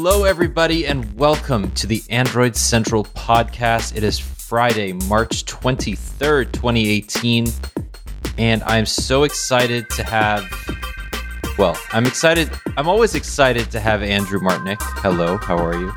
Hello, 0.00 0.22
everybody, 0.22 0.86
and 0.86 1.12
welcome 1.18 1.72
to 1.72 1.88
the 1.88 2.04
Android 2.08 2.54
Central 2.54 3.02
podcast. 3.02 3.96
It 3.96 4.04
is 4.04 4.16
Friday, 4.16 4.92
March 4.92 5.44
23rd, 5.44 6.52
2018, 6.52 7.48
and 8.38 8.62
I'm 8.62 8.86
so 8.86 9.24
excited 9.24 9.90
to 9.90 10.04
have. 10.04 10.48
Well, 11.58 11.76
I'm 11.90 12.06
excited. 12.06 12.48
I'm 12.76 12.86
always 12.86 13.16
excited 13.16 13.72
to 13.72 13.80
have 13.80 14.04
Andrew 14.04 14.38
Martonik. 14.38 14.76
Hello, 14.80 15.36
how 15.36 15.58
are 15.58 15.74
you? 15.74 15.92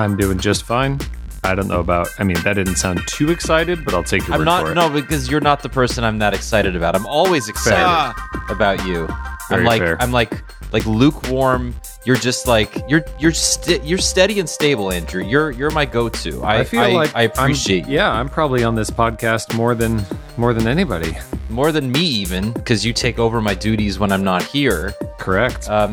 I'm 0.00 0.16
doing 0.16 0.38
just 0.38 0.62
fine. 0.62 1.00
I 1.42 1.56
don't 1.56 1.66
know 1.66 1.80
about. 1.80 2.06
I 2.20 2.22
mean, 2.22 2.40
that 2.44 2.54
didn't 2.54 2.76
sound 2.76 3.00
too 3.08 3.32
excited, 3.32 3.84
but 3.84 3.92
I'll 3.94 4.04
take 4.04 4.24
your 4.28 4.34
I'm 4.34 4.38
word 4.38 4.44
not 4.44 4.66
for 4.66 4.70
it. 4.70 4.74
no 4.76 4.88
because 4.88 5.28
you're 5.28 5.40
not 5.40 5.64
the 5.64 5.68
person 5.68 6.04
I'm 6.04 6.20
that 6.20 6.32
excited 6.32 6.76
about. 6.76 6.94
I'm 6.94 7.06
always 7.06 7.48
excited 7.48 8.14
about 8.48 8.86
you. 8.86 9.08
I'm 9.50 9.64
like 9.64 9.82
fair. 9.82 10.00
I'm 10.00 10.12
like 10.12 10.44
like 10.72 10.86
lukewarm. 10.86 11.74
You're 12.04 12.16
just 12.16 12.46
like 12.46 12.84
you're 12.86 13.04
you're 13.18 13.32
st- 13.32 13.82
you're 13.82 13.96
steady 13.98 14.38
and 14.38 14.48
stable, 14.48 14.92
Andrew. 14.92 15.24
You're 15.24 15.50
you're 15.52 15.70
my 15.70 15.86
go-to. 15.86 16.42
I, 16.44 16.58
I 16.58 16.64
feel 16.64 16.80
I, 16.80 16.92
like 16.92 17.16
I 17.16 17.22
appreciate 17.22 17.84
I'm, 17.86 17.90
yeah, 17.90 18.10
I'm 18.10 18.28
probably 18.28 18.62
on 18.62 18.74
this 18.74 18.90
podcast 18.90 19.54
more 19.56 19.74
than 19.74 20.04
more 20.36 20.52
than 20.52 20.66
anybody. 20.68 21.16
more 21.48 21.72
than 21.72 21.90
me 21.90 22.00
even 22.04 22.52
because 22.52 22.84
you 22.84 22.92
take 22.92 23.18
over 23.18 23.40
my 23.40 23.54
duties 23.54 23.98
when 23.98 24.12
I'm 24.12 24.22
not 24.22 24.42
here. 24.42 24.92
Correct. 25.18 25.68
Um, 25.70 25.92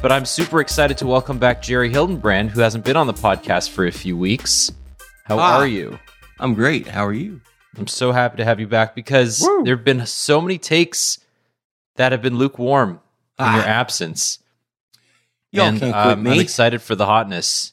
but 0.00 0.10
I'm 0.10 0.24
super 0.24 0.60
excited 0.62 0.96
to 0.98 1.06
welcome 1.06 1.38
back 1.38 1.60
Jerry 1.60 1.90
Hildenbrand, 1.90 2.48
who 2.48 2.60
hasn't 2.60 2.84
been 2.84 2.96
on 2.96 3.06
the 3.06 3.12
podcast 3.12 3.68
for 3.70 3.86
a 3.86 3.92
few 3.92 4.16
weeks. 4.16 4.72
How 5.24 5.38
Ah. 5.38 5.58
are 5.58 5.66
you? 5.66 5.98
I'm 6.38 6.54
great. 6.54 6.86
How 6.86 7.04
are 7.04 7.12
you? 7.12 7.42
I'm 7.76 7.86
so 7.86 8.12
happy 8.12 8.38
to 8.38 8.44
have 8.46 8.60
you 8.60 8.66
back 8.66 8.94
because 8.94 9.42
Woo. 9.42 9.62
there 9.64 9.76
have 9.76 9.84
been 9.84 10.06
so 10.06 10.40
many 10.40 10.56
takes 10.56 11.18
that 11.96 12.12
have 12.12 12.22
been 12.22 12.38
lukewarm 12.38 12.92
in 13.38 13.44
Ah. 13.44 13.56
your 13.56 13.64
absence. 13.64 14.38
Y'all 15.52 15.66
and 15.66 15.80
can't 15.80 15.92
quit 15.92 16.06
um, 16.18 16.26
I'm 16.26 16.40
excited 16.40 16.80
for 16.82 16.94
the 16.94 17.06
hotness. 17.06 17.72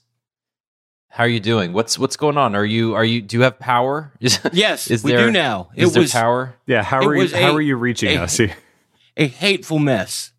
How 1.09 1.23
are 1.23 1.27
you 1.29 1.39
doing? 1.39 1.73
What's 1.73 1.97
what's 1.97 2.15
going 2.17 2.37
on? 2.37 2.55
Are 2.55 2.65
you 2.65 2.95
are 2.95 3.03
you 3.05 3.21
do 3.21 3.37
you 3.37 3.43
have 3.43 3.57
power? 3.59 4.11
Is, 4.19 4.39
Yes, 4.53 4.89
is 4.91 5.03
we 5.03 5.11
there, 5.11 5.27
do 5.27 5.31
now. 5.31 5.69
Is 5.75 5.89
It 5.89 5.93
there 5.93 6.01
was 6.01 6.11
power? 6.11 6.55
yeah. 6.65 6.83
How 6.83 6.99
are 7.05 7.13
you? 7.15 7.21
was 7.21 7.33
how 7.33 7.51
a- 7.51 7.55
are 7.55 7.61
you 7.61 7.75
reaching 7.75 8.17
a- 8.17 8.21
us? 8.23 8.39
a 9.17 9.27
hateful 9.27 9.79
mess. 9.79 10.31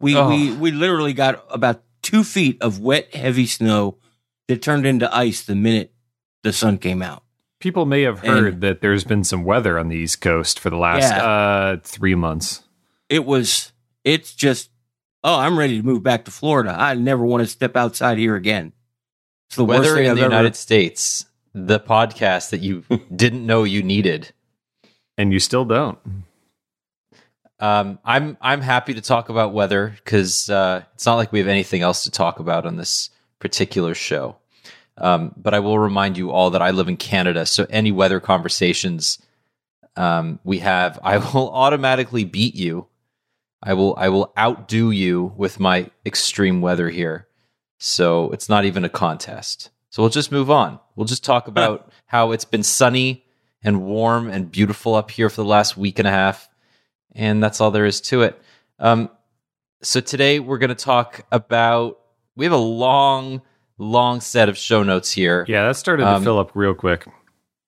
We 0.00 0.16
Oh. 0.16 0.28
we 0.28 0.52
we 0.52 0.70
literally 0.70 1.12
got 1.12 1.44
about 1.50 1.82
two 2.02 2.22
feet 2.24 2.60
of 2.62 2.80
wet, 2.80 3.14
heavy 3.14 3.46
snow 3.46 3.96
that 4.48 4.62
turned 4.62 4.86
into 4.86 5.12
ice 5.14 5.42
the 5.42 5.54
minute 5.54 5.92
the 6.42 6.52
sun 6.52 6.78
came 6.78 7.02
out. 7.02 7.22
People 7.60 7.84
may 7.84 8.02
have 8.02 8.20
heard 8.20 8.62
that 8.62 8.80
there's 8.80 9.04
been 9.04 9.22
some 9.22 9.44
weather 9.44 9.78
on 9.78 9.88
the 9.88 9.96
East 9.96 10.20
Coast 10.22 10.58
for 10.58 10.70
the 10.70 10.78
last 10.78 11.02
Yeah. 11.10 11.24
uh, 11.24 11.76
three 11.82 12.14
months. 12.14 12.62
It 13.10 13.24
was. 13.26 13.72
It's 14.04 14.34
just. 14.34 14.69
Oh, 15.22 15.38
I'm 15.38 15.58
ready 15.58 15.76
to 15.78 15.86
move 15.86 16.02
back 16.02 16.24
to 16.24 16.30
Florida. 16.30 16.74
I 16.76 16.94
never 16.94 17.24
want 17.24 17.42
to 17.42 17.46
step 17.46 17.76
outside 17.76 18.18
here 18.18 18.36
again. 18.36 18.72
It's 19.48 19.56
the 19.56 19.64
worst 19.64 19.80
Weather 19.80 19.94
thing 19.96 20.04
in 20.04 20.10
I've 20.12 20.16
the 20.16 20.22
ever. 20.24 20.34
United 20.34 20.56
States, 20.56 21.26
the 21.52 21.80
podcast 21.80 22.50
that 22.50 22.60
you 22.60 22.84
didn't 23.14 23.44
know 23.44 23.64
you 23.64 23.82
needed. 23.82 24.32
And 25.18 25.32
you 25.32 25.40
still 25.40 25.66
don't. 25.66 25.98
Um, 27.58 27.98
I'm 28.06 28.38
I'm 28.40 28.62
happy 28.62 28.94
to 28.94 29.02
talk 29.02 29.28
about 29.28 29.52
weather 29.52 29.94
because 30.02 30.48
uh, 30.48 30.82
it's 30.94 31.04
not 31.04 31.16
like 31.16 31.30
we 31.30 31.40
have 31.40 31.48
anything 31.48 31.82
else 31.82 32.04
to 32.04 32.10
talk 32.10 32.38
about 32.38 32.64
on 32.64 32.76
this 32.76 33.10
particular 33.38 33.94
show. 33.94 34.36
Um, 34.96 35.34
but 35.36 35.52
I 35.52 35.60
will 35.60 35.78
remind 35.78 36.16
you 36.16 36.30
all 36.30 36.50
that 36.50 36.62
I 36.62 36.70
live 36.70 36.88
in 36.88 36.96
Canada, 36.96 37.44
so 37.44 37.66
any 37.68 37.92
weather 37.92 38.18
conversations 38.18 39.18
um, 39.96 40.38
we 40.44 40.58
have, 40.60 40.98
I 41.02 41.18
will 41.18 41.50
automatically 41.54 42.24
beat 42.24 42.54
you. 42.54 42.86
I 43.62 43.74
will 43.74 43.94
I 43.98 44.08
will 44.08 44.32
outdo 44.38 44.90
you 44.90 45.32
with 45.36 45.60
my 45.60 45.90
extreme 46.06 46.60
weather 46.60 46.88
here. 46.88 47.26
So 47.78 48.30
it's 48.30 48.48
not 48.48 48.64
even 48.64 48.84
a 48.84 48.88
contest. 48.88 49.70
So 49.90 50.02
we'll 50.02 50.10
just 50.10 50.30
move 50.32 50.50
on. 50.50 50.78
We'll 50.96 51.06
just 51.06 51.24
talk 51.24 51.48
about 51.48 51.90
how 52.06 52.32
it's 52.32 52.44
been 52.44 52.62
sunny 52.62 53.24
and 53.62 53.82
warm 53.82 54.28
and 54.30 54.50
beautiful 54.50 54.94
up 54.94 55.10
here 55.10 55.28
for 55.28 55.42
the 55.42 55.48
last 55.48 55.76
week 55.76 55.98
and 55.98 56.08
a 56.08 56.10
half 56.10 56.48
and 57.12 57.42
that's 57.42 57.60
all 57.60 57.70
there 57.70 57.86
is 57.86 58.00
to 58.02 58.22
it. 58.22 58.40
Um, 58.78 59.10
so 59.82 60.00
today 60.00 60.38
we're 60.40 60.58
going 60.58 60.68
to 60.68 60.74
talk 60.74 61.22
about. 61.32 61.98
We 62.36 62.44
have 62.44 62.52
a 62.52 62.56
long, 62.56 63.42
long 63.78 64.20
set 64.20 64.48
of 64.48 64.56
show 64.56 64.82
notes 64.82 65.10
here, 65.10 65.44
Yeah, 65.48 65.66
that 65.66 65.76
started 65.76 66.06
Um, 66.06 66.22
to 66.22 66.24
fill 66.24 66.38
up 66.38 66.52
real 66.54 66.74
quick. 66.74 67.06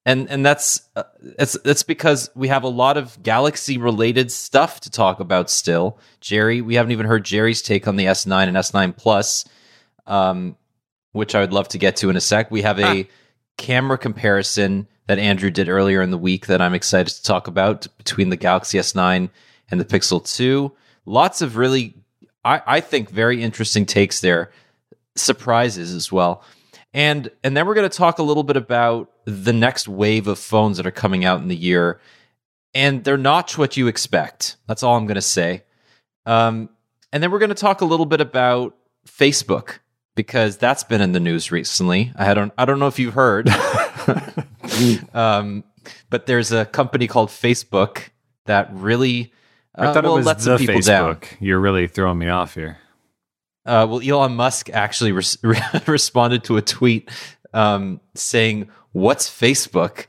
And 0.04 0.28
and 0.30 0.44
that's 0.44 0.82
uh, 0.96 1.04
it's 1.38 1.56
it's 1.64 1.82
because 1.82 2.30
we 2.34 2.48
have 2.48 2.64
a 2.64 2.68
lot 2.68 2.96
of 2.96 3.22
Galaxy 3.22 3.78
related 3.78 4.32
stuff 4.32 4.80
to 4.80 4.90
talk 4.90 5.20
about 5.20 5.48
still. 5.48 5.98
Jerry, 6.20 6.60
we 6.60 6.74
haven't 6.74 6.92
even 6.92 7.06
heard 7.06 7.24
Jerry's 7.24 7.62
take 7.62 7.86
on 7.86 7.96
the 7.96 8.06
S9 8.06 8.48
and 8.48 8.56
S9 8.56 8.96
Plus, 8.96 9.44
um, 10.06 10.56
which 11.12 11.34
I 11.34 11.40
would 11.40 11.52
love 11.52 11.68
to 11.68 11.78
get 11.78 11.96
to 11.96 12.10
in 12.10 12.16
a 12.16 12.20
sec. 12.20 12.50
We 12.50 12.62
have 12.62 12.80
a 12.80 13.08
camera 13.56 13.98
comparison 13.98 14.88
that 15.06 15.18
Andrew 15.18 15.50
did 15.50 15.68
earlier 15.68 16.02
in 16.02 16.10
the 16.10 16.18
week 16.18 16.46
that 16.46 16.60
I'm 16.60 16.74
excited 16.74 17.14
to 17.14 17.22
talk 17.22 17.46
about 17.46 17.86
between 17.98 18.30
the 18.30 18.36
Galaxy 18.36 18.78
S9 18.78 19.28
and 19.70 19.80
the 19.80 19.84
Pixel 19.84 20.24
2. 20.24 20.72
Lots 21.06 21.42
of 21.42 21.56
really, 21.56 21.94
I, 22.44 22.62
I 22.66 22.80
think, 22.80 23.10
very 23.10 23.42
interesting 23.42 23.84
takes 23.84 24.20
there, 24.20 24.52
surprises 25.16 25.92
as 25.92 26.10
well. 26.10 26.44
And 26.94 27.30
and 27.42 27.56
then 27.56 27.66
we're 27.66 27.74
going 27.74 27.88
to 27.88 27.96
talk 27.96 28.18
a 28.18 28.22
little 28.22 28.42
bit 28.42 28.56
about 28.56 29.10
the 29.24 29.52
next 29.52 29.88
wave 29.88 30.26
of 30.26 30.38
phones 30.38 30.76
that 30.76 30.86
are 30.86 30.90
coming 30.90 31.24
out 31.24 31.40
in 31.40 31.48
the 31.48 31.56
year, 31.56 32.00
and 32.74 33.02
they're 33.02 33.16
not 33.16 33.56
what 33.56 33.76
you 33.76 33.86
expect. 33.86 34.56
That's 34.66 34.82
all 34.82 34.96
I'm 34.96 35.06
going 35.06 35.14
to 35.14 35.22
say. 35.22 35.64
Um, 36.26 36.68
and 37.12 37.22
then 37.22 37.30
we're 37.30 37.38
going 37.38 37.48
to 37.48 37.54
talk 37.54 37.80
a 37.80 37.84
little 37.84 38.06
bit 38.06 38.20
about 38.20 38.76
Facebook 39.06 39.78
because 40.14 40.56
that's 40.58 40.84
been 40.84 41.00
in 41.00 41.12
the 41.12 41.20
news 41.20 41.50
recently. 41.50 42.12
I 42.16 42.34
don't 42.34 42.52
I 42.58 42.64
don't 42.64 42.78
know 42.78 42.88
if 42.88 42.98
you've 42.98 43.14
heard, 43.14 43.48
um, 45.14 45.64
but 46.10 46.26
there's 46.26 46.52
a 46.52 46.64
company 46.66 47.06
called 47.06 47.28
Facebook 47.28 48.10
that 48.46 48.68
really 48.72 49.32
uh, 49.76 49.82
I 49.82 49.92
thought 49.92 50.04
well, 50.04 50.14
it 50.14 50.18
was 50.18 50.26
let 50.26 50.38
the 50.38 50.42
some 50.42 50.58
people 50.58 50.80
down. 50.80 51.18
You're 51.40 51.60
really 51.60 51.86
throwing 51.86 52.18
me 52.18 52.28
off 52.28 52.54
here. 52.54 52.78
Uh, 53.64 53.86
well, 53.88 54.00
Elon 54.02 54.34
Musk 54.34 54.70
actually 54.70 55.12
res- 55.12 55.38
responded 55.86 56.44
to 56.44 56.56
a 56.56 56.62
tweet 56.62 57.10
um, 57.52 58.00
saying, 58.14 58.68
"What's 58.92 59.28
Facebook?" 59.28 60.06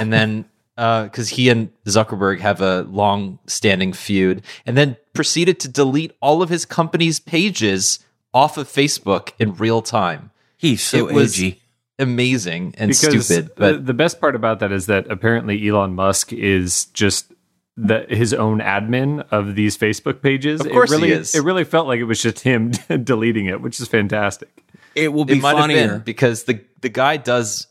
and 0.00 0.12
then 0.12 0.44
because 0.76 1.30
he 1.30 1.48
and 1.48 1.70
Zuckerberg 1.86 2.40
have 2.40 2.60
a 2.60 2.82
long-standing 2.82 3.92
feud, 3.92 4.42
and 4.66 4.76
then 4.76 4.96
proceeded 5.14 5.58
to 5.60 5.68
delete 5.68 6.12
all 6.20 6.42
of 6.42 6.48
his 6.50 6.64
company's 6.66 7.18
pages 7.20 8.00
off 8.34 8.58
of 8.58 8.68
Facebook 8.68 9.32
in 9.38 9.54
real 9.54 9.80
time. 9.80 10.30
He's 10.56 10.82
so 10.82 11.08
It 11.08 11.14
was- 11.14 11.34
edgy. 11.34 11.62
Amazing 11.98 12.74
and 12.76 12.90
because 12.90 13.24
stupid, 13.24 13.52
but 13.56 13.86
the 13.86 13.94
best 13.94 14.20
part 14.20 14.36
about 14.36 14.60
that 14.60 14.70
is 14.70 14.84
that 14.84 15.10
apparently 15.10 15.66
Elon 15.66 15.94
Musk 15.94 16.30
is 16.30 16.84
just 16.92 17.32
the 17.76 18.06
his 18.08 18.32
own 18.32 18.60
admin 18.60 19.26
of 19.30 19.54
these 19.54 19.76
Facebook 19.76 20.22
pages. 20.22 20.60
Of 20.60 20.72
course 20.72 20.90
it 20.90 20.94
really, 20.94 21.08
he 21.08 21.14
is. 21.14 21.34
It 21.34 21.42
really 21.42 21.64
felt 21.64 21.86
like 21.86 22.00
it 22.00 22.04
was 22.04 22.20
just 22.20 22.40
him 22.40 22.70
deleting 23.04 23.46
it, 23.46 23.60
which 23.60 23.80
is 23.80 23.88
fantastic. 23.88 24.64
It 24.94 25.12
will 25.12 25.24
be 25.24 25.34
it 25.34 25.42
might 25.42 25.54
funnier. 25.54 25.80
have 25.80 25.90
been 25.90 26.00
because 26.00 26.44
the 26.44 26.64
the 26.80 26.88
guy 26.88 27.18
does 27.18 27.66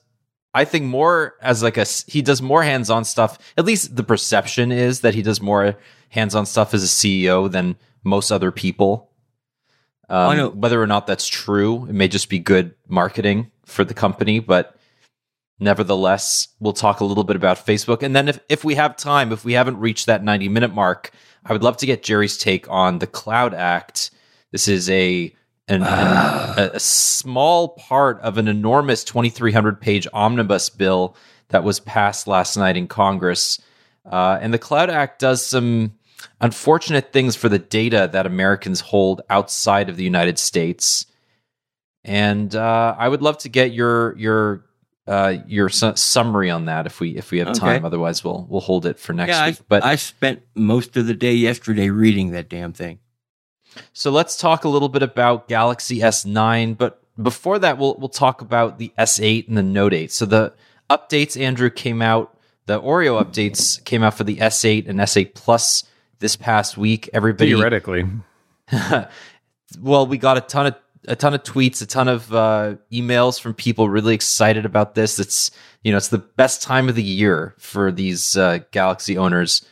I 0.56 0.64
think 0.64 0.86
more 0.86 1.36
as 1.42 1.62
like 1.62 1.78
a 1.78 1.86
he 2.08 2.22
does 2.22 2.42
more 2.42 2.64
hands-on 2.64 3.04
stuff. 3.04 3.38
At 3.58 3.66
least 3.66 3.96
the 3.96 4.04
perception 4.04 4.72
is 4.72 5.02
that 5.02 5.14
he 5.14 5.22
does 5.22 5.42
more 5.42 5.78
hands-on 6.10 6.46
stuff 6.46 6.74
as 6.74 6.84
a 6.84 6.88
CEO 6.88 7.52
than 7.52 7.76
most 8.06 8.32
other 8.32 8.52
people. 8.52 9.12
Um, 10.08 10.30
I 10.30 10.36
know. 10.38 10.50
Whether 10.50 10.82
or 10.82 10.88
not 10.88 11.08
that's 11.08 11.28
true, 11.28 11.86
it 11.88 11.94
may 11.94 12.08
just 12.08 12.30
be 12.30 12.40
good 12.40 12.74
marketing 12.88 13.52
for 13.66 13.84
the 13.84 13.94
company, 13.94 14.40
but 14.40 14.75
nevertheless, 15.60 16.50
we'll 16.60 16.74
talk 16.74 17.00
a 17.00 17.06
little 17.06 17.24
bit 17.24 17.36
about 17.36 17.66
Facebook. 17.66 18.04
And 18.04 18.16
then 18.16 18.28
if, 18.28 18.40
if 18.50 18.64
we 18.64 18.76
have 18.76 18.98
time, 18.98 19.32
if 19.32 19.46
we 19.46 19.54
haven't 19.54 19.80
reached 19.80 20.06
that 20.06 20.24
90 20.24 20.50
minute 20.50 20.74
mark, 20.74 21.12
I 21.46 21.54
would 21.54 21.64
love 21.64 21.78
to 21.78 21.86
get 21.86 22.04
Jerry's 22.04 22.38
take 22.38 22.70
on 22.70 23.00
the 23.00 23.08
Cloud 23.08 23.54
Act. 23.54 24.12
This 24.52 24.68
is 24.68 24.90
a 24.90 25.34
an, 25.68 25.82
an- 25.82 25.88
a, 26.58 26.72
a 26.74 26.80
small 26.80 27.70
part 27.70 28.20
of 28.22 28.38
an 28.38 28.48
enormous 28.48 29.04
2,300 29.04 29.80
page 29.80 30.08
omnibus 30.14 30.70
bill 30.70 31.16
that 31.50 31.64
was 31.64 31.80
passed 31.80 32.28
last 32.28 32.58
night 32.58 32.78
in 32.78 32.88
Congress. 32.88 33.62
Uh, 34.06 34.38
and 34.42 34.54
the 34.54 34.60
Cloud 34.60 34.90
Act 34.90 35.20
does 35.20 35.46
some 35.46 35.94
unfortunate 36.42 37.14
things 37.14 37.36
for 37.36 37.50
the 37.50 37.60
data 37.60 38.10
that 38.12 38.26
Americans 38.26 38.80
hold 38.80 39.22
outside 39.30 39.90
of 39.90 39.98
the 39.98 40.04
United 40.04 40.38
States. 40.40 41.06
And 42.04 42.56
uh, 42.56 42.96
I 42.98 43.10
would 43.10 43.22
love 43.22 43.38
to 43.40 43.50
get 43.50 43.74
your 43.74 44.16
your 44.18 44.66
uh, 45.08 45.38
your 45.48 45.70
su- 45.70 45.96
summary 45.96 46.50
on 46.50 46.66
that 46.66 46.86
if 46.86 47.00
we 47.00 47.16
if 47.16 47.32
we 47.32 47.40
have 47.40 47.50
Okay. 47.50 47.60
time. 47.60 47.86
Otherwise, 47.86 48.24
we'll 48.24 48.46
we'll 48.50 48.62
hold 48.62 48.86
it 48.86 49.00
for 49.00 49.14
next 49.14 49.30
yeah, 49.30 49.48
week. 49.48 49.58
I, 49.60 49.64
But 49.68 49.84
I 49.86 49.96
spent 49.96 50.42
most 50.56 50.98
of 50.98 51.06
the 51.08 51.14
day 51.14 51.34
yesterday 51.34 51.90
reading 51.90 52.32
that 52.32 52.50
damn 52.50 52.74
thing. 52.74 53.00
So 53.94 54.10
let's 54.10 54.38
talk 54.38 54.64
a 54.64 54.70
little 54.70 54.90
bit 54.90 55.04
about 55.04 55.48
Galaxy 55.48 56.00
S9, 56.00 56.78
but 56.78 57.02
before 57.22 57.60
that 57.60 57.78
we'll 57.78 57.96
we'll 58.00 58.10
talk 58.10 58.42
about 58.42 58.80
the 58.80 58.92
S8 58.98 59.48
and 59.48 59.58
the 59.58 59.64
Note 59.64 59.94
8. 59.94 60.12
So 60.12 60.26
the 60.26 60.54
updates 60.90 61.40
Andrew 61.40 61.70
came 61.70 62.02
out, 62.02 62.38
the 62.66 62.82
Oreo 62.82 63.22
updates 63.22 63.84
came 63.84 64.02
out 64.02 64.16
for 64.16 64.24
the 64.24 64.38
S8 64.38 64.88
and 64.90 65.00
S8 65.00 65.34
Plus 65.36 65.84
this 66.20 66.36
past 66.36 66.78
week. 66.78 67.10
Everybody 67.14 67.50
Theoretically, 67.52 68.06
well, 69.82 70.08
we 70.08 70.18
got 70.18 70.38
a 70.38 70.42
ton 70.42 70.68
of 70.68 70.76
a 71.08 71.16
ton 71.16 71.34
of 71.34 71.44
tweets, 71.44 71.82
a 71.82 71.86
ton 71.86 72.08
of 72.08 72.34
uh, 72.34 72.76
emails 72.92 73.40
from 73.40 73.54
people 73.54 73.90
really 73.90 74.14
excited 74.14 74.66
about 74.66 74.96
this. 74.96 75.20
It's 75.20 75.52
you 75.84 75.92
know 75.92 75.98
it's 75.98 76.10
the 76.10 76.18
best 76.18 76.62
time 76.62 76.90
of 76.90 76.96
the 76.96 77.04
year 77.04 77.56
for 77.58 77.92
these 77.92 78.36
uh, 78.38 78.60
Galaxy 78.72 79.18
owners, 79.18 79.66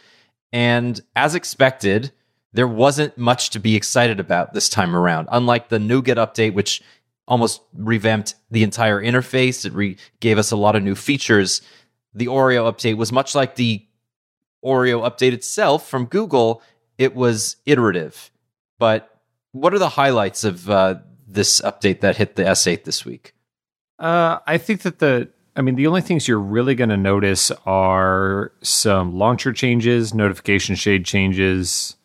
and 0.52 1.00
as 1.16 1.36
expected, 1.36 2.12
there 2.54 2.68
wasn't 2.68 3.18
much 3.18 3.50
to 3.52 3.60
be 3.60 3.76
excited 3.76 4.20
about 4.20 4.54
this 4.54 4.70
time 4.70 4.96
around. 4.96 5.28
Unlike 5.32 5.70
the 5.70 5.80
Nougat 5.80 6.18
update, 6.18 6.54
which 6.54 6.82
almost 7.28 7.62
revamped 7.74 8.36
the 8.52 8.64
entire 8.64 9.02
interface, 9.02 9.66
it 9.66 9.74
re- 9.74 9.98
gave 10.20 10.38
us 10.38 10.52
a 10.52 10.58
lot 10.58 10.76
of 10.76 10.84
new 10.84 10.96
features. 10.96 11.62
The 12.14 12.28
Oreo 12.28 12.72
update 12.72 12.98
was 12.98 13.12
much 13.12 13.34
like 13.34 13.56
the 13.56 13.86
Oreo 14.64 15.10
update 15.10 15.34
itself 15.34 15.90
from 15.90 16.06
Google. 16.06 16.62
It 16.98 17.16
was 17.16 17.56
iterative, 17.66 18.30
but 18.78 19.10
what 19.52 19.74
are 19.74 19.80
the 19.80 19.90
highlights 19.90 20.44
of 20.44 20.70
uh, 20.70 20.96
this 21.34 21.62
update 21.62 22.02
that 22.02 22.18
hit 22.18 22.36
the 22.36 22.44
S8 22.44 22.84
this 22.84 23.06
week? 23.06 23.34
Uh, 24.00 24.40
I 24.48 24.58
think 24.58 24.82
that 24.82 25.00
the, 25.00 25.30
I 25.56 25.62
mean, 25.62 25.76
the 25.76 25.88
only 25.88 26.02
things 26.02 26.28
you're 26.28 26.40
really 26.40 26.76
going 26.76 26.90
to 26.90 26.98
notice 26.98 27.52
are 27.66 28.52
some 28.62 29.18
launcher 29.18 29.54
changes, 29.54 30.14
notification 30.14 30.76
shade 30.76 31.06
changes, 31.06 31.96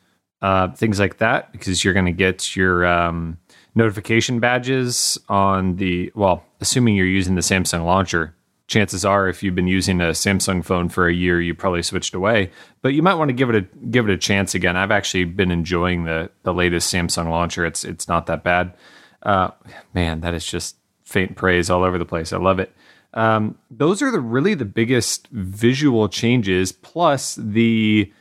uh, 0.42 0.68
things 0.72 1.00
like 1.00 1.18
that, 1.18 1.52
because 1.52 1.82
you're 1.82 1.94
going 1.94 2.06
to 2.06 2.12
get 2.12 2.54
your 2.54 2.86
um, 2.86 3.38
notification 3.74 4.38
badges 4.38 5.18
on 5.28 5.76
the, 5.76 6.12
well, 6.14 6.44
assuming 6.60 6.94
you're 6.94 7.06
using 7.06 7.34
the 7.34 7.40
Samsung 7.40 7.84
launcher, 7.84 8.34
chances 8.68 9.04
are 9.04 9.28
if 9.28 9.42
you've 9.42 9.54
been 9.54 9.66
using 9.66 10.00
a 10.00 10.08
Samsung 10.10 10.64
phone 10.64 10.88
for 10.88 11.08
a 11.08 11.14
year, 11.14 11.40
you 11.40 11.54
probably 11.54 11.82
switched 11.82 12.14
away. 12.14 12.50
But 12.82 12.94
you 12.94 13.02
might 13.02 13.14
want 13.14 13.30
to 13.30 13.34
give 13.34 13.50
it 13.50 13.56
a 13.56 13.62
give 13.86 14.08
it 14.08 14.12
a 14.12 14.18
chance 14.18 14.54
again. 14.54 14.76
I've 14.76 14.90
actually 14.90 15.24
been 15.24 15.50
enjoying 15.50 16.04
the 16.04 16.30
the 16.44 16.54
latest 16.54 16.92
Samsung 16.92 17.30
launcher. 17.30 17.64
It's 17.64 17.84
it's 17.84 18.06
not 18.06 18.26
that 18.26 18.44
bad. 18.44 18.74
Uh, 19.22 19.50
man, 19.94 20.20
that 20.20 20.34
is 20.34 20.46
just 20.46 20.76
faint 21.04 21.36
praise 21.36 21.70
all 21.70 21.82
over 21.84 21.98
the 21.98 22.04
place. 22.04 22.32
I 22.32 22.38
love 22.38 22.58
it. 22.58 22.72
Um, 23.14 23.56
those 23.70 24.02
are 24.02 24.10
the 24.10 24.20
really 24.20 24.54
the 24.54 24.64
biggest 24.66 25.26
visual 25.28 26.08
changes. 26.08 26.72
Plus 26.72 27.34
the 27.36 28.12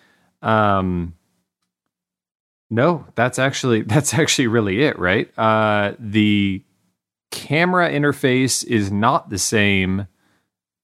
um, 0.41 1.13
no, 2.69 3.05
that's 3.15 3.39
actually 3.39 3.81
that's 3.94 4.13
actually 4.13 4.47
really 4.47 4.83
it, 4.83 4.97
right? 4.99 5.31
Uh, 5.38 5.94
the 5.99 6.63
camera 7.31 7.89
interface 7.89 8.65
is 8.65 8.91
not 8.91 9.29
the 9.29 9.38
same 9.38 10.07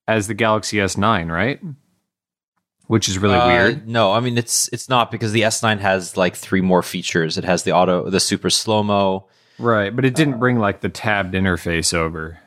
as 0.07 0.27
the 0.27 0.33
Galaxy 0.33 0.77
S9, 0.77 1.31
right? 1.31 1.61
Which 2.87 3.07
is 3.07 3.17
really 3.17 3.35
Uh, 3.37 3.47
weird. 3.47 3.87
No, 3.87 4.11
I 4.11 4.19
mean 4.19 4.37
it's 4.37 4.67
it's 4.73 4.89
not 4.89 5.09
because 5.09 5.31
the 5.31 5.41
S9 5.41 5.79
has 5.79 6.17
like 6.17 6.35
three 6.35 6.61
more 6.61 6.83
features. 6.83 7.37
It 7.37 7.45
has 7.45 7.63
the 7.63 7.71
auto, 7.71 8.09
the 8.09 8.19
super 8.19 8.49
slow 8.49 8.83
mo. 8.83 9.27
Right, 9.59 9.95
but 9.95 10.05
it 10.05 10.15
didn't 10.15 10.39
bring 10.39 10.57
like 10.59 10.81
the 10.81 10.89
tabbed 10.89 11.33
interface 11.33 11.93
over. 11.93 12.39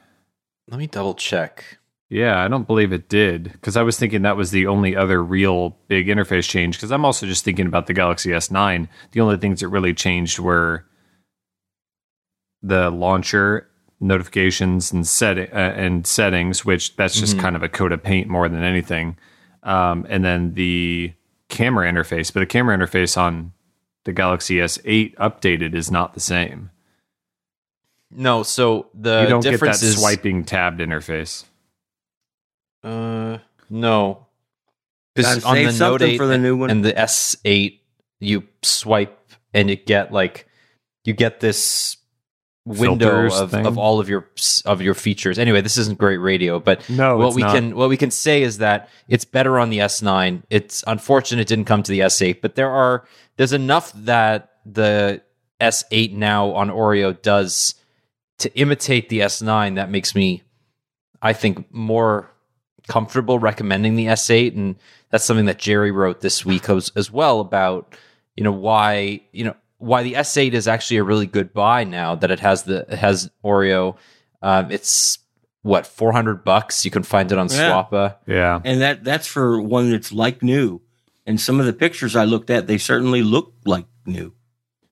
Let 0.68 0.78
me 0.78 0.86
double 0.86 1.14
check. 1.14 1.78
Yeah, 2.08 2.42
I 2.44 2.48
don't 2.48 2.66
believe 2.66 2.92
it 2.92 3.08
did 3.08 3.44
because 3.52 3.76
I 3.76 3.82
was 3.82 3.98
thinking 3.98 4.22
that 4.22 4.36
was 4.36 4.50
the 4.52 4.66
only 4.68 4.94
other 4.96 5.22
real 5.22 5.76
big 5.88 6.06
interface 6.06 6.48
change. 6.48 6.76
Because 6.76 6.92
I'm 6.92 7.04
also 7.04 7.26
just 7.26 7.44
thinking 7.44 7.66
about 7.66 7.86
the 7.86 7.94
Galaxy 7.94 8.30
S9. 8.30 8.88
The 9.12 9.20
only 9.20 9.36
things 9.38 9.60
that 9.60 9.68
really 9.68 9.92
changed 9.94 10.38
were 10.38 10.84
the 12.62 12.90
launcher 12.90 13.68
notifications 14.00 14.92
and 14.92 15.06
set 15.06 15.38
uh, 15.38 15.42
and 15.56 16.06
settings, 16.06 16.64
which 16.64 16.96
that's 16.96 17.18
just 17.18 17.36
Mhm. 17.36 17.40
kind 17.40 17.56
of 17.56 17.62
a 17.62 17.68
coat 17.68 17.92
of 17.92 18.02
paint 18.02 18.28
more 18.28 18.48
than 18.48 18.62
anything. 18.62 19.16
Um, 19.62 20.06
and 20.08 20.24
then 20.24 20.54
the 20.54 21.12
camera 21.48 21.90
interface, 21.90 22.32
but 22.32 22.40
the 22.40 22.46
camera 22.46 22.76
interface 22.76 23.16
on 23.16 23.52
the 24.04 24.12
Galaxy 24.12 24.60
S8 24.60 25.16
updated 25.16 25.74
is 25.74 25.90
not 25.90 26.14
the 26.14 26.20
same. 26.20 26.70
No, 28.16 28.42
so 28.42 28.88
the 28.94 29.22
you 29.22 29.28
don't 29.28 29.42
get 29.44 29.60
that 29.60 29.76
swiping 29.76 30.44
tabbed 30.44 30.80
interface. 30.80 31.44
Uh, 32.82 33.38
no, 33.68 34.26
because 35.14 35.44
on 35.44 35.56
the 35.56 35.72
Note 35.72 36.02
8 36.02 36.16
for 36.16 36.26
the 36.26 36.38
new 36.38 36.56
one. 36.56 36.70
and 36.70 36.84
the 36.84 36.92
S8, 36.92 37.78
you 38.20 38.44
swipe 38.62 39.18
and 39.52 39.68
you 39.68 39.76
get 39.76 40.12
like 40.12 40.46
you 41.04 41.12
get 41.12 41.40
this 41.40 41.98
window 42.64 43.26
of, 43.32 43.50
thing? 43.50 43.66
of 43.66 43.76
all 43.78 44.00
of 44.00 44.08
your 44.08 44.28
of 44.64 44.80
your 44.80 44.94
features. 44.94 45.38
Anyway, 45.38 45.60
this 45.60 45.76
isn't 45.78 45.98
great 45.98 46.18
radio, 46.18 46.58
but 46.58 46.88
No, 46.88 47.16
what 47.18 47.34
we 47.34 47.42
not. 47.42 47.54
can 47.54 47.76
what 47.76 47.88
we 47.88 47.96
can 47.96 48.10
say 48.10 48.42
is 48.42 48.58
that 48.58 48.88
it's 49.08 49.24
better 49.24 49.58
on 49.58 49.70
the 49.70 49.78
S9. 49.78 50.42
It's 50.48 50.82
unfortunate 50.86 51.42
it 51.42 51.48
didn't 51.48 51.66
come 51.66 51.82
to 51.82 51.90
the 51.90 52.00
S8, 52.00 52.40
but 52.40 52.54
there 52.54 52.70
are 52.70 53.06
there's 53.36 53.52
enough 53.52 53.92
that 53.92 54.52
the 54.64 55.22
S8 55.60 56.12
now 56.12 56.50
on 56.52 56.70
Oreo 56.70 57.20
does 57.20 57.74
to 58.38 58.54
imitate 58.58 59.08
the 59.08 59.20
S9 59.20 59.76
that 59.76 59.90
makes 59.90 60.14
me 60.14 60.42
I 61.22 61.32
think 61.32 61.72
more 61.72 62.30
comfortable 62.88 63.38
recommending 63.38 63.96
the 63.96 64.06
S8 64.06 64.54
and 64.54 64.76
that's 65.10 65.24
something 65.24 65.46
that 65.46 65.58
Jerry 65.58 65.90
wrote 65.90 66.20
this 66.20 66.44
week 66.44 66.68
as, 66.68 66.92
as 66.96 67.10
well 67.10 67.40
about 67.40 67.94
you 68.36 68.44
know 68.44 68.52
why 68.52 69.20
you 69.32 69.44
know 69.44 69.54
why 69.78 70.02
the 70.02 70.14
S8 70.14 70.52
is 70.52 70.68
actually 70.68 70.98
a 70.98 71.04
really 71.04 71.26
good 71.26 71.52
buy 71.52 71.84
now 71.84 72.14
that 72.14 72.30
it 72.30 72.40
has 72.40 72.62
the 72.64 72.86
it 72.88 72.98
has 72.98 73.30
Oreo 73.44 73.96
um, 74.42 74.70
it's 74.70 75.18
what 75.62 75.86
400 75.86 76.44
bucks 76.44 76.84
you 76.84 76.90
can 76.92 77.02
find 77.02 77.32
it 77.32 77.38
on 77.38 77.48
Yeah. 77.50 77.70
Swappa 77.72 78.16
Yeah. 78.26 78.60
and 78.64 78.80
that 78.82 79.02
that's 79.02 79.26
for 79.26 79.60
one 79.60 79.90
that's 79.90 80.12
like 80.12 80.42
new. 80.42 80.80
And 81.28 81.40
some 81.40 81.58
of 81.58 81.66
the 81.66 81.72
pictures 81.72 82.14
I 82.14 82.22
looked 82.24 82.50
at, 82.50 82.68
they 82.68 82.78
certainly 82.78 83.20
look 83.20 83.52
like 83.64 83.86
new. 84.06 84.32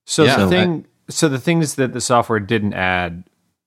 So 0.04 0.24
Yeah. 0.24 0.38
the 0.38 0.48
thing, 0.48 0.86
so 1.08 1.28
the 1.28 1.38
things 1.38 1.76
that 1.76 1.92
the 1.92 2.00
software 2.00 2.40
didn't 2.40 2.74
add, 2.74 3.22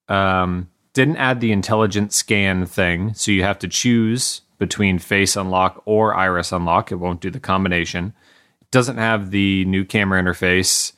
um, 0.10 0.70
didn't 0.94 1.18
add 1.18 1.40
the 1.40 1.52
intelligent 1.52 2.14
scan 2.14 2.66
thing. 2.66 3.14
So 3.14 3.32
you 3.32 3.44
have 3.44 3.60
to 3.60 3.68
choose 3.68 4.42
between 4.58 5.00
face 5.00 5.36
unlock 5.36 5.82
or 5.86 6.16
iris 6.16 6.52
unlock. 6.52 6.92
It 6.92 6.96
won't 6.96 7.22
do 7.22 7.30
the 7.30 7.40
combination. 7.40 8.14
It 8.62 8.72
doesn't 8.72 8.98
have 8.98 9.32
the 9.32 9.66
new 9.66 9.86
camera 9.86 10.22
interface, 10.22 10.94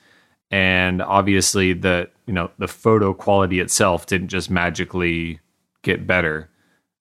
and 0.49 1.01
obviously 1.01 1.73
the 1.73 2.09
you 2.25 2.33
know 2.33 2.51
the 2.57 2.67
photo 2.67 3.13
quality 3.13 3.59
itself 3.59 4.05
didn't 4.05 4.29
just 4.29 4.49
magically 4.49 5.39
get 5.81 6.07
better. 6.07 6.49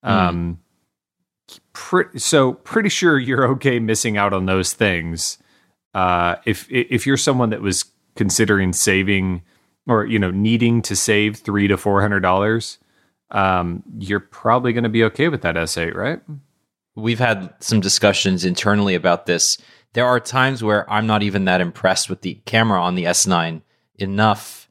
Um, 0.02 0.60
pre- 1.72 2.18
so 2.18 2.54
pretty 2.54 2.88
sure 2.88 3.18
you're 3.18 3.48
okay 3.52 3.78
missing 3.78 4.16
out 4.16 4.32
on 4.32 4.46
those 4.46 4.72
things 4.72 5.38
uh, 5.94 6.36
if 6.44 6.70
if 6.70 7.06
you're 7.06 7.16
someone 7.16 7.50
that 7.50 7.62
was 7.62 7.84
considering 8.14 8.72
saving 8.72 9.42
or 9.88 10.06
you 10.06 10.18
know 10.18 10.30
needing 10.30 10.82
to 10.82 10.94
save 10.94 11.38
three 11.38 11.66
to 11.68 11.76
four 11.76 12.00
hundred 12.00 12.20
dollars, 12.20 12.78
um, 13.30 13.82
you're 13.98 14.20
probably 14.20 14.72
going 14.72 14.84
to 14.84 14.90
be 14.90 15.04
okay 15.04 15.28
with 15.28 15.42
that 15.42 15.56
S8, 15.56 15.94
right? 15.94 16.20
we've 16.98 17.18
had 17.18 17.54
some 17.60 17.80
discussions 17.80 18.44
internally 18.44 18.94
about 18.94 19.26
this. 19.26 19.58
There 19.92 20.06
are 20.06 20.20
times 20.20 20.62
where 20.62 20.90
I'm 20.90 21.06
not 21.06 21.22
even 21.22 21.46
that 21.46 21.60
impressed 21.60 22.10
with 22.10 22.20
the 22.20 22.34
camera 22.44 22.80
on 22.80 22.94
the 22.94 23.04
S9 23.04 23.62
enough 23.96 24.68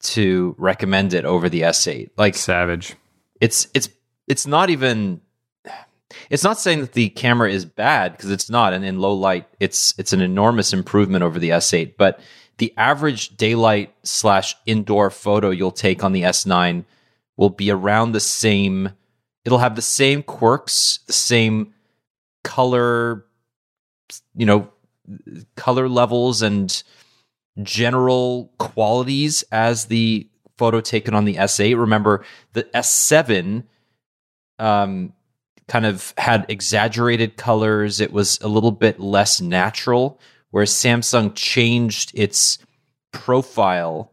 to 0.00 0.54
recommend 0.58 1.12
it 1.12 1.24
over 1.24 1.48
the 1.48 1.62
S8. 1.62 2.10
Like 2.16 2.36
Savage. 2.36 2.94
it's 3.40 3.66
it's 3.74 3.88
it's 4.26 4.46
not 4.46 4.70
even 4.70 5.20
it's 6.30 6.44
not 6.44 6.58
saying 6.58 6.80
that 6.80 6.92
the 6.92 7.08
camera 7.10 7.50
is 7.50 7.64
bad 7.64 8.12
because 8.12 8.30
it's 8.30 8.48
not 8.48 8.72
and 8.72 8.84
in 8.84 9.00
low 9.00 9.14
light 9.14 9.46
it's 9.60 9.94
it's 9.98 10.12
an 10.12 10.20
enormous 10.20 10.72
improvement 10.72 11.24
over 11.24 11.38
the 11.38 11.50
S8 11.50 11.94
but 11.98 12.20
the 12.58 12.72
average 12.76 13.36
daylight 13.36 13.94
slash 14.02 14.56
indoor 14.66 15.10
photo 15.10 15.50
you'll 15.50 15.70
take 15.70 16.02
on 16.02 16.12
the 16.12 16.22
S9 16.22 16.84
will 17.36 17.50
be 17.50 17.70
around 17.70 18.12
the 18.12 18.20
same 18.20 18.90
it'll 19.44 19.58
have 19.58 19.76
the 19.76 19.82
same 19.82 20.22
quirks 20.22 21.00
the 21.06 21.12
same 21.12 21.72
color 22.42 23.24
you 24.34 24.46
know 24.46 24.70
color 25.56 25.88
levels 25.88 26.42
and 26.42 26.82
general 27.62 28.52
qualities 28.58 29.44
as 29.50 29.86
the 29.86 30.28
photo 30.56 30.80
taken 30.80 31.14
on 31.14 31.24
the 31.24 31.36
S8. 31.36 31.78
Remember, 31.78 32.24
the 32.52 32.64
S7 32.64 33.64
um, 34.58 35.12
kind 35.68 35.86
of 35.86 36.14
had 36.16 36.46
exaggerated 36.48 37.36
colors. 37.36 38.00
It 38.00 38.12
was 38.12 38.38
a 38.40 38.48
little 38.48 38.72
bit 38.72 39.00
less 39.00 39.40
natural, 39.40 40.18
whereas 40.50 40.70
Samsung 40.70 41.32
changed 41.34 42.12
its 42.14 42.58
profile 43.12 44.12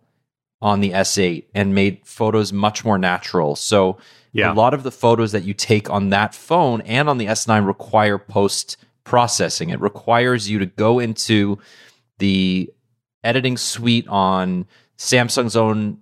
on 0.62 0.80
the 0.80 0.92
S8 0.92 1.46
and 1.54 1.76
made 1.76 2.00
photos 2.06 2.54
much 2.54 2.86
more 2.86 2.98
natural. 2.98 3.56
So 3.56 3.98
Yeah. 4.32 4.52
a 4.52 4.56
lot 4.56 4.74
of 4.74 4.84
the 4.84 4.92
photos 4.92 5.32
that 5.34 5.44
you 5.44 5.54
take 5.54 5.90
on 5.90 6.10
that 6.10 6.34
phone 6.34 6.82
and 6.82 7.10
on 7.10 7.18
the 7.18 7.28
S9 7.28 7.66
require 7.68 8.18
post 8.18 8.78
processing. 9.04 9.70
It 9.70 9.82
requires 9.82 10.50
you 10.50 10.60
to 10.60 10.66
go 10.66 11.00
into 11.00 11.60
the 12.20 12.72
editing 13.24 13.58
suite 13.58 14.08
on 14.08 14.66
Samsung's 14.98 15.56
own 15.58 15.98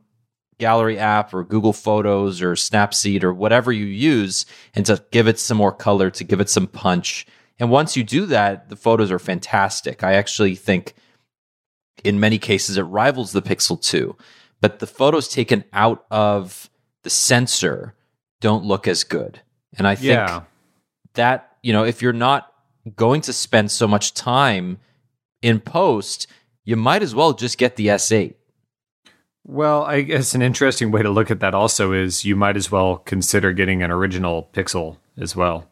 gallery 0.59 0.99
app 0.99 1.33
or 1.33 1.43
Google 1.43 1.73
Photos 1.73 2.39
or 2.41 2.53
Snapseed 2.53 3.23
or 3.23 3.33
whatever 3.33 3.71
you 3.71 3.85
use 3.85 4.45
and 4.75 4.85
to 4.85 5.03
give 5.09 5.27
it 5.27 5.39
some 5.39 5.57
more 5.57 5.71
color, 5.71 6.11
to 6.11 6.23
give 6.23 6.39
it 6.39 6.49
some 6.49 6.67
punch. 6.67 7.25
And 7.61 7.69
once 7.69 7.95
you 7.95 8.03
do 8.03 8.25
that, 8.25 8.69
the 8.69 8.75
photos 8.75 9.11
are 9.11 9.19
fantastic. 9.19 10.03
I 10.03 10.13
actually 10.15 10.55
think 10.55 10.95
in 12.03 12.19
many 12.19 12.39
cases 12.39 12.75
it 12.75 12.81
rivals 12.81 13.31
the 13.33 13.41
Pixel 13.41 13.79
2. 13.79 14.17
but 14.61 14.77
the 14.79 14.87
photos 14.87 15.27
taken 15.27 15.63
out 15.73 16.05
of 16.11 16.69
the 17.03 17.09
sensor 17.09 17.95
don't 18.41 18.63
look 18.63 18.87
as 18.87 19.03
good. 19.03 19.41
And 19.75 19.87
I 19.87 19.95
think 19.95 20.09
Yeah. 20.09 20.41
that, 21.15 21.57
you 21.63 21.73
know, 21.73 21.83
if 21.83 21.99
you're 22.01 22.13
not 22.13 22.51
going 22.95 23.21
to 23.21 23.33
spend 23.33 23.71
so 23.71 23.87
much 23.87 24.13
time 24.13 24.77
in 25.41 25.59
post, 25.59 26.27
you 26.63 26.75
might 26.75 27.01
as 27.01 27.15
well 27.15 27.33
just 27.33 27.57
get 27.57 27.75
the 27.75 27.87
S8. 27.89 28.35
Well, 29.43 29.81
I 29.83 30.01
guess 30.01 30.35
an 30.35 30.43
interesting 30.43 30.91
way 30.91 31.01
to 31.01 31.09
look 31.09 31.31
at 31.31 31.39
that 31.39 31.55
also 31.55 31.91
is 31.91 32.23
you 32.23 32.35
might 32.35 32.55
as 32.55 32.71
well 32.71 32.97
consider 32.97 33.53
getting 33.53 33.81
an 33.81 33.89
original 33.89 34.47
Pixel 34.53 34.97
as 35.17 35.35
well. 35.35 35.70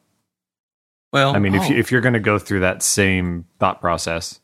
Well, 1.11 1.35
I 1.35 1.39
mean, 1.39 1.55
if 1.55 1.63
Oh. 1.63 1.65
you, 1.69 1.75
if 1.77 1.91
you're 1.91 2.01
going 2.01 2.13
to 2.13 2.19
go 2.19 2.37
through 2.39 2.59
that 2.61 2.83
same 2.83 3.45
thought 3.59 3.81
process, 3.81 4.39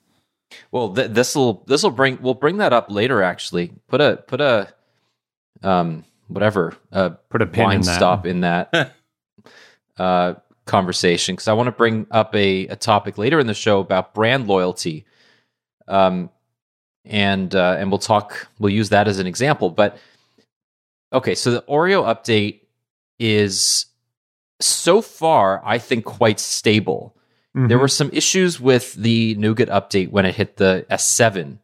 Well, 0.72 0.94
th- 0.94 1.12
this 1.12 1.36
will 1.36 1.64
this 1.68 1.84
will 1.84 1.92
bring 1.92 2.18
we'll 2.22 2.34
bring 2.34 2.58
that 2.58 2.74
up 2.74 2.90
later. 2.90 3.22
Actually, 3.22 3.72
put 3.88 4.02
a 4.02 4.18
put 4.28 4.42
a 4.42 4.74
um 5.64 6.04
whatever 6.28 6.76
uh 6.92 7.10
put 7.30 7.42
a 7.42 7.46
pin 7.46 7.64
wine 7.66 7.76
in 7.78 7.82
that. 7.82 7.96
stop 7.96 8.26
in 8.26 8.42
that 8.42 8.94
uh 9.98 10.34
conversation 10.66 11.36
because 11.36 11.48
I 11.48 11.54
want 11.54 11.68
to 11.68 11.72
bring 11.72 12.08
up 12.12 12.34
a 12.36 12.68
a 12.68 12.76
topic 12.76 13.18
later 13.18 13.40
in 13.40 13.48
the 13.48 13.54
show 13.54 13.80
about 13.80 14.14
brand 14.14 14.48
loyalty. 14.48 15.06
Um, 15.88 16.30
and 17.08 17.54
uh, 17.54 17.76
and 17.78 17.92
we'll 17.92 18.00
talk. 18.00 18.48
We'll 18.58 18.74
use 18.74 18.90
that 18.90 19.08
as 19.08 19.20
an 19.20 19.28
example. 19.28 19.70
But 19.70 20.00
okay, 21.14 21.36
so 21.36 21.52
the 21.52 21.62
Oreo 21.70 22.04
update 22.04 22.62
is 23.20 23.86
so 24.60 25.02
far, 25.02 25.62
I 25.66 25.78
think, 25.78 26.06
quite 26.06 26.40
stable. 26.40 27.16
There 27.54 27.78
Mhm. 27.78 27.82
were 27.82 27.88
some 27.88 28.10
issues 28.12 28.60
with 28.60 28.94
the 28.96 29.36
Nougat 29.36 29.70
update 29.70 30.10
when 30.12 30.26
it 30.26 30.36
hit 30.36 30.58
the 30.58 30.86
S7 30.90 31.60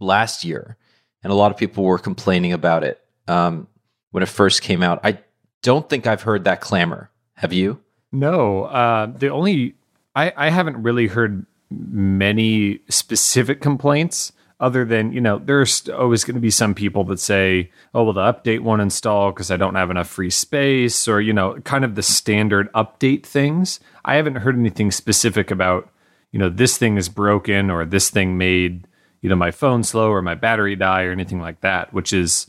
last 0.00 0.42
year, 0.44 0.76
and 1.22 1.30
a 1.32 1.36
lot 1.36 1.50
of 1.50 1.58
people 1.58 1.84
were 1.84 1.98
complaining 1.98 2.52
about 2.52 2.82
it 2.84 3.00
um, 3.28 3.66
when 4.12 4.22
it 4.22 4.28
first 4.28 4.62
came 4.62 4.82
out. 4.82 5.00
I 5.04 5.18
don't 5.62 5.88
think 5.88 6.06
I've 6.06 6.22
heard 6.22 6.44
that 6.44 6.60
clamor. 6.60 7.10
Have 7.34 7.52
you? 7.52 7.80
No, 8.12 8.64
uh, 8.64 9.06
the 9.06 9.28
only 9.30 9.74
I, 10.14 10.32
I 10.36 10.48
haven't 10.48 10.82
really 10.82 11.08
heard 11.08 11.44
many 11.70 12.80
specific 12.88 13.60
complaints 13.60 14.32
other 14.58 14.84
than 14.84 15.12
you 15.12 15.20
know 15.20 15.38
there's 15.38 15.88
always 15.90 16.24
going 16.24 16.34
to 16.34 16.40
be 16.40 16.50
some 16.50 16.74
people 16.74 17.04
that 17.04 17.20
say 17.20 17.70
oh 17.94 18.04
well 18.04 18.12
the 18.12 18.20
update 18.20 18.60
won't 18.60 18.80
install 18.80 19.30
because 19.30 19.50
i 19.50 19.56
don't 19.56 19.74
have 19.74 19.90
enough 19.90 20.08
free 20.08 20.30
space 20.30 21.06
or 21.06 21.20
you 21.20 21.32
know 21.32 21.60
kind 21.60 21.84
of 21.84 21.94
the 21.94 22.02
standard 22.02 22.72
update 22.72 23.24
things 23.24 23.80
i 24.04 24.14
haven't 24.16 24.36
heard 24.36 24.56
anything 24.56 24.90
specific 24.90 25.50
about 25.50 25.90
you 26.32 26.38
know 26.38 26.48
this 26.48 26.78
thing 26.78 26.96
is 26.96 27.08
broken 27.08 27.70
or 27.70 27.84
this 27.84 28.08
thing 28.08 28.38
made 28.38 28.86
you 29.20 29.28
know 29.28 29.36
my 29.36 29.50
phone 29.50 29.82
slow 29.84 30.10
or 30.10 30.22
my 30.22 30.34
battery 30.34 30.74
die 30.74 31.02
or 31.02 31.12
anything 31.12 31.40
like 31.40 31.60
that 31.60 31.92
which 31.92 32.12
is 32.12 32.46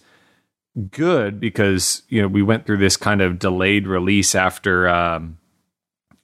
good 0.92 1.40
because 1.40 2.04
you 2.08 2.22
know 2.22 2.28
we 2.28 2.42
went 2.44 2.66
through 2.66 2.78
this 2.78 2.96
kind 2.98 3.22
of 3.22 3.40
delayed 3.40 3.88
release 3.88 4.36
after 4.36 4.88
um, 4.88 5.38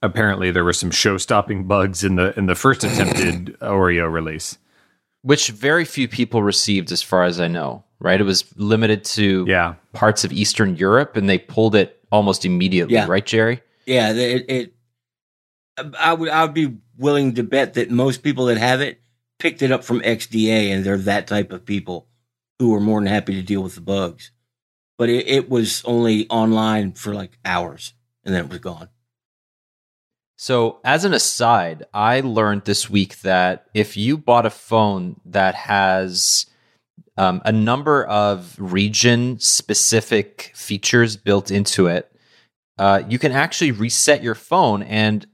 apparently 0.00 0.50
there 0.50 0.64
were 0.64 0.72
some 0.72 0.90
show-stopping 0.90 1.64
bugs 1.64 2.04
in 2.04 2.16
the 2.16 2.38
in 2.38 2.46
the 2.46 2.54
first 2.54 2.84
attempted 2.84 3.58
Oreo 3.60 4.10
release. 4.10 4.58
Which 5.24 5.48
very 5.48 5.84
few 5.84 6.06
people 6.06 6.42
received, 6.42 6.92
as 6.92 7.02
far 7.02 7.24
as 7.24 7.40
I 7.40 7.48
know. 7.48 7.82
Right? 7.98 8.20
It 8.20 8.24
was 8.24 8.44
limited 8.56 9.04
to 9.16 9.46
Yeah, 9.48 9.74
parts 9.94 10.24
of 10.24 10.32
Eastern 10.32 10.76
Europe, 10.76 11.16
and 11.16 11.28
they 11.28 11.38
pulled 11.38 11.74
it 11.74 11.98
almost 12.12 12.44
immediately. 12.44 12.94
Yeah. 12.94 13.06
Right, 13.08 13.24
Jerry? 13.24 13.62
yeah, 13.86 14.12
it, 14.12 14.44
it. 14.48 14.74
I 15.98 16.12
would 16.12 16.28
I 16.28 16.44
would 16.44 16.54
be 16.54 16.76
willing 16.96 17.34
to 17.34 17.42
bet 17.42 17.74
that 17.74 17.90
most 17.90 18.22
people 18.22 18.44
that 18.46 18.58
have 18.58 18.80
it 18.80 19.00
picked 19.38 19.62
it 19.62 19.72
up 19.72 19.82
from 19.82 20.00
XDA, 20.02 20.72
and 20.72 20.84
they're 20.84 20.98
that 20.98 21.26
type 21.26 21.50
of 21.50 21.64
people 21.64 22.06
who 22.58 22.74
are 22.74 22.80
more 22.80 23.00
than 23.00 23.08
happy 23.08 23.34
to 23.34 23.42
deal 23.42 23.62
with 23.62 23.74
the 23.74 23.80
bugs. 23.80 24.30
But 24.96 25.08
it, 25.08 25.26
it 25.26 25.50
was 25.50 25.82
only 25.84 26.28
online 26.28 26.92
for 26.92 27.14
like 27.14 27.38
hours, 27.44 27.94
and 28.24 28.34
then 28.34 28.44
it 28.44 28.50
was 28.50 28.60
gone. 28.60 28.88
So, 30.36 30.80
as 30.84 31.04
an 31.04 31.14
aside, 31.14 31.84
I 31.94 32.20
learned 32.20 32.64
this 32.64 32.90
week 32.90 33.20
that 33.20 33.66
if 33.72 33.96
you 33.96 34.18
bought 34.18 34.46
a 34.46 34.50
phone 34.50 35.20
that 35.24 35.54
has 35.54 36.46
um, 37.16 37.40
a 37.44 37.52
number 37.52 38.04
of 38.04 38.56
region 38.58 39.38
specific 39.38 40.50
features 40.54 41.16
built 41.16 41.52
into 41.52 41.86
it, 41.86 42.10
uh, 42.78 43.02
you 43.08 43.18
can 43.20 43.30
actually 43.30 43.70
reset 43.70 44.24
your 44.24 44.34
phone 44.34 44.82
and 44.82 45.24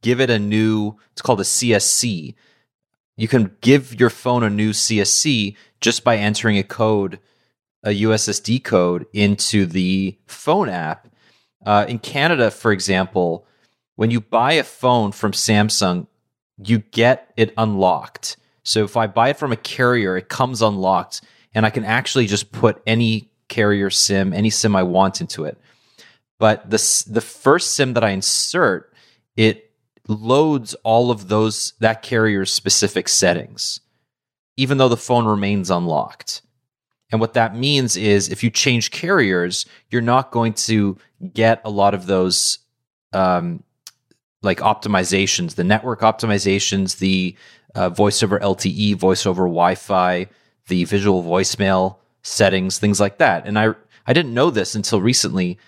give 0.00 0.20
it 0.20 0.30
a 0.30 0.38
new, 0.38 0.96
it's 1.12 1.20
called 1.20 1.40
a 1.40 1.44
CSC. 1.44 2.34
You 3.18 3.28
can 3.28 3.56
give 3.60 4.00
your 4.00 4.08
phone 4.08 4.42
a 4.42 4.48
new 4.48 4.70
CSC 4.70 5.54
just 5.82 6.02
by 6.02 6.16
entering 6.16 6.56
a 6.56 6.62
code, 6.62 7.20
a 7.82 7.90
USSD 7.90 8.64
code 8.64 9.04
into 9.12 9.66
the 9.66 10.16
phone 10.26 10.70
app. 10.70 11.08
Uh, 11.66 11.84
in 11.86 11.98
Canada, 11.98 12.50
for 12.50 12.72
example, 12.72 13.46
when 14.00 14.10
you 14.10 14.18
buy 14.18 14.54
a 14.54 14.64
phone 14.64 15.12
from 15.12 15.32
Samsung, 15.32 16.06
you 16.56 16.78
get 16.78 17.34
it 17.36 17.52
unlocked. 17.58 18.38
So 18.62 18.82
if 18.82 18.96
I 18.96 19.06
buy 19.06 19.28
it 19.28 19.36
from 19.36 19.52
a 19.52 19.58
carrier, 19.58 20.16
it 20.16 20.30
comes 20.30 20.62
unlocked, 20.62 21.20
and 21.52 21.66
I 21.66 21.70
can 21.70 21.84
actually 21.84 22.26
just 22.26 22.50
put 22.50 22.82
any 22.86 23.30
carrier 23.48 23.90
SIM, 23.90 24.32
any 24.32 24.48
SIM 24.48 24.74
I 24.74 24.84
want 24.84 25.20
into 25.20 25.44
it. 25.44 25.60
But 26.38 26.70
the 26.70 27.04
the 27.10 27.20
first 27.20 27.72
SIM 27.72 27.92
that 27.92 28.02
I 28.02 28.08
insert, 28.12 28.90
it 29.36 29.70
loads 30.08 30.72
all 30.82 31.10
of 31.10 31.28
those 31.28 31.74
that 31.80 32.00
carrier's 32.00 32.50
specific 32.50 33.06
settings, 33.06 33.80
even 34.56 34.78
though 34.78 34.88
the 34.88 34.96
phone 34.96 35.26
remains 35.26 35.70
unlocked. 35.70 36.40
And 37.12 37.20
what 37.20 37.34
that 37.34 37.54
means 37.54 37.98
is 37.98 38.30
if 38.30 38.42
you 38.42 38.48
change 38.48 38.92
carriers, 38.92 39.66
you're 39.90 40.00
not 40.00 40.30
going 40.30 40.54
to 40.54 40.96
get 41.34 41.60
a 41.66 41.70
lot 41.70 41.92
of 41.92 42.06
those 42.06 42.60
um, 43.12 43.62
like 44.42 44.58
optimizations, 44.60 45.54
the 45.54 45.64
network 45.64 46.00
optimizations, 46.00 46.98
the 46.98 47.36
uh, 47.74 47.88
voice 47.88 48.22
over 48.22 48.38
LTE, 48.38 48.96
voice 48.96 49.26
over 49.26 49.42
Wi-Fi, 49.42 50.26
the 50.68 50.84
visual 50.84 51.22
voicemail 51.22 51.96
settings, 52.22 52.78
things 52.78 53.00
like 53.00 53.18
that. 53.18 53.46
And 53.46 53.58
I 53.58 53.74
I 54.06 54.12
didn't 54.12 54.34
know 54.34 54.50
this 54.50 54.74
until 54.74 55.00
recently, 55.00 55.58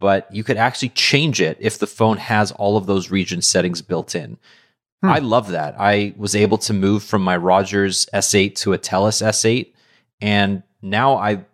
but 0.00 0.32
you 0.34 0.44
could 0.44 0.56
actually 0.56 0.90
change 0.90 1.40
it 1.40 1.58
if 1.60 1.78
the 1.78 1.86
phone 1.86 2.16
has 2.16 2.52
all 2.52 2.76
of 2.76 2.86
those 2.86 3.10
region 3.10 3.42
settings 3.42 3.82
built 3.82 4.14
in. 4.14 4.38
Hmm. 5.02 5.10
I 5.10 5.18
love 5.18 5.50
that. 5.50 5.74
I 5.78 6.14
was 6.16 6.36
able 6.36 6.58
to 6.58 6.72
move 6.72 7.02
from 7.02 7.22
my 7.22 7.36
Rogers 7.36 8.06
S8 8.14 8.54
to 8.56 8.72
a 8.72 8.78
Telus 8.78 9.20
S8, 9.22 9.72
and 10.20 10.62
now 10.80 11.16
I 11.16 11.44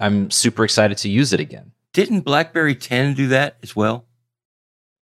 I'm 0.00 0.30
super 0.30 0.64
excited 0.64 0.98
to 0.98 1.08
use 1.08 1.32
it 1.32 1.40
again. 1.40 1.72
Didn't 1.92 2.20
BlackBerry 2.20 2.74
10 2.74 3.14
do 3.14 3.28
that 3.28 3.56
as 3.62 3.74
well? 3.74 4.04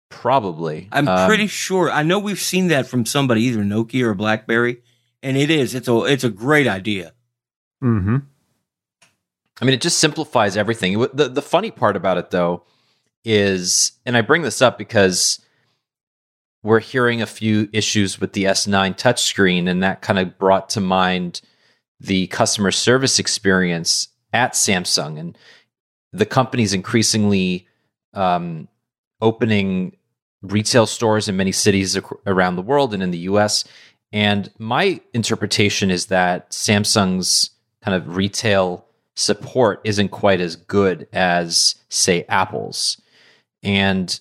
Probably. 0.09 0.87
I'm 0.91 1.07
Um, 1.07 1.27
pretty 1.27 1.47
sure. 1.47 1.91
I 1.91 2.03
know 2.03 2.19
we've 2.19 2.39
seen 2.39 2.67
that 2.69 2.87
from 2.87 3.05
somebody, 3.05 3.41
either 3.43 3.63
Nokia 3.63 4.03
or 4.03 4.13
BlackBerry, 4.13 4.81
and 5.23 5.35
it 5.37 5.49
is. 5.49 5.73
It's 5.75 5.87
a 5.87 6.03
it's 6.05 6.23
a 6.23 6.29
great 6.29 6.67
idea. 6.67 7.13
hmm 7.81 8.17
I 9.61 9.63
mean, 9.65 9.73
it 9.73 9.81
just 9.81 9.99
simplifies 9.99 10.57
everything. 10.57 10.99
The, 11.13 11.29
the 11.29 11.41
funny 11.41 11.71
part 11.71 11.95
about 11.95 12.17
it, 12.17 12.29
though, 12.29 12.63
is, 13.23 13.93
and 14.05 14.17
I 14.17 14.21
bring 14.21 14.41
this 14.41 14.61
up 14.61 14.77
because 14.77 15.39
we're 16.61 16.81
hearing 16.81 17.21
a 17.21 17.25
few 17.25 17.69
issues 17.71 18.19
with 18.19 18.33
the 18.33 18.43
S9 18.43 18.97
touchscreen, 18.97 19.69
and 19.69 19.81
that 19.81 20.01
kind 20.01 20.19
of 20.19 20.37
brought 20.37 20.67
to 20.71 20.81
mind 20.81 21.39
the 22.01 22.27
customer 22.27 22.69
service 22.71 23.17
experience 23.17 24.09
at 24.33 24.53
Samsung. 24.53 25.17
And 25.17 25.37
the 26.11 26.25
company's 26.25 26.73
increasingly 26.73 27.65
um, 28.13 28.67
opening 29.25 29.95
retail 30.41 30.85
stores 30.85 31.27
in 31.27 31.35
many 31.35 31.51
cities 31.51 31.97
ac- 31.97 32.05
around 32.25 32.55
the 32.55 32.61
world 32.61 32.93
and 32.93 33.01
in 33.01 33.11
the 33.11 33.25
US. 33.29 33.65
And 34.11 34.51
my 34.57 35.01
interpretation 35.13 35.91
is 35.91 36.05
that 36.07 36.51
Samsung's 36.51 37.49
kind 37.81 37.95
of 37.95 38.15
retail 38.15 38.85
support 39.15 39.81
isn't 39.83 40.09
quite 40.09 40.39
as 40.39 40.55
good 40.55 41.07
as, 41.11 41.75
say, 41.89 42.25
Apple's. 42.29 43.01
And 43.63 44.19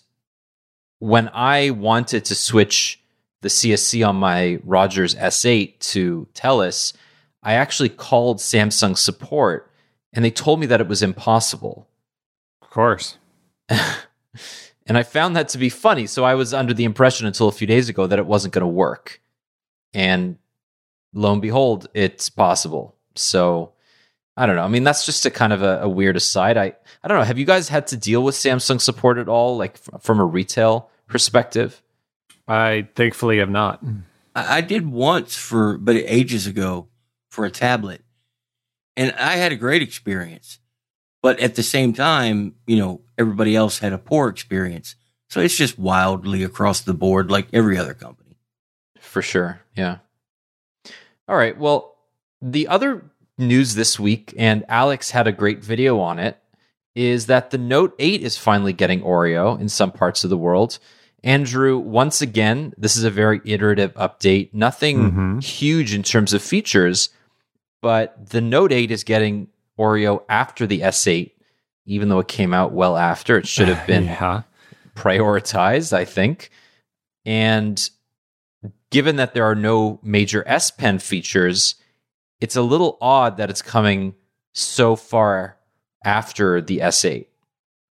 when 0.99 1.29
I 1.35 1.71
wanted 1.71 2.25
to 2.27 2.35
switch 2.35 3.01
the 3.43 3.49
CSC 3.49 4.07
on 4.09 4.17
my 4.17 4.59
Rogers 4.65 5.15
S8 5.15 5.79
to 5.93 6.27
Telus, 6.33 6.95
I 7.43 7.55
actually 7.55 7.91
called 7.91 8.39
Samsung 8.39 8.97
support 8.97 9.71
and 10.15 10.25
they 10.25 10.31
told 10.31 10.61
me 10.61 10.67
that 10.67 10.81
it 10.81 10.89
was 10.89 11.03
impossible. 11.03 11.89
Of 12.63 12.71
course. 12.71 13.19
And 14.87 14.99
I 14.99 15.03
found 15.03 15.37
that 15.37 15.49
to 15.51 15.59
be 15.59 15.71
funny. 15.71 16.07
So 16.07 16.25
I 16.25 16.35
was 16.35 16.53
under 16.53 16.75
the 16.75 16.85
impression 16.85 17.27
until 17.27 17.49
a 17.49 17.53
few 17.53 17.67
days 17.67 17.89
ago 17.89 18.07
that 18.07 18.19
it 18.19 18.27
wasn't 18.27 18.55
going 18.55 18.63
to 18.63 18.67
work. 18.67 19.21
And 19.95 20.37
lo 21.15 21.33
and 21.33 21.41
behold, 21.41 21.89
it's 21.95 22.29
possible. 22.29 22.97
So 23.15 23.73
I 24.37 24.47
don't 24.47 24.57
know. 24.57 24.65
I 24.65 24.69
mean, 24.69 24.85
that's 24.85 25.07
just 25.07 25.25
a 25.27 25.31
kind 25.31 25.53
of 25.53 25.63
a, 25.63 25.83
a 25.83 25.89
weird 25.89 26.17
aside. 26.17 26.57
I, 26.57 26.75
I 27.03 27.09
don't 27.09 27.19
know. 27.19 27.25
Have 27.25 27.39
you 27.39 27.45
guys 27.45 27.69
had 27.69 27.87
to 27.89 27.97
deal 27.97 28.23
with 28.23 28.35
Samsung 28.35 28.81
support 28.81 29.19
at 29.19 29.29
all, 29.29 29.57
like 29.57 29.75
f- 29.75 30.03
from 30.03 30.19
a 30.19 30.25
retail 30.25 30.91
perspective? 31.07 31.81
I 32.49 32.89
thankfully 32.95 33.39
have 33.39 33.51
not. 33.51 33.81
Hmm. 33.81 33.99
I, 34.35 34.59
I 34.59 34.61
did 34.61 34.87
once 34.87 35.37
for, 35.37 35.79
but 35.79 35.97
ages 35.97 36.47
ago 36.47 36.89
for 37.31 37.45
a 37.45 37.51
tablet, 37.51 38.03
and 38.97 39.13
I 39.13 39.37
had 39.37 39.53
a 39.53 39.57
great 39.57 39.83
experience. 39.83 40.59
But 41.23 41.39
at 41.41 41.55
the 41.55 41.63
same 41.63 41.93
time, 41.93 42.57
you 42.67 42.77
know, 42.77 43.01
everybody 43.19 43.55
else 43.57 43.79
had 43.79 43.93
a 43.93 43.99
poor 43.99 44.29
experience. 44.29 44.97
So 45.29 45.41
it's 45.41 45.57
just 45.57 45.79
wildly 45.79 46.45
across 46.45 46.81
the 46.81 46.95
board, 46.95 47.31
like 47.31 47.49
every 47.53 47.77
other 47.79 47.95
company. 47.95 48.37
For 49.01 49.23
sure. 49.23 49.61
Yeah. 49.77 49.99
All 51.29 51.37
right. 51.37 51.57
Well, 51.59 51.97
the 52.43 52.69
other 52.69 53.11
news 53.39 53.75
this 53.75 53.99
week, 53.99 54.35
and 54.37 54.65
Alex 54.69 55.11
had 55.11 55.27
a 55.27 55.33
great 55.33 55.65
video 55.65 55.99
on 55.99 56.19
it, 56.19 56.39
is 56.95 57.27
that 57.27 57.51
the 57.51 57.59
Note 57.59 57.95
8 57.99 58.23
is 58.23 58.37
finally 58.37 58.73
getting 58.73 59.01
Oreo 59.01 59.59
in 59.61 59.69
some 59.69 59.91
parts 59.91 60.23
of 60.23 60.31
the 60.31 60.37
world. 60.37 60.79
Andrew, 61.25 61.79
once 61.79 62.21
again, 62.21 62.75
this 62.77 62.97
is 62.97 63.05
a 63.05 63.11
very 63.11 63.41
iterative 63.45 63.95
update. 63.95 64.51
Nothing 64.53 65.11
Mhm. 65.13 65.43
huge 65.43 65.95
in 65.95 66.03
terms 66.03 66.33
of 66.35 66.43
features, 66.43 67.09
but 67.81 68.31
the 68.31 68.41
Note 68.41 68.73
8 68.73 68.91
is 68.91 69.03
getting 69.05 69.49
Oreo 69.79 70.23
after 70.29 70.67
the 70.67 70.83
S8, 70.83 71.34
even 71.87 72.09
though 72.09 72.19
it 72.19 72.29
came 72.29 72.55
out 72.55 72.73
well 72.73 72.97
after. 72.97 73.37
It 73.37 73.47
should 73.47 73.69
have 73.69 73.87
been 73.87 74.05
yeah. 74.05 74.43
prioritized, 74.95 75.93
I 75.93 76.05
think. 76.05 76.51
And 77.25 77.89
given 78.91 79.17
that 79.17 79.35
there 79.35 79.45
are 79.45 79.55
no 79.55 79.99
major 80.03 80.45
S 80.47 80.71
Pen 80.71 80.99
features, 80.99 81.77
it's 82.41 82.57
a 82.57 82.63
little 82.63 82.99
odd 83.01 83.37
that 83.37 83.51
it's 83.51 83.63
coming 83.63 84.15
so 84.53 84.97
far 84.97 85.57
after 86.05 86.61
the 86.61 86.79
S8. 86.79 87.27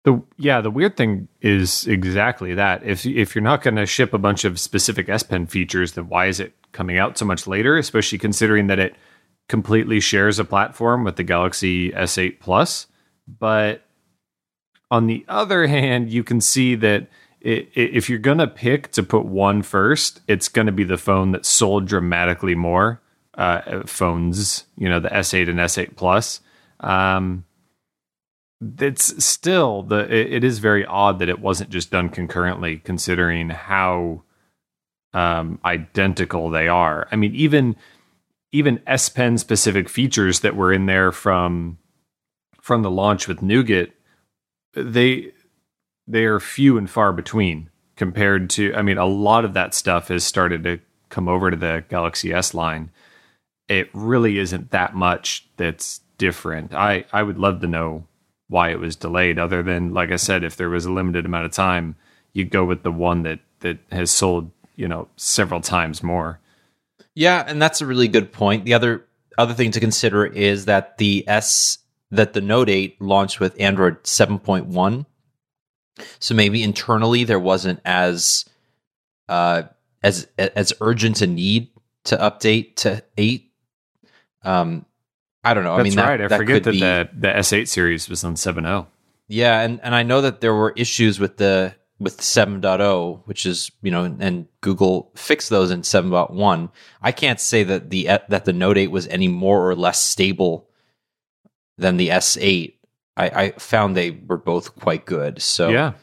The 0.03 0.21
yeah, 0.37 0.61
the 0.61 0.71
weird 0.71 0.95
thing 0.95 1.27
is 1.41 1.85
exactly 1.85 2.53
that. 2.53 2.81
If 2.83 3.05
if 3.05 3.35
you're 3.35 3.43
not 3.43 3.61
going 3.61 3.75
to 3.75 3.85
ship 3.85 4.13
a 4.13 4.17
bunch 4.17 4.45
of 4.45 4.59
specific 4.59 5.09
S 5.09 5.23
Pen 5.23 5.47
features, 5.47 5.93
then 5.93 6.07
why 6.07 6.27
is 6.27 6.39
it 6.39 6.53
coming 6.71 6.97
out 6.97 7.17
so 7.17 7.25
much 7.25 7.45
later? 7.45 7.77
Especially 7.77 8.17
considering 8.17 8.67
that 8.67 8.79
it 8.79 8.95
completely 9.49 9.99
shares 9.99 10.39
a 10.39 10.45
platform 10.45 11.03
with 11.03 11.17
the 11.17 11.23
Galaxy 11.23 11.91
S8 11.91 12.39
Plus. 12.39 12.87
But 13.27 13.83
on 14.89 15.07
the 15.07 15.25
other 15.27 15.67
hand, 15.67 16.11
you 16.11 16.23
can 16.23 16.41
see 16.41 16.75
that 16.75 17.07
i 17.45 17.49
i 17.49 17.69
if 17.75 18.09
you're 18.09 18.19
going 18.19 18.37
to 18.39 18.47
pick 18.47 18.91
to 18.93 19.03
put 19.03 19.25
one 19.25 19.61
first, 19.61 20.21
it's 20.27 20.49
going 20.49 20.67
to 20.67 20.71
be 20.71 20.83
the 20.83 20.97
phone 20.97 21.31
that 21.31 21.45
sold 21.45 21.85
dramatically 21.85 22.55
more 22.55 23.01
uh, 23.35 23.83
phones. 23.85 24.65
You 24.75 24.89
know, 24.89 24.99
the 24.99 25.09
S8 25.09 25.49
and 25.49 25.59
S8 25.59 25.95
Plus. 25.95 26.41
Um, 26.79 27.43
it's 28.79 29.23
still 29.23 29.83
the 29.83 30.11
it, 30.13 30.33
it 30.33 30.43
is 30.43 30.59
very 30.59 30.85
odd 30.85 31.19
that 31.19 31.29
it 31.29 31.39
wasn't 31.39 31.69
just 31.69 31.91
done 31.91 32.09
concurrently 32.09 32.77
considering 32.77 33.49
how 33.49 34.23
um 35.13 35.59
identical 35.63 36.49
they 36.49 36.67
are 36.67 37.07
i 37.11 37.15
mean 37.15 37.33
even 37.35 37.75
even 38.51 38.81
s 38.87 39.09
pen 39.09 39.37
specific 39.37 39.87
features 39.87 40.39
that 40.39 40.55
were 40.55 40.73
in 40.73 40.87
there 40.87 41.11
from 41.11 41.77
from 42.67 42.81
the 42.81 42.91
launch 42.91 43.27
with 43.27 43.41
nougat 43.41 43.91
they 44.73 45.31
they 46.05 46.25
are 46.25 46.39
few 46.39 46.77
and 46.77 46.89
far 46.89 47.13
between 47.13 47.69
compared 47.95 48.49
to 48.49 48.73
i 48.75 48.81
mean 48.81 48.97
a 48.97 49.05
lot 49.05 49.45
of 49.45 49.53
that 49.53 49.73
stuff 49.73 50.09
has 50.09 50.23
started 50.23 50.63
to 50.63 50.79
come 51.09 51.27
over 51.27 51.49
to 51.49 51.57
the 51.57 51.83
galaxy 51.89 52.33
s 52.33 52.53
line. 52.53 52.91
It 53.67 53.89
really 53.93 54.37
isn't 54.37 54.71
that 54.71 54.95
much 54.95 55.47
that's 55.57 56.01
different. 56.17 56.73
I 56.73 57.05
i 57.11 57.23
would 57.23 57.37
love 57.37 57.61
to 57.61 57.67
know 57.67 58.05
why 58.49 58.71
it 58.71 58.79
was 58.79 58.95
delayed 58.95 59.37
other 59.37 59.61
than 59.61 59.93
like 59.93 60.11
i 60.11 60.15
said 60.15 60.43
if 60.43 60.55
there 60.55 60.69
was 60.69 60.85
a 60.85 60.91
limited 60.91 61.25
amount 61.25 61.45
of 61.45 61.51
time 61.51 61.95
you'd 62.33 62.49
go 62.49 62.63
with 62.63 62.83
the 62.83 62.91
one 62.91 63.23
that 63.23 63.39
that 63.59 63.77
has 63.91 64.11
sold 64.11 64.51
you 64.75 64.87
know 64.87 65.07
several 65.15 65.61
times 65.61 66.03
more. 66.03 66.39
Yeah, 67.15 67.43
and 67.47 67.61
that's 67.61 67.81
a 67.81 67.85
really 67.85 68.07
good 68.07 68.31
point. 68.31 68.65
The 68.65 68.73
other 68.73 69.05
other 69.37 69.53
thing 69.53 69.71
to 69.71 69.79
consider 69.79 70.25
is 70.25 70.65
that 70.65 70.97
the 70.97 71.23
S 71.27 71.79
that 72.11 72.33
the 72.33 72.41
Note 72.41 72.69
8 72.69 73.01
launched 73.01 73.39
with 73.39 73.59
Android 73.59 74.03
7.1. 74.03 75.05
So 76.19 76.35
maybe 76.35 76.63
internally 76.63 77.23
there 77.23 77.39
wasn't 77.39 77.79
as 77.83 78.45
uh 79.29 79.63
as 80.03 80.27
as 80.37 80.73
urgent 80.79 81.21
a 81.21 81.27
need 81.27 81.69
to 82.05 82.17
update 82.17 82.75
to 82.77 83.03
8. 83.17 83.51
Um 84.43 84.85
I 85.43 85.53
don't 85.53 85.63
know. 85.63 85.73
I 85.73 85.77
that's 85.77 85.89
mean 85.89 85.95
that, 85.95 86.09
right 86.09 86.21
i 86.21 86.27
that 86.27 86.37
forget 86.37 86.63
that 86.63 86.71
be, 86.71 86.79
the, 86.79 87.09
the 87.13 87.27
s8 87.29 87.67
series 87.67 88.09
was 88.09 88.23
on 88.23 88.33
oh. 88.33 88.35
7.0 88.35 88.87
Yeah, 89.27 89.61
and 89.61 89.79
and 89.81 89.95
I 89.95 90.03
know 90.03 90.21
that 90.21 90.41
there 90.41 90.53
were 90.53 90.73
issues 90.75 91.19
with 91.19 91.37
the 91.37 91.75
with 91.99 92.19
7.0, 92.19 93.21
which 93.25 93.45
is 93.45 93.71
you 93.81 93.91
know, 93.91 94.03
and 94.19 94.47
Google 94.61 95.11
fixed 95.15 95.49
those 95.49 95.71
in 95.71 95.81
7.1. 95.81 96.69
I 97.01 97.11
can't 97.11 97.39
say 97.39 97.63
that 97.63 97.89
the 97.89 98.05
that 98.29 98.45
the 98.45 98.53
Note 98.53 98.77
8 98.77 98.91
was 98.91 99.07
any 99.07 99.27
more 99.27 99.67
or 99.69 99.75
less 99.75 100.01
stable 100.01 100.66
than 101.77 101.97
the 101.97 102.09
S8. 102.09 102.73
I, 103.15 103.25
I 103.29 103.51
found 103.51 103.95
they 103.95 104.11
were 104.11 104.37
both 104.37 104.75
quite 104.75 105.05
good. 105.05 105.41
So 105.41 105.69
yeah 105.69 105.93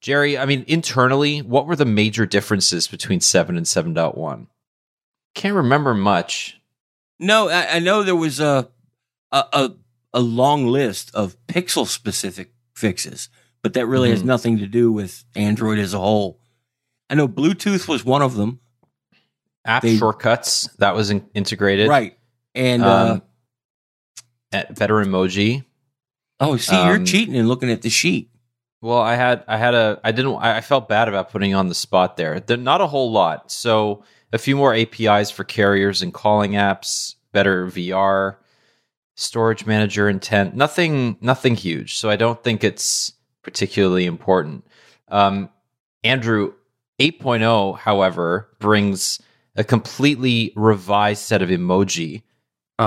Jerry, 0.00 0.38
I 0.38 0.46
mean, 0.46 0.64
internally, 0.66 1.40
what 1.42 1.66
were 1.66 1.76
the 1.76 1.84
major 1.84 2.24
differences 2.24 2.88
between 2.88 3.20
7 3.20 3.54
and 3.58 3.66
7.1? 3.66 4.46
Can't 5.34 5.54
remember 5.54 5.92
much. 5.92 6.58
No, 7.18 7.50
I, 7.50 7.74
I 7.76 7.78
know 7.80 8.02
there 8.02 8.16
was 8.16 8.40
a, 8.40 8.70
a 9.30 9.44
a 9.52 9.70
a 10.14 10.20
long 10.20 10.66
list 10.66 11.14
of 11.14 11.36
pixel 11.46 11.86
specific 11.86 12.52
fixes, 12.74 13.28
but 13.62 13.74
that 13.74 13.84
really 13.86 14.08
has 14.08 14.22
Mhm. 14.22 14.26
nothing 14.26 14.58
to 14.58 14.66
do 14.66 14.90
with 14.90 15.22
Android 15.36 15.78
as 15.78 15.92
a 15.92 15.98
whole. 15.98 16.40
I 17.10 17.14
know 17.14 17.28
Bluetooth 17.28 17.86
was 17.86 18.02
one 18.02 18.22
of 18.22 18.36
them, 18.36 18.60
App 19.66 19.82
They- 19.82 19.98
shortcuts 19.98 20.68
that 20.78 20.94
was 20.94 21.10
in- 21.10 21.28
integrated. 21.34 21.88
right? 21.90 22.16
And 22.54 22.82
uh, 22.82 23.12
Um, 23.12 23.22
at 24.52 24.74
better 24.78 24.96
emoji. 24.96 25.64
oh, 26.40 26.56
see, 26.56 26.76
you're 26.76 26.96
um, 26.96 27.04
cheating 27.04 27.36
and 27.36 27.48
looking 27.48 27.70
at 27.70 27.82
the 27.82 27.90
sheet. 27.90 28.30
Well, 28.82 29.00
I 29.00 29.14
had 29.14 29.44
I 29.46 29.56
had 29.58 29.74
a 29.74 30.00
I 30.02 30.12
didn't 30.12 30.36
I 30.36 30.60
felt 30.62 30.88
bad 30.88 31.08
about 31.08 31.30
putting 31.30 31.50
you 31.50 31.56
on 31.56 31.68
the 31.68 31.74
spot 31.74 32.16
there. 32.16 32.40
There 32.40 32.56
not 32.56 32.80
a 32.80 32.86
whole 32.86 33.12
lot. 33.12 33.52
So 33.52 34.04
a 34.32 34.38
few 34.38 34.56
more 34.56 34.74
APIs 34.74 35.30
for 35.30 35.44
carriers 35.44 36.02
and 36.02 36.14
calling 36.14 36.52
apps, 36.52 37.16
better 37.32 37.66
VR, 37.66 38.36
storage 39.16 39.66
manager 39.66 40.08
intent. 40.08 40.56
Nothing 40.56 41.18
nothing 41.20 41.56
huge. 41.56 41.98
So 41.98 42.08
I 42.08 42.16
don't 42.16 42.42
think 42.42 42.64
it's 42.64 43.12
particularly 43.42 44.06
important. 44.06 44.66
Um, 45.08 45.50
Andrew 46.02 46.54
8.0, 47.00 47.78
however, 47.78 48.48
brings 48.58 49.20
a 49.56 49.64
completely 49.64 50.52
revised 50.56 51.22
set 51.22 51.42
of 51.42 51.48
emoji. 51.48 52.22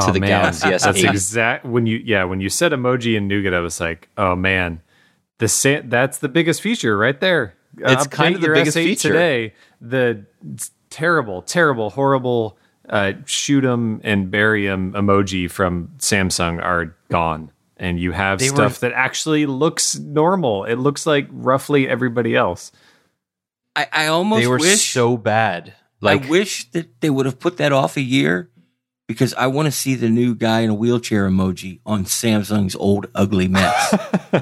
Oh, 0.02 0.06
To 0.08 0.12
the 0.12 0.20
man. 0.20 0.30
Galaxy 0.30 0.70
that's 0.70 0.86
S8. 0.86 1.10
exact 1.10 1.66
when 1.66 1.86
you 1.86 1.98
yeah 2.04 2.24
when 2.24 2.40
you 2.42 2.50
said 2.50 2.72
emoji 2.72 3.16
and 3.18 3.28
nougat 3.28 3.54
i 3.54 3.60
was 3.60 3.80
like 3.80 4.10
oh 4.18 4.36
man 4.36 4.82
the 5.40 5.48
sa- 5.48 5.82
that's 5.86 6.18
the 6.20 6.30
biggest 6.30 6.62
feature 6.62 6.98
right 6.98 7.20
there 7.20 7.56
It's 7.78 8.08
kind 8.08 8.36
of 8.36 8.42
the 8.42 8.48
your 8.48 8.56
biggest 8.56 8.78
S8 8.78 8.84
feature. 8.84 9.10
today 9.10 9.54
the 9.82 10.26
terrible 10.90 11.42
terrible 11.42 11.90
horrible 11.90 12.58
uh, 12.90 13.14
shoot 13.26 13.64
'em 13.66 14.02
and 14.04 14.30
bury 14.30 14.68
'em 14.68 14.94
emoji 14.94 15.50
from 15.50 15.90
samsung 16.00 16.62
are 16.62 16.96
gone 17.10 17.52
and 17.78 18.00
you 18.00 18.12
have 18.12 18.40
They 18.40 18.50
were- 18.50 18.56
stuff 18.58 18.80
that 18.82 18.92
actually 18.94 19.46
looks 19.46 19.98
normal 19.98 20.66
it 20.66 20.76
looks 20.76 21.06
like 21.06 21.28
roughly 21.32 21.88
everybody 21.88 22.36
else 22.36 22.72
I, 23.76 23.88
I 23.92 24.08
almost 24.08 24.42
they 24.42 24.48
were 24.48 24.58
wish 24.60 24.94
so 24.94 25.18
bad. 25.18 25.74
Like 26.00 26.26
I 26.26 26.30
wish 26.30 26.70
that 26.74 27.02
they 27.02 27.10
would 27.10 27.26
have 27.26 27.40
put 27.40 27.58
that 27.58 27.72
off 27.72 27.98
a 27.98 28.02
year 28.02 28.52
because 29.14 29.34
I 29.36 29.48
want 29.48 29.68
to 29.68 29.72
see 29.72 29.96
the 29.96 30.10
new 30.10 30.36
guy 30.36 30.62
in 30.62 30.70
a 30.70 30.74
wheelchair 30.74 31.30
emoji 31.30 31.80
on 31.86 32.06
Samsung's 32.06 32.76
old 32.76 33.08
ugly 33.16 33.48
mess. 33.48 33.94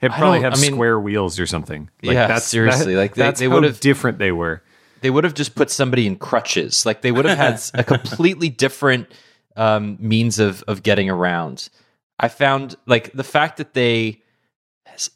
it 0.00 0.12
probably 0.12 0.40
don't- 0.40 0.42
have 0.42 0.54
I 0.54 0.60
mean- 0.60 0.72
square 0.74 0.98
wheels 1.00 1.38
or 1.40 1.46
something 1.46 1.90
Like 2.02 2.14
Yeah, 2.14 2.38
seriously, 2.38 2.96
like, 2.96 3.14
they- 3.14 3.22
that's 3.22 3.40
they 3.40 3.48
how 3.48 3.54
would've- 3.56 3.80
different 3.80 4.18
they 4.18 4.32
were 4.32 4.62
they 5.02 5.08
would 5.10 5.24
have 5.24 5.32
just 5.34 5.54
put 5.54 5.70
somebody 5.70 6.06
in 6.06 6.16
crutches. 6.16 6.84
Like 6.84 7.00
they 7.00 7.10
would 7.10 7.24
have 7.24 7.38
had 7.38 7.60
a 7.72 7.82
completely 7.82 8.50
different 8.50 9.10
um, 9.56 9.96
means 9.98 10.38
of 10.38 10.62
of 10.68 10.82
getting 10.82 11.08
around. 11.08 11.70
I 12.18 12.28
found 12.28 12.76
like 12.86 13.10
the 13.12 13.24
fact 13.24 13.56
that 13.56 13.72
they 13.72 14.20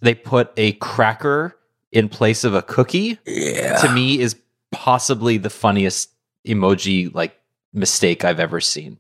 they 0.01 0.15
put 0.15 0.53
a 0.57 0.73
cracker 0.73 1.55
in 1.93 2.09
place 2.09 2.45
of 2.45 2.55
a 2.55 2.63
cookie 2.63 3.19
yeah. 3.27 3.77
to 3.83 3.93
me 3.93 4.19
is 4.21 4.37
possibly 4.73 5.37
the 5.37 5.51
funniest 5.51 6.11
emoji 6.47 7.15
like 7.15 7.39
mistake 7.75 8.25
I've 8.25 8.41
ever 8.41 8.61
seen. 8.61 8.99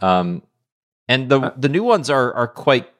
Um, 0.00 0.42
and 1.08 1.28
the 1.30 1.40
Uh, 1.40 1.50
the 1.56 1.68
new 1.68 1.84
ones 1.84 2.10
are 2.10 2.32
are 2.34 2.48
quite. 2.48 2.90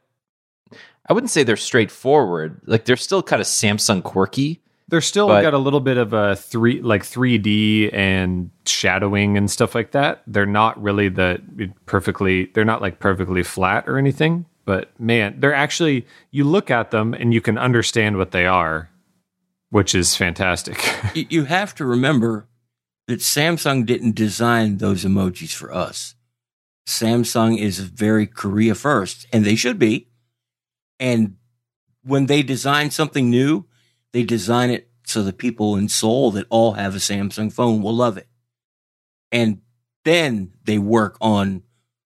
I 1.08 1.12
wouldn't 1.12 1.30
say 1.30 1.42
they're 1.42 1.56
straightforward. 1.56 2.60
Like 2.64 2.84
they're 2.86 2.96
still 2.96 3.22
kind 3.22 3.40
of 3.40 3.46
Samsung 3.46 4.02
quirky. 4.02 4.62
They're 4.88 5.00
still 5.00 5.28
But- 5.28 5.42
got 5.42 5.54
a 5.54 5.58
little 5.58 5.80
bit 5.80 5.96
of 5.98 6.12
a 6.12 6.36
three, 6.36 6.80
like 6.82 7.02
3D 7.04 7.90
and 7.92 8.50
shadowing 8.66 9.36
and 9.36 9.50
stuff 9.50 9.74
like 9.74 9.90
that. 9.92 10.22
They're 10.26 10.46
not 10.46 10.80
really 10.82 11.08
the 11.08 11.40
perfectly. 11.86 12.46
They're 12.54 12.64
not 12.64 12.80
like 12.82 13.00
perfectly 13.00 13.42
flat 13.42 13.84
or 13.88 13.98
anything. 13.98 14.46
But 14.66 14.98
man, 15.00 15.36
they're 15.40 15.54
actually. 15.54 16.06
You 16.30 16.44
look 16.44 16.70
at 16.70 16.90
them 16.90 17.12
and 17.14 17.34
you 17.34 17.40
can 17.40 17.58
understand 17.58 18.16
what 18.18 18.30
they 18.30 18.46
are, 18.46 18.88
which 19.70 19.94
is 19.94 20.16
fantastic. 20.16 20.78
you, 21.14 21.26
you 21.28 21.44
have 21.44 21.74
to 21.76 21.84
remember 21.84 22.46
that 23.06 23.20
Samsung 23.20 23.84
didn't 23.84 24.14
design 24.14 24.78
those 24.78 25.04
emojis 25.04 25.54
for 25.54 25.72
us. 25.72 26.14
Samsung 26.86 27.58
is 27.58 27.78
very 27.78 28.26
Korea 28.26 28.74
first, 28.74 29.26
and 29.32 29.44
they 29.44 29.56
should 29.56 29.78
be. 29.78 30.08
And 31.00 31.36
when 32.02 32.26
they 32.26 32.42
design 32.42 32.90
something 32.90 33.30
new, 33.30 33.66
they 34.12 34.22
design 34.22 34.70
it 34.70 34.90
so 35.06 35.22
the 35.22 35.32
people 35.32 35.76
in 35.76 35.88
Seoul 35.88 36.30
that 36.32 36.46
all 36.50 36.72
have 36.72 36.94
a 36.94 36.98
Samsung 36.98 37.52
phone 37.52 37.82
will 37.82 37.94
love 37.94 38.16
it. 38.16 38.28
And 39.32 39.60
then 40.04 40.52
they 40.64 40.78
work 40.78 41.16
on 41.20 41.62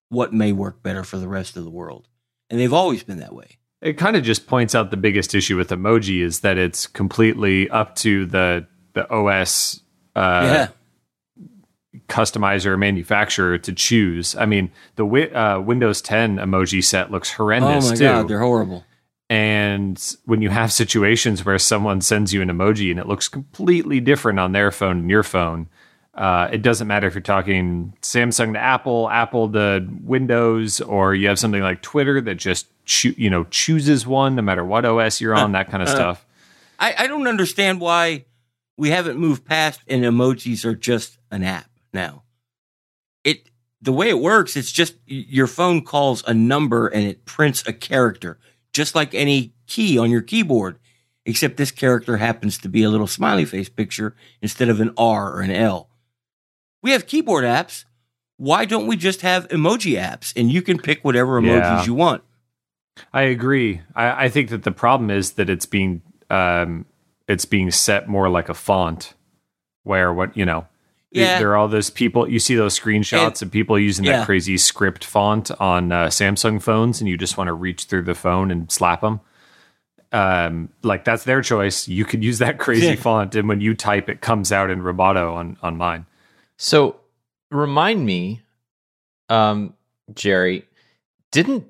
what 0.09 0.33
may 0.33 0.53
work 0.53 0.83
better 0.83 1.05
for 1.05 1.19
the 1.19 1.29
rest 1.29 1.57
of 1.57 1.65
the 1.65 1.71
world. 1.71 2.09
And 2.51 2.59
they've 2.59 2.73
always 2.73 3.03
been 3.03 3.19
that 3.19 3.35
way. 3.35 3.59
It 3.81 3.95
kind 3.95 4.17
of 4.17 4.25
just 4.25 4.47
points 4.47 4.75
out 4.75 4.91
the 4.91 4.97
biggest 4.97 5.35
issue 5.35 5.57
with 5.57 5.71
emoji 5.71 6.23
is 6.23 6.41
that 6.41 6.59
it's 6.59 6.87
completely 6.87 7.71
up 7.71 7.95
to 7.97 8.27
the 8.27 8.67
the 8.95 9.09
OS 9.09 9.81
uh, 10.17 10.43
yeah. 10.45 10.69
Customizer 12.09 12.79
manufacturer 12.79 13.59
to 13.59 13.73
choose. 13.73 14.35
I 14.37 14.47
mean, 14.47 14.71
the 14.97 15.05
wi- 15.05 15.31
uh, 15.35 15.61
Windows 15.61 16.01
10 16.03 16.37
emoji 16.37 16.83
set 16.85 17.11
looks 17.11 17.33
horrendous 17.33 17.87
Oh 17.87 17.91
my 17.91 17.95
too. 17.97 18.05
god, 18.05 18.29
they're 18.29 18.41
horrible. 18.41 18.85
And 19.31 20.03
when 20.25 20.41
you 20.41 20.49
have 20.49 20.73
situations 20.73 21.45
where 21.45 21.59
someone 21.59 22.01
sends 22.01 22.33
you 22.33 22.41
an 22.41 22.49
emoji 22.49 22.91
and 22.91 22.99
it 22.99 23.07
looks 23.07 23.29
completely 23.29 24.01
different 24.01 24.41
on 24.41 24.53
their 24.53 24.71
phone 24.71 25.01
and 25.01 25.11
your 25.11 25.23
phone, 25.23 25.69
uh, 26.15 26.49
it 26.51 26.63
doesn't 26.63 26.89
matter 26.89 27.07
if 27.07 27.15
you're 27.15 27.21
talking 27.21 27.93
Samsung 28.01 28.55
to 28.55 28.59
Apple, 28.59 29.09
Apple 29.11 29.53
to 29.53 29.87
Windows, 30.03 30.81
or 30.81 31.15
you 31.15 31.29
have 31.29 31.39
something 31.39 31.63
like 31.63 31.83
Twitter 31.83 32.21
that 32.23 32.37
just 32.37 32.67
choo- 32.87 33.15
you 33.19 33.29
know 33.31 33.45
chooses 33.51 34.07
one 34.07 34.35
no 34.35 34.43
matter 34.43 34.65
what 34.65 34.85
OS 34.85 35.21
you're 35.21 35.35
on, 35.35 35.53
that 35.53 35.71
kind 35.71 35.83
of 35.83 35.89
stuff. 35.99 36.27
I, 36.81 36.95
I 36.99 37.07
don't 37.07 37.29
understand 37.29 37.81
why 37.81 38.25
we 38.77 38.91
haven't 38.91 39.19
moved 39.19 39.45
past 39.45 39.81
and 39.87 40.03
emojis 40.05 40.65
are 40.65 40.75
just 40.75 41.19
an 41.31 41.45
app 41.45 41.69
now. 41.93 42.23
It 43.25 43.51
the 43.81 43.93
way 43.93 44.09
it 44.09 44.19
works, 44.21 44.57
it's 44.57 44.73
just 44.73 44.95
your 45.07 45.47
phone 45.47 45.85
calls 45.85 46.23
a 46.27 46.35
number 46.35 46.89
and 46.89 47.05
it 47.07 47.25
prints 47.25 47.63
a 47.67 47.73
character, 47.73 48.39
just 48.73 48.95
like 48.95 49.15
any 49.15 49.53
key 49.67 49.99
on 49.99 50.11
your 50.11 50.23
keyboard. 50.23 50.79
Except 51.27 51.59
this 51.59 51.71
character 51.71 52.17
happens 52.17 52.57
to 52.59 52.69
be 52.71 52.83
a 52.83 52.89
little 52.89 53.07
smiley 53.07 53.45
face 53.45 53.69
picture 53.69 54.17
instead 54.41 54.71
of 54.71 54.81
an 54.81 54.95
R 54.97 55.35
or 55.35 55.41
an 55.43 55.51
L. 55.51 55.91
We 56.83 56.93
have 56.93 57.07
keyboard 57.07 57.45
apps. 57.45 57.85
Why 58.39 58.65
don't 58.65 58.87
we 58.87 58.97
just 58.97 59.21
have 59.21 59.47
emoji 59.49 60.01
apps 60.01 60.33
and 60.37 60.51
you 60.51 60.63
can 60.63 60.79
pick 60.79 61.05
whatever 61.05 61.39
emojis 61.41 61.61
Yeah. 61.61 61.85
you 61.85 61.93
want? 61.95 62.23
I 63.13 63.23
agree. 63.23 63.83
I, 63.95 64.25
I 64.25 64.29
think 64.31 64.49
that 64.51 64.63
the 64.63 64.73
problem 64.73 65.11
is 65.11 65.33
that 65.33 65.51
it's 65.51 65.67
being 65.67 66.01
um, 66.31 66.87
it's 67.27 67.45
being 67.45 67.71
set 67.71 68.09
more 68.09 68.29
like 68.31 68.49
a 68.49 68.55
font, 68.55 69.15
where 69.83 70.13
what 70.15 70.35
you 70.37 70.47
know. 70.47 70.67
Yeah. 71.11 71.39
there 71.39 71.51
are 71.53 71.57
all 71.57 71.69
those 71.69 71.89
people. 71.91 72.29
You 72.29 72.39
see 72.39 72.55
those 72.55 72.79
screenshots 72.79 73.41
of 73.43 73.51
people 73.51 73.79
using 73.79 74.05
Yeah. 74.05 74.19
that 74.19 74.27
crazy 74.27 74.59
script 74.59 75.05
font 75.05 75.51
on 75.61 75.91
uh, 75.91 76.07
Samsung 76.09 76.61
phones, 76.61 77.01
and 77.01 77.09
you 77.09 77.17
just 77.17 77.37
want 77.39 77.49
to 77.49 77.55
reach 77.55 77.85
through 77.85 78.03
the 78.03 78.15
phone 78.15 78.51
and 78.51 78.71
slap 78.71 79.01
them. 79.01 79.21
Um, 80.11 80.71
like 80.83 81.05
that's 81.05 81.25
their 81.25 81.43
choice. 81.43 81.87
You 81.89 82.05
could 82.05 82.25
use 82.25 82.39
that 82.39 82.59
crazy 82.59 82.87
Yeah. 82.89 82.95
font, 82.97 83.35
and 83.35 83.49
when 83.49 83.61
you 83.61 83.75
type, 83.75 84.09
it 84.09 84.21
comes 84.23 84.53
out 84.53 84.71
in 84.71 84.81
Roboto 84.81 85.35
on 85.35 85.57
on 85.63 85.77
mine. 85.77 86.07
So 86.57 86.97
remind 87.51 88.05
me, 88.07 88.43
um, 89.29 89.75
Jerry, 90.15 90.67
didn't 91.31 91.67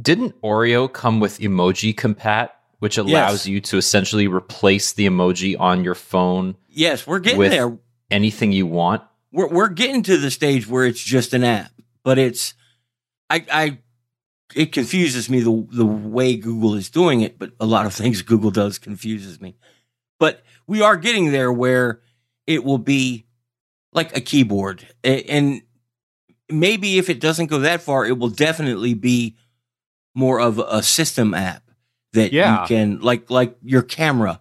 didn't 0.00 0.40
Oreo 0.42 0.92
come 0.92 1.20
with 1.20 1.38
emoji 1.38 1.94
compat, 1.94 2.50
which 2.80 2.98
allows 2.98 3.46
Yes. 3.46 3.46
you 3.46 3.60
to 3.62 3.76
essentially 3.78 4.26
replace 4.26 4.92
the 4.92 5.06
emoji 5.06 5.58
on 5.58 5.82
your 5.84 5.94
phone 5.94 6.56
Yes, 6.68 7.06
we're 7.06 7.20
getting 7.20 7.40
there. 7.40 7.78
Anything 8.10 8.52
you 8.52 8.66
want? 8.66 9.02
we're 9.32 9.48
we're 9.48 9.68
getting 9.68 10.02
to 10.04 10.16
the 10.16 10.30
stage 10.30 10.66
where 10.68 10.84
it's 10.86 11.02
just 11.02 11.34
an 11.34 11.44
app, 11.44 11.70
but 12.04 12.18
it's 12.18 12.54
I 13.28 13.44
I 13.52 13.78
it 14.54 14.72
confuses 14.72 15.28
me 15.28 15.40
the 15.40 15.66
the 15.72 15.84
way 15.84 16.36
Google 16.36 16.74
is 16.74 16.88
doing 16.90 17.20
it, 17.20 17.38
but 17.38 17.52
a 17.60 17.66
lot 17.66 17.84
of 17.86 17.92
things 17.92 18.22
Google 18.30 18.50
does 18.50 18.78
confuses 18.78 19.40
me. 19.40 19.56
But 20.18 20.42
we 20.66 20.80
are 20.82 20.96
getting 20.96 21.32
there 21.32 21.52
where 21.52 22.00
it 22.46 22.64
will 22.64 22.78
be 22.78 23.26
like 23.92 24.16
a 24.16 24.20
keyboard, 24.20 24.86
and 25.04 25.62
maybe 26.48 26.98
if 26.98 27.10
it 27.10 27.20
doesn't 27.20 27.46
go 27.46 27.58
that 27.60 27.82
far, 27.82 28.06
it 28.06 28.18
will 28.18 28.28
definitely 28.30 28.94
be 28.94 29.36
more 30.14 30.40
of 30.40 30.58
a 30.58 30.82
system 30.82 31.34
app 31.34 31.62
that 32.12 32.32
Yeah. 32.32 32.62
you 32.62 32.68
can 32.68 33.00
like 33.00 33.28
like 33.30 33.56
your 33.62 33.82
camera, 33.82 34.40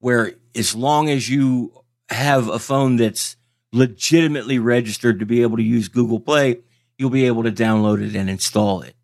where 0.00 0.32
as 0.56 0.74
long 0.74 1.08
as 1.10 1.28
you 1.28 1.72
have 2.12 2.48
a 2.48 2.58
phone 2.58 2.96
that's 2.96 3.36
legitimately 3.72 4.58
registered 4.58 5.18
to 5.18 5.26
be 5.26 5.42
able 5.42 5.56
to 5.56 5.62
use 5.62 5.88
Google 5.88 6.20
Play, 6.20 6.60
you'll 6.98 7.10
be 7.10 7.26
able 7.26 7.42
to 7.42 7.52
download 7.52 8.06
it 8.06 8.14
and 8.14 8.28
install 8.28 8.82
it. 8.82 8.94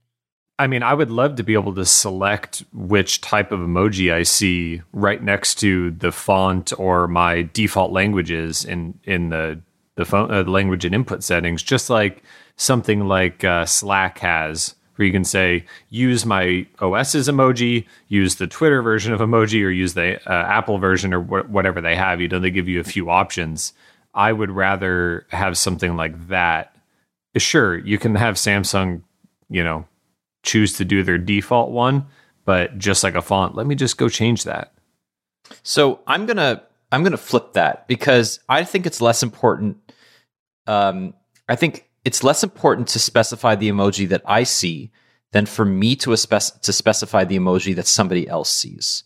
I 0.58 0.66
mean, 0.66 0.82
I 0.82 0.92
would 0.92 1.10
love 1.10 1.36
to 1.36 1.44
be 1.44 1.54
able 1.54 1.74
to 1.76 1.84
select 1.84 2.64
which 2.72 3.20
type 3.20 3.52
of 3.52 3.60
emoji 3.60 4.12
I 4.12 4.24
see 4.24 4.82
right 4.92 5.22
next 5.22 5.56
to 5.60 5.92
the 5.92 6.10
font 6.10 6.72
or 6.78 7.06
my 7.06 7.48
default 7.52 7.92
languages 7.92 8.64
in 8.64 8.98
in 9.04 9.28
the 9.30 9.60
the 9.94 10.04
phone 10.04 10.32
uh, 10.32 10.42
language 10.44 10.84
and 10.84 10.94
input 10.94 11.22
settings, 11.22 11.62
just 11.62 11.90
like 11.90 12.22
something 12.56 13.06
like 13.06 13.44
uh, 13.44 13.66
Slack 13.66 14.18
has, 14.18 14.74
where 14.98 15.06
you 15.06 15.12
can 15.12 15.24
say 15.24 15.64
use 15.90 16.26
my 16.26 16.66
OS's 16.80 17.28
emoji, 17.28 17.86
use 18.08 18.34
the 18.34 18.48
Twitter 18.48 18.82
version 18.82 19.12
of 19.12 19.20
emoji, 19.20 19.64
or 19.64 19.70
use 19.70 19.94
the 19.94 20.16
uh, 20.28 20.32
Apple 20.32 20.78
version 20.78 21.14
or 21.14 21.22
wh- 21.22 21.48
whatever 21.48 21.80
they 21.80 21.94
have. 21.94 22.20
You 22.20 22.26
know, 22.26 22.40
they 22.40 22.50
give 22.50 22.68
you 22.68 22.80
a 22.80 22.84
few 22.84 23.08
options. 23.08 23.72
I 24.12 24.32
would 24.32 24.50
rather 24.50 25.24
have 25.30 25.56
something 25.56 25.96
like 25.96 26.28
that. 26.28 26.74
Sure, 27.36 27.78
you 27.78 27.98
can 27.98 28.16
have 28.16 28.34
Samsung, 28.34 29.02
you 29.48 29.62
know, 29.62 29.86
choose 30.42 30.72
to 30.78 30.84
do 30.84 31.04
their 31.04 31.18
default 31.18 31.70
one, 31.70 32.06
but 32.44 32.76
just 32.76 33.04
like 33.04 33.14
a 33.14 33.22
font, 33.22 33.54
let 33.54 33.66
me 33.66 33.76
just 33.76 33.98
go 33.98 34.08
change 34.08 34.42
that. 34.44 34.72
So 35.62 36.00
I'm 36.06 36.26
gonna 36.26 36.62
I'm 36.90 37.04
gonna 37.04 37.16
flip 37.16 37.52
that 37.52 37.86
because 37.86 38.40
I 38.48 38.64
think 38.64 38.86
it's 38.86 39.00
less 39.00 39.22
important. 39.22 39.76
Um, 40.66 41.14
I 41.48 41.54
think 41.54 41.87
it's 42.08 42.22
less 42.28 42.40
important 42.50 42.86
to 42.94 42.98
specify 42.98 43.52
the 43.56 43.68
emoji 43.74 44.08
that 44.12 44.22
I 44.24 44.42
see 44.44 44.76
than 45.34 45.44
for 45.46 45.64
me 45.64 45.90
to 46.02 46.16
spec- 46.16 46.62
to 46.66 46.72
specify 46.72 47.22
the 47.24 47.36
emoji 47.42 47.72
that 47.76 47.86
somebody 47.86 48.24
else 48.36 48.50
sees. 48.62 49.04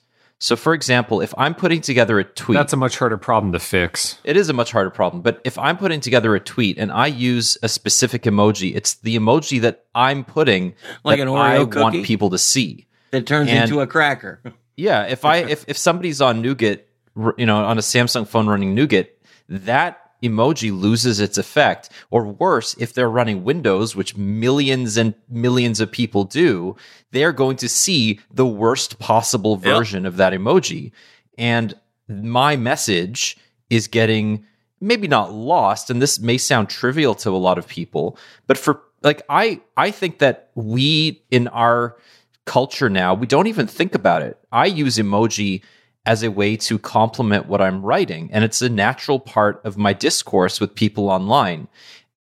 So, 0.48 0.56
for 0.56 0.72
example, 0.74 1.20
if 1.26 1.32
I'm 1.38 1.54
putting 1.54 1.80
together 1.80 2.18
a 2.18 2.24
tweet, 2.24 2.56
That's 2.58 2.72
a 2.72 2.76
much 2.76 2.98
harder 2.98 3.16
problem 3.28 3.52
to 3.52 3.60
fix. 3.60 4.18
it 4.24 4.36
is 4.36 4.48
a 4.48 4.52
much 4.52 4.72
harder 4.72 4.90
problem. 4.90 5.22
But 5.22 5.40
if 5.44 5.56
I'm 5.66 5.76
putting 5.78 6.00
together 6.00 6.34
a 6.34 6.40
tweet 6.40 6.78
and 6.78 6.90
I 6.90 7.06
use 7.30 7.56
a 7.62 7.68
specific 7.68 8.22
emoji, 8.24 8.74
it's 8.74 8.94
the 9.06 9.14
emoji 9.16 9.60
that 9.60 9.84
I'm 9.94 10.24
putting 10.24 10.74
Like 11.04 11.18
that 11.18 11.22
an 11.28 11.28
Oreo 11.28 11.38
I 11.62 11.64
cookie? 11.64 11.80
want 11.80 12.04
people 12.04 12.30
to 12.30 12.38
see. 12.38 12.86
That 13.12 13.24
turns 13.26 13.50
And- 13.50 13.70
into 13.70 13.80
a 13.80 13.86
cracker. 13.86 14.40
Yeah, 14.74 15.02
if 15.04 15.24
I 15.26 15.36
if 15.54 15.64
if 15.68 15.76
somebody's 15.76 16.20
on 16.22 16.40
Nougat, 16.42 16.88
you 17.36 17.44
know, 17.46 17.58
on 17.70 17.76
a 17.76 17.82
Samsung 17.82 18.26
phone 18.26 18.46
running 18.48 18.74
Nougat, 18.74 19.10
that 19.50 20.01
emoji 20.22 20.76
loses 20.78 21.20
its 21.20 21.36
effect. 21.38 21.90
Or 22.10 22.24
worse, 22.26 22.74
if 22.78 22.92
they're 22.94 23.10
running 23.10 23.44
Windows, 23.44 23.96
which 23.96 24.16
millions 24.16 24.96
and 24.96 25.14
millions 25.28 25.80
of 25.80 25.90
people 25.90 26.24
do, 26.24 26.76
they're 27.10 27.32
going 27.32 27.56
to 27.58 27.68
see 27.68 28.20
the 28.32 28.46
worst 28.46 28.98
possible 28.98 29.52
Yep. 29.56 29.62
version 29.62 30.06
of 30.06 30.16
that 30.16 30.32
emoji. 30.32 30.92
And 31.38 31.74
my 32.08 32.56
message 32.56 33.36
is 33.70 33.88
getting 33.88 34.44
maybe 34.80 35.06
not 35.08 35.32
lost 35.32 35.90
and 35.90 36.02
this 36.02 36.18
may 36.20 36.36
sound 36.36 36.68
trivial 36.68 37.14
to 37.14 37.30
a 37.30 37.38
lot 37.38 37.56
of 37.58 37.68
people, 37.68 38.18
but 38.46 38.58
for 38.58 38.80
like 39.02 39.22
I 39.28 39.60
I 39.76 39.90
think 39.90 40.18
that 40.18 40.50
we 40.54 41.22
in 41.30 41.48
our 41.48 41.96
culture 42.44 42.88
now, 42.90 43.14
we 43.14 43.26
don't 43.26 43.46
even 43.46 43.66
think 43.66 43.94
about 43.94 44.22
it. 44.22 44.36
I 44.50 44.66
use 44.66 44.96
emoji 44.98 45.62
as 46.04 46.22
a 46.22 46.30
way 46.30 46.56
to 46.56 46.78
complement 46.78 47.46
what 47.46 47.60
I'm 47.60 47.82
writing, 47.82 48.28
and 48.32 48.42
it's 48.44 48.60
a 48.62 48.68
natural 48.68 49.20
part 49.20 49.60
of 49.64 49.76
my 49.76 49.92
discourse 49.92 50.60
with 50.60 50.74
people 50.74 51.08
online. 51.08 51.68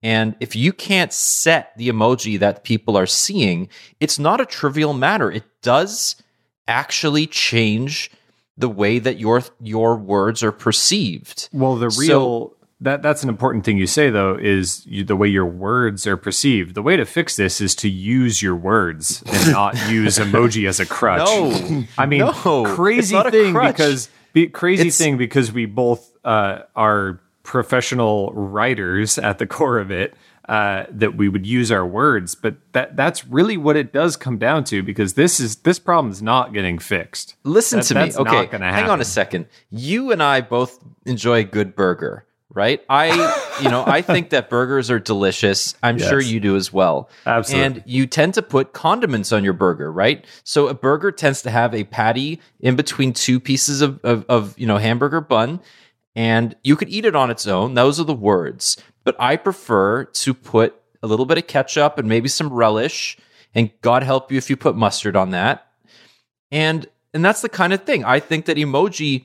And 0.04 0.34
if 0.40 0.54
you 0.56 0.72
can't 0.72 1.12
set 1.12 1.76
the 1.76 1.88
emoji 1.88 2.38
that 2.38 2.64
people 2.64 2.96
are 2.96 3.06
seeing, 3.06 3.68
it's 4.00 4.18
not 4.18 4.40
a 4.40 4.46
trivial 4.46 4.92
matter. 4.92 5.30
It 5.30 5.44
does 5.62 6.16
actually 6.68 7.26
change 7.26 8.10
the 8.56 8.68
way 8.68 8.98
that 8.98 9.18
your 9.18 9.42
your 9.60 9.96
words 9.96 10.42
are 10.42 10.52
perceived. 10.52 11.48
Well, 11.52 11.76
the 11.76 11.90
So- 11.90 12.00
real 12.00 12.52
that 12.82 13.02
that's 13.02 13.22
an 13.22 13.28
important 13.28 13.64
thing 13.64 13.78
you 13.78 13.86
say 13.86 14.10
though 14.10 14.36
is 14.40 14.84
you, 14.86 15.04
the 15.04 15.16
way 15.16 15.28
your 15.28 15.46
words 15.46 16.06
are 16.06 16.16
perceived. 16.16 16.74
The 16.74 16.82
way 16.82 16.96
to 16.96 17.04
fix 17.04 17.36
this 17.36 17.60
is 17.60 17.74
to 17.76 17.88
use 17.88 18.42
your 18.42 18.56
words 18.56 19.22
and 19.26 19.52
not 19.52 19.74
use 19.88 20.18
emoji 20.18 20.68
as 20.68 20.80
a 20.80 20.86
crutch. 20.86 21.20
No. 21.26 21.84
I 21.98 22.06
mean, 22.06 22.20
No, 22.20 22.64
crazy 22.74 23.16
thing 23.30 23.54
because 23.54 24.08
be, 24.32 24.46
crazy 24.48 24.82
It's- 24.88 24.98
thing 24.98 25.16
because 25.16 25.52
we 25.52 25.66
both 25.66 26.10
uh, 26.24 26.60
are 26.76 27.20
professional 27.42 28.32
writers 28.32 29.18
at 29.18 29.38
the 29.38 29.46
core 29.46 29.78
of 29.78 29.90
it. 29.90 30.14
Uh, 30.48 30.84
that 30.90 31.14
we 31.16 31.28
would 31.28 31.46
use 31.46 31.70
our 31.70 31.86
words, 31.86 32.34
but 32.34 32.56
that 32.72 32.96
that's 32.96 33.24
really 33.28 33.56
what 33.56 33.76
it 33.76 33.92
does 33.92 34.16
come 34.16 34.38
down 34.38 34.64
to 34.64 34.82
because 34.82 35.14
this 35.14 35.38
is 35.38 35.54
this 35.58 35.78
problem 35.78 36.10
is 36.10 36.20
not 36.20 36.52
getting 36.52 36.80
fixed. 36.80 37.36
Listen 37.44 37.78
That- 37.78 37.86
to 37.86 37.94
me. 38.24 38.30
Okay, 38.42 38.56
hang 38.58 38.90
on 38.90 39.00
a 39.00 39.04
second. 39.04 39.46
You 39.70 40.10
and 40.10 40.20
I 40.20 40.40
both 40.40 40.80
enjoy 41.06 41.38
a 41.38 41.44
good 41.44 41.76
burger, 41.76 42.24
right? 42.54 42.82
I, 42.88 43.08
you 43.62 43.70
know, 43.70 43.84
I 43.86 44.02
think 44.02 44.30
that 44.30 44.50
burgers 44.50 44.90
are 44.90 44.98
delicious. 44.98 45.74
I'm 45.82 45.98
Yes. 45.98 46.08
sure 46.08 46.20
you 46.20 46.38
do 46.40 46.56
as 46.56 46.72
well. 46.72 47.08
Absolutely. 47.26 47.64
And 47.64 47.82
you 47.86 48.06
tend 48.06 48.34
to 48.34 48.42
put 48.42 48.72
condiments 48.72 49.32
on 49.32 49.42
your 49.44 49.52
burger, 49.54 49.90
right? 49.90 50.24
So 50.44 50.68
a 50.68 50.74
burger 50.74 51.12
tends 51.12 51.42
to 51.42 51.50
have 51.50 51.74
a 51.74 51.84
patty 51.84 52.40
in 52.60 52.76
between 52.76 53.12
two 53.12 53.40
pieces 53.40 53.80
of, 53.80 54.00
of, 54.04 54.24
of 54.28 54.58
you 54.58 54.66
know, 54.66 54.76
hamburger 54.78 55.20
bun, 55.20 55.60
and 56.14 56.54
you 56.62 56.76
could 56.76 56.90
eat 56.90 57.04
it 57.04 57.16
on 57.16 57.30
its 57.30 57.46
own. 57.46 57.74
Those 57.74 57.98
are 57.98 58.04
the 58.04 58.12
words. 58.14 58.76
But 59.04 59.16
I 59.18 59.36
prefer 59.36 60.04
to 60.04 60.34
put 60.34 60.74
a 61.02 61.06
little 61.06 61.26
bit 61.26 61.38
of 61.38 61.46
ketchup 61.46 61.98
and 61.98 62.08
maybe 62.08 62.28
some 62.28 62.52
relish, 62.52 63.16
and 63.54 63.70
God 63.80 64.02
help 64.02 64.30
you 64.30 64.38
if 64.38 64.48
you 64.50 64.56
put 64.56 64.76
mustard 64.76 65.16
on 65.16 65.30
that. 65.30 65.66
And 66.50 66.86
and 67.14 67.24
that's 67.24 67.42
the 67.42 67.48
kind 67.48 67.72
of 67.72 67.84
thing. 67.84 68.04
I 68.04 68.20
think 68.20 68.44
that 68.46 68.56
emoji 68.56 69.24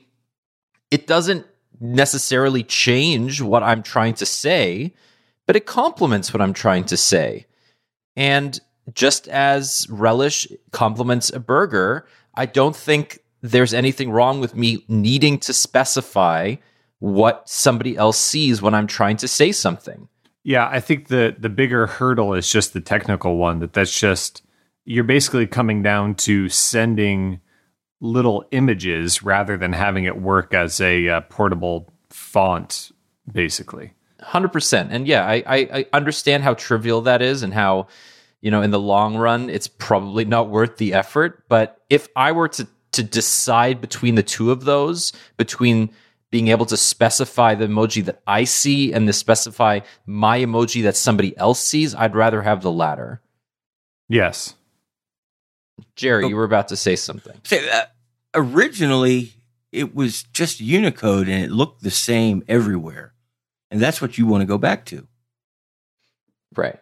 it 0.90 1.06
doesn't 1.06 1.46
necessarily 1.80 2.62
change 2.62 3.40
what 3.40 3.62
I'm 3.62 3.82
trying 3.82 4.14
to 4.14 4.26
say, 4.26 4.94
but 5.46 5.56
it 5.56 5.66
complements 5.66 6.32
what 6.32 6.40
I'm 6.40 6.52
trying 6.52 6.84
to 6.84 6.96
say. 6.96 7.46
And 8.16 8.58
just 8.92 9.28
as 9.28 9.86
relish 9.90 10.48
complements 10.72 11.30
a 11.30 11.40
burger, 11.40 12.06
I 12.34 12.46
don't 12.46 12.76
think 12.76 13.20
there's 13.42 13.74
anything 13.74 14.10
wrong 14.10 14.40
with 14.40 14.54
me 14.54 14.84
needing 14.88 15.38
to 15.40 15.52
specify 15.52 16.56
what 16.98 17.48
somebody 17.48 17.96
else 17.96 18.18
sees 18.18 18.60
when 18.60 18.74
I'm 18.74 18.86
trying 18.86 19.16
to 19.18 19.28
say 19.28 19.52
something. 19.52 20.08
Yeah, 20.42 20.68
I 20.68 20.80
think 20.80 21.08
the 21.08 21.36
the 21.38 21.48
bigger 21.48 21.86
hurdle 21.86 22.34
is 22.34 22.50
just 22.50 22.72
the 22.72 22.80
technical 22.80 23.36
one. 23.36 23.60
That 23.60 23.72
that's 23.72 23.98
just 23.98 24.42
you're 24.84 25.04
basically 25.04 25.46
coming 25.46 25.82
down 25.82 26.14
to 26.14 26.48
sending 26.48 27.40
little 28.00 28.44
images 28.50 29.22
rather 29.22 29.56
than 29.56 29.72
having 29.72 30.04
it 30.04 30.20
work 30.20 30.54
as 30.54 30.80
a 30.80 31.08
uh, 31.08 31.20
portable 31.22 31.88
font, 32.10 32.92
basically. 33.30 33.92
Hundred 34.20 34.52
percent, 34.52 34.92
and 34.92 35.06
yeah, 35.06 35.24
I, 35.24 35.42
I 35.46 35.56
I 35.72 35.86
understand 35.92 36.42
how 36.42 36.54
trivial 36.54 37.02
that 37.02 37.22
is, 37.22 37.42
and 37.42 37.54
how 37.54 37.86
you 38.40 38.50
know 38.50 38.62
in 38.62 38.72
the 38.72 38.80
long 38.80 39.16
run 39.16 39.48
it's 39.48 39.68
probably 39.68 40.24
not 40.24 40.48
worth 40.48 40.76
the 40.76 40.94
effort. 40.94 41.44
But 41.48 41.80
if 41.88 42.08
I 42.16 42.32
were 42.32 42.48
to 42.48 42.66
to 42.92 43.02
decide 43.04 43.80
between 43.80 44.16
the 44.16 44.22
two 44.22 44.50
of 44.50 44.64
those, 44.64 45.12
between 45.36 45.90
being 46.30 46.48
able 46.48 46.66
to 46.66 46.76
specify 46.76 47.54
the 47.54 47.66
emoji 47.66 48.04
that 48.04 48.20
I 48.26 48.44
see 48.44 48.92
and 48.92 49.06
to 49.06 49.12
specify 49.12 49.80
my 50.04 50.40
emoji 50.40 50.82
that 50.82 50.96
somebody 50.96 51.36
else 51.38 51.60
sees, 51.60 51.94
I'd 51.94 52.14
rather 52.14 52.42
have 52.42 52.62
the 52.62 52.72
latter. 52.72 53.22
Yes. 54.08 54.54
Jerry, 55.96 56.28
you 56.28 56.36
were 56.36 56.44
about 56.44 56.68
to 56.68 56.76
say 56.76 56.96
something. 56.96 57.40
Say, 57.44 57.68
uh, 57.70 57.82
originally, 58.34 59.32
it 59.72 59.94
was 59.94 60.22
just 60.24 60.60
Unicode 60.60 61.28
and 61.28 61.44
it 61.44 61.50
looked 61.50 61.82
the 61.82 61.90
same 61.90 62.42
everywhere. 62.48 63.12
And 63.70 63.80
that's 63.80 64.00
what 64.00 64.16
you 64.16 64.26
want 64.26 64.40
to 64.42 64.46
go 64.46 64.58
back 64.58 64.86
to. 64.86 65.06
Right. 66.56 66.80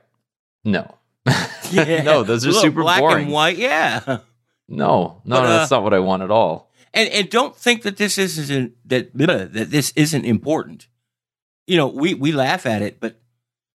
No. 0.64 0.94
no, 1.72 2.22
those 2.22 2.46
are 2.46 2.50
Look, 2.50 2.62
super 2.62 2.82
black 2.82 3.00
boring. 3.00 3.24
and 3.24 3.32
white. 3.32 3.56
Yeah. 3.56 4.00
No, 4.68 5.20
no, 5.24 5.36
But, 5.36 5.42
no, 5.42 5.44
uh, 5.44 5.58
that's 5.58 5.70
not 5.70 5.82
what 5.82 5.94
I 5.94 5.98
want 5.98 6.22
at 6.22 6.30
all. 6.30 6.70
And 6.94 7.08
and 7.10 7.28
don't 7.28 7.54
think 7.54 7.82
that 7.82 7.98
this 7.98 8.16
isn't 8.16 8.72
that 8.86 9.12
that 9.16 9.70
this 9.70 9.92
isn't 9.96 10.24
important. 10.24 10.88
You 11.66 11.76
know, 11.76 11.88
we 11.88 12.14
we 12.14 12.32
laugh 12.32 12.64
at 12.64 12.80
it, 12.80 13.00
but 13.00 13.20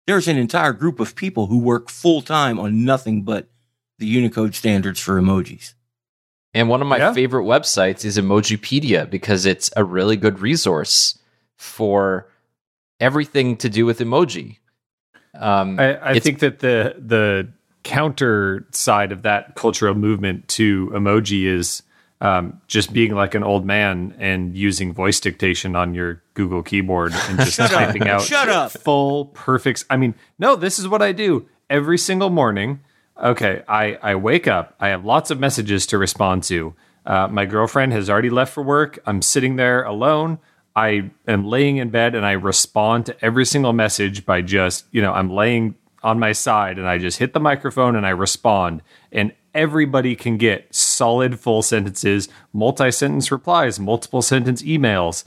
there's 0.07 0.27
an 0.27 0.37
entire 0.37 0.73
group 0.73 0.99
of 0.99 1.15
people 1.15 1.47
who 1.47 1.59
work 1.59 1.89
full 1.89 2.21
time 2.21 2.59
on 2.59 2.83
nothing 2.83 3.21
but 3.21 3.50
the 4.01 4.07
Unicode 4.07 4.53
standards 4.55 4.99
for 4.99 5.21
emojis. 5.21 5.73
And 6.53 6.67
one 6.67 6.81
of 6.81 6.87
my 6.87 6.97
Yeah. 6.97 7.13
favorite 7.13 7.43
websites 7.45 8.03
is 8.03 8.17
Emojipedia 8.17 9.09
because 9.09 9.45
it's 9.45 9.71
a 9.77 9.85
really 9.85 10.17
good 10.17 10.39
resource 10.41 11.17
for 11.57 12.27
everything 12.99 13.55
to 13.57 13.69
do 13.69 13.85
with 13.85 13.99
emoji. 13.99 14.57
Um, 15.39 15.79
I, 15.79 16.09
I 16.11 16.19
think 16.19 16.39
that 16.39 16.59
the 16.59 16.95
the 16.97 17.47
counter 17.83 18.67
side 18.71 19.11
of 19.11 19.21
that 19.21 19.55
cultural 19.55 19.95
movement 19.95 20.47
to 20.49 20.91
emoji 20.93 21.45
is 21.45 21.83
um, 22.19 22.59
just 22.67 22.91
being 22.93 23.15
like 23.15 23.33
an 23.33 23.43
old 23.43 23.65
man 23.65 24.13
and 24.19 24.55
using 24.55 24.93
voice 24.93 25.19
dictation 25.19 25.75
on 25.75 25.95
your 25.95 26.21
Google 26.35 26.61
keyboard 26.63 27.13
and 27.13 27.39
just 27.39 27.53
Shut 27.53 27.71
up. 27.73 27.79
typing 27.79 28.07
out 28.07 28.21
Shut 28.23 28.49
up. 28.49 28.71
full 28.71 29.25
perfect. 29.27 29.85
I 29.89 29.97
mean, 29.97 30.13
no, 30.37 30.55
this 30.55 30.77
is 30.79 30.87
what 30.87 31.01
I 31.01 31.11
do 31.13 31.47
every 31.69 31.97
single 31.97 32.29
morning. 32.29 32.81
Okay, 33.21 33.61
I 33.67 33.95
I 34.01 34.15
wake 34.15 34.47
up. 34.47 34.75
I 34.79 34.89
have 34.89 35.05
lots 35.05 35.29
of 35.29 35.39
messages 35.39 35.85
to 35.87 35.97
respond 35.97 36.43
to. 36.43 36.73
Uh, 37.05 37.27
my 37.27 37.45
girlfriend 37.45 37.93
has 37.93 38.09
already 38.09 38.29
left 38.29 38.53
for 38.53 38.63
work. 38.63 38.99
I'm 39.05 39.21
sitting 39.21 39.55
there 39.55 39.83
alone. 39.83 40.39
I 40.75 41.11
am 41.27 41.45
laying 41.45 41.77
in 41.77 41.89
bed 41.89 42.15
and 42.15 42.25
I 42.25 42.31
respond 42.31 43.05
to 43.07 43.25
every 43.25 43.45
single 43.45 43.73
message 43.73 44.25
by 44.25 44.41
just, 44.41 44.85
you 44.91 45.01
know, 45.01 45.11
I'm 45.13 45.29
laying 45.29 45.75
on 46.01 46.19
my 46.19 46.31
side 46.31 46.79
and 46.79 46.87
I 46.87 46.97
just 46.97 47.19
hit 47.19 47.33
the 47.33 47.39
microphone 47.39 47.95
and 47.95 48.05
I 48.05 48.11
respond. 48.11 48.81
And 49.11 49.33
everybody 49.53 50.15
can 50.15 50.37
get 50.37 50.73
solid 50.73 51.39
full 51.39 51.61
sentences, 51.61 52.29
multi 52.53 52.89
sentence 52.91 53.31
replies, 53.31 53.79
multiple 53.79 54.21
sentence 54.21 54.61
emails. 54.61 55.25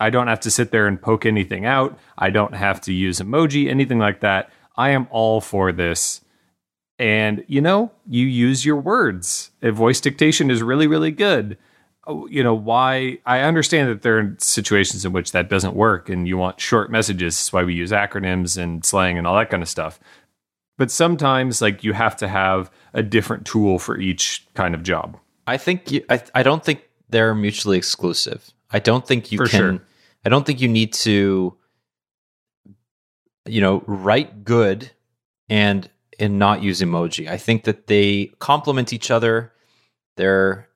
I 0.00 0.10
don't 0.10 0.28
have 0.28 0.40
to 0.40 0.50
sit 0.50 0.70
there 0.70 0.86
and 0.86 1.00
poke 1.00 1.26
anything 1.26 1.64
out. 1.64 1.98
I 2.18 2.30
don't 2.30 2.54
have 2.54 2.80
to 2.82 2.92
use 2.92 3.20
emoji, 3.20 3.68
anything 3.68 3.98
like 3.98 4.20
that. 4.20 4.50
I 4.76 4.90
am 4.90 5.06
all 5.10 5.40
for 5.40 5.72
this. 5.72 6.20
And 6.98 7.44
you 7.46 7.60
know, 7.60 7.92
you 8.08 8.26
use 8.26 8.64
your 8.64 8.76
words. 8.76 9.50
A 9.62 9.70
voice 9.70 10.00
dictation 10.00 10.50
is 10.50 10.62
really, 10.62 10.86
really 10.86 11.10
good. 11.10 11.58
Oh, 12.06 12.26
You 12.28 12.42
know, 12.42 12.54
why 12.54 13.18
I 13.26 13.40
understand 13.40 13.88
that 13.90 14.02
there 14.02 14.18
are 14.18 14.34
situations 14.38 15.04
in 15.04 15.12
which 15.12 15.32
that 15.32 15.50
doesn't 15.50 15.74
work 15.74 16.08
and 16.08 16.26
you 16.26 16.38
want 16.38 16.60
short 16.60 16.90
messages. 16.90 17.34
That's 17.36 17.52
why 17.52 17.64
we 17.64 17.74
use 17.74 17.90
acronyms 17.90 18.56
and 18.56 18.84
slang 18.84 19.18
and 19.18 19.26
all 19.26 19.36
that 19.36 19.50
kind 19.50 19.62
of 19.62 19.68
stuff. 19.68 19.98
But 20.78 20.90
sometimes, 20.90 21.62
like, 21.62 21.82
you 21.84 21.94
have 21.94 22.16
to 22.18 22.28
have 22.28 22.70
a 22.92 23.02
different 23.02 23.46
tool 23.46 23.78
for 23.78 23.98
each 23.98 24.46
kind 24.54 24.74
of 24.74 24.82
job. 24.82 25.18
I 25.46 25.56
think 25.56 25.90
you, 25.90 26.04
I, 26.10 26.22
I 26.34 26.42
don't 26.42 26.62
think 26.64 26.82
they're 27.08 27.34
mutually 27.34 27.78
exclusive. 27.78 28.50
I 28.70 28.78
don't 28.78 29.06
think 29.06 29.32
you 29.32 29.38
For 29.38 29.46
can. 29.46 29.58
sure. 29.58 29.82
I 30.24 30.28
don't 30.28 30.44
think 30.44 30.60
you 30.60 30.68
need 30.68 30.92
to, 30.94 31.56
you 33.46 33.60
know, 33.60 33.82
write 33.86 34.44
good 34.44 34.90
and 35.48 35.88
and 36.18 36.38
not 36.38 36.62
use 36.62 36.80
emoji. 36.80 37.28
I 37.28 37.36
think 37.36 37.64
that 37.64 37.86
they 37.86 38.32
complement 38.38 38.92
each 38.92 39.10
other. 39.10 39.52
They're, 40.16 40.68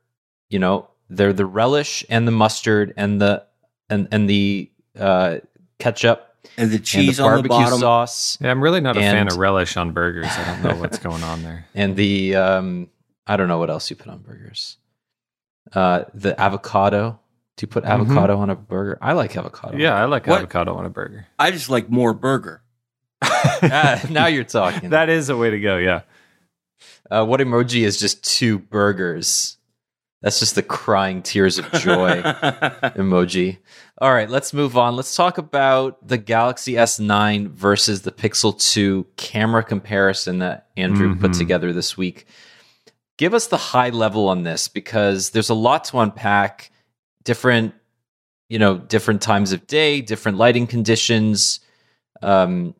you 0.48 0.58
know, 0.58 0.88
they're 1.08 1.32
the 1.32 1.46
relish 1.46 2.04
and 2.08 2.26
the 2.26 2.32
mustard 2.32 2.92
and 2.96 3.20
the 3.20 3.44
and 3.88 4.06
and 4.12 4.28
the 4.28 4.70
uh, 4.98 5.38
ketchup 5.78 6.34
And 6.56 6.70
the 6.70 6.76
and 6.76 6.84
cheese 6.84 7.16
the 7.16 7.22
on 7.24 7.42
the 7.42 7.48
barbecue 7.48 7.64
bottom. 7.64 7.78
sauce 7.80 8.38
Yeah, 8.40 8.50
I'm 8.50 8.62
really 8.62 8.80
not 8.80 8.96
a 8.96 9.00
fan 9.00 9.28
of 9.28 9.36
relish 9.38 9.76
on 9.76 9.92
burgers. 9.92 10.26
I 10.28 10.44
don't 10.44 10.62
know 10.62 10.80
what's 10.80 10.98
going 11.08 11.22
on 11.22 11.42
there. 11.42 11.66
and 11.74 11.96
the 11.96 12.36
um, 12.36 12.88
I 13.26 13.36
don't 13.36 13.48
know 13.48 13.58
what 13.58 13.70
else 13.70 13.88
you 13.90 13.96
put 13.96 14.08
on 14.08 14.18
burgers. 14.18 14.76
Uh, 15.72 16.04
the 16.14 16.38
avocado. 16.40 17.18
Do 17.56 17.64
you 17.64 17.68
put 17.68 17.84
avocado 17.84 18.38
on 18.38 18.48
a 18.50 18.54
burger? 18.56 18.96
I 19.02 19.12
like 19.12 19.36
avocado. 19.36 19.76
Yeah, 19.76 19.94
I 19.94 20.06
like 20.06 20.26
What? 20.26 20.38
avocado 20.38 20.74
on 20.76 20.86
a 20.86 20.90
burger. 20.90 21.26
I 21.38 21.50
just 21.50 21.68
like 21.68 21.90
more 21.90 22.14
burger. 22.14 22.62
Ah, 23.62 24.02
now 24.10 24.26
you're 24.26 24.44
talking. 24.44 24.90
That 24.90 25.08
is 25.10 25.28
a 25.28 25.36
way 25.36 25.50
to 25.50 25.60
go. 25.60 25.76
Yeah. 25.76 26.02
Uh, 27.10 27.24
what 27.26 27.40
emoji 27.40 27.82
is 27.82 27.98
just 27.98 28.24
two 28.24 28.58
burgers? 28.58 29.58
That's 30.22 30.38
just 30.38 30.54
the 30.54 30.62
crying 30.62 31.22
tears 31.22 31.58
of 31.58 31.70
joy 31.72 32.22
emoji. 32.96 33.58
All 34.00 34.12
right, 34.12 34.28
let's 34.30 34.52
move 34.54 34.76
on. 34.78 34.96
Let's 34.96 35.14
talk 35.14 35.38
about 35.38 36.06
the 36.06 36.18
Galaxy 36.18 36.74
S9 36.74 37.48
versus 37.48 38.02
the 38.02 38.12
Pixel 38.12 38.58
2 38.58 39.06
camera 39.16 39.62
comparison 39.62 40.38
that 40.38 40.68
Andrew 40.76 41.14
put 41.16 41.32
Mhm. 41.32 41.38
together 41.38 41.72
this 41.72 41.96
week. 41.96 42.26
Give 43.18 43.34
us 43.34 43.46
the 43.48 43.56
high 43.58 43.90
level 43.90 44.28
on 44.28 44.42
this 44.44 44.68
because 44.68 45.30
there's 45.30 45.50
a 45.50 45.54
lot 45.54 45.84
to 45.84 45.98
unpack. 46.00 46.70
Different, 47.24 47.74
you 48.48 48.58
know, 48.58 48.78
different 48.78 49.20
times 49.20 49.52
of 49.52 49.66
day, 49.66 50.00
different 50.00 50.38
lighting 50.38 50.66
conditions. 50.66 51.60
Um, 52.22 52.74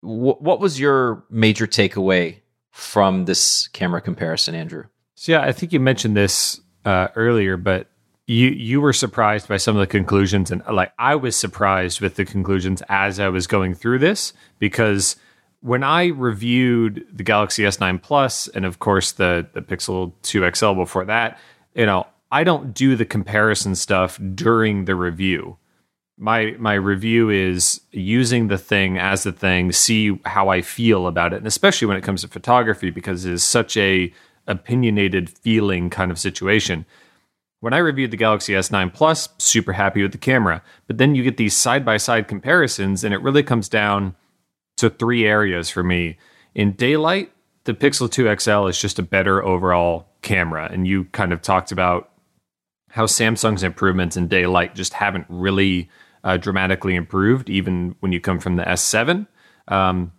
wh- 0.00 0.40
what 0.40 0.60
was 0.60 0.78
your 0.78 1.24
major 1.30 1.66
takeaway 1.66 2.40
from 2.70 3.24
this 3.24 3.68
camera 3.68 4.00
comparison, 4.00 4.54
Andrew? 4.54 4.84
So 5.14 5.32
yeah, 5.32 5.42
I 5.42 5.52
think 5.52 5.72
you 5.72 5.80
mentioned 5.80 6.16
this 6.16 6.60
uh, 6.84 7.08
earlier, 7.14 7.56
but 7.56 7.88
you 8.26 8.48
you 8.48 8.80
were 8.80 8.92
surprised 8.92 9.48
by 9.48 9.56
some 9.56 9.76
of 9.76 9.80
the 9.80 9.86
conclusions, 9.86 10.50
and 10.50 10.62
like 10.70 10.92
I 10.98 11.16
was 11.16 11.36
surprised 11.36 12.00
with 12.00 12.14
the 12.14 12.24
conclusions 12.24 12.82
as 12.88 13.18
I 13.18 13.28
was 13.28 13.46
going 13.46 13.74
through 13.74 13.98
this 13.98 14.32
because 14.58 15.16
when 15.60 15.82
I 15.82 16.06
reviewed 16.06 17.06
the 17.12 17.22
Galaxy 17.22 17.64
S9 17.64 18.00
Plus 18.02 18.48
and 18.48 18.64
of 18.64 18.78
course 18.78 19.12
the 19.12 19.46
the 19.52 19.60
Pixel 19.60 20.12
2 20.22 20.50
XL 20.54 20.72
before 20.74 21.04
that, 21.06 21.38
you 21.74 21.86
know, 21.86 22.06
I 22.30 22.44
don't 22.44 22.72
do 22.72 22.96
the 22.96 23.04
comparison 23.04 23.74
stuff 23.74 24.18
during 24.34 24.84
the 24.84 24.94
review. 24.94 25.58
My 26.22 26.54
my 26.58 26.74
review 26.74 27.30
is 27.30 27.80
using 27.92 28.48
the 28.48 28.58
thing 28.58 28.98
as 28.98 29.22
the 29.22 29.32
thing, 29.32 29.72
see 29.72 30.20
how 30.26 30.50
I 30.50 30.60
feel 30.60 31.06
about 31.06 31.32
it, 31.32 31.38
and 31.38 31.46
especially 31.46 31.88
when 31.88 31.96
it 31.96 32.04
comes 32.04 32.20
to 32.20 32.28
photography 32.28 32.90
because 32.90 33.24
it 33.24 33.32
is 33.32 33.42
such 33.42 33.74
a 33.78 34.12
opinionated 34.46 35.30
feeling 35.30 35.88
kind 35.88 36.10
of 36.10 36.18
situation. 36.18 36.84
when 37.60 37.72
I 37.74 37.78
reviewed 37.78 38.10
the 38.10 38.16
Galaxy 38.16 38.54
S9 38.54 38.92
Plus, 38.92 39.28
super 39.38 39.72
happy 39.74 40.02
with 40.02 40.12
the 40.12 40.18
camera. 40.18 40.62
But 40.86 40.98
then 40.98 41.14
you 41.14 41.22
get 41.22 41.36
these 41.36 41.56
side 41.56 41.84
by 41.84 41.96
side 41.98 42.26
comparisons, 42.28 43.04
and 43.04 43.14
it 43.14 43.22
really 43.22 43.42
comes 43.42 43.68
down 43.68 44.14
to 44.78 44.90
three 44.90 45.26
areas 45.26 45.68
for 45.70 45.82
me. 45.82 46.16
In 46.54 46.72
daylight, 46.72 47.32
the 47.64 47.74
Pixel 47.74 48.10
2 48.10 48.34
XL 48.40 48.66
is 48.66 48.80
just 48.80 48.98
a 48.98 49.02
better 49.02 49.44
overall 49.44 50.08
camera. 50.22 50.68
And 50.72 50.86
you 50.86 51.04
kind 51.12 51.32
of 51.32 51.42
talked 51.42 51.70
about 51.70 52.10
how 52.88 53.04
Samsung's 53.04 53.62
improvements 53.62 54.16
in 54.16 54.26
daylight 54.26 54.74
just 54.74 54.94
haven't 54.94 55.26
really 55.28 55.90
uh, 56.24 56.36
dramatically 56.36 56.94
improved, 56.94 57.48
even 57.50 57.94
when 58.00 58.12
you 58.12 58.20
come 58.20 58.38
from 58.38 58.56
the 58.56 58.62
S7, 58.64 59.26
um, 59.68 60.12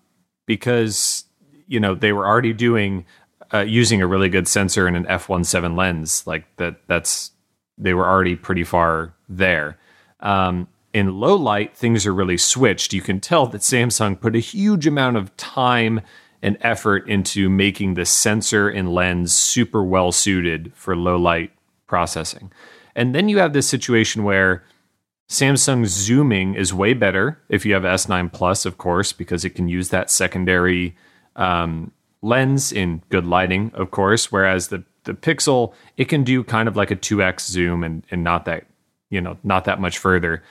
because 0.45 1.25
you 1.67 1.79
know 1.79 1.95
they 1.95 2.11
were 2.11 2.25
already 2.25 2.53
doing 2.53 3.05
uh, 3.53 3.59
using 3.59 4.01
a 4.01 4.07
really 4.07 4.29
good 4.29 4.47
sensor 4.47 4.87
and 4.87 4.95
an 4.95 5.05
f1.7 5.05 5.77
lens. 5.77 6.25
Like 6.25 6.45
that, 6.57 6.81
that's 6.87 7.31
they 7.77 7.93
were 7.93 8.07
already 8.07 8.35
pretty 8.35 8.63
far 8.63 9.13
there. 9.27 9.77
Um, 10.19 10.67
in 10.93 11.19
low 11.19 11.35
light, 11.35 11.75
things 11.75 12.05
are 12.05 12.13
really 12.13 12.37
switched. 12.37 12.93
You 12.93 13.01
can 13.01 13.19
tell 13.19 13.47
that 13.47 13.61
Samsung 13.61 14.19
put 14.19 14.35
a 14.35 14.39
huge 14.39 14.85
amount 14.85 15.17
of 15.17 15.35
time 15.37 16.01
and 16.41 16.57
effort 16.61 17.07
into 17.07 17.49
making 17.49 17.93
the 17.93 18.05
sensor 18.05 18.67
and 18.67 18.93
lens 18.93 19.33
super 19.33 19.83
well 19.83 20.11
suited 20.11 20.71
for 20.75 20.95
low 20.95 21.17
light 21.17 21.51
processing. 21.87 22.51
And 22.95 23.15
then 23.15 23.29
you 23.29 23.37
have 23.37 23.53
this 23.53 23.67
situation 23.67 24.23
where 24.23 24.63
Samsung 25.31 25.85
zooming 25.85 26.55
is 26.55 26.73
way 26.73 26.93
better 26.93 27.41
if 27.47 27.65
you 27.65 27.73
have 27.73 27.83
S9 27.83 28.33
Plus, 28.33 28.65
of 28.65 28.77
course, 28.77 29.13
because 29.13 29.45
it 29.45 29.51
can 29.51 29.69
use 29.69 29.87
that 29.87 30.11
secondary 30.11 30.93
um, 31.37 31.93
lens 32.21 32.73
in 32.73 33.01
good 33.07 33.25
lighting, 33.25 33.71
of 33.73 33.91
course. 33.91 34.29
Whereas 34.29 34.67
the 34.67 34.83
the 35.05 35.13
Pixel, 35.13 35.73
it 35.95 36.09
can 36.09 36.25
do 36.25 36.43
kind 36.43 36.67
of 36.67 36.75
like 36.75 36.91
a 36.91 36.97
2x 36.97 37.49
zoom 37.49 37.81
and 37.81 38.05
and 38.11 38.25
not 38.25 38.43
that 38.43 38.65
you 39.09 39.21
know 39.21 39.37
not 39.41 39.63
that 39.63 39.79
much 39.79 39.97
further. 39.97 40.43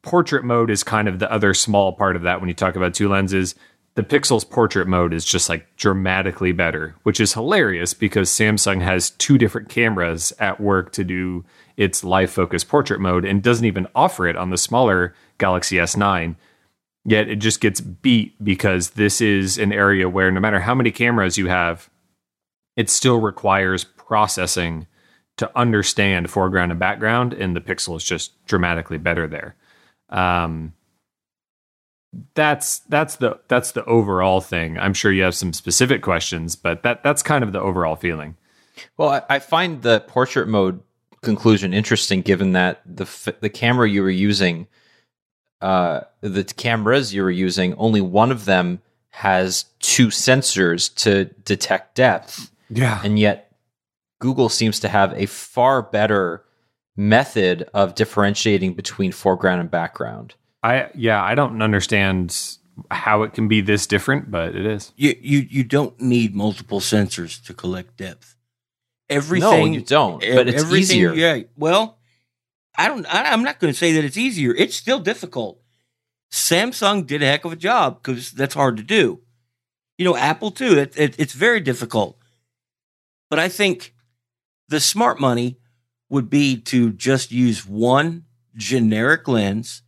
Portrait 0.00 0.42
mode 0.42 0.70
is 0.70 0.82
kind 0.82 1.06
of 1.06 1.18
the 1.18 1.30
other 1.30 1.52
small 1.52 1.92
part 1.92 2.16
of 2.16 2.22
that 2.22 2.40
when 2.40 2.48
you 2.48 2.54
talk 2.54 2.76
about 2.76 2.94
two 2.94 3.10
lenses. 3.10 3.54
The 3.94 4.02
Pixel's 4.02 4.44
portrait 4.44 4.88
mode 4.88 5.12
is 5.12 5.26
just 5.26 5.50
like 5.50 5.76
dramatically 5.76 6.52
better, 6.52 6.94
which 7.02 7.20
is 7.20 7.34
hilarious 7.34 7.92
because 7.92 8.30
Samsung 8.30 8.80
has 8.80 9.10
two 9.10 9.36
different 9.36 9.68
cameras 9.68 10.32
at 10.38 10.60
work 10.60 10.92
to 10.92 11.04
do 11.04 11.44
its 11.80 12.04
live 12.04 12.30
focus 12.30 12.62
portrait 12.62 13.00
mode 13.00 13.24
and 13.24 13.42
doesn't 13.42 13.64
even 13.64 13.86
offer 13.94 14.28
it 14.28 14.36
on 14.36 14.50
the 14.50 14.58
smaller 14.58 15.14
Galaxy 15.38 15.76
S9 15.76 16.36
Yet 17.04 17.28
it 17.28 17.36
just 17.36 17.60
gets 17.60 17.80
beat 17.80 18.42
because 18.44 18.90
this 18.90 19.20
is 19.20 19.56
an 19.56 19.72
area 19.72 20.08
where 20.08 20.30
no 20.30 20.40
matter 20.40 20.60
how 20.60 20.74
many 20.74 20.90
cameras 20.90 21.38
you 21.38 21.48
have, 21.48 21.88
it 22.76 22.90
still 22.90 23.20
requires 23.20 23.84
processing 23.84 24.86
to 25.38 25.50
understand 25.58 26.30
foreground 26.30 26.70
and 26.70 26.78
background, 26.78 27.32
and 27.32 27.56
the 27.56 27.60
pixel 27.60 27.96
is 27.96 28.04
just 28.04 28.44
dramatically 28.44 28.98
better 28.98 29.26
there. 29.26 29.56
Um, 30.10 30.74
that's 32.34 32.80
that's 32.80 33.16
the 33.16 33.40
that's 33.48 33.72
the 33.72 33.84
overall 33.86 34.42
thing. 34.42 34.78
I'm 34.78 34.92
sure 34.92 35.10
you 35.10 35.22
have 35.22 35.34
some 35.34 35.54
specific 35.54 36.02
questions, 36.02 36.54
but 36.54 36.82
that 36.82 37.02
that's 37.02 37.22
kind 37.22 37.42
of 37.42 37.52
the 37.52 37.60
overall 37.60 37.96
feeling. 37.96 38.36
Well, 38.98 39.08
I, 39.08 39.22
I 39.36 39.38
find 39.38 39.80
the 39.80 40.00
portrait 40.00 40.48
mode 40.48 40.82
conclusion 41.22 41.74
interesting, 41.74 42.22
given 42.22 42.52
that 42.52 42.80
the 42.84 43.34
the 43.40 43.50
camera 43.50 43.88
you 43.88 44.02
were 44.02 44.10
using 44.10 44.66
uh, 45.60 46.00
the 46.20 46.44
cameras 46.44 47.12
you 47.12 47.22
were 47.22 47.30
using, 47.30 47.74
only 47.74 48.00
one 48.00 48.30
of 48.30 48.44
them 48.44 48.80
has 49.10 49.66
two 49.80 50.08
sensors 50.08 50.94
to 50.94 51.26
detect 51.44 51.94
depth. 51.94 52.50
Yeah. 52.70 53.00
And 53.04 53.18
yet 53.18 53.52
Google 54.20 54.48
seems 54.48 54.80
to 54.80 54.88
have 54.88 55.12
a 55.14 55.26
far 55.26 55.82
better 55.82 56.44
method 56.96 57.68
of 57.74 57.94
differentiating 57.94 58.74
between 58.74 59.12
foreground 59.12 59.60
and 59.60 59.70
background. 59.70 60.34
I 60.62 60.90
yeah, 60.94 61.22
I 61.22 61.34
don't 61.34 61.60
understand 61.62 62.56
how 62.90 63.22
it 63.22 63.34
can 63.34 63.48
be 63.48 63.60
this 63.60 63.86
different, 63.86 64.30
but 64.30 64.54
it 64.54 64.64
is. 64.64 64.92
You 64.96 65.14
you 65.20 65.38
you 65.50 65.64
don't 65.64 65.98
need 66.00 66.34
multiple 66.34 66.80
sensors 66.80 67.42
to 67.44 67.54
collect 67.54 67.96
depth. 67.96 68.36
Everything 69.10 69.50
no, 69.50 69.64
you 69.64 69.80
don't. 69.80 70.20
But 70.20 70.48
it's 70.48 70.72
easier. 70.72 71.12
Yeah. 71.12 71.40
Well, 71.56 71.98
I 72.76 72.88
don't. 72.88 73.04
I, 73.12 73.34
am 73.34 73.42
not 73.42 73.58
going 73.58 73.72
to 73.72 73.78
say 73.78 73.92
that 73.92 74.04
it's 74.04 74.16
easier. 74.16 74.54
It's 74.54 74.76
still 74.76 75.00
difficult. 75.00 75.60
Samsung 76.30 77.06
did 77.06 77.22
a 77.22 77.26
heck 77.26 77.44
of 77.44 77.52
a 77.52 77.56
job 77.56 78.00
because 78.00 78.30
that's 78.30 78.54
hard 78.54 78.76
to 78.76 78.84
do. 78.84 79.20
You 79.98 80.04
know, 80.04 80.16
Apple 80.16 80.52
too. 80.52 80.78
It, 80.78 80.96
it, 80.96 81.18
it's 81.18 81.32
very 81.34 81.60
difficult. 81.60 82.16
But 83.28 83.40
I 83.40 83.48
think 83.48 83.94
the 84.68 84.80
smart 84.80 85.20
money 85.20 85.58
would 86.08 86.30
be 86.30 86.56
to 86.56 86.92
just 86.92 87.32
use 87.32 87.66
one 87.66 88.24
generic 88.56 89.26
lens 89.28 89.82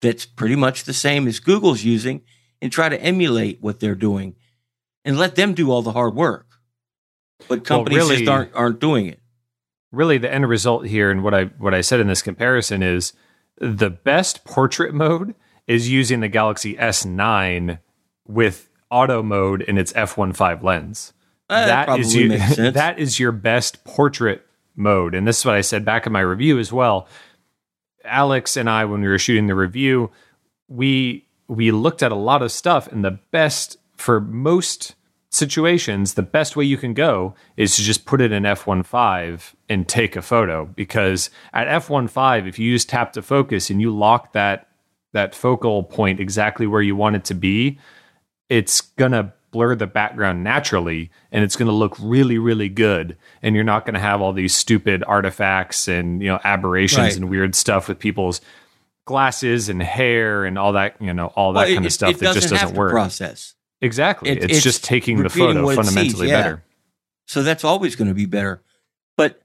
that's 0.00 0.26
pretty 0.26 0.56
much 0.56 0.84
the 0.84 0.92
same 0.92 1.26
as 1.26 1.40
Google's 1.40 1.84
using 1.84 2.22
and 2.60 2.70
try 2.70 2.88
to 2.88 3.00
emulate 3.00 3.62
what 3.62 3.80
they're 3.80 3.94
doing 3.94 4.36
and 5.04 5.18
let 5.18 5.36
them 5.36 5.54
do 5.54 5.70
all 5.70 5.82
the 5.82 5.92
hard 5.92 6.14
work. 6.14 6.47
But 7.46 7.64
companies 7.64 7.98
well, 7.98 8.08
really, 8.08 8.18
just 8.20 8.30
aren't 8.30 8.54
aren't 8.54 8.80
doing 8.80 9.06
it 9.06 9.20
really 9.90 10.18
the 10.18 10.32
end 10.32 10.48
result 10.48 10.86
here 10.86 11.10
and 11.10 11.22
what 11.22 11.34
I 11.34 11.44
what 11.58 11.74
I 11.74 11.80
said 11.80 12.00
in 12.00 12.06
this 12.06 12.22
comparison 12.22 12.82
is 12.82 13.12
the 13.60 13.90
best 13.90 14.44
portrait 14.44 14.94
mode 14.94 15.34
is 15.66 15.90
using 15.90 16.20
the 16.20 16.28
Galaxy 16.28 16.76
S9 16.76 17.78
with 18.26 18.68
auto 18.90 19.22
mode 19.22 19.62
in 19.62 19.76
its 19.76 19.92
f1.5 19.92 20.62
lens. 20.62 21.12
Uh, 21.50 21.66
that 21.66 21.98
is 21.98 22.14
you, 22.14 22.38
that 22.70 22.98
is 22.98 23.18
your 23.18 23.32
best 23.32 23.84
portrait 23.84 24.46
mode 24.76 25.14
and 25.14 25.26
this 25.26 25.38
is 25.38 25.44
what 25.44 25.54
I 25.54 25.62
said 25.62 25.84
back 25.84 26.06
in 26.06 26.12
my 26.12 26.20
review 26.20 26.58
as 26.58 26.72
well. 26.72 27.08
Alex 28.04 28.56
and 28.56 28.70
I 28.70 28.84
when 28.84 29.00
we 29.00 29.08
were 29.08 29.18
shooting 29.18 29.46
the 29.46 29.54
review, 29.54 30.10
we 30.68 31.26
we 31.46 31.70
looked 31.70 32.02
at 32.02 32.12
a 32.12 32.16
lot 32.16 32.42
of 32.42 32.52
stuff 32.52 32.86
and 32.88 33.04
the 33.04 33.18
best 33.30 33.78
for 33.96 34.20
most 34.20 34.94
situations, 35.30 36.14
the 36.14 36.22
best 36.22 36.56
way 36.56 36.64
you 36.64 36.76
can 36.76 36.94
go 36.94 37.34
is 37.56 37.76
to 37.76 37.82
just 37.82 38.06
put 38.06 38.20
it 38.20 38.32
in 38.32 38.44
f1.5 38.44 39.54
and 39.68 39.88
take 39.88 40.16
a 40.16 40.22
photo. 40.22 40.66
Because 40.66 41.30
at 41.52 41.68
f1.5 41.82 42.48
if 42.48 42.58
you 42.58 42.70
use 42.70 42.84
tap 42.84 43.12
to 43.12 43.22
focus 43.22 43.70
and 43.70 43.80
you 43.80 43.94
lock 43.94 44.32
that 44.32 44.68
that 45.14 45.34
focal 45.34 45.82
point 45.82 46.20
exactly 46.20 46.66
where 46.66 46.82
you 46.82 46.94
want 46.94 47.16
it 47.16 47.24
to 47.24 47.34
be, 47.34 47.78
it's 48.48 48.80
going 48.80 49.12
to 49.12 49.32
blur 49.50 49.74
the 49.74 49.86
background 49.86 50.44
naturally 50.44 51.10
and 51.32 51.42
it's 51.42 51.56
going 51.56 51.68
to 51.68 51.72
look 51.72 51.96
really 52.00 52.38
really 52.38 52.68
good. 52.68 53.16
And 53.42 53.54
you're 53.54 53.64
not 53.64 53.84
going 53.84 53.94
to 53.94 54.00
have 54.00 54.20
all 54.20 54.32
these 54.32 54.54
stupid 54.54 55.04
artifacts 55.06 55.88
and 55.88 56.22
you 56.22 56.28
know 56.28 56.40
aberrations 56.44 56.98
right. 56.98 57.16
and 57.16 57.30
weird 57.30 57.54
stuff 57.54 57.88
with 57.88 57.98
people's 57.98 58.40
glasses 59.04 59.70
and 59.70 59.82
hair 59.82 60.44
and 60.44 60.58
all 60.58 60.72
that 60.72 61.00
you 61.00 61.12
know 61.12 61.28
all 61.28 61.54
that 61.54 61.66
well, 61.66 61.74
kind 61.74 61.84
it, 61.84 61.88
of 61.88 61.92
stuff 61.92 62.18
that 62.18 62.34
just 62.34 62.50
doesn't 62.50 62.76
work. 62.76 62.92
process 62.92 63.54
Exactly. 63.80 64.30
It, 64.30 64.44
it's, 64.44 64.54
it's, 64.54 64.62
just 64.62 64.84
taking 64.84 65.22
the 65.22 65.28
photo 65.28 65.66
fundamentally 65.74 66.10
sees, 66.10 66.22
yeah. 66.22 66.42
better. 66.42 66.64
So 67.26 67.42
that's 67.42 67.64
always 67.64 67.94
going 67.96 68.08
to 68.08 68.14
be 68.14 68.26
better. 68.26 68.62
But 69.16 69.42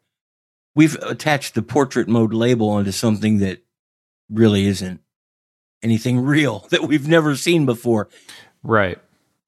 we've 0.76 0.96
attached 1.04 1.56
the 1.56 1.62
portrait 1.62 2.08
mode 2.08 2.34
label 2.34 2.70
onto 2.70 2.92
something 2.92 3.40
that 3.40 3.64
really 4.30 4.66
isn't 4.66 5.02
anything 5.84 6.22
real 6.22 6.66
that 6.72 6.84
we've 6.84 7.08
never 7.08 7.36
seen 7.36 7.66
before. 7.66 8.10
Right. 8.64 9.00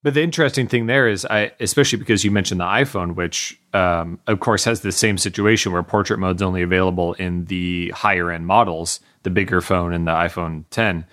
But 0.03 0.13
the 0.13 0.21
interesting 0.21 0.67
thing 0.67 0.85
there 0.85 1.07
is, 1.07 1.25
I 1.25 1.51
especially 1.59 1.97
because 1.97 2.23
you 2.23 2.29
mentioned 2.29 2.59
the 2.59 2.65
iPhone, 2.65 3.15
which 3.15 3.59
um, 3.73 4.19
of 4.27 4.39
course 4.39 4.63
has 4.65 4.81
the 4.81 4.91
same 4.91 5.17
situation 5.17 5.71
where 5.71 5.81
portrait 5.81 6.19
mode's 6.19 6.43
only 6.43 6.61
available 6.61 7.13
in 7.13 7.45
the 7.45 7.89
higher 7.89 8.29
end 8.29 8.45
models, 8.45 8.99
the 9.23 9.31
bigger 9.31 9.61
phone 9.61 9.93
and 9.93 10.05
the 10.05 10.11
iPhone 10.11 10.65
10. 10.69 11.07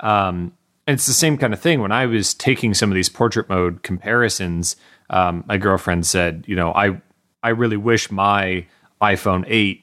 Um, 0.00 0.54
and 0.86 0.94
it's 0.94 1.06
the 1.06 1.12
same 1.12 1.38
kind 1.38 1.52
of 1.52 1.60
thing. 1.60 1.80
When 1.80 1.92
I 1.92 2.06
was 2.06 2.34
taking 2.34 2.74
some 2.74 2.90
of 2.90 2.94
these 2.96 3.08
portrait 3.08 3.48
mode 3.48 3.82
comparisons, 3.82 4.76
um, 5.10 5.44
my 5.46 5.56
girlfriend 5.56 6.06
said, 6.06 6.44
you 6.46 6.56
know, 6.56 6.72
I 6.72 7.00
I 7.42 7.50
really 7.50 7.76
wish 7.76 8.10
my 8.10 8.66
iPhone 9.00 9.44
8 9.46 9.82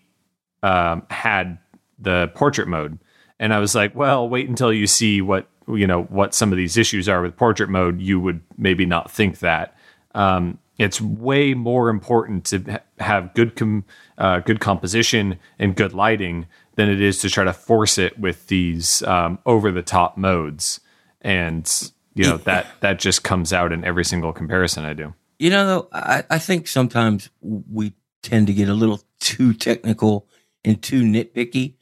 um, 0.64 1.04
had 1.10 1.58
the 1.98 2.30
portrait 2.34 2.68
mode. 2.68 3.00
And 3.40 3.54
I 3.54 3.60
was 3.60 3.76
like, 3.76 3.96
well, 3.96 4.28
wait 4.28 4.50
until 4.50 4.74
you 4.74 4.88
see 4.88 5.22
what 5.22 5.48
you 5.68 5.88
know 5.88 6.04
what 6.04 6.34
some 6.34 6.52
of 6.52 6.58
these 6.58 6.76
issues 6.76 7.08
are 7.08 7.22
with 7.22 7.38
portrait 7.38 7.70
mode. 7.70 8.02
You 8.02 8.20
would 8.20 8.42
maybe 8.58 8.86
not 8.86 9.10
think 9.10 9.40
that. 9.40 9.76
Um, 10.14 10.60
it's 10.78 11.02
way 11.02 11.54
more 11.54 11.90
important 11.90 12.46
to 12.46 12.82
have 13.00 13.34
good 13.34 13.56
com- 13.56 13.86
uh, 14.18 14.40
good 14.40 14.60
composition 14.60 15.38
and 15.58 15.76
good 15.76 15.94
lighting 15.94 16.48
than 16.76 16.90
it 16.90 17.02
is 17.02 17.20
to 17.20 17.30
try 17.30 17.44
to 17.44 17.54
force 17.54 17.98
it 17.98 18.20
with 18.20 18.48
these 18.48 19.02
um, 19.04 19.40
over 19.46 19.72
the 19.72 19.82
top 19.82 20.18
modes 20.18 20.82
and 21.22 21.92
you 22.16 22.26
know 22.26 22.38
that 22.38 22.68
that 22.82 23.00
just 23.00 23.24
comes 23.24 23.54
out 23.54 23.72
in 23.72 23.84
every 23.84 24.06
single 24.06 24.34
comparison 24.34 24.86
I 24.86 24.94
do. 24.94 25.14
You 25.38 25.50
know, 25.52 25.66
though, 25.68 25.88
I, 25.94 26.24
I 26.30 26.40
think 26.40 26.68
sometimes 26.68 27.30
we 27.42 27.94
tend 28.24 28.48
to 28.48 28.54
get 28.54 28.68
a 28.68 28.74
little 28.74 29.02
too 29.20 29.54
technical 29.54 30.28
and 30.66 30.82
too 30.82 31.02
nitpicky. 31.04 31.76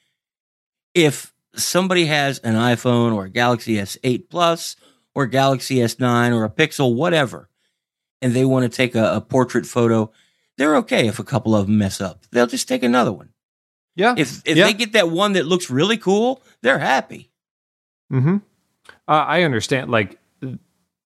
If 0.94 1.34
somebody 1.56 2.06
has 2.06 2.40
an 2.40 2.54
iPhone 2.56 3.16
or 3.16 3.26
a 3.26 3.30
Galaxy 3.30 3.76
S8 3.76 4.30
Plus 4.30 4.76
or 5.16 5.26
Galaxy 5.26 5.78
S9 5.78 6.34
or 6.36 6.44
a 6.44 6.50
Pixel, 6.50 6.96
whatever, 6.96 7.50
and 8.22 8.34
they 8.34 8.46
want 8.46 8.64
to 8.72 8.76
take 8.76 8.94
a, 8.96 9.16
a 9.16 9.22
portrait 9.22 9.66
photo, 9.66 10.12
they're 10.58 10.76
okay 10.78 11.08
if 11.08 11.18
a 11.20 11.24
couple 11.24 11.56
of 11.56 11.66
them 11.66 11.78
mess 11.80 12.00
up. 12.02 12.26
They'll 12.32 12.46
just 12.48 12.68
take 12.68 12.84
another 12.84 13.12
one. 13.12 13.30
Yeah. 13.96 14.14
If 14.18 14.42
if 14.46 14.56
Yeah. 14.58 14.66
they 14.66 14.74
get 14.74 14.94
that 14.94 15.10
one 15.10 15.34
that 15.34 15.48
looks 15.48 15.70
really 15.72 15.98
cool, 15.98 16.44
they're 16.62 16.78
happy. 16.80 17.32
hmm 18.12 18.38
Uh, 19.08 19.26
I 19.28 19.43
understand. 19.43 19.89
Like, 19.91 20.20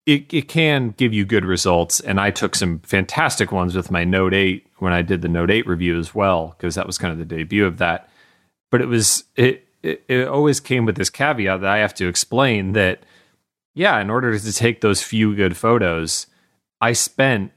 it 0.07 0.33
it 0.33 0.49
can 0.49 0.91
give 0.97 1.13
you 1.13 1.25
good 1.25 1.45
results, 1.45 2.01
and 2.01 2.21
I 2.21 2.31
took 2.31 2.55
some 2.55 2.79
fantastic 2.81 3.53
ones 3.53 3.75
with 3.77 3.91
my 3.91 4.05
Note 4.05 4.33
Eight 4.35 4.67
when 4.79 4.93
I 4.93 5.03
did 5.03 5.23
the 5.23 5.29
Note 5.29 5.51
Eight 5.51 5.67
review 5.67 5.99
as 5.99 6.15
well, 6.15 6.55
because 6.57 6.75
that 6.77 6.87
was 6.87 6.97
kind 6.99 7.13
of 7.13 7.19
the 7.19 7.25
debut 7.25 7.67
of 7.67 7.79
that. 7.79 8.09
But 8.71 8.81
it 8.81 8.87
was 8.87 9.25
it, 9.37 9.67
it 9.83 10.05
it 10.09 10.29
always 10.29 10.61
came 10.61 10.85
with 10.87 10.97
this 10.97 11.11
caveat 11.11 11.61
that 11.61 11.71
I 11.71 11.79
have 11.79 11.95
to 11.95 12.09
explain 12.09 12.73
that 12.73 13.03
yeah, 13.75 14.01
in 14.01 14.11
order 14.11 14.39
to 14.39 14.53
take 14.53 14.81
those 14.81 15.03
few 15.03 15.35
good 15.37 15.57
photos, 15.57 16.27
I 16.81 16.93
spent 16.93 17.53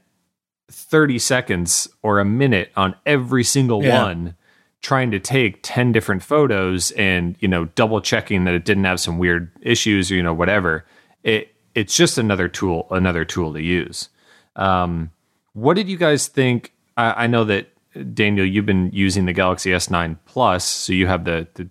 thirty 0.70 1.18
seconds 1.18 1.88
or 2.02 2.18
a 2.18 2.24
minute 2.24 2.70
on 2.76 2.94
every 3.06 3.44
single 3.44 3.82
Yeah. 3.84 4.02
one 4.04 4.36
trying 4.82 5.12
to 5.12 5.20
take 5.20 5.60
10 5.62 5.92
different 5.92 6.22
photos 6.22 6.90
and 6.92 7.36
you 7.38 7.48
know 7.48 7.66
double 7.76 8.00
checking 8.00 8.44
that 8.44 8.54
it 8.54 8.64
didn't 8.64 8.84
have 8.84 9.00
some 9.00 9.16
weird 9.16 9.50
issues 9.62 10.10
or 10.10 10.16
you 10.16 10.22
know 10.22 10.34
whatever 10.34 10.84
it 11.22 11.54
it's 11.74 11.96
just 11.96 12.18
another 12.18 12.48
tool 12.48 12.86
another 12.90 13.24
tool 13.24 13.52
to 13.54 13.62
use. 13.62 14.08
Um 14.56 15.10
what 15.54 15.74
did 15.74 15.88
you 15.88 15.96
guys 15.96 16.28
think? 16.28 16.72
I, 16.96 17.24
I 17.24 17.26
know 17.26 17.44
that 17.44 17.68
daniel 18.14 18.46
you've 18.46 18.66
been 18.66 18.90
using 18.92 19.26
the 19.26 19.34
galaxy 19.34 19.70
s9 19.70 20.16
plus 20.24 20.64
so 20.64 20.92
you 20.94 21.06
have 21.06 21.24
the 21.24 21.46
the 21.54 21.68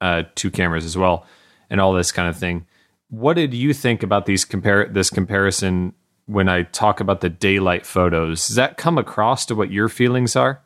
uh, 0.00 0.22
two 0.36 0.50
cameras 0.50 0.84
as 0.84 0.96
well 0.96 1.26
and 1.70 1.80
all 1.80 1.92
this 1.92 2.12
kind 2.12 2.28
of 2.28 2.36
thing. 2.36 2.66
What 3.10 3.34
did 3.34 3.52
you 3.52 3.74
think 3.74 4.02
about 4.02 4.26
these 4.26 4.44
compare 4.44 4.86
this 4.86 5.10
comparison 5.10 5.92
when 6.26 6.48
i 6.48 6.62
talk 6.62 7.00
about 7.00 7.20
the 7.20 7.28
daylight 7.28 7.86
photos? 7.86 8.46
Does 8.48 8.56
that 8.56 8.76
come 8.76 8.98
across 8.98 9.46
to 9.46 9.54
what 9.54 9.70
your 9.70 9.88
feelings 9.88 10.36
are 10.36 10.62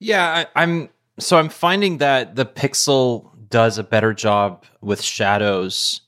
Yeah, 0.00 0.46
I, 0.54 0.62
I'm 0.62 0.88
so 1.18 1.38
I'm 1.38 1.48
finding 1.48 1.98
that 1.98 2.34
the 2.36 2.44
Pixel 2.46 3.30
does 3.48 3.78
a 3.78 3.84
better 3.84 4.12
job 4.12 4.64
with 4.80 5.00
shadows. 5.02 6.00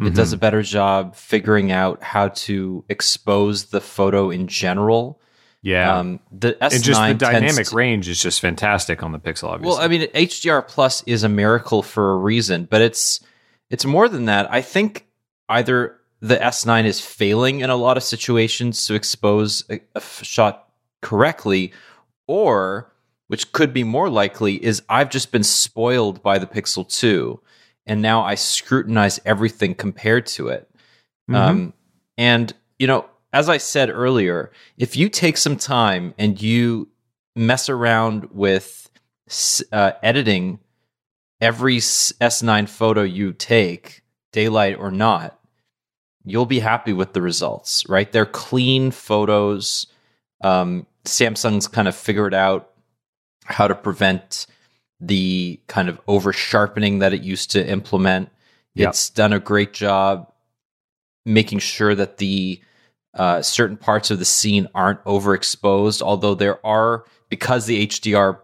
It 0.00 0.14
does 0.14 0.32
a 0.32 0.36
better 0.36 0.60
job 0.62 1.14
figuring 1.16 1.70
out 1.72 2.02
how 2.02 2.28
to 2.28 2.84
expose 2.88 3.66
the 3.66 3.80
photo 3.80 4.28
in 4.28 4.48
general. 4.48 5.20
yeah 5.62 5.98
Um, 5.98 6.20
the 6.30 6.54
S9 6.60 6.74
and 6.74 6.82
just 6.84 7.00
the 7.00 7.14
dynamic 7.14 7.66
to- 7.68 7.76
range 7.76 8.08
is 8.08 8.20
just 8.20 8.40
fantastic 8.40 9.02
on 9.02 9.12
the 9.12 9.18
Pixel. 9.18 9.44
Obviously, 9.48 9.68
Well, 9.78 9.78
I 9.82 9.88
mean, 9.88 10.02
HDR 10.12 10.66
plus 10.66 11.02
is 11.06 11.22
a 11.22 11.28
miracle 11.28 11.82
for 11.82 12.12
a 12.12 12.16
reason, 12.16 12.66
but 12.70 12.82
it's 12.82 13.20
it's 13.70 13.84
more 13.86 14.08
than 14.08 14.26
that. 14.26 14.52
I 14.52 14.60
think 14.62 15.06
either 15.48 15.96
the 16.20 16.36
S9 16.36 16.84
is 16.84 17.00
failing 17.00 17.60
in 17.60 17.70
a 17.70 17.76
lot 17.76 17.96
of 17.96 18.02
situations 18.02 18.86
to 18.88 18.94
expose 18.94 19.64
a 19.70 19.80
shot 20.22 20.68
correctly, 21.02 21.72
or 22.26 22.92
which 23.28 23.52
could 23.52 23.72
be 23.72 23.84
more 23.84 24.08
likely 24.10 24.62
is 24.64 24.82
I've 24.88 25.10
just 25.10 25.32
been 25.32 25.44
spoiled 25.44 26.22
by 26.22 26.38
the 26.38 26.46
Pixel 26.46 26.86
2, 26.88 27.40
and 27.86 28.00
now 28.02 28.22
I 28.22 28.34
scrutinize 28.34 29.20
everything 29.24 29.74
compared 29.74 30.26
to 30.26 30.48
it. 30.48 30.68
Mhm. 31.30 31.34
Um, 31.36 31.72
and 32.18 32.52
you 32.78 32.86
know, 32.86 33.06
as 33.32 33.48
I 33.48 33.56
said 33.58 33.90
earlier, 33.90 34.50
if 34.76 34.96
you 34.96 35.08
take 35.08 35.36
some 35.36 35.56
time 35.56 36.14
and 36.18 36.40
you 36.40 36.88
mess 37.36 37.68
around 37.68 38.28
with 38.30 38.88
uh, 39.72 39.92
editing 40.02 40.58
every 41.40 41.78
s- 41.78 42.12
S9 42.20 42.68
photo 42.68 43.02
you 43.02 43.32
take, 43.32 44.02
daylight 44.32 44.76
or 44.78 44.90
not, 44.90 45.38
you'll 46.24 46.46
be 46.46 46.60
happy 46.60 46.92
with 46.92 47.12
the 47.12 47.22
results. 47.22 47.88
Right? 47.88 48.10
They're 48.12 48.26
clean 48.26 48.90
photos. 48.90 49.86
Um, 50.42 50.86
Samsung's 51.04 51.66
kind 51.68 51.88
of 51.88 51.96
figured 51.96 52.34
out 52.34 52.70
how 53.44 53.68
to 53.68 53.74
prevent 53.74 54.46
the 55.00 55.60
kind 55.66 55.88
of 55.88 56.00
over 56.06 56.32
sharpening 56.32 57.00
that 57.00 57.12
it 57.12 57.22
used 57.22 57.50
to 57.52 57.66
implement. 57.66 58.30
Yep. 58.74 58.88
It's 58.88 59.10
done 59.10 59.32
a 59.32 59.40
great 59.40 59.72
job 59.72 60.32
making 61.24 61.58
sure 61.58 61.94
that 61.94 62.18
the 62.18 62.60
uh, 63.14 63.42
certain 63.42 63.76
parts 63.76 64.10
of 64.10 64.18
the 64.18 64.24
scene 64.24 64.68
aren't 64.74 65.02
overexposed. 65.04 66.02
Although 66.02 66.34
there 66.34 66.64
are, 66.66 67.04
because 67.28 67.66
the 67.66 67.86
HDR 67.86 68.38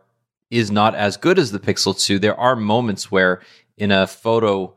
is 0.51 0.71
not 0.71 0.95
as 0.95 1.17
good 1.17 1.39
as 1.39 1.53
the 1.53 1.59
Pixel 1.59 1.99
2, 1.99 2.19
there 2.19 2.39
are 2.39 2.57
moments 2.57 3.11
where 3.11 3.41
in 3.77 3.91
a 3.91 4.07
photo 4.07 4.75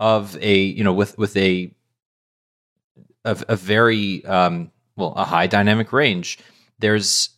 of 0.00 0.36
a, 0.40 0.58
you 0.58 0.84
know, 0.84 0.92
with, 0.92 1.16
with 1.18 1.36
a, 1.36 1.72
a, 3.24 3.36
a 3.48 3.56
very, 3.56 4.24
um, 4.24 4.70
well, 4.96 5.12
a 5.16 5.24
high 5.24 5.46
dynamic 5.46 5.92
range, 5.92 6.38
there's, 6.78 7.30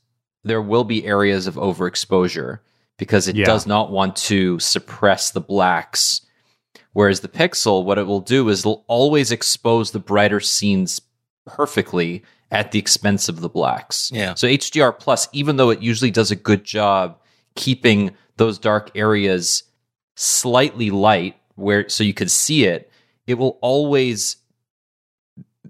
there 0.45 0.63
will 0.63 0.85
be 0.85 1.05
areas 1.07 1.47
of 1.47 1.55
overexposure 1.57 2.59
because 2.99 3.27
it 3.29 3.37
Yeah. 3.37 3.45
does 3.47 3.67
not 3.67 3.91
want 3.91 4.15
to 4.17 4.59
suppress 4.61 5.31
the 5.31 5.41
blacks 5.41 6.21
Whereas 6.93 7.21
the 7.21 7.29
Pixel, 7.29 7.85
what 7.85 7.99
it 7.99 8.07
will 8.07 8.21
do 8.21 8.49
is 8.49 8.61
it'll 8.61 8.85
always 8.87 9.33
expose 9.33 9.91
the 9.91 9.99
brighter 9.99 10.39
scenes 10.39 11.01
perfectly 11.45 12.23
at 12.53 12.71
the 12.71 12.79
expense 12.79 13.29
of 13.29 13.41
the 13.41 13.49
blacks. 13.49 14.13
Yeah. 14.15 14.35
So 14.35 14.47
HDR 14.47 14.93
Plus, 14.97 15.29
even 15.33 15.57
though 15.57 15.71
it 15.71 15.83
usually 15.83 16.13
does 16.13 16.31
a 16.31 16.37
good 16.37 16.63
job 16.63 17.19
keeping 17.57 18.13
those 18.37 18.59
dark 18.61 18.93
areas 18.95 19.65
slightly 20.15 20.91
light, 20.91 21.35
where 21.57 21.89
so 21.89 22.05
you 22.05 22.15
can 22.15 22.29
see 22.29 22.65
it, 22.65 22.89
it 23.27 23.35
will 23.35 23.59
always 23.61 24.37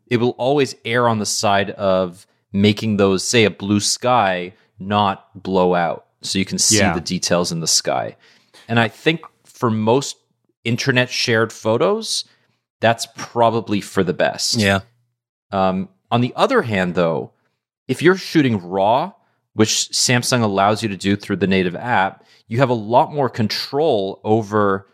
it 0.06 0.18
will 0.18 0.36
always 0.36 0.74
err 0.84 1.08
on 1.08 1.18
the 1.20 1.26
side 1.26 1.70
of 1.70 2.26
making 2.52 2.98
those, 2.98 3.24
say, 3.26 3.44
a 3.44 3.50
blue 3.50 3.80
sky 3.80 4.52
not 4.78 5.42
blow 5.42 5.74
out, 5.74 6.06
so 6.22 6.38
you 6.38 6.44
can 6.44 6.58
see 6.58 6.78
Yeah. 6.78 6.94
the 6.94 7.00
details 7.00 7.52
in 7.52 7.60
the 7.60 7.66
sky. 7.66 8.16
And 8.68 8.78
I 8.80 8.88
think 8.88 9.20
for 9.44 9.70
most 9.70 10.16
internet 10.64 11.10
shared 11.10 11.52
photos, 11.52 12.24
that's 12.80 13.06
probably 13.16 13.80
for 13.80 14.02
the 14.02 14.12
best. 14.14 14.54
Yeah. 14.54 14.80
Um, 15.52 15.88
on 16.10 16.20
the 16.20 16.32
other 16.36 16.62
hand, 16.62 16.94
though, 16.94 17.32
if 17.88 18.02
you're 18.02 18.16
shooting 18.16 18.58
RAW, 18.58 19.12
which 19.54 19.70
Samsung 19.92 20.42
allows 20.42 20.82
you 20.82 20.88
to 20.88 20.96
do 20.96 21.16
through 21.16 21.36
the 21.36 21.46
native 21.46 21.76
app, 21.76 22.24
you 22.48 22.58
have 22.58 22.70
a 22.70 22.74
lot 22.74 23.12
more 23.12 23.28
control 23.28 24.20
over, 24.24 24.88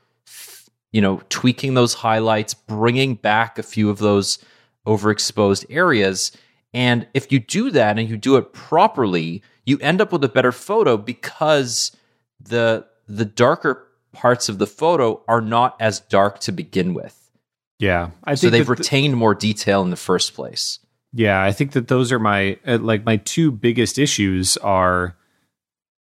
you 0.93 1.01
know, 1.01 1.23
tweaking 1.31 1.75
those 1.75 1.95
highlights, 1.95 2.53
bringing 2.55 3.15
back 3.15 3.59
a 3.59 3.63
few 3.63 3.89
of 3.91 3.99
those 3.99 4.39
overexposed 4.87 5.65
areas. 5.71 6.33
And 6.75 7.07
if 7.15 7.33
you 7.33 7.39
do 7.41 7.71
that 7.71 7.99
and 7.99 8.09
you 8.09 8.17
do 8.17 8.37
it 8.37 8.53
properly, 8.53 9.43
you 9.71 9.79
end 9.79 10.01
up 10.01 10.13
with 10.13 10.23
a 10.25 10.29
better 10.29 10.53
photo 10.53 10.97
because 10.97 11.97
the 12.39 12.87
the 13.07 13.25
darker 13.25 13.87
parts 14.13 14.49
of 14.49 14.59
the 14.59 14.67
photo 14.67 15.23
are 15.29 15.41
not 15.41 15.77
as 15.81 16.01
dark 16.01 16.41
to 16.41 16.53
begin 16.53 16.95
with. 16.95 17.31
Yeah, 17.79 18.11
I 18.25 18.35
So 18.35 18.51
they've 18.51 18.67
th- 18.67 18.79
retained 18.79 19.17
more 19.17 19.35
detail 19.35 19.83
in 19.83 19.91
the 19.91 19.97
first 19.97 20.35
place. 20.35 20.79
Yeah, 21.13 21.43
I 21.43 21.53
think 21.53 21.73
that 21.73 21.89
those 21.89 22.13
are 22.13 22.19
my 22.19 22.59
uh, 22.67 22.79
like 22.79 23.05
my 23.05 23.17
two 23.17 23.51
biggest 23.51 23.99
issues 23.99 24.57
are 24.59 25.17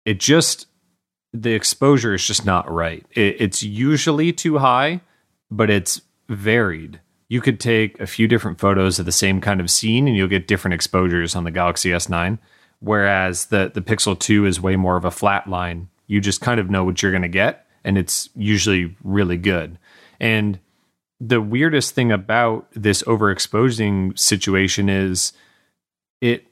it 0.05 0.21
just 0.21 0.67
the 1.33 1.53
exposure 1.53 2.15
is 2.15 2.27
just 2.27 2.47
not 2.47 2.71
right. 2.71 3.05
It, 3.11 3.37
it's 3.41 3.63
usually 3.63 4.33
too 4.33 4.59
high, 4.59 5.01
but 5.51 5.69
it's 5.69 6.01
varied. 6.29 7.01
You 7.29 7.41
could 7.41 7.59
take 7.59 7.99
a 7.99 8.07
few 8.07 8.29
different 8.29 8.61
photos 8.61 8.99
of 8.99 9.07
the 9.07 9.13
same 9.13 9.41
kind 9.41 9.61
of 9.61 9.71
scene 9.71 10.07
and 10.07 10.17
you'll 10.17 10.29
get 10.29 10.47
different 10.47 10.75
exposures 10.75 11.35
on 11.35 11.45
the 11.45 11.51
Galaxy 11.51 11.91
S9, 11.91 12.39
whereas 12.85 13.47
the 13.47 13.71
the 13.73 13.83
Pixel 13.83 14.19
2 14.19 14.47
is 14.47 14.61
way 14.61 14.77
more 14.77 14.97
of 14.97 15.05
a 15.05 15.11
flat 15.11 15.49
line. 15.49 15.89
You 16.07 16.21
just 16.21 16.41
kind 16.41 16.61
of 16.61 16.71
know 16.71 16.85
what 16.85 17.03
you're 17.03 17.13
going 17.13 17.23
to 17.23 17.29
get 17.29 17.65
and 17.85 17.99
it's 17.99 18.31
usually 18.35 18.97
really 19.05 19.37
good. 19.37 19.79
And 20.19 20.59
the 21.21 21.41
weirdest 21.41 21.95
thing 21.95 22.11
about 22.11 22.67
this 22.73 23.03
overexposing 23.03 24.19
situation 24.19 24.89
is 24.89 25.33
it 26.21 26.47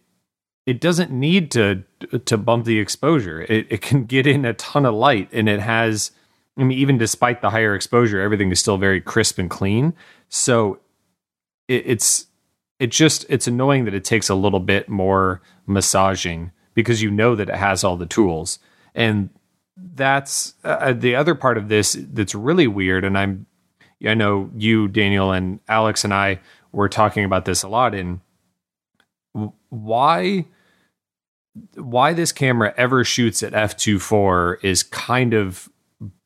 it 0.65 0.81
doesn't 0.81 1.11
need 1.11 1.51
to 1.53 1.83
to 2.25 2.39
bump 2.39 2.67
the 2.67 2.79
exposure. 2.79 3.43
It 3.43 3.67
it 3.71 3.83
can 3.83 4.05
get 4.05 4.27
in 4.27 4.45
a 4.45 4.55
ton 4.55 4.87
of 4.87 4.95
light 4.95 5.29
and 5.33 5.49
it 5.49 5.61
has 5.61 6.13
I 6.57 6.65
mean 6.65 6.79
even 6.79 6.99
despite 6.99 7.41
the 7.41 7.51
higher 7.51 7.75
exposure 7.75 8.21
everything 8.21 8.51
is 8.51 8.61
still 8.61 8.79
very 8.79 9.01
crisp 9.01 9.39
and 9.39 9.51
clean. 9.51 9.95
So 10.29 10.79
it, 11.67 11.83
it's 11.87 12.27
it 12.83 12.91
just 12.91 13.25
it's 13.29 13.47
annoying 13.47 13.85
that 13.85 13.95
it 13.95 14.05
takes 14.05 14.29
a 14.29 14.35
little 14.35 14.61
bit 14.61 14.89
more 14.89 15.41
massaging 15.67 16.51
because 16.75 17.03
you 17.03 17.11
know 17.11 17.35
that 17.37 17.49
it 17.49 17.55
has 17.57 17.85
all 17.85 17.97
the 17.97 18.07
tools. 18.07 18.59
And 18.95 19.31
that's 19.77 20.55
uh, 20.65 20.93
the 20.93 21.15
other 21.17 21.35
part 21.35 21.57
of 21.59 21.69
this 21.69 21.97
that's 22.13 22.35
really 22.35 22.67
weird 22.67 23.05
and 23.05 23.17
I'm 23.17 23.47
I 24.05 24.15
know 24.15 24.51
you, 24.57 24.89
Daniel, 24.89 25.31
and 25.31 25.61
Alex 25.69 26.03
and 26.05 26.13
I 26.13 26.41
were 26.73 26.89
talking 26.89 27.25
about 27.25 27.45
this 27.45 27.63
a 27.63 27.69
lot. 27.69 27.95
In 27.95 28.21
why 29.69 30.47
why 31.77 32.13
this 32.13 32.33
camera 32.33 32.75
ever 32.77 33.05
shoots 33.05 33.43
at 33.43 33.55
f 33.55 33.77
24 33.77 34.59
is 34.63 34.83
kind 34.83 35.35
of 35.35 35.69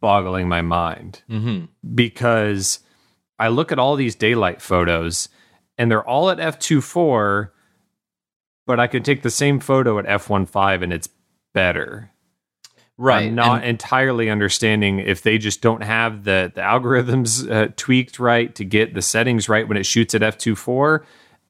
boggling 0.01 0.49
my 0.49 0.63
mind 0.63 1.23
Mm-hmm. 1.29 1.67
because 1.95 2.81
I 3.39 3.49
look 3.49 3.71
at 3.73 3.79
all 3.79 3.97
these 3.97 4.15
daylight 4.15 4.63
photos 4.63 5.29
and 5.79 5.91
they're 5.91 6.07
all 6.07 6.31
at 6.31 6.41
f 6.41 6.59
24 6.59 7.53
but 8.67 8.81
I 8.81 8.89
could 8.89 9.05
take 9.05 9.23
the 9.23 9.31
same 9.31 9.61
photo 9.61 9.99
at 9.99 10.07
f1.5 10.07 10.83
and 10.83 10.93
it's 10.93 11.09
better. 11.55 12.11
Right. 12.99 13.27
I'm 13.29 13.35
not 13.35 13.61
and- 13.61 13.71
entirely 13.71 14.29
understanding 14.29 14.99
if 14.99 15.23
they 15.23 15.39
just 15.39 15.61
don't 15.61 15.83
have 15.83 16.25
the 16.25 16.51
the 16.55 16.63
algorithms 16.63 17.51
uh, 17.51 17.73
tweaked 17.77 18.19
right 18.19 18.55
to 18.55 18.65
get 18.65 18.95
the 18.95 19.03
settings 19.03 19.49
right 19.49 19.69
when 19.69 19.77
it 19.77 19.87
shoots 19.87 20.15
at 20.15 20.23
f2.4 20.23 21.05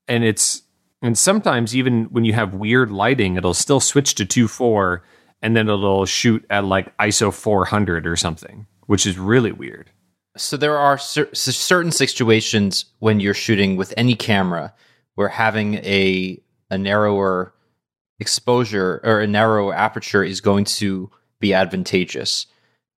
and 0.08 0.24
it's 0.24 0.62
and 1.02 1.16
sometimes 1.16 1.76
even 1.76 2.04
when 2.06 2.24
you 2.24 2.32
have 2.32 2.52
weird 2.54 2.90
lighting 2.90 3.36
it'll 3.36 3.54
still 3.54 3.80
switch 3.80 4.14
to 4.16 4.26
2.4 4.26 5.00
and 5.40 5.56
then 5.56 5.68
it'll 5.68 6.06
shoot 6.06 6.44
at 6.50 6.64
like 6.64 6.96
ISO 6.98 7.32
400 7.32 8.06
or 8.06 8.16
something, 8.16 8.66
which 8.86 9.06
is 9.06 9.18
really 9.18 9.52
weird. 9.52 9.90
So 10.36 10.56
there 10.56 10.76
are 10.78 10.98
cer- 10.98 11.34
certain 11.34 11.92
situations 11.92 12.84
when 12.98 13.20
you're 13.20 13.34
shooting 13.34 13.76
with 13.76 13.92
any 13.96 14.14
camera 14.14 14.74
where 15.14 15.28
having 15.28 15.74
a 15.76 16.40
a 16.70 16.76
narrower 16.78 17.54
exposure 18.18 19.00
or 19.04 19.20
a 19.20 19.26
narrower 19.26 19.74
aperture 19.74 20.24
is 20.24 20.40
going 20.40 20.64
to 20.64 21.10
be 21.38 21.52
advantageous. 21.54 22.46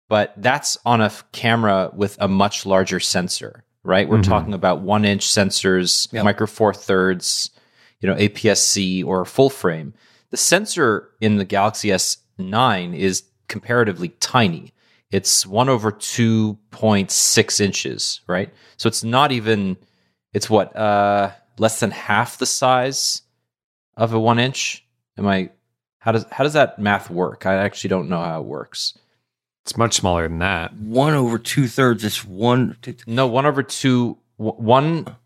But 0.09 0.33
that's 0.37 0.79
on 0.87 1.01
a 1.01 1.13
camera 1.33 1.91
with 1.93 2.17
a 2.21 2.29
much 2.29 2.65
larger 2.65 2.99
sensor, 3.01 3.65
right? 3.83 4.09
We're 4.09 4.19
Mhm. 4.19 4.25
talking 4.29 4.55
about 4.55 4.81
one 4.81 5.05
inch 5.05 5.27
sensors, 5.27 6.11
Yep. 6.13 6.25
micro 6.25 6.47
four 6.47 6.73
thirds, 6.73 7.51
you 8.01 8.09
know, 8.09 8.15
APS-C 8.17 9.03
or 9.03 9.25
full 9.25 9.51
frame. 9.51 9.93
The 10.31 10.37
sensor 10.39 11.11
in 11.21 11.37
the 11.37 11.45
Galaxy 11.45 11.91
S9 11.91 12.95
is 12.95 13.25
comparatively 13.49 14.11
tiny. 14.21 14.73
It's 15.11 15.47
one 15.47 15.69
over 15.69 15.91
2.6 15.91 17.61
inches, 17.61 18.21
right? 18.27 18.53
So 18.77 18.89
it's 18.89 19.03
not 19.03 19.33
even, 19.33 19.77
it's 20.33 20.51
what, 20.51 20.77
uh, 20.77 21.31
less 21.59 21.81
than 21.81 21.91
half 21.91 22.39
the 22.39 22.47
size 22.47 23.23
of 23.97 24.13
a 24.13 24.21
one 24.21 24.39
inch. 24.39 24.85
Am 25.17 25.27
I, 25.27 25.51
how 25.99 26.13
does, 26.13 26.27
how 26.31 26.45
does 26.45 26.53
that 26.53 26.79
math 26.79 27.11
work? 27.11 27.47
I 27.47 27.55
actually 27.55 27.89
don't 27.89 28.09
know 28.09 28.23
how 28.23 28.41
it 28.41 28.47
works. 28.47 28.97
It's 29.65 29.77
much 29.77 29.95
smaller 29.95 30.29
than 30.29 30.39
that. 30.39 30.75
One 30.75 31.15
over 31.15 31.39
two 31.39 31.69
thirds. 31.69 32.05
It's 32.05 32.25
one. 32.25 32.77
No, 33.07 33.27
one 33.27 33.45
over 33.45 33.63
two, 33.63 34.19
one, 34.37 35.17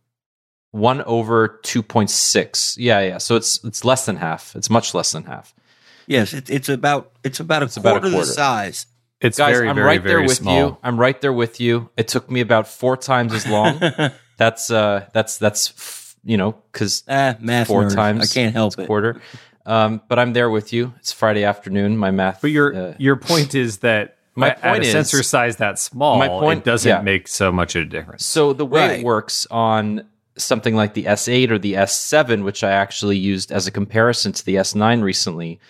one 0.71 1.03
over 1.03 1.61
2.6. 1.63 2.77
Yeah, 2.79 3.01
yeah. 3.01 3.19
So 3.19 3.37
it's, 3.37 3.63
it's 3.63 3.85
less 3.85 4.07
than 4.07 4.17
half. 4.17 4.57
It's 4.57 4.71
much 4.71 4.95
less 4.95 5.13
than 5.13 5.25
half. 5.25 5.55
Yes, 6.07 6.33
it, 6.33 6.51
it's 6.51 6.69
about 6.69 7.13
it's 7.25 7.41
about 7.41 7.63
a 7.63 7.67
It's 7.67 7.77
about 7.77 7.99
a 7.99 8.01
quarter 8.01 8.19
the 8.19 8.25
size. 8.25 8.87
It's 9.23 9.39
Guys, 9.39 9.55
very, 9.57 9.69
I'm 9.69 9.75
very, 9.77 9.87
right 9.87 10.03
there 10.05 10.21
with 10.23 10.37
small. 10.37 10.57
you. 10.57 10.77
I'm 10.83 10.99
right 10.99 11.21
there 11.21 11.33
with 11.33 11.61
you. 11.61 11.91
It 11.97 12.09
took 12.09 12.31
me 12.31 12.41
about 12.41 12.67
four 12.69 12.97
times 12.97 13.33
as 13.33 13.47
long. 13.47 13.81
that's, 14.37 14.71
uh, 14.71 15.07
that's, 15.13 15.39
that's, 15.39 16.17
you 16.25 16.37
know, 16.37 16.53
cause 16.73 17.05
ah, 17.09 17.35
four 17.67 17.85
nerd. 17.85 17.95
times. 17.95 18.31
I 18.31 18.35
can't 18.35 18.53
help 18.55 18.79
it. 18.79 18.87
quarter. 18.87 19.21
Um, 19.65 20.03
but 20.09 20.19
I'm 20.19 20.33
there 20.33 20.51
with 20.51 20.73
you. 20.73 20.93
It's 20.99 21.13
Friday 21.13 21.45
afternoon. 21.45 21.97
My 21.97 22.11
math. 22.11 22.41
But 22.43 22.51
your 22.51 22.75
uh, 22.75 22.95
your 22.99 23.15
point 23.17 23.55
is 23.55 23.79
that 23.79 24.17
My 24.35 24.51
at 24.51 24.61
point 24.61 24.83
a 24.83 24.87
is- 24.87 24.93
sensor 24.93 25.23
size 25.23 25.57
that 25.59 25.79
small, 25.79 26.19
My 26.19 26.27
point- 26.29 26.59
it 26.61 26.65
doesn't 26.65 26.89
yeah. 26.89 27.01
make 27.01 27.29
so 27.29 27.53
much 27.53 27.77
of 27.77 27.83
a 27.83 27.87
difference. 27.87 28.25
so 28.27 28.53
the 28.53 28.67
way 28.67 28.81
Right. 28.89 28.99
it 29.01 29.05
works 29.05 29.47
on 29.51 30.05
something 30.37 30.75
like 30.75 30.95
the 30.95 31.05
S8 31.05 31.51
or 31.51 31.59
the 31.59 31.75
S7, 31.75 32.43
which 32.43 32.65
I 32.65 32.71
actually 32.71 33.19
used 33.19 33.53
as 33.53 33.67
a 33.67 33.71
comparison 33.71 34.33
to 34.33 34.45
the 34.45 34.55
S9 34.57 35.03
recently, 35.03 35.61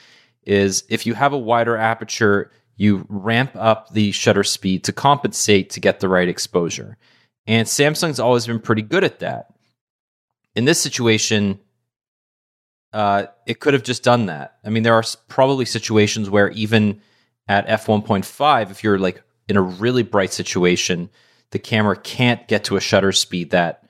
is 0.46 0.84
if 0.88 1.04
you 1.06 1.14
have 1.14 1.32
a 1.32 1.38
wider 1.38 1.76
aperture, 1.76 2.50
you 2.76 3.06
ramp 3.08 3.52
up 3.54 3.90
the 3.92 4.12
shutter 4.12 4.44
speed 4.44 4.84
to 4.84 4.92
compensate 4.92 5.70
to 5.70 5.80
get 5.80 6.00
the 6.00 6.08
right 6.08 6.28
exposure. 6.28 6.96
And 7.46 7.66
Samsung's 7.66 8.20
always 8.20 8.46
been 8.46 8.60
pretty 8.60 8.82
good 8.82 9.04
at 9.04 9.20
that. 9.20 9.54
In 10.54 10.64
this 10.64 10.80
situation, 10.80 11.58
uh, 12.92 13.26
it 13.46 13.60
could 13.60 13.74
have 13.74 13.82
just 13.82 14.02
done 14.02 14.26
that. 14.26 14.58
I 14.64 14.70
mean, 14.70 14.82
there 14.82 14.94
are 14.94 15.04
probably 15.28 15.64
situations 15.64 16.28
where 16.28 16.50
even 16.50 17.00
at 17.48 17.66
f1.5, 17.66 18.70
if 18.70 18.84
you're 18.84 18.98
like 18.98 19.22
in 19.48 19.56
a 19.56 19.62
really 19.62 20.02
bright 20.02 20.32
situation, 20.32 21.10
the 21.50 21.58
camera 21.58 21.96
can't 21.96 22.46
get 22.48 22.64
to 22.64 22.76
a 22.76 22.80
shutter 22.80 23.12
speed 23.12 23.50
that 23.50 23.84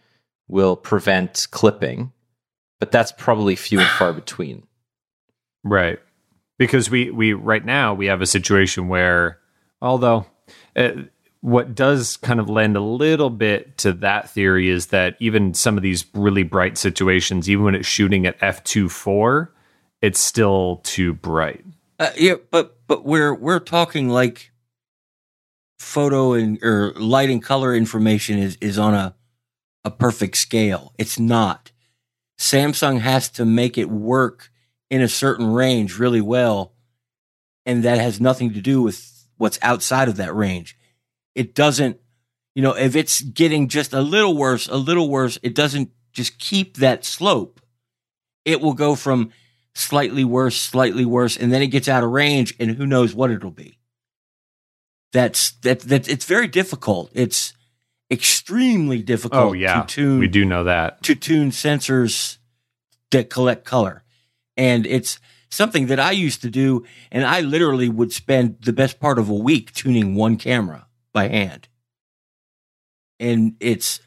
will 0.49 0.77
prevent 0.77 1.47
clipping. 1.51 2.13
But 2.81 2.91
that's 2.91 3.13
probably 3.13 3.55
few 3.55 3.79
and 3.81 3.89
far 3.91 4.13
between. 4.13 4.67
Right. 5.63 6.01
Because 6.59 6.91
we 6.91 7.11
we 7.11 7.33
right 7.33 7.65
now 7.65 7.95
we 7.95 8.07
have 8.07 8.23
a 8.23 8.27
situation 8.27 8.89
where 8.89 9.39
although 9.81 10.27
uh, 10.77 10.91
what 11.41 11.75
does 11.75 12.17
kind 12.19 12.39
of 12.39 12.49
lend 12.49 12.77
a 12.77 12.81
little 12.81 13.31
bit 13.31 13.77
to 13.79 13.93
that 13.95 14.31
theory 14.31 14.69
is 14.69 14.87
that 14.89 15.17
even 15.19 15.55
some 15.55 15.77
of 15.77 15.83
these 15.83 16.05
really 16.15 16.45
bright 16.45 16.79
situations 16.79 17.51
even 17.51 17.65
when 17.65 17.75
it's 17.75 17.89
shooting 17.89 18.27
at 18.27 18.39
f2.4 18.39 19.49
it's 20.03 20.21
still 20.21 20.81
too 20.83 21.15
bright. 21.15 21.65
Uh, 21.99 22.11
yeah, 22.17 22.35
but 22.51 22.77
but 22.89 23.05
we're 23.05 23.35
we're 23.35 23.61
talking 23.61 24.09
like 24.09 24.51
photo 25.79 26.33
and 26.33 26.63
or 26.63 26.93
light 26.97 27.31
and 27.31 27.43
color 27.43 27.75
information 27.75 28.39
is 28.39 28.59
is 28.61 28.79
on 28.79 28.95
a 28.95 29.15
a 29.85 29.91
perfect 29.91 30.37
scale. 30.37 30.93
It's 30.99 31.19
not. 31.19 31.71
Samsung 32.39 33.01
has 33.01 33.29
to 33.31 33.45
make 33.45 33.79
it 33.79 33.89
work 33.89 34.52
in 34.93 35.01
a 35.01 35.09
certain 35.09 35.51
range 35.51 35.99
really 35.99 36.21
well, 36.21 36.75
and 37.65 37.83
that 37.83 37.97
has 37.99 38.21
nothing 38.21 38.53
to 38.53 38.61
do 38.61 38.83
with 38.83 39.27
what's 39.39 39.59
outside 39.63 40.07
of 40.07 40.17
that 40.19 40.35
range. 40.35 40.77
It 41.35 41.55
doesn't, 41.55 41.99
you 42.55 42.61
know, 42.61 42.77
if 42.77 42.95
it's 42.95 43.23
getting 43.23 43.69
just 43.69 43.95
a 43.95 44.03
little 44.03 44.37
worse, 44.37 44.69
a 44.69 44.77
little 44.77 45.09
worse, 45.09 45.39
it 45.43 45.55
doesn't 45.55 45.91
just 46.13 46.39
keep 46.39 46.77
that 46.77 47.07
slope. 47.07 47.59
It 48.45 48.61
will 48.61 48.75
go 48.75 48.95
from 48.95 49.31
slightly 49.75 50.27
worse, 50.27 50.61
slightly 50.61 51.07
worse, 51.07 51.39
and 51.39 51.51
then 51.51 51.63
it 51.63 51.69
gets 51.69 51.89
out 51.89 52.05
of 52.05 52.11
range, 52.11 52.55
and 52.61 52.73
who 52.73 52.87
knows 52.87 53.15
what 53.15 53.31
it'll 53.31 53.51
be. 53.51 53.79
That's 55.15 55.53
that 55.63 55.81
that 55.81 56.07
it's 56.07 56.27
very 56.27 56.49
difficult. 56.49 57.11
It's 57.15 57.55
extremely 58.11 58.99
oh, 58.99 59.03
difficult 59.03 59.43
Oh 59.43 59.53
yeah. 59.55 59.81
to 59.81 59.87
tune 59.87 60.19
We 60.19 60.29
do 60.29 60.45
know 60.45 60.65
that. 60.65 61.03
to 61.05 61.15
tune 61.15 61.51
sensors 61.51 62.37
that 63.11 63.31
collect 63.31 63.65
color. 63.65 64.03
And 64.57 64.87
it's 64.87 65.19
something 65.51 65.87
that 65.87 66.01
I 66.01 66.13
used 66.13 66.43
to 66.43 66.51
do. 66.51 66.85
And 67.11 67.25
I 67.25 67.41
literally 67.41 67.89
would 67.89 68.13
spend 68.13 68.59
the 68.63 68.73
best 68.73 69.01
part 69.01 69.19
of 69.19 69.29
a 69.29 69.35
week 69.35 69.73
tuning 69.73 70.15
one 70.15 70.37
camera 70.37 70.87
by 71.13 71.29
hand. 71.29 71.69
And 73.21 73.55
it's, 73.61 74.01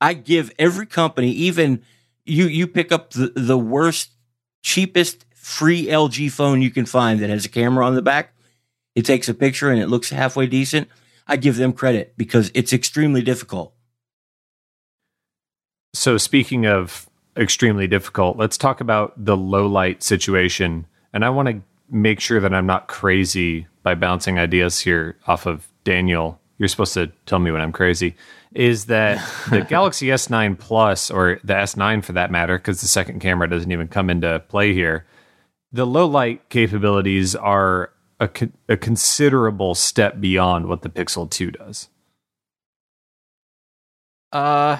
I 0.00 0.14
give 0.14 0.52
every 0.58 0.86
company, 0.86 1.30
even 1.30 1.82
you, 2.24 2.46
you 2.46 2.66
pick 2.66 2.92
up 2.92 3.10
the, 3.10 3.32
the 3.34 3.58
worst, 3.58 4.12
cheapest 4.62 5.26
free 5.34 5.86
LG 5.86 6.30
phone 6.30 6.62
you 6.62 6.70
can 6.70 6.86
find 6.86 7.20
that 7.20 7.30
has 7.30 7.44
a 7.44 7.48
camera 7.48 7.84
on 7.84 7.94
the 7.94 8.02
back. 8.02 8.34
It 8.94 9.04
takes 9.04 9.28
a 9.28 9.34
picture 9.34 9.70
and 9.70 9.80
it 9.80 9.88
looks 9.88 10.10
halfway 10.10 10.46
decent. 10.46 10.88
I 11.26 11.36
give 11.36 11.56
them 11.56 11.72
credit 11.72 12.14
because 12.16 12.50
it's 12.54 12.72
extremely 12.72 13.22
difficult. 13.22 13.74
So 15.94 16.16
speaking 16.16 16.66
of 16.66 17.08
extremely 17.36 17.86
difficult, 17.86 18.36
let's 18.36 18.58
talk 18.58 18.80
about 18.80 19.12
the 19.22 19.36
low 19.36 19.66
light 19.66 20.02
situation. 20.02 20.86
And 21.12 21.24
I 21.24 21.30
want 21.30 21.48
to 21.48 21.62
make 21.90 22.20
sure 22.20 22.40
that 22.40 22.54
I'm 22.54 22.66
not 22.66 22.88
crazy 22.88 23.66
by 23.82 23.94
bouncing 23.94 24.38
ideas 24.38 24.80
here 24.80 25.16
off 25.26 25.46
of 25.46 25.68
Daniel. 25.84 26.40
You're 26.58 26.68
supposed 26.68 26.94
to 26.94 27.12
tell 27.26 27.38
me 27.38 27.50
when 27.50 27.60
I'm 27.60 27.72
crazy. 27.72 28.14
Is 28.54 28.86
that 28.86 29.18
the 29.50 29.60
Galaxy 29.68 30.06
S9 30.08 30.58
Plus 30.58 31.10
or 31.10 31.40
the 31.42 31.54
S9 31.54 32.04
for 32.04 32.12
that 32.12 32.30
matter, 32.30 32.58
because 32.58 32.80
the 32.80 32.88
second 32.88 33.20
camera 33.20 33.48
doesn't 33.48 33.72
even 33.72 33.88
come 33.88 34.10
into 34.10 34.40
play 34.48 34.72
here. 34.72 35.06
The 35.72 35.86
low 35.86 36.06
light 36.06 36.48
capabilities 36.50 37.34
are 37.34 37.92
a, 38.20 38.28
con- 38.28 38.52
a 38.68 38.76
considerable 38.76 39.74
step 39.74 40.20
beyond 40.20 40.66
what 40.66 40.82
the 40.82 40.90
Pixel 40.90 41.28
2 41.28 41.50
does. 41.50 41.88
Uh, 44.30 44.78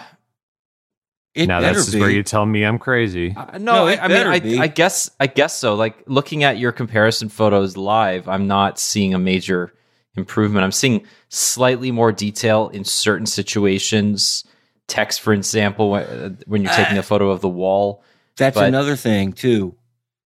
It 1.35 1.47
now 1.47 1.61
better 1.61 1.74
this 1.78 1.89
is 1.89 1.95
be. 1.95 2.01
where 2.01 2.11
you 2.11 2.22
tell 2.22 2.45
me 2.45 2.62
I'm 2.64 2.78
crazy. 2.78 3.35
Uh, 3.37 3.57
No, 3.59 3.74
no, 3.74 3.87
it 3.89 3.99
I, 4.01 4.05
I 4.05 4.09
mean, 4.09 4.59
I. 4.59 4.62
I 4.64 4.66
guess, 4.66 5.11
I 5.18 5.26
guess 5.26 5.57
so. 5.57 5.74
Like 5.74 6.03
looking 6.07 6.45
at 6.45 6.59
your 6.59 6.72
comparison 6.72 7.28
photos 7.30 7.76
live, 7.76 8.28
I'm 8.28 8.47
not 8.47 8.78
seeing 8.78 9.14
a 9.14 9.18
major 9.18 9.72
improvement. 10.14 10.62
I'm 10.64 10.72
seeing 10.72 11.07
slightly 11.30 11.91
more 11.91 12.12
detail 12.12 12.68
in 12.68 12.85
certain 12.85 13.24
situations. 13.26 14.45
Text, 14.89 15.22
for 15.22 15.33
example, 15.33 15.91
when, 15.91 16.39
when 16.47 16.62
you're 16.62 16.72
taking 16.72 16.99
a 16.99 17.03
photo 17.03 17.30
of 17.30 17.41
the 17.41 17.49
wall. 17.49 18.03
That's 18.37 18.55
But- 18.57 18.68
another 18.68 18.97
thing 18.97 19.33
too. 19.33 19.74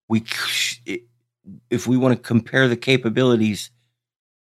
We, 0.09 0.25
if 1.71 1.87
we 1.87 1.97
want 1.97 2.17
to 2.17 2.23
compare 2.23 2.69
the 2.69 2.77
capabilities, 2.77 3.71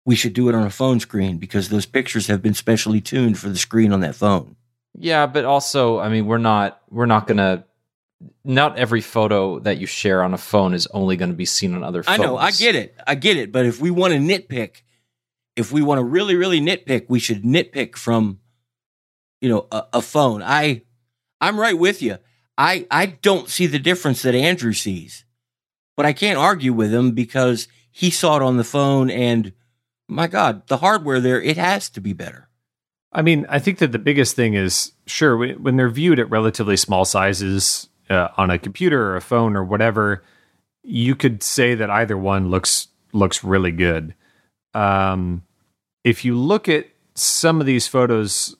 we 0.04 0.16
should 0.16 0.32
do 0.32 0.48
it 0.48 0.54
on 0.54 0.64
a 0.64 0.70
phone 0.70 0.98
screen 1.00 1.38
because 1.38 1.68
those 1.68 1.86
pictures 1.86 2.26
have 2.28 2.42
been 2.42 2.54
specially 2.54 3.00
tuned 3.00 3.38
for 3.38 3.48
the 3.48 3.56
screen 3.58 3.92
on 3.92 4.00
that 4.00 4.14
phone. 4.14 4.56
Yeah, 4.98 5.26
but 5.26 5.44
also, 5.44 5.98
I 5.98 6.08
mean, 6.08 6.26
we're 6.26 6.38
not, 6.38 6.80
we're 6.90 7.06
not 7.06 7.26
gonna. 7.26 7.64
Not 8.44 8.76
every 8.76 9.00
photo 9.00 9.60
that 9.60 9.78
you 9.78 9.86
share 9.86 10.22
on 10.22 10.34
a 10.34 10.38
phone 10.38 10.74
is 10.74 10.86
only 10.88 11.16
going 11.16 11.30
to 11.30 11.36
be 11.36 11.46
seen 11.46 11.74
on 11.74 11.82
other 11.82 12.02
phones. 12.02 12.20
I 12.20 12.22
know, 12.22 12.36
I 12.36 12.50
get 12.50 12.74
it, 12.74 12.94
I 13.06 13.14
get 13.14 13.38
it. 13.38 13.50
But 13.50 13.64
if 13.64 13.80
we 13.80 13.90
want 13.90 14.12
to 14.12 14.18
nitpick, 14.18 14.82
if 15.56 15.72
we 15.72 15.80
want 15.80 16.00
to 16.00 16.04
really, 16.04 16.34
really 16.34 16.60
nitpick, 16.60 17.06
we 17.08 17.18
should 17.18 17.44
nitpick 17.44 17.96
from, 17.96 18.40
you 19.40 19.48
know, 19.48 19.66
a, 19.72 19.84
a 19.94 20.02
phone. 20.02 20.42
I, 20.42 20.82
I'm 21.40 21.58
right 21.58 21.78
with 21.78 22.02
you. 22.02 22.18
I 22.58 22.86
I 22.90 23.06
don't 23.06 23.48
see 23.48 23.66
the 23.66 23.78
difference 23.78 24.20
that 24.20 24.34
Andrew 24.34 24.74
sees, 24.74 25.24
but 25.96 26.04
I 26.04 26.12
can't 26.12 26.38
argue 26.38 26.74
with 26.74 26.92
him 26.92 27.12
because 27.12 27.68
he 27.90 28.10
saw 28.10 28.36
it 28.36 28.42
on 28.42 28.58
the 28.58 28.64
phone, 28.64 29.08
and 29.08 29.54
my 30.08 30.26
God, 30.26 30.66
the 30.66 30.76
hardware 30.76 31.20
there 31.20 31.40
it 31.40 31.56
has 31.56 31.88
to 31.90 32.02
be 32.02 32.12
better. 32.12 32.49
I 33.12 33.22
mean, 33.22 33.46
I 33.48 33.58
think 33.58 33.78
that 33.78 33.92
the 33.92 33.98
biggest 33.98 34.36
thing 34.36 34.54
is 34.54 34.92
sure 35.06 35.36
when, 35.36 35.76
they're 35.76 35.88
viewed 35.88 36.20
at 36.20 36.30
relatively 36.30 36.76
small 36.76 37.04
sizes 37.04 37.88
uh, 38.08 38.28
on 38.36 38.50
a 38.50 38.58
computer 38.58 39.10
or 39.10 39.16
a 39.16 39.20
phone 39.20 39.56
or 39.56 39.64
whatever, 39.64 40.22
you 40.82 41.16
could 41.16 41.42
say 41.42 41.74
that 41.74 41.90
either 41.90 42.16
one 42.16 42.50
looks 42.50 42.88
looks 43.12 43.42
really 43.42 43.72
good. 43.72 44.14
Um, 44.74 45.42
if 46.04 46.24
you 46.24 46.36
look 46.36 46.68
at 46.68 46.86
some 47.14 47.60
of 47.60 47.66
these 47.66 47.88
photos 47.88 48.56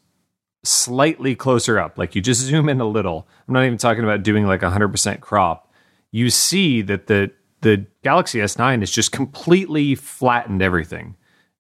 slightly 0.64 1.36
closer 1.36 1.78
up, 1.78 1.96
like 1.96 2.14
you 2.14 2.20
just 2.20 2.40
zoom 2.46 2.68
in 2.68 2.80
a 2.80 2.86
little, 2.86 3.28
I'm 3.46 3.54
not 3.54 3.64
even 3.64 3.78
talking 3.78 4.04
about 4.04 4.22
doing 4.24 4.46
like 4.46 4.60
100% 4.60 5.20
crop. 5.20 5.72
You 6.10 6.30
see 6.30 6.82
that 6.82 7.06
the 7.06 7.30
the 7.62 7.86
Galaxy 8.02 8.38
S9 8.38 8.80
has 8.80 8.90
just 8.90 9.12
completely 9.12 9.94
flattened 9.94 10.62
everything 10.62 11.16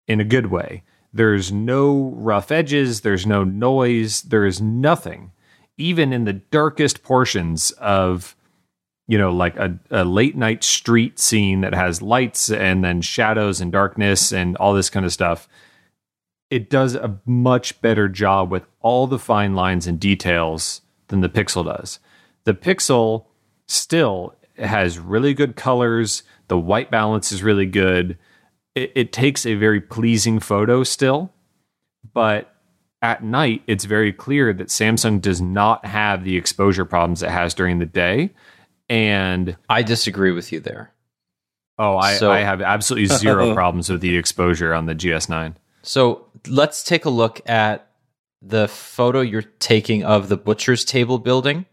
in 0.08 0.18
a 0.18 0.24
good 0.24 0.46
way. 0.46 0.82
There's 1.12 1.50
no 1.50 2.12
rough 2.16 2.52
edges, 2.52 3.00
there's 3.00 3.26
no 3.26 3.44
noise, 3.44 4.22
there 4.22 4.46
is 4.46 4.60
nothing. 4.60 5.32
Even 5.76 6.12
in 6.12 6.24
the 6.24 6.34
darkest 6.34 7.02
portions 7.02 7.70
of 7.72 8.36
you 9.10 9.18
know, 9.18 9.32
like 9.32 9.56
a, 9.56 9.76
a 9.90 10.04
late 10.04 10.36
night 10.36 10.62
street 10.62 11.18
scene 11.18 11.62
that 11.62 11.74
has 11.74 12.00
lights 12.00 12.48
and 12.48 12.84
then 12.84 13.00
shadows 13.00 13.60
and 13.60 13.72
darkness 13.72 14.32
and 14.32 14.56
all 14.58 14.72
this 14.72 14.88
kind 14.88 15.04
of 15.04 15.12
stuff. 15.12 15.48
It 16.48 16.70
does 16.70 16.94
a 16.94 17.18
much 17.26 17.80
better 17.80 18.08
job 18.08 18.52
with 18.52 18.62
all 18.80 19.08
the 19.08 19.18
fine 19.18 19.56
lines 19.56 19.88
and 19.88 19.98
details 19.98 20.82
than 21.08 21.22
the 21.22 21.28
Pixel 21.28 21.64
does. 21.64 21.98
The 22.44 22.54
Pixel 22.54 23.24
still 23.66 24.36
has 24.56 25.00
really 25.00 25.34
good 25.34 25.56
colors. 25.56 26.22
The 26.46 26.58
white 26.58 26.92
balance 26.92 27.32
is 27.32 27.42
really 27.42 27.66
good. 27.66 28.16
It, 28.74 28.92
it 28.94 29.12
takes 29.12 29.46
a 29.46 29.54
very 29.54 29.80
pleasing 29.80 30.38
photo 30.40 30.84
still, 30.84 31.32
but 32.12 32.54
at 33.02 33.24
night, 33.24 33.62
it's 33.66 33.84
very 33.84 34.12
clear 34.12 34.52
that 34.52 34.68
Samsung 34.68 35.20
does 35.20 35.40
not 35.40 35.84
have 35.86 36.22
the 36.24 36.36
exposure 36.36 36.84
problems 36.84 37.22
it 37.22 37.30
has 37.30 37.54
during 37.54 37.78
the 37.78 37.86
day. 37.86 38.30
And 38.88 39.56
I 39.68 39.82
disagree 39.82 40.32
with 40.32 40.52
you 40.52 40.60
there. 40.60 40.92
oh, 41.78 41.96
I, 41.96 42.14
So- 42.14 42.30
I 42.30 42.40
have 42.40 42.60
absolutely 42.60 43.06
zero 43.16 43.54
problems 43.54 43.88
with 43.88 44.00
the 44.00 44.16
exposure 44.16 44.74
on 44.74 44.86
the 44.86 44.94
GS9. 44.94 45.54
So 45.82 46.26
let's 46.46 46.82
take 46.82 47.06
a 47.06 47.10
look 47.10 47.40
at 47.48 47.86
the 48.42 48.68
photo 48.68 49.20
you're 49.20 49.42
taking 49.42 50.04
of 50.04 50.28
the 50.28 50.36
butcher's 50.36 50.84
table 50.84 51.18
building. 51.18 51.64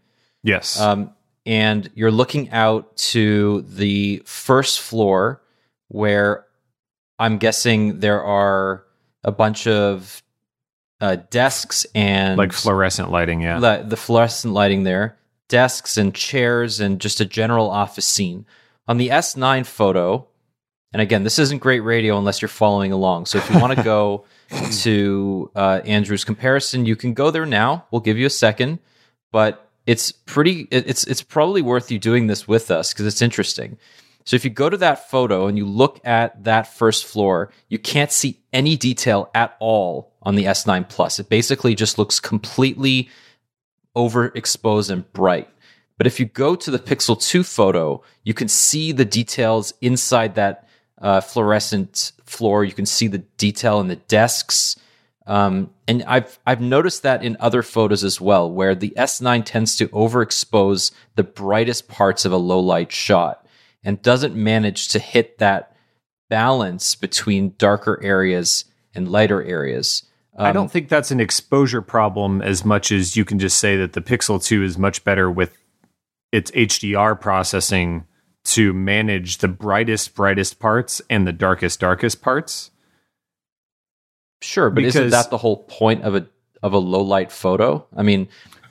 Yes. 0.42 0.80
Um, 0.80 1.12
and 1.44 1.90
you're 1.94 2.10
looking 2.10 2.50
out 2.50 2.96
to 2.96 3.62
the 3.62 4.22
first 4.24 4.80
floor 4.80 5.42
where 5.88 6.46
I'm 7.18 7.38
guessing 7.38 8.00
there 8.00 8.22
are 8.22 8.84
a 9.24 9.32
bunch 9.32 9.66
of 9.66 10.22
uh, 11.00 11.16
desks 11.30 11.86
and 11.94 12.38
like 12.38 12.52
fluorescent 12.52 13.10
lighting, 13.10 13.40
yeah. 13.40 13.58
the, 13.58 13.84
the 13.86 13.96
fluorescent 13.96 14.52
lighting 14.54 14.84
there, 14.84 15.18
desks 15.48 15.96
and 15.96 16.14
chairs, 16.14 16.80
and 16.80 17.00
just 17.00 17.20
a 17.20 17.24
general 17.24 17.70
office 17.70 18.06
scene. 18.06 18.46
On 18.86 18.96
the 18.96 19.08
S9 19.08 19.66
photo, 19.66 20.26
and 20.92 21.02
again, 21.02 21.22
this 21.22 21.38
isn't 21.38 21.58
great 21.58 21.80
radio 21.80 22.16
unless 22.18 22.40
you're 22.40 22.48
following 22.48 22.92
along. 22.92 23.26
So 23.26 23.38
if 23.38 23.50
you 23.50 23.60
want 23.60 23.76
to 23.76 23.84
go 23.84 24.24
to 24.80 25.50
uh, 25.54 25.80
Andrew's 25.84 26.24
comparison, 26.24 26.86
you 26.86 26.96
can 26.96 27.12
go 27.14 27.30
there 27.30 27.46
now. 27.46 27.84
We'll 27.90 28.00
give 28.00 28.16
you 28.16 28.26
a 28.26 28.30
second, 28.30 28.78
but 29.30 29.70
it's 29.86 30.12
pretty. 30.12 30.68
It's 30.70 31.04
it's 31.04 31.22
probably 31.22 31.62
worth 31.62 31.90
you 31.90 31.98
doing 31.98 32.26
this 32.26 32.48
with 32.48 32.70
us 32.70 32.92
because 32.92 33.06
it's 33.06 33.22
interesting. 33.22 33.78
So 34.28 34.36
if 34.36 34.44
you 34.44 34.50
go 34.50 34.68
to 34.68 34.76
that 34.76 35.08
photo 35.08 35.46
and 35.46 35.56
you 35.56 35.64
look 35.64 36.02
at 36.04 36.44
that 36.44 36.66
first 36.66 37.06
floor, 37.06 37.50
you 37.70 37.78
can't 37.78 38.12
see 38.12 38.42
any 38.52 38.76
detail 38.76 39.30
at 39.34 39.56
all 39.58 40.12
on 40.20 40.34
the 40.34 40.44
S9 40.44 40.86
Plus. 40.90 41.18
It 41.18 41.30
basically 41.30 41.74
just 41.74 41.96
looks 41.96 42.20
completely 42.20 43.08
overexposed 43.96 44.90
and 44.90 45.10
bright. 45.14 45.48
But 45.96 46.06
if 46.06 46.20
you 46.20 46.26
go 46.26 46.56
to 46.56 46.70
the 46.70 46.78
Pixel 46.78 47.18
2 47.18 47.42
photo, 47.42 48.02
you 48.22 48.34
can 48.34 48.48
see 48.48 48.92
the 48.92 49.06
details 49.06 49.72
inside 49.80 50.34
that 50.34 50.68
uh, 51.00 51.22
fluorescent 51.22 52.12
floor. 52.26 52.64
You 52.66 52.74
can 52.74 52.84
see 52.84 53.08
the 53.08 53.24
detail 53.38 53.80
in 53.80 53.88
the 53.88 53.96
desks. 53.96 54.76
Um, 55.26 55.70
and 55.86 56.04
I've 56.04 56.38
I've 56.46 56.60
noticed 56.60 57.02
that 57.02 57.24
in 57.24 57.38
other 57.40 57.62
photos 57.62 58.04
as 58.04 58.20
well, 58.20 58.52
where 58.52 58.74
the 58.74 58.92
S9 58.94 59.42
tends 59.46 59.74
to 59.76 59.88
overexpose 59.88 60.90
the 61.14 61.24
brightest 61.24 61.88
parts 61.88 62.26
of 62.26 62.32
a 62.32 62.36
low 62.36 62.60
light 62.60 62.92
shot 62.92 63.46
and 63.84 64.02
doesn't 64.02 64.34
manage 64.34 64.88
to 64.88 64.98
hit 64.98 65.38
that 65.38 65.74
balance 66.28 66.94
between 66.94 67.54
darker 67.58 67.98
areas 68.02 68.64
and 68.94 69.10
lighter 69.10 69.42
areas. 69.42 70.04
I 70.36 70.48
Um, 70.48 70.54
don't 70.54 70.70
think 70.70 70.88
that's 70.88 71.10
an 71.10 71.20
exposure 71.20 71.82
problem 71.82 72.42
as 72.42 72.64
much 72.64 72.92
as 72.92 73.16
you 73.16 73.24
can 73.24 73.38
just 73.38 73.58
say 73.58 73.76
that 73.76 73.92
the 73.92 74.00
Pixel 74.00 74.42
2 74.42 74.62
is 74.62 74.78
much 74.78 75.04
better 75.04 75.30
with 75.30 75.56
its 76.30 76.50
HDR 76.52 77.14
processing 77.14 78.04
to 78.44 78.72
manage 78.72 79.38
the 79.38 79.48
brightest, 79.48 80.14
brightest 80.14 80.58
parts 80.58 81.02
and 81.10 81.26
the 81.26 81.32
darkest, 81.32 81.80
darkest 81.80 82.22
parts. 82.22 82.70
Sure, 84.40 84.70
but 84.70 84.84
isn't 84.84 85.10
that 85.10 85.30
the 85.30 85.38
whole 85.38 85.64
point 85.64 86.04
of 86.04 86.14
a 86.14 86.26
of 86.62 86.72
a 86.72 86.78
low 86.78 87.02
light 87.02 87.32
photo? 87.32 87.86
I 87.96 88.02
mean, 88.02 88.28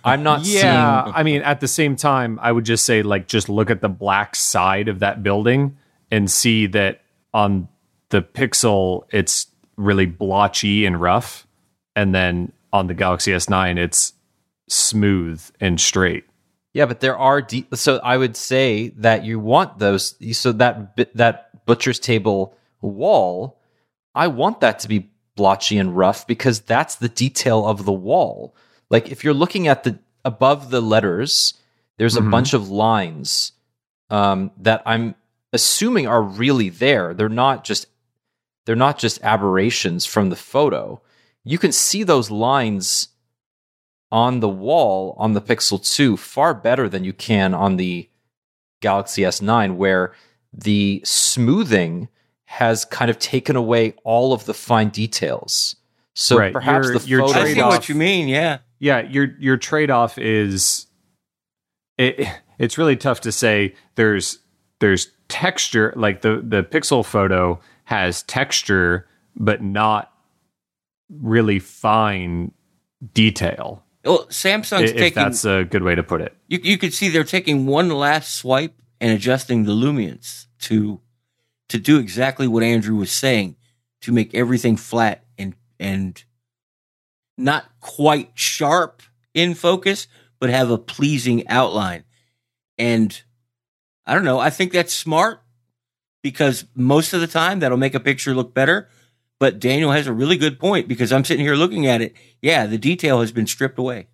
I'm 0.08 0.24
not 0.24 0.46
yeah, 0.46 1.04
seeing 1.04 1.16
I 1.16 1.24
mean, 1.24 1.42
at 1.42 1.60
the 1.60 1.68
same 1.68 1.96
time, 1.96 2.40
I 2.42 2.52
would 2.52 2.66
just 2.66 2.86
say, 2.86 3.02
like, 3.04 3.28
just 3.28 3.50
look 3.50 3.70
at 3.70 3.82
the 3.82 3.90
black 3.90 4.36
side 4.36 4.88
of 4.88 5.00
that 5.00 5.24
building 5.24 5.78
and 6.12 6.30
see 6.32 6.68
that 6.68 7.02
on 7.34 7.68
the 8.10 8.22
Pixel, 8.22 9.04
it's 9.12 9.48
really 9.76 10.06
blotchy 10.06 10.86
and 10.86 11.00
rough. 11.00 11.46
And 11.96 12.14
then 12.14 12.52
on 12.72 12.88
the 12.88 12.94
Galaxy 12.94 13.32
S9, 13.32 13.78
it's 13.78 14.14
smooth 14.68 15.44
and 15.60 15.80
straight. 15.80 16.26
Yeah, 16.74 16.86
but 16.86 17.00
there 17.00 17.18
are 17.18 17.42
de- 17.42 17.68
so 17.74 17.98
I 17.98 18.18
would 18.18 18.36
say 18.36 18.90
that 18.98 19.26
you 19.26 19.40
want 19.40 19.80
those 19.80 20.16
so 20.38 20.52
that 20.54 21.16
that 21.16 21.66
butcher's 21.66 22.00
table 22.00 22.56
wall, 22.82 23.60
I 24.14 24.28
want 24.28 24.62
that 24.62 24.80
to 24.80 24.88
be 24.88 25.10
blotchy 25.36 25.78
and 25.78 25.98
rough 25.98 26.28
because 26.28 26.60
that's 26.62 26.96
the 26.96 27.10
detail 27.10 27.66
of 27.66 27.86
the 27.86 27.94
wall. 27.94 28.56
Like 28.90 29.10
if 29.12 29.24
you're 29.24 29.34
looking 29.34 29.68
at 29.68 29.84
the 29.84 30.00
above 30.26 30.70
the 30.72 30.82
letters, 30.82 31.54
there's 31.98 32.16
a 32.18 32.22
Mhm. 32.22 32.32
bunch 32.32 32.54
of 32.54 32.70
lines 32.70 33.54
um, 34.10 34.52
that 34.58 34.82
I'm 34.86 35.16
assuming 35.52 36.08
are 36.08 36.22
really 36.22 36.70
there. 36.70 37.14
They're 37.14 37.28
not 37.30 37.64
just 37.66 37.88
they're 38.66 38.76
not 38.76 38.98
just 39.00 39.22
aberrations 39.24 40.06
from 40.06 40.30
the 40.30 40.36
photo. 40.36 41.02
You 41.46 41.58
can 41.58 41.72
see 41.72 42.04
those 42.04 42.30
lines 42.30 43.08
on 44.12 44.40
the 44.42 44.50
wall 44.50 45.16
on 45.18 45.34
the 45.34 45.42
Pixel 45.42 45.80
2 45.82 46.18
far 46.18 46.54
better 46.54 46.88
than 46.90 47.04
you 47.06 47.14
can 47.14 47.54
on 47.54 47.78
the 47.78 48.10
Galaxy 48.82 49.24
S9, 49.24 49.76
where 49.78 50.14
the 50.54 51.02
smoothing 51.06 52.10
has 52.46 52.86
kind 52.86 53.10
of 53.10 53.20
taken 53.20 53.56
away 53.56 53.94
all 54.04 54.32
of 54.34 54.46
the 54.46 54.54
fine 54.54 54.90
details. 54.90 55.76
So 56.20 56.36
Right, 56.36 56.52
perhaps 56.52 56.88
your- 56.90 56.98
the 57.00 57.08
your 57.08 57.20
photo 57.28 57.40
I 57.40 57.44
see 57.46 57.54
trade-off- 57.54 57.72
what 57.74 57.90
you 57.90 57.96
mean. 57.96 58.28
Yeah. 58.28 58.58
Yeah, 58.80 59.02
your 59.08 59.36
your 59.40 59.56
trade 59.58 59.92
off 59.92 60.18
is 60.18 60.88
it, 61.98 62.28
it's 62.58 62.78
really 62.78 62.96
tough 62.96 63.22
to 63.22 63.32
say. 63.32 63.76
There's 63.96 64.40
there's 64.80 65.10
texture 65.30 65.94
like 65.96 66.22
the 66.22 66.42
the 66.44 66.64
pixel 66.64 67.06
photo 67.06 67.60
has 67.86 68.24
texture, 68.24 69.08
but 69.36 69.62
not 69.62 70.12
really 71.10 71.60
fine 71.60 72.52
detail. 73.14 73.84
Well, 74.04 74.26
i- 74.28 74.32
Samsung's 74.32 74.92
If 74.92 74.98
taking. 74.98 75.22
that's 75.24 75.46
a 75.46 75.66
good 75.66 75.84
way 75.84 75.94
to 75.96 76.04
put 76.04 76.22
it. 76.22 76.36
You, 76.48 76.60
you 76.64 76.78
could 76.80 76.94
see 76.94 77.10
they're 77.10 77.24
taking 77.24 77.66
one 77.68 77.90
last 77.90 78.36
swipe 78.36 78.74
and 79.00 79.12
adjusting 79.12 79.64
the 79.66 79.74
luminance 79.74 80.48
to 80.62 81.00
to 81.70 81.78
do 81.78 82.00
exactly 82.00 82.48
what 82.48 82.64
Andrew 82.64 82.96
was 82.96 83.12
saying 83.12 83.56
to 84.02 84.12
make 84.12 84.34
everything 84.34 84.78
flat 84.78 85.24
and 85.80 85.88
and 85.88 86.24
not 87.38 87.66
quite 87.80 88.32
sharp 88.34 89.02
in 89.34 89.54
focus, 89.54 90.08
but 90.40 90.50
have 90.50 90.72
a 90.72 90.78
pleasing 90.78 91.48
outline. 91.48 92.04
And 92.78 93.22
I 94.06 94.14
don't 94.14 94.24
know, 94.24 94.40
I 94.40 94.50
think 94.50 94.72
that's 94.72 94.94
smart 94.94 95.42
because 96.24 96.66
most 96.74 97.14
of 97.14 97.22
the 97.22 97.28
time 97.28 97.60
that'll 97.60 97.78
make 97.78 97.96
a 97.96 98.00
picture 98.00 98.34
look 98.34 98.54
better. 98.54 98.90
But 99.40 99.60
Daniel 99.60 99.92
has 99.92 100.08
a 100.08 100.14
really 100.14 100.36
good 100.36 100.60
point 100.60 100.88
because 100.88 101.12
I'm 101.14 101.24
sitting 101.24 101.46
here 101.46 101.56
looking 101.56 101.86
at 101.86 102.02
it. 102.02 102.16
Yeah, 102.42 102.66
the 102.66 102.80
detail 102.80 103.22
has 103.22 103.32
been 103.32 103.46
stripped 103.46 103.78
away. 103.78 104.08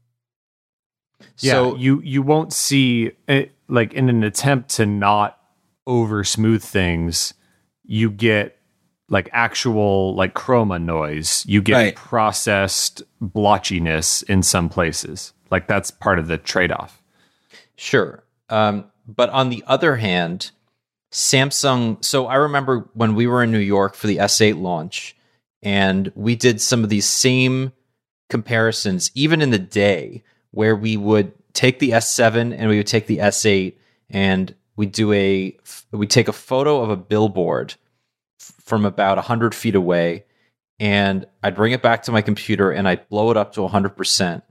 Yeah, 1.40 1.54
So 1.54 1.76
you 1.78 2.02
you 2.02 2.22
won't 2.22 2.52
see 2.52 3.12
it, 3.28 3.56
like 3.70 3.94
in 3.94 4.10
an 4.10 4.24
attempt 4.24 4.70
to 4.72 4.86
not 4.86 5.40
over 5.88 6.26
smooth 6.26 6.62
things, 6.62 7.34
you 7.84 8.12
get 8.12 8.58
like 9.10 9.30
actual 9.34 10.16
like 10.16 10.34
chroma 10.34 10.82
noise. 10.82 11.46
You 11.48 11.62
get 11.62 11.76
Right. 11.76 11.96
processed 11.96 13.04
blotchiness 13.22 14.24
in 14.30 14.44
some 14.44 14.70
places. 14.70 15.34
Like 15.52 15.68
that's 15.68 15.92
part 15.92 16.20
of 16.20 16.28
the 16.28 16.38
trade 16.38 16.72
off. 16.72 17.02
Sure. 17.76 18.24
Um, 18.50 18.86
but 19.08 19.30
on 19.30 19.50
the 19.50 19.64
other 19.68 19.98
hand, 19.98 20.52
Samsung. 21.12 22.04
So 22.04 22.28
I 22.28 22.36
remember 22.36 22.90
when 22.94 23.14
we 23.16 23.28
were 23.28 23.44
in 23.44 23.52
New 23.52 23.60
York 23.60 23.94
for 23.96 24.08
the 24.08 24.18
S8 24.18 24.60
launch, 24.60 25.16
and 25.62 26.12
we 26.16 26.36
did 26.36 26.60
some 26.60 26.84
of 26.84 26.90
these 26.90 27.06
same 27.06 27.72
comparisons, 28.30 29.12
even 29.14 29.42
in 29.42 29.52
the 29.52 29.60
day, 29.60 30.24
where 30.52 30.76
we 30.76 30.98
would 30.98 31.34
take 31.54 31.80
the 31.80 31.92
S7 31.92 32.54
and 32.58 32.70
we 32.70 32.78
would 32.78 32.88
take 32.88 33.06
the 33.08 33.20
S8 33.20 33.74
and 34.10 34.56
we 34.76 34.86
do 34.88 35.14
a 35.14 35.56
we 35.92 36.08
take 36.08 36.28
a 36.28 36.34
photo 36.34 36.82
of 36.82 36.90
a 36.90 36.96
billboard 36.98 37.76
from 38.64 38.86
about 38.86 39.18
100 39.18 39.54
feet 39.54 39.76
away 39.76 40.26
and 40.80 41.26
I'd 41.44 41.56
bring 41.56 41.72
it 41.74 41.82
back 41.82 42.04
to 42.04 42.12
my 42.12 42.22
computer 42.22 42.72
and 42.72 42.88
I'd 42.88 43.08
blow 43.10 43.30
it 43.32 43.38
up 43.38 43.54
to 43.54 43.62
100%. 43.62 44.42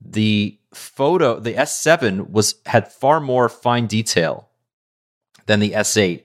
The 0.00 0.58
photo, 0.72 1.40
the 1.40 1.54
S7 1.54 2.30
was 2.30 2.56
had 2.66 2.92
far 2.92 3.20
more 3.20 3.48
fine 3.48 3.86
detail 3.86 4.48
than 5.46 5.60
the 5.60 5.72
S8. 5.72 6.22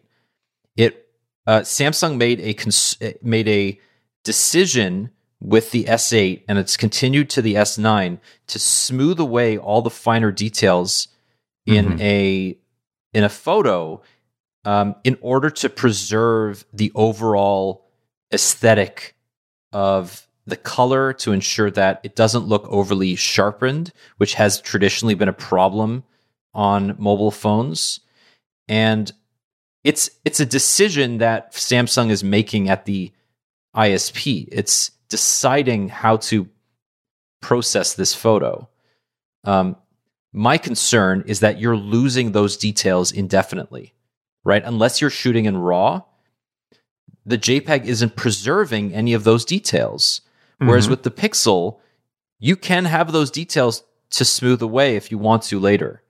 It 0.75 1.07
uh, 1.47 1.61
Samsung 1.61 2.17
made 2.17 2.39
a 2.41 2.53
cons- 2.53 2.97
made 3.21 3.47
a 3.47 3.79
decision 4.23 5.09
with 5.41 5.71
the 5.71 5.85
S8 5.85 6.43
and 6.47 6.57
it's 6.57 6.77
continued 6.77 7.29
to 7.31 7.41
the 7.41 7.55
S9 7.55 8.19
to 8.47 8.59
smooth 8.59 9.19
away 9.19 9.57
all 9.57 9.81
the 9.81 9.89
finer 9.89 10.31
details 10.31 11.09
in 11.65 11.85
Mhm. 11.97 12.01
a 12.01 12.57
in 13.13 13.23
a 13.23 13.29
photo 13.29 14.01
um, 14.65 14.95
in 15.03 15.17
order 15.21 15.49
to 15.49 15.69
preserve 15.69 16.65
the 16.73 16.91
overall 16.95 17.85
aesthetic 18.33 19.15
of 19.71 20.27
the 20.45 20.57
color 20.57 21.13
to 21.13 21.31
ensure 21.31 21.71
that 21.71 22.01
it 22.03 22.15
doesn't 22.15 22.47
look 22.47 22.67
overly 22.69 23.15
sharpened, 23.15 23.93
which 24.17 24.33
has 24.35 24.59
traditionally 24.61 25.15
been 25.15 25.29
a 25.29 25.33
problem 25.33 26.03
on 26.53 26.95
mobile 26.97 27.31
phones. 27.31 28.01
And 28.67 29.11
it's 29.83 30.09
it's 30.25 30.39
a 30.39 30.45
decision 30.45 31.17
that 31.17 31.53
Samsung 31.53 32.09
is 32.09 32.23
making 32.23 32.69
at 32.69 32.85
the 32.85 33.11
ISP. 33.75 34.47
It's 34.51 34.91
deciding 35.09 35.89
how 35.89 36.17
to 36.17 36.47
process 37.41 37.93
this 37.93 38.13
photo. 38.13 38.69
Um, 39.43 39.75
my 40.31 40.57
concern 40.57 41.23
is 41.27 41.41
that 41.41 41.59
you're 41.59 41.77
losing 41.77 42.31
those 42.31 42.57
details 42.57 43.11
indefinitely, 43.11 43.92
right? 44.43 44.63
Unless 44.63 45.01
you're 45.01 45.09
shooting 45.09 45.45
in 45.45 45.57
RAW, 45.57 46.03
the 47.25 47.37
JPEG 47.37 47.85
isn't 47.85 48.15
preserving 48.15 48.93
any 48.93 49.13
of 49.13 49.23
those 49.23 49.45
details. 49.45 50.21
Whereas 50.59 50.87
Mhm. 50.87 50.91
with 50.91 51.03
the 51.03 51.11
Pixel, 51.11 51.79
you 52.39 52.55
can 52.55 52.85
have 52.85 53.11
those 53.11 53.31
details 53.31 53.83
to 54.11 54.23
smooth 54.25 54.61
away 54.61 54.95
if 54.95 55.11
you 55.11 55.17
want 55.17 55.43
to 55.43 55.59
later. 55.59 56.01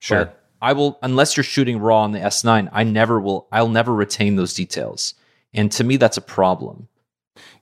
sure. 0.00 0.24
But 0.24 0.38
I 0.60 0.72
will 0.72 0.98
unless 1.02 1.36
you're 1.36 1.44
shooting 1.44 1.78
raw 1.78 2.02
on 2.02 2.10
the 2.12 2.18
S9, 2.20 2.68
I 2.72 2.82
never 2.84 3.20
will 3.20 3.46
I'll 3.52 3.68
never 3.68 3.94
retain 3.94 4.34
those 4.36 4.52
details. 4.54 5.14
And 5.54 5.70
to 5.72 5.84
me 5.84 5.96
that's 5.96 6.16
a 6.16 6.20
problem. 6.22 6.88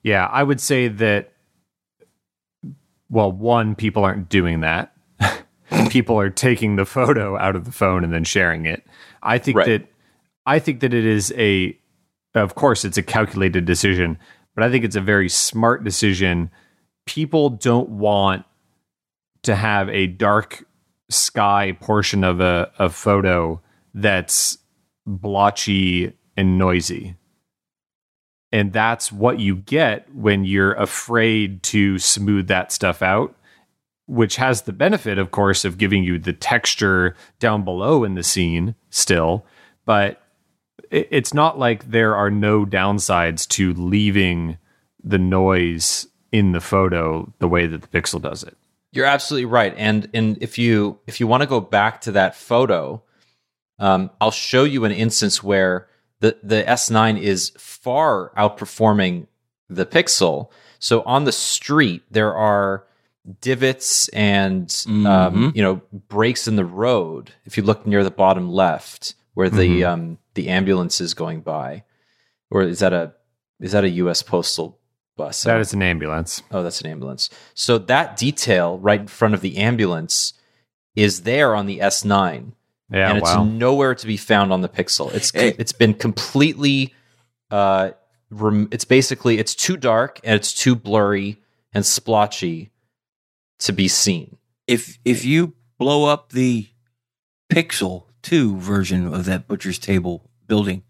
Yeah, 0.03 0.26
I 0.26 0.43
would 0.43 0.61
say 0.61 0.88
that. 0.88 1.32
Well, 3.11 3.30
one, 3.32 3.74
people 3.74 4.05
aren't 4.05 4.28
doing 4.28 4.61
that. 4.61 4.95
people 5.91 6.18
are 6.18 6.30
taking 6.30 6.76
the 6.76 6.86
photo 6.86 7.36
out 7.36 7.57
of 7.57 7.64
the 7.64 7.72
phone 7.72 8.05
and 8.05 8.12
then 8.12 8.24
sharing 8.24 8.66
it. 8.66 8.86
I 9.22 9.38
think 9.38 9.58
Right. 9.58 9.66
that 9.66 9.86
I 10.46 10.58
think 10.58 10.80
that 10.80 10.94
it 10.94 11.04
is 11.04 11.32
a 11.36 11.76
of 12.34 12.54
course 12.54 12.84
it's 12.84 12.96
a 12.96 13.02
calculated 13.02 13.64
decision, 13.64 14.18
but 14.54 14.64
I 14.64 14.70
think 14.70 14.84
it's 14.84 14.96
a 14.96 15.00
very 15.00 15.28
smart 15.28 15.84
decision. 15.84 16.50
People 17.06 17.50
don't 17.50 17.88
want 17.90 18.44
to 19.42 19.54
have 19.54 19.88
a 19.88 20.06
dark 20.06 20.64
sky 21.08 21.76
portion 21.80 22.22
of 22.24 22.40
a, 22.40 22.70
a 22.78 22.88
photo 22.88 23.60
that's 23.94 24.58
blotchy 25.06 26.12
and 26.36 26.56
noisy. 26.58 27.16
And 28.52 28.72
that's 28.72 29.12
what 29.12 29.38
you 29.38 29.56
get 29.56 30.12
when 30.14 30.44
you're 30.44 30.74
afraid 30.74 31.62
to 31.64 31.98
smooth 31.98 32.48
that 32.48 32.72
stuff 32.72 33.02
out, 33.02 33.34
which 34.11 34.36
has 34.36 34.62
the 34.62 34.72
benefit, 34.72 35.18
of 35.18 35.30
course, 35.30 35.64
of 35.64 35.78
giving 35.78 36.02
you 36.02 36.18
the 36.18 36.32
texture 36.32 37.14
down 37.38 37.62
below 37.62 38.02
in 38.02 38.14
the 38.14 38.24
scene 38.24 38.74
still. 38.90 39.46
But 39.84 40.20
it's 40.90 41.32
not 41.32 41.61
like 41.61 41.92
there 41.92 42.16
are 42.16 42.30
no 42.30 42.66
downsides 42.66 43.46
to 43.50 43.72
leaving 43.74 44.58
the 45.02 45.18
noise 45.18 46.08
in 46.32 46.50
the 46.50 46.61
photo 46.61 47.32
the 47.38 47.46
way 47.46 47.68
that 47.68 47.82
the 47.82 47.88
Pixel 47.88 48.20
does 48.20 48.42
it. 48.42 48.56
You're 48.90 49.06
absolutely 49.06 49.46
right. 49.46 49.72
And 49.76 50.08
and 50.12 50.36
if 50.40 50.58
you 50.58 50.98
if 51.06 51.20
you 51.20 51.28
want 51.28 51.42
to 51.44 51.48
go 51.48 51.61
back 51.61 52.00
to 52.02 52.12
that 52.12 52.34
photo, 52.34 53.02
um, 53.78 54.11
I'll 54.20 54.32
show 54.32 54.64
you 54.64 54.84
an 54.84 54.92
instance 54.92 55.40
where 55.40 55.86
the 56.18 56.36
the 56.42 56.64
S9 56.64 57.20
is 57.20 57.52
far 57.56 58.32
outperforming 58.36 59.28
the 59.68 59.86
Pixel. 59.86 60.50
So 60.80 61.02
on 61.02 61.24
the 61.24 61.32
street 61.32 62.02
there 62.11 62.34
are 62.34 62.84
divots 63.41 64.09
and 64.09 64.62
um, 64.89 64.95
Mhm. 65.53 65.57
you 65.57 65.62
know 65.62 65.81
breaks 66.09 66.47
in 66.49 66.57
the 66.57 66.64
road. 66.64 67.33
If 67.45 67.57
you 67.57 67.62
look 67.62 67.87
near 67.87 68.03
the 68.05 68.11
bottom 68.11 68.51
left, 68.51 69.14
where 69.35 69.51
the 69.51 69.83
Mhm. 69.83 69.89
um, 69.89 70.18
the 70.35 70.49
ambulance 70.49 71.01
is 71.01 71.14
going 71.14 71.41
by, 71.41 71.85
or 72.51 72.62
is 72.62 72.78
that 72.81 72.93
a 72.93 73.12
is 73.61 73.72
that 73.72 73.85
a 73.85 73.91
U.S. 73.91 74.22
postal 74.22 74.78
bus? 75.16 75.43
That 75.43 75.61
is 75.61 75.72
an 75.74 75.83
ambulance. 75.83 76.43
Oh, 76.51 76.62
that's 76.62 76.81
an 76.81 76.87
ambulance. 76.87 77.28
So 77.55 77.76
that 77.78 78.16
detail 78.16 78.78
right 78.78 79.01
in 79.01 79.07
front 79.09 79.35
of 79.35 79.41
the 79.43 79.59
ambulance 79.59 80.33
is 80.97 81.22
there 81.22 81.55
on 81.55 81.66
the 81.66 81.81
S9, 81.81 82.53
Yeah, 82.91 83.11
and 83.11 83.18
it's 83.18 83.35
wow. 83.35 83.45
nowhere 83.45 83.95
to 83.95 84.07
be 84.07 84.16
found 84.16 84.53
on 84.53 84.62
the 84.62 84.68
Pixel. 84.68 85.12
It's 85.14 85.31
Hey. 85.31 85.55
it's 85.59 85.72
been 85.72 85.95
completely. 85.95 86.95
Uh, 87.51 87.91
rem- 88.31 88.68
it's 88.70 88.85
basically 88.85 89.39
it's 89.39 89.55
too 89.57 89.76
dark 89.76 90.20
and 90.24 90.35
it's 90.37 90.53
too 90.55 90.74
blurry 90.76 91.39
and 91.74 91.85
splotchy 91.85 92.70
to 93.61 93.72
be 93.72 93.88
seen. 93.88 94.36
if 94.66 94.98
if 95.04 95.24
you 95.24 95.54
blow 95.78 96.04
up 96.04 96.30
the 96.32 96.68
Pixel 97.52 98.04
2 98.22 98.58
version 98.58 99.12
of 99.12 99.24
that 99.24 99.48
butcher's 99.48 99.78
table 99.78 100.30
building, 100.46 100.82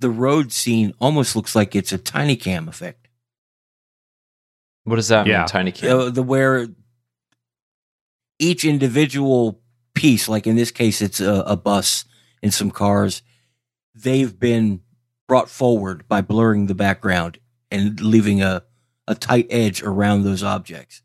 the 0.00 0.10
road 0.10 0.50
scene 0.52 0.92
almost 0.98 1.36
looks 1.36 1.54
like 1.54 1.76
it's 1.76 1.92
a 1.92 1.98
tiny 1.98 2.34
cam 2.36 2.68
effect. 2.68 3.08
What 4.84 4.96
does 4.96 5.08
that 5.08 5.26
Yeah. 5.26 5.38
mean, 5.40 5.46
Tiny 5.48 5.72
Cam? 5.72 5.98
Uh, 5.98 6.10
the 6.10 6.22
where 6.22 6.68
each 8.38 8.64
individual 8.64 9.60
piece, 9.94 10.28
like 10.28 10.46
in 10.46 10.56
this 10.56 10.70
case, 10.70 11.02
it's 11.02 11.20
a, 11.20 11.42
a 11.46 11.56
bus 11.56 12.04
and 12.42 12.54
some 12.54 12.70
cars, 12.70 13.22
they've 13.94 14.38
been 14.38 14.80
brought 15.26 15.50
forward 15.50 16.06
by 16.08 16.20
blurring 16.22 16.66
the 16.66 16.74
background 16.74 17.38
and 17.70 18.00
leaving 18.00 18.40
a, 18.40 18.62
a 19.06 19.14
tight 19.14 19.46
edge 19.50 19.82
around 19.82 20.22
those 20.22 20.42
objects. 20.42 21.02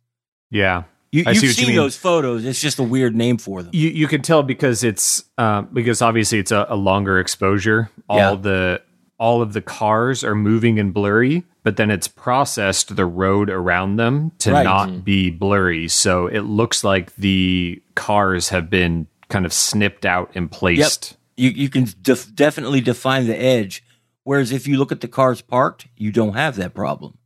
Yeah. 0.53 0.83
You, 1.11 1.23
you've 1.27 1.37
see 1.37 1.47
what 1.47 1.57
you 1.59 1.65
seen 1.65 1.75
those 1.75 1.95
photos. 1.95 2.43
It's 2.43 2.59
just 2.59 2.79
a 2.79 2.83
weird 2.83 3.15
name 3.15 3.37
for 3.37 3.61
them. 3.61 3.69
You 3.73 3.89
you 3.89 4.07
can 4.07 4.21
tell 4.23 4.41
because 4.41 4.83
it's 4.83 5.23
um, 5.37 5.69
because 5.71 6.01
obviously 6.01 6.39
it's 6.39 6.51
a, 6.51 6.65
a 6.69 6.75
longer 6.75 7.19
exposure. 7.19 7.91
All 8.09 8.17
Yeah. 8.17 8.35
the 8.35 8.81
all 9.19 9.41
of 9.43 9.53
the 9.53 9.61
cars 9.61 10.23
are 10.23 10.33
moving 10.33 10.79
and 10.79 10.91
blurry, 10.93 11.43
but 11.61 11.77
then 11.77 11.91
it's 11.91 12.07
processed 12.07 12.95
the 12.95 13.05
road 13.05 13.49
around 13.51 13.97
them 13.97 14.31
to 14.39 14.51
Right. 14.51 14.63
not 14.63 15.05
be 15.05 15.29
blurry. 15.29 15.87
So 15.87 16.25
it 16.27 16.41
looks 16.41 16.83
like 16.83 17.15
the 17.15 17.81
cars 17.95 18.49
have 18.49 18.69
been 18.71 19.05
kind 19.29 19.45
of 19.45 19.53
snipped 19.53 20.05
out 20.07 20.31
and 20.33 20.49
placed. 20.51 21.15
you 21.37 21.49
you 21.51 21.69
can 21.69 21.87
def- 22.01 22.33
definitely 22.33 22.81
define 22.81 23.27
the 23.27 23.39
edge. 23.39 23.83
Whereas 24.23 24.51
if 24.51 24.67
you 24.67 24.77
look 24.77 24.91
at 24.91 25.01
the 25.01 25.07
cars 25.07 25.41
parked, 25.41 25.85
you 25.95 26.11
don't 26.11 26.33
have 26.33 26.55
that 26.55 26.73
problem. 26.73 27.17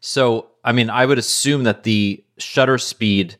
So, 0.00 0.48
I 0.64 0.70
mean, 0.72 0.90
I 0.90 1.06
would 1.06 1.18
assume 1.18 1.64
that 1.64 1.82
the 1.82 2.22
shutter 2.42 2.78
speed 2.78 3.36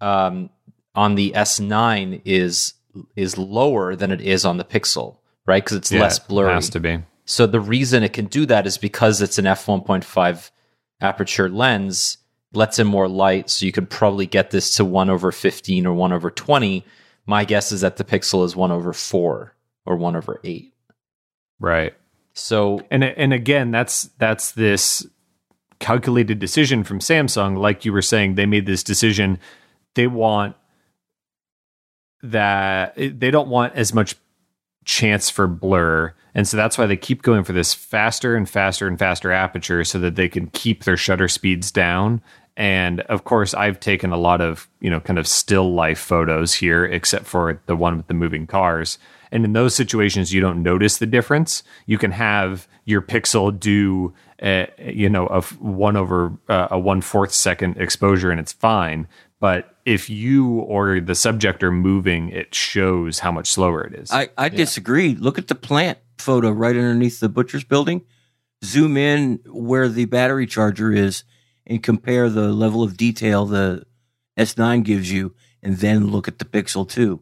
um, 0.00 0.50
on 0.94 1.14
the 1.14 1.32
S9 1.34 2.22
is 2.24 2.74
is 3.16 3.36
lower 3.36 3.96
than 3.96 4.12
it 4.12 4.20
is 4.20 4.44
on 4.44 4.56
the 4.56 4.64
Pixel, 4.64 5.16
right? 5.46 5.64
Because 5.64 5.76
it's 5.76 5.90
Yeah, 5.92 6.02
less 6.02 6.18
blurry. 6.18 6.52
Has 6.52 6.70
to 6.70 6.80
be. 6.80 7.00
So 7.24 7.46
the 7.46 7.60
reason 7.60 8.02
it 8.02 8.12
can 8.12 8.26
do 8.26 8.46
that 8.46 8.66
is 8.66 8.78
because 8.78 9.20
it's 9.20 9.38
an 9.38 9.46
f1.5 9.46 10.50
aperture 11.00 11.48
lens, 11.48 12.18
lets 12.52 12.78
in 12.78 12.86
more 12.86 13.08
light, 13.08 13.50
so 13.50 13.66
you 13.66 13.72
could 13.72 13.90
probably 13.90 14.26
get 14.26 14.50
this 14.50 14.76
to 14.76 14.84
one 14.84 15.10
over 15.10 15.32
15 15.32 15.86
or 15.86 15.94
one 15.94 16.12
over 16.12 16.30
20. 16.30 16.84
My 17.26 17.44
guess 17.44 17.72
is 17.72 17.80
that 17.80 17.96
the 17.96 18.04
Pixel 18.04 18.44
is 18.44 18.54
one 18.54 18.70
over 18.70 18.92
four 18.92 19.54
or 19.86 19.96
one 19.96 20.14
over 20.14 20.40
eight. 20.44 20.74
Right. 21.58 21.94
So 22.34 22.84
And 22.90 23.02
and 23.02 23.32
again, 23.32 23.70
that's 23.70 24.04
that's 24.18 24.52
this 24.52 25.06
calculated 25.84 26.38
decision 26.38 26.82
from 26.82 26.98
Samsung. 26.98 27.58
Like 27.58 27.84
you 27.84 27.92
were 27.92 28.00
saying, 28.00 28.36
they 28.36 28.46
made 28.46 28.64
this 28.64 28.82
decision. 28.82 29.38
They 29.94 30.06
want 30.06 30.56
that 32.22 32.94
they 32.96 33.30
don't 33.30 33.48
want 33.48 33.74
as 33.74 33.92
much 33.92 34.16
chance 34.86 35.28
for 35.28 35.46
blur, 35.46 36.14
and 36.34 36.48
so 36.48 36.56
that's 36.56 36.78
why 36.78 36.86
they 36.86 36.96
keep 36.96 37.20
going 37.20 37.44
for 37.44 37.52
this 37.52 37.74
faster 37.74 38.34
and 38.34 38.48
faster 38.48 38.88
and 38.88 38.98
faster 38.98 39.30
aperture, 39.30 39.84
so 39.84 39.98
that 39.98 40.16
they 40.16 40.28
can 40.28 40.46
keep 40.48 40.84
their 40.84 40.96
shutter 40.96 41.28
speeds 41.28 41.70
down 41.70 42.22
And 42.56 43.00
of 43.02 43.24
course, 43.24 43.52
I've 43.52 43.80
taken 43.80 44.12
a 44.12 44.16
lot 44.16 44.40
of, 44.40 44.68
you 44.80 44.88
know, 44.88 45.00
kind 45.00 45.18
of 45.18 45.26
still 45.26 45.74
life 45.74 45.98
photos 45.98 46.54
here, 46.54 46.84
except 46.84 47.26
for 47.26 47.60
the 47.66 47.74
one 47.74 47.96
with 47.96 48.06
the 48.06 48.14
moving 48.14 48.46
cars. 48.46 48.98
And 49.32 49.44
in 49.44 49.54
those 49.54 49.74
situations, 49.74 50.32
you 50.32 50.40
don't 50.40 50.62
notice 50.62 50.98
the 50.98 51.06
difference. 51.06 51.64
You 51.86 51.98
can 51.98 52.12
have 52.12 52.68
your 52.84 53.02
pixel 53.02 53.58
do, 53.58 54.14
a, 54.42 54.68
you 54.78 55.08
know, 55.08 55.26
a 55.26 55.42
one 55.42 55.96
over 55.96 56.32
uh, 56.48 56.68
a 56.70 56.78
one 56.78 57.00
fourth 57.00 57.32
second 57.32 57.76
exposure, 57.76 58.30
and 58.30 58.40
it's 58.40 58.52
fine. 58.52 59.08
But 59.40 59.76
if 59.84 60.08
you 60.08 60.58
or 60.60 61.00
the 61.00 61.14
subject 61.14 61.62
are 61.62 61.72
moving, 61.72 62.30
it 62.30 62.54
shows 62.54 63.18
how 63.18 63.30
much 63.32 63.50
slower 63.50 63.82
it 63.84 63.94
is. 63.94 64.10
I, 64.10 64.28
I 64.38 64.48
disagree. 64.48 65.14
Look 65.14 65.38
at 65.38 65.48
the 65.48 65.54
plant 65.54 65.98
photo 66.18 66.50
right 66.50 66.74
underneath 66.74 67.20
the 67.20 67.28
butcher's 67.28 67.64
building. 67.64 68.02
Zoom 68.64 68.96
in 68.96 69.40
where 69.46 69.88
the 69.90 70.06
battery 70.06 70.46
charger 70.46 70.90
is 70.92 71.24
and 71.66 71.82
compare 71.82 72.30
the 72.30 72.48
level 72.52 72.82
of 72.82 72.96
detail 72.96 73.44
the 73.44 73.84
S9 74.38 74.82
gives 74.84 75.12
you, 75.12 75.34
and 75.62 75.76
then 75.76 76.06
look 76.08 76.26
at 76.28 76.38
the 76.38 76.44
Pixel 76.46 76.88
2. 76.88 77.20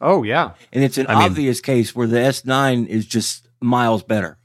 oh 0.00 0.22
yeah. 0.22 0.52
And 0.72 0.82
it's 0.82 0.96
an 0.96 1.06
I 1.08 1.14
mean- 1.14 1.30
obvious 1.30 1.60
case 1.60 1.94
where 1.94 2.06
the 2.06 2.16
S9 2.18 2.86
is 2.86 3.04
just 3.06 3.48
miles 3.60 4.02
better. 4.02 4.37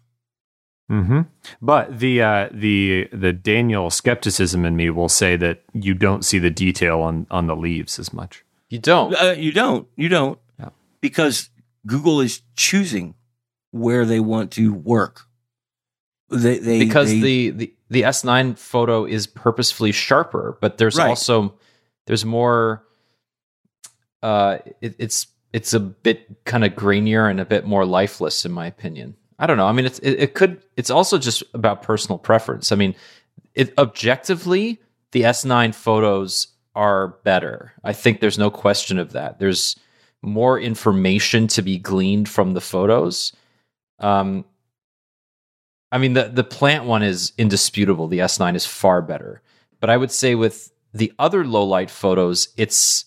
Hmm 0.90 1.22
But 1.62 2.00
the 2.00 2.22
uh, 2.22 2.50
the 2.52 3.08
the 3.12 3.32
Daniel 3.34 3.90
skepticism 3.90 4.66
in 4.66 4.76
me 4.76 4.90
will 4.90 5.10
say 5.10 5.36
that 5.38 5.64
you 5.74 5.94
don't 5.94 6.24
see 6.26 6.40
the 6.40 6.50
detail 6.52 7.00
on 7.02 7.26
on 7.32 7.48
the 7.48 7.56
leaves 7.56 8.00
as 8.00 8.12
much. 8.14 8.44
You 8.70 8.80
don't. 8.80 9.14
Uh, 9.16 9.32
you 9.38 9.52
don't. 9.52 9.88
You 9.96 10.10
don't. 10.10 10.40
Yeah. 10.60 10.70
Because 11.00 11.50
Google 11.88 12.22
is 12.22 12.42
choosing 12.56 13.16
where 13.72 14.06
they 14.06 14.20
want 14.20 14.52
to 14.54 14.74
work. 14.74 15.22
They, 16.30 16.58
they 16.60 16.80
because 16.80 17.10
they- 17.10 17.20
the, 17.20 17.50
the 17.52 17.74
the 17.90 18.02
S9 18.04 18.58
photo 18.58 19.06
is 19.06 19.28
purposefully 19.28 19.92
sharper, 19.92 20.58
but 20.62 20.78
there's 20.80 20.98
Right. 20.98 21.08
also 21.10 21.54
there's 22.08 22.26
more. 22.26 22.84
Uh, 24.22 24.58
it, 24.82 24.96
it's 25.00 25.28
it's 25.52 25.74
a 25.74 25.80
bit 25.80 26.44
kind 26.46 26.64
of 26.66 26.74
grainier 26.74 27.30
and 27.30 27.40
a 27.40 27.46
bit 27.46 27.66
more 27.66 27.86
lifeless, 27.86 28.46
in 28.46 28.52
my 28.52 28.66
opinion. 28.66 29.16
I 29.44 29.46
don't 29.46 29.58
know. 29.58 29.68
I 29.68 29.74
mean, 29.74 29.86
it's 29.86 30.00
it, 30.00 30.12
it 30.22 30.34
could. 30.36 30.62
It's 30.78 30.90
also 30.90 31.18
just 31.18 31.44
about 31.54 31.82
personal 31.84 32.18
preference. 32.18 32.72
I 32.72 32.78
mean, 32.78 32.96
it 33.54 33.74
objectively, 33.78 34.80
the 35.12 35.24
S9 35.24 35.76
photos 35.76 36.48
are 36.76 37.10
better. 37.26 37.74
I 37.84 37.92
think 37.92 38.22
there's 38.22 38.38
no 38.40 38.50
question 38.50 38.98
of 39.00 39.12
that. 39.12 39.40
There's 39.40 39.76
more 40.22 40.58
information 40.58 41.48
to 41.48 41.62
be 41.62 41.78
gleaned 41.78 42.30
from 42.30 42.54
the 42.54 42.62
photos. 42.62 43.34
Um, 44.00 44.46
I 45.92 45.98
mean, 45.98 46.14
the 46.14 46.30
the 46.30 46.46
plant 46.46 46.86
one 46.86 47.04
is 47.04 47.34
indisputable. 47.38 48.08
The 48.08 48.20
S9 48.20 48.56
is 48.56 48.66
far 48.66 49.02
better. 49.02 49.42
But 49.82 49.90
I 49.90 49.98
would 49.98 50.12
say 50.12 50.36
with 50.36 50.72
the 50.94 51.12
other 51.20 51.46
low 51.46 51.66
light 51.66 51.92
photos, 51.92 52.48
it's 52.56 53.04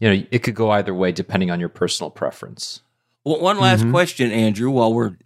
you 0.00 0.08
know 0.08 0.24
it 0.30 0.38
could 0.38 0.54
go 0.54 0.70
either 0.70 0.94
way 0.94 1.12
depending 1.12 1.50
on 1.50 1.60
your 1.60 1.68
personal 1.68 2.08
preference. 2.10 2.80
Well, 3.22 3.38
one 3.38 3.58
last 3.60 3.84
Mhm. 3.84 3.90
question, 3.90 4.32
Andrew, 4.32 4.70
while 4.70 4.94
we're 4.94 5.18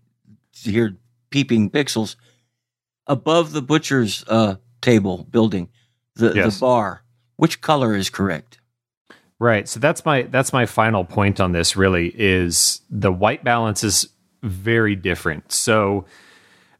here 0.52 0.96
peeping 1.30 1.70
pixels. 1.70 2.16
Above 3.06 3.52
the 3.52 3.62
butcher's 3.62 4.24
uh, 4.28 4.56
table 4.80 5.26
building, 5.30 5.68
the, 6.14 6.32
Yes. 6.34 6.54
the 6.54 6.60
bar, 6.60 7.02
which 7.36 7.60
color 7.60 7.94
is 7.96 8.10
correct? 8.10 8.58
Right. 9.38 9.68
So 9.68 9.80
that's 9.80 10.04
my 10.04 10.22
that's 10.22 10.52
my 10.52 10.66
final 10.66 11.04
point 11.04 11.40
on 11.40 11.50
this 11.50 11.76
really 11.76 12.14
is 12.16 12.80
the 12.88 13.10
white 13.10 13.42
balance 13.42 13.82
is 13.82 14.08
very 14.42 14.94
different. 14.94 15.50
So 15.50 16.04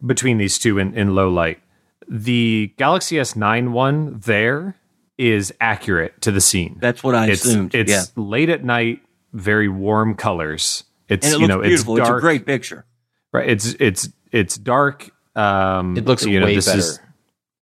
between 0.05 0.39
these 0.39 0.59
two 0.59 0.79
in, 0.79 0.95
in 0.95 1.14
low 1.14 1.29
light. 1.29 1.61
The 2.09 2.73
Galaxy 2.77 3.16
S9 3.16 3.70
one 3.70 4.18
there 4.20 4.77
is 5.18 5.53
accurate 5.61 6.20
to 6.23 6.33
the 6.33 6.41
scene. 6.41 6.79
That's 6.81 7.03
what 7.03 7.14
I 7.14 7.29
it's 7.31 7.45
assumed. 7.45 7.75
it's 7.75 7.91
yeah. 7.91 8.03
late 8.16 8.49
at 8.49 8.64
night, 8.64 9.01
very 9.33 9.68
warm 9.68 10.14
colors. 10.14 10.85
It's 11.09 11.27
it 11.33 11.41
you 11.41 11.47
know 11.47 11.61
beautiful. 11.61 11.97
it's 11.97 12.09
It's, 12.09 12.18
a 12.18 12.20
great 12.20 12.47
picture. 12.47 12.85
Right. 13.33 13.49
It's 13.49 13.74
it's 13.80 14.09
it's 14.30 14.57
dark. 14.59 15.11
Um, 15.35 15.97
It 15.97 16.05
looks 16.05 16.24
you 16.24 16.39
know, 16.41 16.47
way 16.47 16.55
this 16.57 16.66
better. 16.66 16.78
Is, 16.78 17.01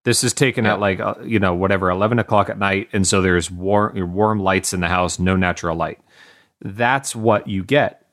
this 0.05 0.23
is 0.23 0.33
taken 0.33 0.65
Yeah. 0.65 0.73
at 0.73 0.79
like 0.79 0.99
uh, 0.99 1.15
you 1.23 1.39
know 1.39 1.53
whatever 1.53 1.89
eleven 1.89 2.17
o'clock 2.19 2.49
at 2.49 2.57
night, 2.57 2.89
and 2.93 3.05
so 3.05 3.21
there's 3.21 3.51
warm 3.51 4.13
warm 4.13 4.39
lights 4.39 4.73
in 4.73 4.79
the 4.79 4.87
house, 4.87 5.19
no 5.19 5.35
natural 5.35 5.75
light. 5.75 5.99
That's 6.61 7.15
what 7.15 7.47
you 7.47 7.63
get. 7.63 8.05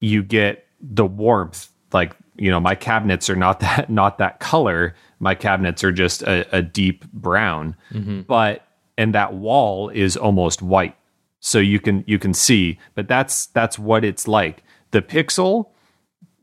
You 0.00 0.22
get 0.22 0.66
the 0.80 1.06
warmth. 1.06 1.68
Like 1.92 2.16
you 2.36 2.50
know, 2.50 2.60
my 2.60 2.74
cabinets 2.74 3.30
are 3.30 3.36
not 3.36 3.60
that 3.66 3.88
not 3.90 4.18
that 4.18 4.40
color. 4.40 4.94
My 5.20 5.34
cabinets 5.34 5.82
are 5.84 5.92
just 5.92 6.22
a, 6.22 6.46
a 6.56 6.62
deep 6.62 7.04
brown, 7.12 7.76
Mm-hmm. 7.92 8.22
but 8.22 8.64
and 8.96 9.14
that 9.14 9.34
wall 9.34 9.88
is 9.90 10.16
almost 10.16 10.60
white, 10.62 10.96
so 11.40 11.58
you 11.60 11.78
can 11.78 12.02
you 12.08 12.18
can 12.18 12.34
see. 12.34 12.78
But 12.96 13.06
that's 13.06 13.46
that's 13.46 13.78
what 13.78 14.04
it's 14.04 14.26
like. 14.26 14.64
The 14.90 15.02
pixel 15.02 15.68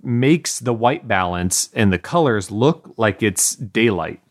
makes 0.06 0.60
the 0.60 0.74
white 0.74 1.08
balance 1.08 1.70
and 1.74 1.92
the 1.92 2.00
colors 2.00 2.52
look 2.52 2.94
like 2.98 3.24
it's 3.24 3.56
daylight. 3.56 4.22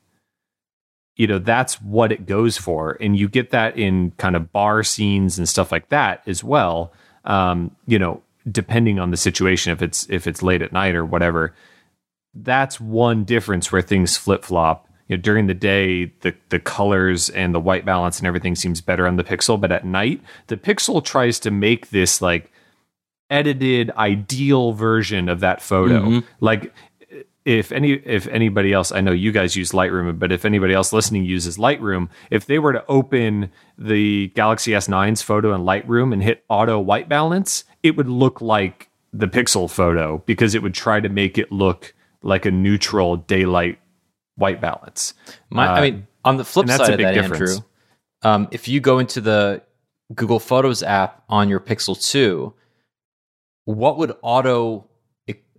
You 1.16 1.26
know, 1.26 1.38
that's 1.38 1.80
what 1.80 2.10
it 2.10 2.26
goes 2.26 2.56
for. 2.56 2.96
And 3.00 3.16
you 3.16 3.28
get 3.28 3.50
that 3.50 3.78
in 3.78 4.12
kind 4.12 4.34
of 4.34 4.52
bar 4.52 4.82
scenes 4.82 5.38
and 5.38 5.48
stuff 5.48 5.70
like 5.70 5.88
that 5.90 6.22
as 6.26 6.42
well. 6.42 6.92
Um, 7.24 7.74
you 7.86 7.98
know, 7.98 8.22
depending 8.50 8.98
on 8.98 9.10
the 9.10 9.16
situation, 9.16 9.72
if 9.72 9.82
it's 9.82 10.08
if 10.10 10.26
it's 10.26 10.42
late 10.42 10.62
at 10.62 10.72
night 10.72 10.94
or 10.94 11.04
whatever. 11.04 11.54
That's 12.34 12.80
one 12.80 13.24
difference 13.24 13.70
where 13.70 13.82
things 13.82 14.16
flip 14.16 14.44
flop. 14.44 14.88
You 15.06 15.16
know, 15.16 15.22
during 15.22 15.46
the 15.46 15.54
day, 15.54 16.06
the 16.20 16.34
the 16.48 16.58
colors 16.58 17.28
and 17.30 17.54
the 17.54 17.60
white 17.60 17.84
balance 17.84 18.18
and 18.18 18.26
everything 18.26 18.56
seems 18.56 18.80
better 18.80 19.06
on 19.06 19.16
the 19.16 19.24
pixel, 19.24 19.60
but 19.60 19.72
at 19.72 19.84
night, 19.84 20.20
the 20.48 20.56
pixel 20.56 21.04
tries 21.04 21.38
to 21.40 21.50
make 21.50 21.90
this 21.90 22.20
like 22.20 22.50
edited 23.34 23.90
ideal 23.96 24.72
version 24.72 25.28
of 25.28 25.40
that 25.40 25.60
photo 25.60 26.00
Mhm. 26.02 26.24
like 26.40 26.72
if 27.44 27.72
any 27.72 27.92
if 27.92 28.26
anybody 28.28 28.72
else 28.72 28.92
i 28.92 29.00
know 29.00 29.10
you 29.12 29.32
guys 29.32 29.56
use 29.56 29.72
lightroom 29.72 30.18
but 30.18 30.30
if 30.32 30.44
anybody 30.44 30.72
else 30.72 30.92
listening 30.92 31.24
uses 31.24 31.58
lightroom 31.58 32.08
if 32.30 32.46
they 32.46 32.58
were 32.58 32.72
to 32.72 32.84
open 32.88 33.50
the 33.76 34.28
galaxy 34.28 34.70
s9's 34.72 35.20
photo 35.20 35.52
in 35.54 35.62
lightroom 35.62 36.12
and 36.12 36.22
hit 36.22 36.44
auto 36.48 36.78
white 36.78 37.08
balance 37.08 37.64
it 37.82 37.96
would 37.96 38.08
look 38.08 38.40
like 38.40 38.88
the 39.12 39.26
pixel 39.26 39.68
photo 39.70 40.22
because 40.26 40.54
it 40.54 40.62
would 40.62 40.74
try 40.74 41.00
to 41.00 41.08
make 41.08 41.36
it 41.36 41.50
look 41.52 41.92
like 42.22 42.46
a 42.46 42.50
neutral 42.50 43.16
daylight 43.16 43.78
white 44.36 44.60
balance 44.60 45.12
My, 45.50 45.66
Uh, 45.68 45.72
I 45.74 45.80
mean, 45.82 46.06
on 46.24 46.36
the 46.38 46.44
flip 46.44 46.66
that's 46.66 46.78
side 46.86 46.90
a 46.90 46.92
of 46.94 46.98
big 46.98 47.06
that, 47.08 47.14
difference. 47.14 47.50
Andrew, 47.52 47.64
um, 48.22 48.48
if 48.52 48.66
you 48.68 48.80
go 48.80 48.98
into 48.98 49.20
the 49.20 49.60
Google 50.14 50.40
Photos 50.40 50.82
app 50.82 51.22
on 51.28 51.48
your 51.48 51.60
Pixel 51.60 51.94
2, 52.10 52.52
what 53.64 53.98
would 53.98 54.12
auto 54.22 54.88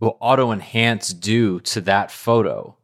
will 0.01 0.17
auto 0.19 0.51
enhance 0.51 1.09
do 1.09 1.59
to 1.61 1.81
that 1.81 2.11
photo? 2.11 2.75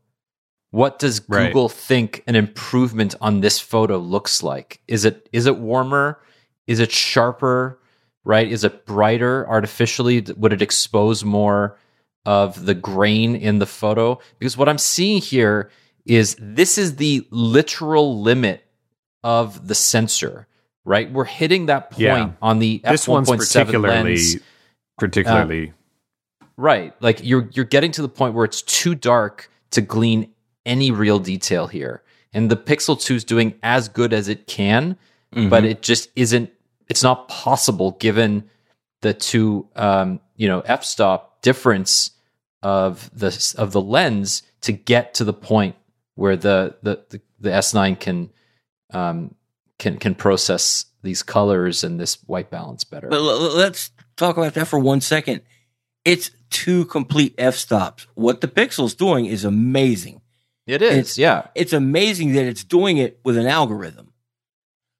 What 0.71 0.99
does 0.99 1.21
Right. 1.27 1.47
Google 1.47 1.67
think 1.67 2.23
an 2.27 2.35
improvement 2.35 3.15
on 3.19 3.41
this 3.41 3.59
photo 3.59 3.97
looks 3.97 4.41
like? 4.41 4.81
Is 4.87 5.03
it 5.05 5.27
is 5.33 5.45
it 5.45 5.57
warmer? 5.57 6.19
Is 6.67 6.79
it 6.79 6.91
sharper? 6.91 7.79
Right? 8.23 8.49
Is 8.49 8.63
it 8.63 8.85
brighter 8.85 9.47
artificially? 9.49 10.21
Would 10.37 10.53
it 10.53 10.61
expose 10.61 11.25
more 11.25 11.77
of 12.25 12.65
the 12.65 12.75
grain 12.75 13.35
in 13.35 13.59
the 13.59 13.65
photo? 13.65 14.19
Because 14.39 14.55
what 14.55 14.69
I'm 14.69 14.77
seeing 14.77 15.21
here 15.21 15.69
is 16.05 16.35
this 16.39 16.77
is 16.77 16.95
the 16.95 17.27
literal 17.31 18.21
limit 18.21 18.63
of 19.23 19.67
the 19.67 19.75
sensor, 19.75 20.47
right? 20.85 21.11
We're 21.11 21.25
hitting 21.25 21.65
that 21.65 21.91
point 21.91 22.01
Yeah. 22.01 22.31
on 22.41 22.59
the 22.59 22.81
this 22.83 23.07
one's 23.07 23.27
f1.7 23.29 23.37
particularly 23.37 24.15
lens. 24.15 24.37
Particularly 25.01 25.73
Right. 26.57 26.93
Like 27.01 27.21
you're 27.23 27.49
you're 27.53 27.65
getting 27.65 27.91
to 27.93 28.03
the 28.03 28.09
point 28.09 28.35
where 28.35 28.45
it's 28.45 28.61
too 28.61 28.93
dark 28.93 29.49
to 29.71 29.81
glean 29.81 30.31
any 30.63 30.91
real 30.91 31.17
detail 31.17 31.65
here. 31.65 32.03
And 32.33 32.51
the 32.51 32.55
Pixel 32.55 33.01
2 33.01 33.15
is 33.15 33.23
doing 33.23 33.55
as 33.63 33.89
good 33.89 34.13
as 34.13 34.27
it 34.27 34.45
can, 34.45 34.95
but 35.49 35.65
it 35.65 35.81
just 35.81 36.09
isn't 36.15 36.51
it's 36.87 37.01
not 37.01 37.27
possible 37.27 37.97
given 37.99 38.43
the 39.01 39.13
two 39.13 39.67
um, 39.75 40.19
you 40.35 40.47
know, 40.47 40.61
f-stop 40.61 41.41
difference 41.41 42.11
of 42.61 43.09
the 43.17 43.55
of 43.57 43.71
the 43.71 43.81
lens 43.81 44.43
to 44.61 44.71
get 44.71 45.15
to 45.15 45.23
the 45.23 45.33
point 45.33 45.75
where 46.13 46.37
the 46.37 46.75
the 46.83 47.03
the, 47.09 47.21
the 47.39 47.49
S9 47.49 47.99
can 47.99 48.29
um 48.93 49.33
can 49.79 49.97
can 49.97 50.13
process 50.13 50.85
these 51.01 51.23
colors 51.23 51.83
and 51.83 51.99
this 51.99 52.21
white 52.27 52.51
balance 52.51 52.83
better. 52.83 53.07
But 53.07 53.21
let's 53.21 53.89
talk 54.25 54.37
about 54.37 54.53
that 54.53 54.67
for 54.67 54.79
one 54.79 55.01
second. 55.01 55.41
It's 56.05 56.31
two 56.49 56.85
complete 56.85 57.35
f 57.37 57.55
stops. 57.55 58.07
What 58.15 58.41
the 58.41 58.47
Pixel's 58.47 58.93
doing 58.95 59.25
is 59.25 59.43
amazing. 59.45 60.21
it 60.67 60.81
is. 60.81 60.91
it's- 60.91 61.17
yeah. 61.17 61.47
It's 61.55 61.73
amazing 61.73 62.33
that 62.33 62.45
it's 62.45 62.63
doing 62.63 62.97
it 62.97 63.19
with 63.23 63.37
an 63.37 63.47
algorithm. 63.47 64.13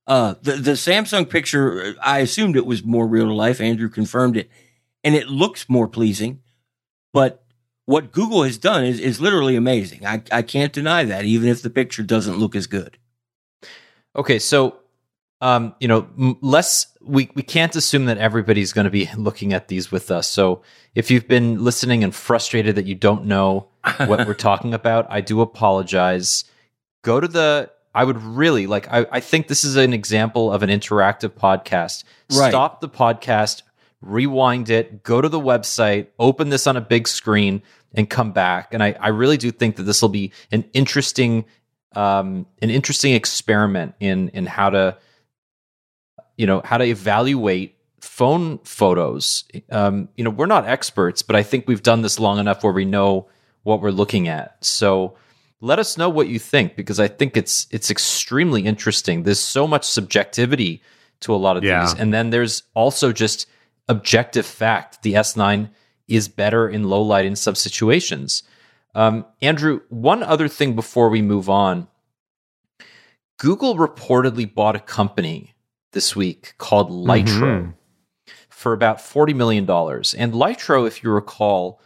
Uh, 0.07 0.33
the 0.41 0.53
the 0.53 0.71
Samsung 0.71 1.29
picture, 1.29 1.95
I 2.01 2.19
assumed 2.19 2.55
it 2.57 2.65
was 2.65 2.83
more 2.83 3.07
real 3.07 3.27
to 3.27 3.33
life. 3.33 3.61
Andrew 3.61 3.87
confirmed 3.87 4.35
it, 4.35 4.49
and 5.03 5.15
it 5.15 5.27
looks 5.27 5.69
more 5.69 5.87
pleasing. 5.87 6.41
But 7.13 7.43
what 7.85 8.11
Google 8.11 8.43
has 8.43 8.57
done 8.57 8.83
is 8.83 8.99
is 8.99 9.21
literally 9.21 9.55
amazing. 9.55 10.05
I 10.05 10.23
I 10.31 10.41
can't 10.41 10.73
deny 10.73 11.03
that, 11.05 11.25
even 11.25 11.47
if 11.49 11.61
the 11.61 11.69
picture 11.69 12.03
doesn't 12.03 12.37
look 12.39 12.55
as 12.55 12.67
good. 12.67 12.97
Okay, 14.15 14.39
so 14.39 14.80
um, 15.41 15.75
you 15.79 15.87
know, 15.87 16.07
m- 16.17 16.37
less 16.41 16.87
we 17.01 17.29
we 17.33 17.41
can't 17.41 17.75
assume 17.75 18.05
that 18.05 18.17
everybody's 18.17 18.73
going 18.73 18.85
to 18.85 18.91
be 18.91 19.09
looking 19.17 19.53
at 19.53 19.67
these 19.67 19.91
with 19.91 20.11
us. 20.11 20.29
So 20.29 20.61
if 20.95 21.11
you've 21.11 21.27
been 21.27 21.63
listening 21.63 22.03
and 22.03 22.13
frustrated 22.13 22.75
that 22.75 22.85
you 22.85 22.95
don't 22.95 23.25
know 23.25 23.67
what 24.05 24.27
we're 24.27 24.33
talking 24.33 24.73
about, 24.73 25.07
I 25.09 25.21
do 25.21 25.41
apologize. 25.41 26.45
Go 27.01 27.19
to 27.19 27.27
the. 27.27 27.71
I 27.93 28.05
would 28.05 28.21
really 28.21 28.67
like. 28.67 28.87
I, 28.89 29.05
I 29.11 29.19
think 29.19 29.47
this 29.47 29.65
is 29.65 29.75
an 29.75 29.93
example 29.93 30.53
of 30.53 30.63
an 30.63 30.69
interactive 30.69 31.31
podcast. 31.31 32.05
Right. 32.31 32.49
Stop 32.49 32.79
the 32.79 32.87
podcast, 32.87 33.63
rewind 34.01 34.69
it, 34.69 35.03
go 35.03 35.19
to 35.19 35.27
the 35.27 35.39
website, 35.39 36.07
open 36.17 36.49
this 36.49 36.67
on 36.67 36.77
a 36.77 36.81
big 36.81 37.07
screen, 37.07 37.63
and 37.93 38.09
come 38.09 38.31
back. 38.31 38.73
And 38.73 38.81
I, 38.81 38.95
I 38.99 39.09
really 39.09 39.35
do 39.35 39.51
think 39.51 39.75
that 39.75 39.83
this 39.83 40.01
will 40.01 40.09
be 40.09 40.31
an 40.51 40.63
interesting 40.71 41.45
um, 41.93 42.45
an 42.61 42.69
interesting 42.69 43.13
experiment 43.13 43.95
in 43.99 44.29
in 44.29 44.45
how 44.45 44.69
to 44.69 44.97
you 46.41 46.47
know 46.47 46.61
how 46.65 46.77
to 46.79 46.85
evaluate 46.85 47.75
phone 47.99 48.57
photos. 48.63 49.43
Um, 49.79 50.09
you 50.17 50.23
know 50.23 50.31
we're 50.31 50.47
not 50.55 50.65
experts 50.65 51.21
but 51.21 51.35
i 51.35 51.43
think 51.43 51.67
we've 51.67 51.83
done 51.83 52.01
this 52.01 52.19
long 52.19 52.39
enough 52.39 52.63
where 52.63 52.73
we 52.73 52.85
know 52.85 53.27
what 53.63 53.79
we're 53.81 53.91
looking 54.01 54.27
at. 54.27 54.47
So 54.65 55.15
let 55.69 55.77
us 55.77 55.97
know 55.99 56.09
what 56.09 56.27
you 56.27 56.39
think 56.39 56.75
because 56.75 56.99
i 56.99 57.07
think 57.07 57.37
it's 57.37 57.67
it's 57.75 57.91
extremely 57.91 58.61
interesting. 58.65 59.21
There's 59.23 59.39
so 59.57 59.67
much 59.67 59.85
subjectivity 59.85 60.81
to 61.19 61.35
a 61.35 61.39
lot 61.45 61.57
of 61.57 61.63
Yeah. 61.63 61.81
these 61.81 61.93
and 62.01 62.11
then 62.15 62.31
there's 62.31 62.63
also 62.73 63.11
just 63.11 63.45
objective 63.87 64.47
fact. 64.47 65.03
The 65.03 65.13
s9 65.13 65.69
is 66.07 66.27
better 66.27 66.63
in 66.75 66.89
low 66.93 67.03
light 67.13 67.25
in 67.31 67.35
some 67.35 67.55
situations. 67.67 68.41
Um, 68.95 69.25
andrew 69.41 69.81
one 69.89 70.23
other 70.33 70.47
thing 70.57 70.75
before 70.75 71.09
we 71.09 71.21
move 71.21 71.47
on. 71.51 71.87
Google 73.37 73.75
reportedly 73.75 74.51
bought 74.51 74.75
a 74.75 74.79
company 74.99 75.53
this 75.91 76.15
week 76.15 76.53
called 76.57 76.89
Lytro 76.89 77.25
Mhm. 77.41 77.73
for 78.49 78.73
about 78.73 78.97
$40 78.99 79.35
million. 79.35 79.63
And 79.69 80.33
Lytro, 80.33 80.87
if 80.87 81.03
you 81.03 81.09
recall, 81.11 81.79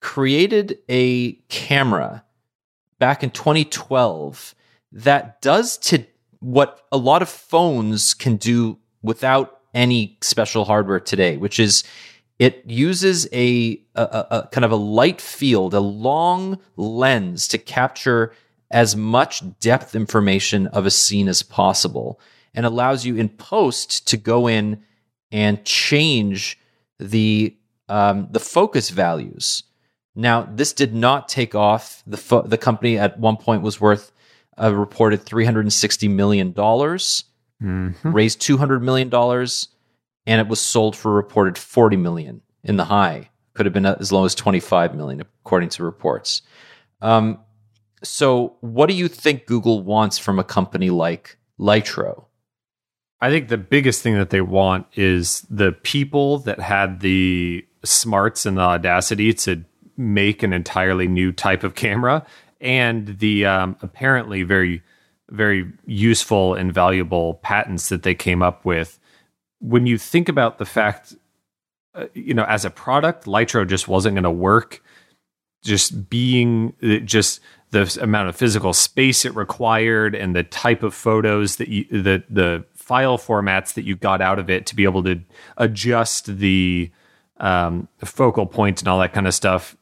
created 0.00 0.78
a 0.88 1.32
camera 1.48 2.24
back 2.98 3.22
in 3.22 3.30
2012 3.30 4.54
that 4.92 5.40
does 5.40 5.76
to 5.78 6.04
what 6.40 6.84
a 6.90 6.96
lot 6.96 7.22
of 7.22 7.28
phones 7.28 8.14
can 8.14 8.36
do 8.36 8.78
without 9.02 9.60
any 9.74 10.18
special 10.20 10.64
hardware 10.64 11.00
today, 11.00 11.36
which 11.36 11.58
is 11.58 11.84
it 12.38 12.62
uses 12.66 13.28
a, 13.32 13.80
a- 13.94 14.26
a 14.30 14.48
kind 14.50 14.64
of 14.64 14.72
a 14.72 14.76
light 14.76 15.20
field, 15.20 15.72
a 15.74 15.80
long 15.80 16.58
lens 16.76 17.46
to 17.48 17.58
capture 17.58 18.32
as 18.70 18.96
much 18.96 19.42
depth 19.60 19.94
information 19.94 20.66
of 20.68 20.84
a 20.86 20.90
scene 20.90 21.28
as 21.28 21.42
possible 21.42 22.18
and 22.54 22.66
allows 22.66 23.04
you 23.06 23.16
in 23.16 23.28
post 23.28 24.06
to 24.08 24.16
go 24.16 24.46
in 24.46 24.82
and 25.30 25.64
change 25.64 26.58
the 26.98 27.56
um, 27.88 28.28
the 28.30 28.40
focus 28.40 28.90
values. 28.90 29.64
Now, 30.14 30.42
this 30.42 30.72
did 30.72 30.94
not 30.94 31.28
take 31.28 31.54
off. 31.54 32.02
The 32.06 32.16
fo- 32.18 32.42
the 32.42 32.58
company 32.58 32.98
at 32.98 33.18
one 33.18 33.36
point 33.36 33.62
was 33.62 33.80
worth 33.80 34.12
a 34.58 34.74
reported 34.74 35.22
three 35.22 35.44
hundred 35.44 35.60
and 35.64 35.72
sixty 35.72 36.08
million 36.08 36.52
dollars, 36.52 37.24
Mhm. 37.62 37.94
raised 38.04 38.40
two 38.40 38.58
hundred 38.58 38.82
million 38.82 39.08
dollars, 39.08 39.68
and 40.26 40.40
it 40.40 40.48
was 40.48 40.60
sold 40.60 40.94
for 40.96 41.12
a 41.12 41.14
reported 41.14 41.56
forty 41.58 41.96
million 41.96 42.42
in 42.62 42.76
the 42.76 42.84
high. 42.84 43.30
Could 43.54 43.66
have 43.66 43.72
been 43.72 43.86
as 43.86 44.12
low 44.12 44.24
as 44.24 44.34
twenty 44.34 44.60
five 44.60 44.94
million, 44.94 45.22
according 45.44 45.70
to 45.70 45.84
reports. 45.84 46.42
Um, 47.00 47.38
so, 48.04 48.56
what 48.60 48.88
do 48.88 48.94
you 48.94 49.08
think 49.08 49.46
Google 49.46 49.82
wants 49.82 50.18
from 50.18 50.38
a 50.38 50.44
company 50.44 50.90
like 50.90 51.36
Lytro? 51.58 52.24
I 53.22 53.30
think 53.30 53.46
the 53.46 53.56
biggest 53.56 54.02
thing 54.02 54.14
that 54.18 54.30
they 54.30 54.40
want 54.40 54.86
is 54.94 55.46
the 55.48 55.70
people 55.70 56.38
that 56.38 56.58
had 56.58 56.98
the 56.98 57.64
smarts 57.84 58.44
and 58.46 58.56
the 58.56 58.62
audacity 58.62 59.32
to 59.32 59.64
make 59.96 60.42
an 60.42 60.52
entirely 60.52 61.06
new 61.06 61.30
type 61.30 61.62
of 61.62 61.76
camera 61.76 62.26
and 62.60 63.20
the 63.20 63.46
um, 63.46 63.76
apparently 63.80 64.42
very, 64.42 64.82
very 65.30 65.70
useful 65.86 66.54
and 66.54 66.74
valuable 66.74 67.34
patents 67.34 67.90
that 67.90 68.02
they 68.02 68.14
came 68.16 68.42
up 68.42 68.64
with. 68.64 68.98
When 69.60 69.86
you 69.86 69.98
think 69.98 70.28
about 70.28 70.58
the 70.58 70.66
fact, 70.66 71.14
uh, 71.94 72.06
you 72.14 72.34
know, 72.34 72.44
as 72.48 72.64
a 72.64 72.70
product, 72.70 73.26
Lytro 73.26 73.68
just 73.68 73.86
wasn't 73.86 74.16
going 74.16 74.24
to 74.24 74.32
work. 74.32 74.82
Just 75.62 76.10
being 76.10 76.74
uh, 76.82 76.96
just 77.04 77.38
the 77.72 77.98
amount 78.00 78.28
of 78.28 78.36
physical 78.36 78.72
space 78.72 79.24
it 79.24 79.34
required 79.34 80.14
and 80.14 80.36
the 80.36 80.42
type 80.44 80.82
of 80.82 80.94
photos 80.94 81.56
that 81.56 81.68
you 81.68 81.84
the 81.90 82.22
the 82.28 82.64
file 82.92 83.16
formats 83.16 83.72
that 83.72 83.84
you 83.86 83.96
got 83.96 84.20
out 84.20 84.38
of 84.38 84.50
it 84.50 84.66
to 84.66 84.76
be 84.76 84.84
able 84.84 85.02
to 85.02 85.18
adjust 85.56 86.26
the 86.26 86.90
um, 87.38 87.88
focal 88.04 88.44
point 88.44 88.82
and 88.82 88.88
all 88.88 88.98
that 88.98 89.14
kind 89.14 89.26
of 89.26 89.32
stuff 89.32 89.78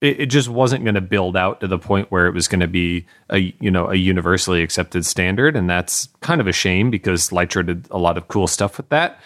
it, 0.00 0.20
it 0.20 0.26
just 0.26 0.48
wasn't 0.48 0.82
going 0.82 0.94
to 0.94 1.02
build 1.02 1.36
out 1.36 1.60
to 1.60 1.66
the 1.66 1.78
point 1.78 2.10
where 2.10 2.26
it 2.26 2.32
was 2.32 2.48
going 2.48 2.60
to 2.60 2.68
be 2.68 3.04
a 3.28 3.54
you 3.60 3.70
know 3.70 3.90
a 3.90 3.96
universally 3.96 4.62
accepted 4.62 5.04
standard. 5.04 5.56
And 5.56 5.68
that's 5.68 6.08
kind 6.20 6.40
of 6.40 6.46
a 6.46 6.52
shame 6.52 6.90
because 6.90 7.28
Lytro 7.28 7.66
did 7.66 7.86
a 7.90 7.98
lot 7.98 8.16
of 8.16 8.28
cool 8.28 8.46
stuff 8.46 8.78
with 8.78 8.88
that. 8.88 9.20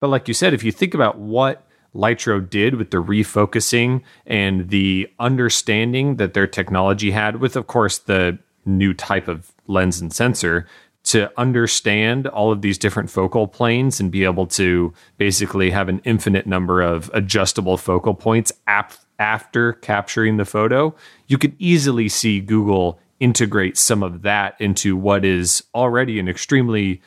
But 0.00 0.08
like 0.08 0.28
you 0.28 0.34
said 0.34 0.54
if 0.54 0.62
you 0.62 0.70
think 0.70 0.94
about 0.94 1.18
what 1.18 1.66
Lytro 1.92 2.48
did 2.48 2.76
with 2.76 2.92
the 2.92 2.98
refocusing 2.98 4.02
and 4.26 4.68
the 4.68 5.10
understanding 5.18 6.16
that 6.16 6.34
their 6.34 6.46
technology 6.46 7.10
had 7.10 7.40
with 7.40 7.56
of 7.56 7.66
course 7.66 7.98
the 7.98 8.38
new 8.64 8.94
type 8.94 9.26
of 9.26 9.50
lens 9.66 10.00
and 10.00 10.12
sensor 10.12 10.68
to 11.08 11.30
understand 11.40 12.26
all 12.26 12.52
of 12.52 12.60
these 12.60 12.76
different 12.76 13.10
focal 13.10 13.48
planes 13.48 13.98
and 13.98 14.10
be 14.10 14.24
able 14.24 14.46
to 14.46 14.92
basically 15.16 15.70
have 15.70 15.88
an 15.88 16.00
infinite 16.04 16.46
number 16.46 16.82
of 16.82 17.10
adjustable 17.14 17.78
focal 17.78 18.14
points 18.14 18.52
ap- 18.66 18.92
after 19.18 19.72
capturing 19.72 20.36
the 20.36 20.44
photo, 20.44 20.94
you 21.26 21.38
could 21.38 21.56
easily 21.58 22.10
see 22.10 22.40
Google 22.40 23.00
integrate 23.20 23.78
some 23.78 24.02
of 24.02 24.20
that 24.22 24.54
into 24.60 24.96
what 24.96 25.24
is 25.24 25.64
already 25.74 26.20
an 26.20 26.28
extremely 26.28 27.00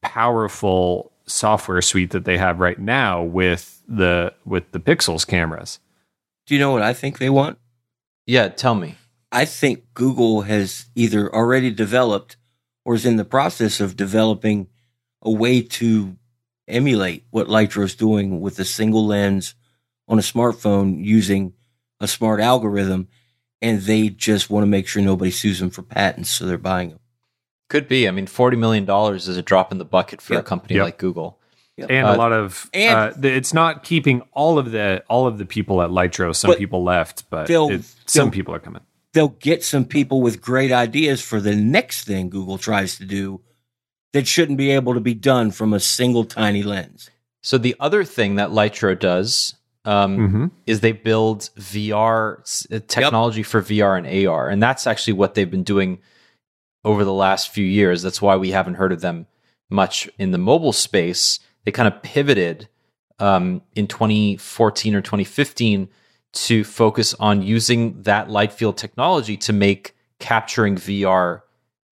powerful 0.00 1.12
software 1.26 1.82
suite 1.82 2.12
that 2.12 2.24
they 2.24 2.38
have 2.38 2.58
right 2.58 2.78
now 2.78 3.22
with 3.22 3.82
the 3.86 4.32
with 4.46 4.70
the 4.72 4.80
Pixels 4.80 5.26
cameras. 5.26 5.78
Do 6.46 6.54
you 6.54 6.60
know 6.60 6.70
what 6.70 6.82
I 6.82 6.94
think 6.94 7.18
they 7.18 7.30
want? 7.30 7.58
Yeah, 8.24 8.48
tell 8.48 8.74
me. 8.74 8.94
I 9.30 9.44
think 9.44 9.84
Google 9.92 10.42
has 10.42 10.86
either 10.94 11.32
already 11.32 11.70
developed 11.70 12.36
or 12.86 12.94
is 12.94 13.04
in 13.04 13.16
the 13.16 13.24
process 13.24 13.80
of 13.80 13.96
developing 13.96 14.68
a 15.20 15.30
way 15.30 15.60
to 15.60 16.16
emulate 16.68 17.24
what 17.30 17.48
Lytro's 17.48 17.96
doing 17.96 18.40
with 18.40 18.60
a 18.60 18.64
single 18.64 19.04
lens 19.04 19.56
on 20.06 20.18
a 20.20 20.22
smartphone 20.22 21.04
using 21.04 21.52
a 22.00 22.06
smart 22.06 22.40
algorithm. 22.40 23.08
And 23.60 23.80
they 23.82 24.08
just 24.08 24.50
want 24.50 24.62
to 24.62 24.66
make 24.68 24.86
sure 24.86 25.02
nobody 25.02 25.32
sues 25.32 25.58
them 25.58 25.70
for 25.70 25.82
patents. 25.82 26.30
So 26.30 26.46
they're 26.46 26.58
buying 26.58 26.90
them. 26.90 27.00
Could 27.68 27.88
be. 27.88 28.06
I 28.06 28.12
mean, 28.12 28.28
forty 28.28 28.56
million 28.56 28.84
dollars 28.84 29.26
is 29.26 29.36
a 29.36 29.42
drop 29.42 29.72
in 29.72 29.78
the 29.78 29.84
bucket 29.84 30.20
for 30.20 30.34
a 30.38 30.42
company 30.44 30.76
Yep. 30.76 30.84
like 30.84 30.98
Google. 30.98 31.40
and 31.76 32.06
Uh, 32.06 32.14
a 32.14 32.16
lot 32.16 32.32
of 32.32 32.70
and- 32.72 32.96
uh, 32.96 33.12
the, 33.16 33.32
it's 33.34 33.52
not 33.52 33.82
keeping 33.82 34.22
all 34.32 34.58
of 34.60 34.70
the 34.70 35.02
all 35.08 35.26
of 35.26 35.38
the 35.38 35.44
people 35.46 35.82
at 35.82 35.90
Lytro. 35.90 36.36
Some 36.36 36.54
people 36.54 36.84
left, 36.84 37.28
but 37.30 37.48
they'll- 37.48 37.70
it, 37.70 37.82
some 38.06 38.30
people 38.30 38.54
are 38.54 38.60
coming. 38.60 38.82
They'll 39.16 39.28
get 39.28 39.64
some 39.64 39.86
people 39.86 40.20
with 40.20 40.42
great 40.42 40.70
ideas 40.70 41.22
for 41.22 41.40
the 41.40 41.56
next 41.56 42.04
thing 42.04 42.28
Google 42.28 42.58
tries 42.58 42.98
to 42.98 43.06
do 43.06 43.40
that 44.12 44.28
shouldn't 44.28 44.58
be 44.58 44.72
able 44.72 44.92
to 44.92 45.00
be 45.00 45.14
done 45.14 45.50
from 45.52 45.72
a 45.72 45.80
single 45.80 46.26
tiny 46.26 46.62
lens. 46.62 47.08
So 47.42 47.56
the 47.56 47.74
other 47.80 48.04
thing 48.04 48.34
that 48.34 48.50
Lytro 48.50 48.98
does 48.98 49.54
um, 49.86 50.18
Mm-hmm. 50.18 50.46
is 50.66 50.80
they 50.80 50.92
build 50.92 51.48
VR 51.58 52.40
s- 52.40 52.66
uh, 52.70 52.80
technology 52.86 53.42
for 53.42 53.62
VR 53.62 53.96
and 53.96 54.26
AR, 54.28 54.50
and 54.50 54.62
that's 54.62 54.86
actually 54.86 55.14
what 55.14 55.32
they've 55.34 55.50
been 55.50 55.62
doing 55.62 55.98
over 56.84 57.02
the 57.02 57.12
last 57.12 57.48
few 57.48 57.64
years. 57.64 58.02
That's 58.02 58.20
why 58.20 58.36
we 58.36 58.50
haven't 58.50 58.74
heard 58.74 58.92
of 58.92 59.00
them 59.00 59.26
much 59.70 60.10
in 60.18 60.30
the 60.32 60.38
mobile 60.38 60.74
space. 60.74 61.40
They 61.64 61.72
kind 61.72 61.88
of 61.92 62.02
pivoted 62.02 62.68
um, 63.18 63.62
in 63.74 63.86
2014 63.86 64.94
or 64.94 65.00
2015 65.00 65.88
to 66.36 66.64
focus 66.64 67.14
on 67.14 67.42
using 67.42 68.02
that 68.02 68.30
light 68.30 68.52
field 68.52 68.76
technology 68.76 69.36
to 69.38 69.52
make 69.52 69.94
capturing 70.18 70.76
VR 70.76 71.42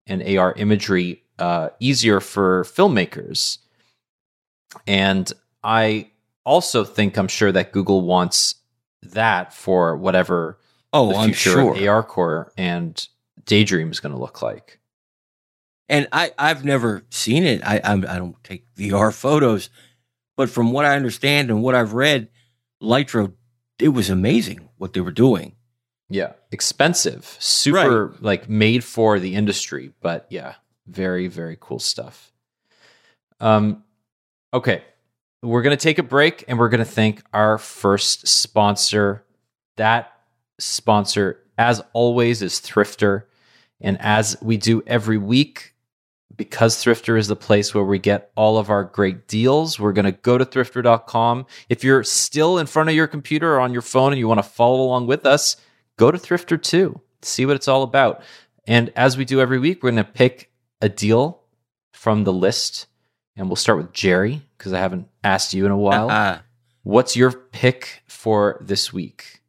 and 0.07 0.21
AR 0.37 0.53
imagery 0.53 1.23
uh, 1.39 1.69
easier 1.79 2.19
for 2.19 2.63
filmmakers. 2.63 3.57
And 4.87 5.31
I 5.63 6.11
also 6.45 6.83
think 6.83 7.17
I'm 7.17 7.27
sure 7.27 7.51
that 7.51 7.71
Google 7.71 8.01
wants 8.01 8.55
that 9.03 9.53
for 9.53 9.97
whatever 9.97 10.59
Oh, 10.93 11.09
the 11.09 11.15
I'm 11.17 11.29
future 11.33 11.51
sure. 11.75 11.89
AR 11.89 12.03
Core 12.03 12.51
and 12.57 13.05
Daydream 13.45 13.91
is 13.91 13.99
going 13.99 14.13
to 14.13 14.21
look 14.21 14.41
like. 14.41 14.79
and 15.89 16.07
I 16.13 16.31
I've 16.37 16.63
never 16.63 17.03
seen 17.09 17.43
it. 17.43 17.61
I 17.67 17.81
I'm, 17.83 18.05
I 18.07 18.17
don't 18.17 18.41
take 18.43 18.65
VR 18.75 19.13
photos, 19.13 19.69
but 20.37 20.49
from 20.49 20.71
what 20.71 20.85
I 20.85 20.95
understand 20.95 21.49
and 21.49 21.61
what 21.61 21.75
I've 21.75 21.93
read, 21.93 22.29
Lytro 22.81 23.33
it 23.79 23.89
was 23.89 24.09
amazing 24.09 24.69
what 24.77 24.93
they 24.93 25.01
were 25.01 25.11
doing. 25.11 25.53
Yeah, 26.09 26.33
expensive, 26.51 27.35
super 27.39 28.13
like 28.19 28.47
made 28.47 28.83
for 28.83 29.19
the 29.19 29.35
industry, 29.35 29.91
but 30.01 30.27
yeah, 30.29 30.55
Very, 30.87 31.27
very 31.27 31.57
cool 31.59 31.79
stuff. 31.79 32.31
Um, 33.39 33.83
okay. 34.53 34.83
We're 35.41 35.61
going 35.61 35.77
to 35.77 35.83
take 35.83 35.99
a 35.99 36.03
break 36.03 36.43
and 36.47 36.57
we're 36.57 36.69
going 36.69 36.79
to 36.79 36.85
thank 36.85 37.23
our 37.33 37.57
first 37.57 38.27
sponsor. 38.27 39.23
That 39.77 40.11
sponsor, 40.59 41.39
as 41.57 41.83
always, 41.93 42.41
is 42.41 42.59
Thrifter. 42.59 43.23
And 43.81 43.99
as 43.99 44.37
we 44.41 44.57
do 44.57 44.81
every 44.87 45.17
week, 45.17 45.74
because 46.37 46.83
Thrifter 46.83 47.17
is 47.17 47.27
the 47.27 47.35
place 47.35 47.73
where 47.73 47.83
we 47.83 47.99
get 47.99 48.31
all 48.35 48.57
of 48.57 48.69
our 48.69 48.83
great 48.83 49.27
deals, 49.27 49.79
we're 49.79 49.93
going 49.93 50.05
to 50.05 50.11
go 50.11 50.37
to 50.37 50.45
thrifter.com. 50.45 51.45
If 51.69 51.83
you're 51.83 52.03
still 52.03 52.57
in 52.57 52.67
front 52.67 52.89
of 52.89 52.95
your 52.95 53.07
computer 53.07 53.55
or 53.55 53.59
on 53.59 53.73
your 53.73 53.81
phone 53.81 54.11
and 54.11 54.19
you 54.19 54.27
want 54.27 54.39
to 54.39 54.49
follow 54.49 54.81
along 54.81 55.07
with 55.07 55.25
us, 55.25 55.57
go 55.97 56.11
to 56.11 56.17
Thrifter 56.17 56.61
too. 56.61 57.01
See 57.21 57.45
what 57.45 57.55
it's 57.55 57.67
all 57.67 57.83
about. 57.83 58.21
And 58.67 58.91
as 58.95 59.17
we 59.17 59.25
do 59.25 59.39
every 59.39 59.59
week, 59.59 59.83
we're 59.83 59.91
going 59.91 60.03
to 60.03 60.11
pick 60.11 60.51
a 60.81 60.89
deal 60.89 61.41
from 61.93 62.23
the 62.23 62.33
list. 62.33 62.87
And 63.35 63.47
we'll 63.47 63.55
start 63.55 63.77
with 63.77 63.93
Jerry 63.93 64.41
because 64.57 64.73
I 64.73 64.79
haven't 64.79 65.07
asked 65.23 65.53
you 65.53 65.65
in 65.65 65.71
a 65.71 65.77
while. 65.77 66.09
Uh, 66.09 66.39
What's 66.83 67.15
your 67.15 67.31
pick 67.31 68.03
for 68.07 68.57
this 68.61 68.93
week? 68.93 69.41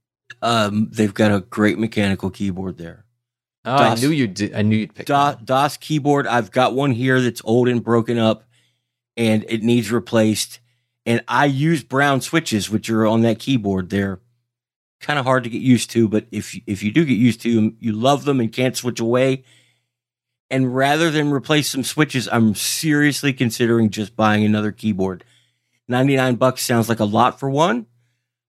um, 0.43 0.89
they've 0.93 1.15
got 1.15 1.33
a 1.33 1.41
great 1.41 1.79
mechanical 1.79 2.31
keyboard 2.31 2.79
there. 2.79 3.06
Oh, 3.67 3.75
I 3.75 3.95
knew 3.97 4.11
you 4.11 4.29
did. 4.29 4.55
I 4.55 4.63
knew 4.63 4.77
you'd 4.77 4.95
pick. 4.95 5.07
Do- 5.07 5.13
that. 5.13 5.45
Das 5.45 5.77
Keyboard. 5.77 6.27
I've 6.27 6.53
got 6.53 6.75
one 6.75 6.93
here 6.93 7.21
that's 7.21 7.43
old 7.45 7.69
and 7.69 7.83
broken 7.83 8.17
up, 8.17 8.45
and 9.17 9.45
it 9.49 9.63
needs 9.63 9.91
replaced. 9.91 10.61
And 11.05 11.23
I 11.27 11.47
use 11.47 11.83
brown 11.83 12.21
switches, 12.21 12.71
which 12.71 12.89
are 12.91 13.07
on 13.07 13.23
that 13.23 13.39
keyboard. 13.39 13.91
They're 13.91 14.21
kind 15.01 15.19
of 15.19 15.25
hard 15.25 15.45
to 15.45 15.51
get 15.51 15.63
used 15.63 15.91
to, 15.91 16.09
but 16.09 16.27
if 16.31 16.57
if 16.67 16.83
you 16.83 16.93
do 16.93 17.05
get 17.05 17.15
used 17.15 17.41
to 17.43 17.55
them, 17.55 17.77
you 17.81 17.93
love 17.93 18.25
them 18.25 18.41
and 18.41 18.53
can't 18.53 18.77
switch 18.77 19.01
away. 19.01 19.45
And 20.49 20.77
rather 20.77 21.11
than 21.11 21.33
replace 21.33 21.69
some 21.69 21.83
switches, 21.83 22.29
I'm 22.31 22.55
seriously 22.55 23.33
considering 23.33 23.91
just 23.91 24.15
buying 24.15 24.45
another 24.45 24.71
keyboard. 24.71 25.25
99 25.89 26.37
bucks 26.37 26.63
sounds 26.63 26.89
like 26.89 27.01
a 27.01 27.05
lot 27.05 27.39
for 27.41 27.51
one, 27.51 27.87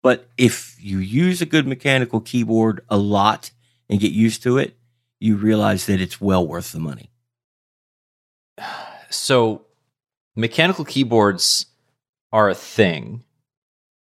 but 0.02 0.28
if 0.38 0.76
you 0.80 0.98
use 0.98 1.40
a 1.40 1.46
good 1.46 1.66
mechanical 1.66 2.20
keyboard 2.20 2.84
a 2.88 2.96
lot 2.96 3.50
and 3.88 4.00
get 4.00 4.12
used 4.12 4.42
to 4.44 4.58
it, 4.58 4.76
you 5.20 5.36
realize 5.36 5.86
that 5.86 6.00
it's 6.00 6.20
well 6.20 6.46
worth 6.46 6.72
the 6.72 6.80
money. 6.80 7.10
so 9.10 9.62
mechanical 10.36 10.84
keyboards 10.84 11.66
are 12.32 12.48
a 12.48 12.54
thing 12.54 13.24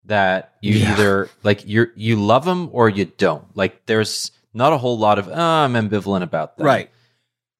that 0.04 0.54
you 0.60 0.74
Yeah. 0.74 0.92
either 0.92 1.30
like 1.42 1.66
you 1.66 1.90
you 1.94 2.16
love 2.16 2.44
them 2.44 2.68
or 2.72 2.88
you 2.88 3.04
don't. 3.06 3.44
Like 3.56 3.86
there's 3.86 4.32
not 4.52 4.72
a 4.72 4.78
whole 4.78 4.98
lot 4.98 5.18
of 5.18 5.28
oh, 5.28 5.32
I'm 5.32 5.74
ambivalent 5.74 6.22
about 6.22 6.56
that. 6.56 6.64
Right. 6.64 6.90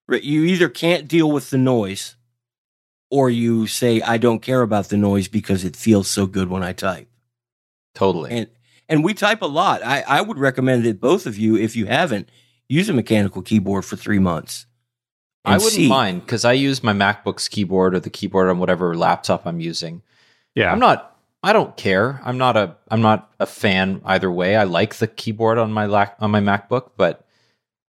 Right. 0.09 0.23
You 0.23 0.45
either 0.45 0.69
can't 0.69 1.09
deal 1.09 1.31
with 1.31 1.51
the 1.51 1.59
noise 1.59 2.17
or 3.11 3.31
you 3.31 3.67
say, 3.67 4.01
I 4.01 4.17
don't 4.19 4.41
care 4.43 4.63
about 4.63 4.89
the 4.89 4.97
noise 4.97 5.29
because 5.29 5.65
it 5.65 5.77
feels 5.77 6.09
so 6.09 6.27
good 6.27 6.49
when 6.49 6.63
I 6.63 6.73
type. 6.73 7.09
Totally. 7.95 8.31
And 8.33 8.47
and 8.89 9.05
we 9.05 9.15
type 9.15 9.41
a 9.43 9.47
lot. 9.47 9.83
I, 9.85 10.03
I 10.07 10.21
would 10.21 10.39
recommend 10.39 10.85
that 10.85 11.01
both 11.01 11.27
of 11.27 11.39
you, 11.39 11.57
if 11.57 11.77
you 11.77 11.87
haven't, 11.87 12.29
use 12.73 12.89
a 12.89 12.93
mechanical 12.93 13.43
keyboard 13.43 13.85
for 13.85 13.97
three 13.97 14.19
months. 14.19 14.67
I 15.45 15.55
wouldn't 15.55 15.73
see. 15.73 15.89
mind 15.89 16.21
because 16.21 16.45
I 16.45 16.53
use 16.53 16.83
my 16.85 16.93
MacBook's 16.93 17.49
keyboard 17.49 17.95
or 17.95 18.01
the 18.01 18.11
keyboard 18.11 18.49
on 18.49 18.59
whatever 18.59 18.97
laptop 18.97 19.45
I'm 19.47 19.61
using. 19.61 20.03
Yeah. 20.55 20.71
I'm 20.73 20.79
not. 20.79 21.09
I 21.43 21.53
don't 21.53 21.77
care. 21.77 22.21
I'm 22.25 22.39
not 22.39 22.57
a. 22.57 22.77
I'm 22.89 23.03
not 23.03 23.33
a 23.41 23.47
fan 23.47 24.01
either 24.05 24.31
way. 24.31 24.55
I 24.57 24.63
like 24.65 24.95
the 24.97 25.09
keyboard 25.09 25.59
on 25.59 25.73
my 25.73 25.87
lac- 25.87 26.17
on 26.21 26.31
my 26.31 26.41
MacBook, 26.41 26.91
but 26.97 27.27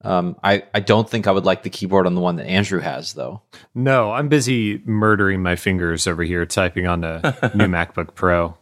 um, 0.04 0.36
I 0.44 0.64
I 0.76 0.80
don't 0.80 1.10
think 1.10 1.26
I 1.26 1.32
would 1.32 1.46
like 1.46 1.64
the 1.64 1.72
keyboard 1.72 2.06
on 2.06 2.14
the 2.14 2.22
one 2.22 2.36
that 2.36 2.46
Andrew 2.46 2.80
has 2.80 3.14
though. 3.14 3.42
No, 3.74 4.12
I'm 4.12 4.30
busy 4.30 4.84
murdering 4.86 5.42
my 5.42 5.56
fingers 5.56 6.06
over 6.06 6.22
here 6.24 6.46
typing 6.46 6.86
on 6.86 7.02
the 7.02 7.52
new 7.56 7.66
MacBook 7.66 8.14
Pro, 8.14 8.56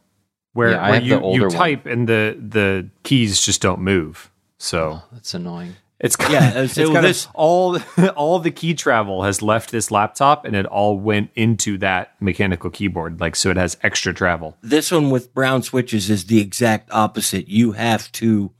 where, 0.53 0.72
Yeah, 0.72 0.78
I 0.82 0.89
where 0.91 0.93
have 1.01 1.03
the 1.03 1.09
you, 1.09 1.20
older 1.20 1.38
you 1.38 1.47
one. 1.47 1.51
type 1.57 1.86
and 1.86 2.07
the 2.07 2.38
the 2.39 2.89
keys 3.03 3.41
just 3.41 3.61
don't 3.61 3.82
move. 3.82 4.32
So 4.57 5.01
That's 5.11 5.34
annoying. 5.34 5.76
It's 6.00 6.16
kind 6.16 6.34
Yeah, 6.34 6.60
of, 6.60 6.72
so 6.72 6.82
it's 6.84 6.91
kind 6.91 7.06
this- 7.06 7.26
of 7.26 7.32
all 7.36 7.78
all 8.16 8.39
the 8.39 8.52
key 8.52 8.74
travel 8.74 9.24
has 9.24 9.41
left 9.41 9.72
this 9.72 9.89
laptop 9.91 10.45
and 10.45 10.56
it 10.56 10.66
all 10.66 11.00
went 11.00 11.32
into 11.36 11.78
that 11.80 12.14
mechanical 12.22 12.70
keyboard. 12.70 13.20
Like 13.20 13.36
so, 13.36 13.50
it 13.50 13.58
has 13.58 13.78
extra 13.84 14.14
travel. 14.14 14.58
This 14.62 14.91
one 14.91 15.10
with 15.10 15.34
brown 15.34 15.64
switches 15.64 16.10
is 16.10 16.26
the 16.26 16.39
exact 16.39 16.89
opposite. 16.91 17.48
You 17.48 17.72
have 17.74 18.12
to 18.14 18.52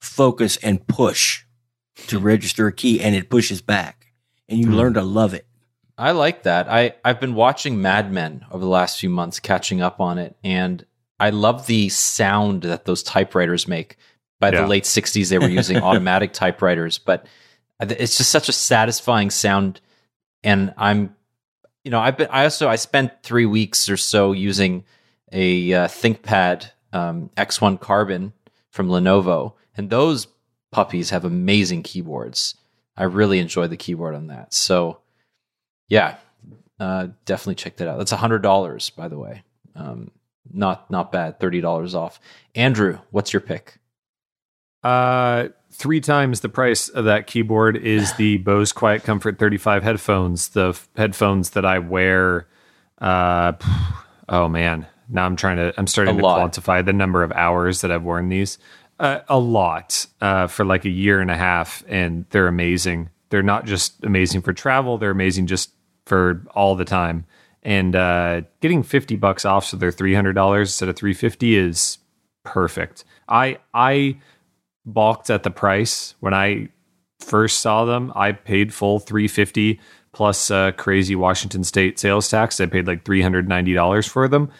focus 0.00 0.56
and 0.58 0.86
push 0.86 1.44
to 2.08 2.18
register 2.18 2.66
a 2.66 2.72
key 2.72 3.00
and 3.00 3.14
it 3.14 3.30
pushes 3.30 3.60
back. 3.62 4.12
And 4.48 4.58
you 4.58 4.66
Hmm. 4.66 4.74
learn 4.74 4.94
to 4.94 5.02
love 5.02 5.34
it. 5.34 5.46
I 5.96 6.10
like 6.12 6.42
that. 6.44 6.68
I 6.68 6.94
I've 7.04 7.20
been 7.20 7.34
watching 7.34 7.80
Mad 7.80 8.10
Men 8.10 8.44
over 8.50 8.64
the 8.64 8.70
last 8.70 8.98
few 8.98 9.10
months, 9.10 9.38
catching 9.38 9.80
up 9.82 10.00
on 10.00 10.18
it, 10.18 10.36
and 10.42 10.84
I 11.20 11.30
love 11.30 11.66
the 11.66 11.88
sound 11.90 12.62
that 12.62 12.86
those 12.86 13.02
typewriters 13.02 13.68
make. 13.68 13.96
By 14.42 14.50
Yeah. 14.50 14.62
the 14.62 14.66
late 14.66 14.82
'60s, 14.84 15.30
they 15.30 15.38
were 15.38 15.48
using 15.48 15.76
automatic 15.82 16.32
typewriters, 16.32 16.98
but 16.98 17.26
it's 17.80 18.18
just 18.18 18.30
such 18.30 18.48
a 18.48 18.52
satisfying 18.52 19.30
sound. 19.30 19.80
And 20.42 20.74
I'm, 20.76 21.14
you 21.84 21.92
know, 21.92 22.00
I've 22.00 22.16
been. 22.18 22.26
I 22.28 22.42
also 22.42 22.68
I 22.68 22.74
spent 22.74 23.22
three 23.22 23.46
weeks 23.46 23.88
or 23.88 23.96
so 23.96 24.32
using 24.32 24.84
a 25.30 25.72
uh, 25.72 25.86
ThinkPad 25.86 26.70
um, 26.92 27.30
X1 27.36 27.78
Carbon 27.80 28.32
from 28.70 28.88
Lenovo, 28.88 29.52
and 29.76 29.88
those 29.90 30.26
puppies 30.72 31.10
have 31.10 31.24
amazing 31.24 31.84
keyboards. 31.84 32.56
I 32.96 33.04
really 33.04 33.38
enjoy 33.38 33.68
the 33.68 33.76
keyboard 33.76 34.16
on 34.16 34.26
that. 34.26 34.52
So 34.52 34.98
yeah, 35.88 36.16
uh, 36.80 37.08
definitely 37.26 37.54
check 37.54 37.76
that 37.76 37.86
out. 37.88 37.98
That's 37.98 38.10
hundred 38.10 38.42
dollars, 38.42 38.90
by 38.90 39.06
the 39.06 39.18
way. 39.18 39.44
Um, 39.76 40.10
not 40.52 40.90
not 40.90 41.12
bad. 41.12 41.38
Thirty 41.38 41.60
dollars 41.60 41.94
off. 41.94 42.18
Andrew, 42.56 42.98
what's 43.12 43.32
your 43.32 43.40
pick? 43.40 43.78
Uh, 44.82 45.48
three 45.70 46.00
times 46.00 46.40
the 46.40 46.48
price 46.48 46.88
of 46.88 47.04
that 47.04 47.26
keyboard 47.26 47.76
is 47.76 48.12
the 48.14 48.36
Bose 48.38 48.72
Quiet 48.72 49.04
Comfort 49.04 49.38
35 49.38 49.82
headphones. 49.82 50.48
The 50.50 50.70
f- 50.70 50.88
headphones 50.96 51.50
that 51.50 51.64
I 51.64 51.78
wear. 51.78 52.46
Uh, 52.98 53.52
oh 54.28 54.48
man, 54.48 54.86
now 55.08 55.24
I'm 55.26 55.36
trying 55.36 55.56
to. 55.56 55.74
I'm 55.76 55.86
starting 55.86 56.16
A 56.16 56.18
to 56.18 56.24
lot. 56.24 56.52
quantify 56.52 56.84
the 56.84 56.92
number 56.92 57.22
of 57.22 57.32
hours 57.32 57.80
that 57.80 57.90
I've 57.90 58.02
worn 58.02 58.28
these. 58.28 58.58
Uh, 58.98 59.20
a 59.28 59.38
lot 59.38 60.06
uh, 60.20 60.46
for 60.46 60.64
like 60.64 60.84
a 60.84 60.90
year 60.90 61.20
and 61.20 61.30
a 61.30 61.36
half, 61.36 61.82
and 61.88 62.24
they're 62.30 62.46
amazing. 62.46 63.10
They're 63.30 63.42
not 63.42 63.64
just 63.66 64.04
amazing 64.04 64.42
for 64.42 64.52
travel; 64.52 64.98
they're 64.98 65.10
amazing 65.10 65.46
just 65.46 65.70
for 66.06 66.44
all 66.54 66.76
the 66.76 66.84
time. 66.84 67.24
And 67.64 67.96
uh, 67.96 68.42
getting 68.60 68.82
fifty 68.82 69.16
bucks 69.16 69.44
off, 69.44 69.64
so 69.64 69.76
they're 69.76 69.90
three 69.90 70.14
hundred 70.14 70.34
dollars 70.34 70.68
instead 70.68 70.88
of 70.88 70.96
three 70.96 71.14
fifty, 71.14 71.56
is 71.56 71.98
perfect. 72.44 73.04
I 73.28 73.58
I 73.74 74.18
balked 74.84 75.30
at 75.30 75.42
the 75.42 75.50
price 75.50 76.14
when 76.20 76.34
I 76.34 76.68
first 77.20 77.60
saw 77.60 77.84
them. 77.84 78.12
I 78.14 78.32
paid 78.32 78.74
full 78.74 78.98
350 78.98 79.80
plus 80.12 80.50
uh, 80.50 80.72
crazy 80.72 81.14
Washington 81.16 81.64
State 81.64 81.98
sales 81.98 82.28
tax. 82.28 82.60
I 82.60 82.66
paid 82.66 82.86
like 82.86 83.04
$390 83.04 84.08
for 84.08 84.28
them. 84.28 84.50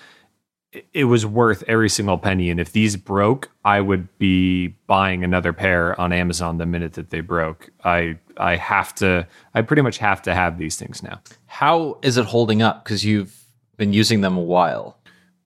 It- 0.73 0.87
It 0.95 1.05
was 1.05 1.27
worth 1.27 1.63
every 1.69 1.91
single 1.91 2.17
penny. 2.19 2.49
And 2.51 2.59
if 2.59 2.73
these 2.73 2.97
broke, 2.97 3.51
I 3.65 3.81
would 3.81 4.09
be 4.19 4.69
buying 4.87 5.23
another 5.25 5.53
pair 5.53 6.01
on 6.01 6.13
Amazon 6.13 6.57
the 6.59 6.65
minute 6.67 6.95
that 6.95 7.11
they 7.11 7.21
broke. 7.21 7.71
I 7.85 8.17
I 8.39 8.57
have 8.57 8.95
to. 8.97 9.27
I 9.55 9.61
pretty 9.61 9.83
much 9.83 9.99
have 9.99 10.23
to 10.23 10.35
have 10.35 10.57
these 10.57 10.77
things 10.77 11.03
now. 11.03 11.21
How 11.47 11.99
is 12.03 12.17
it 12.17 12.25
holding 12.25 12.63
up? 12.63 12.83
Because 12.83 13.05
you've 13.05 13.37
been 13.77 13.93
using 13.93 14.23
them 14.23 14.39
a 14.39 14.41
while. 14.43 14.97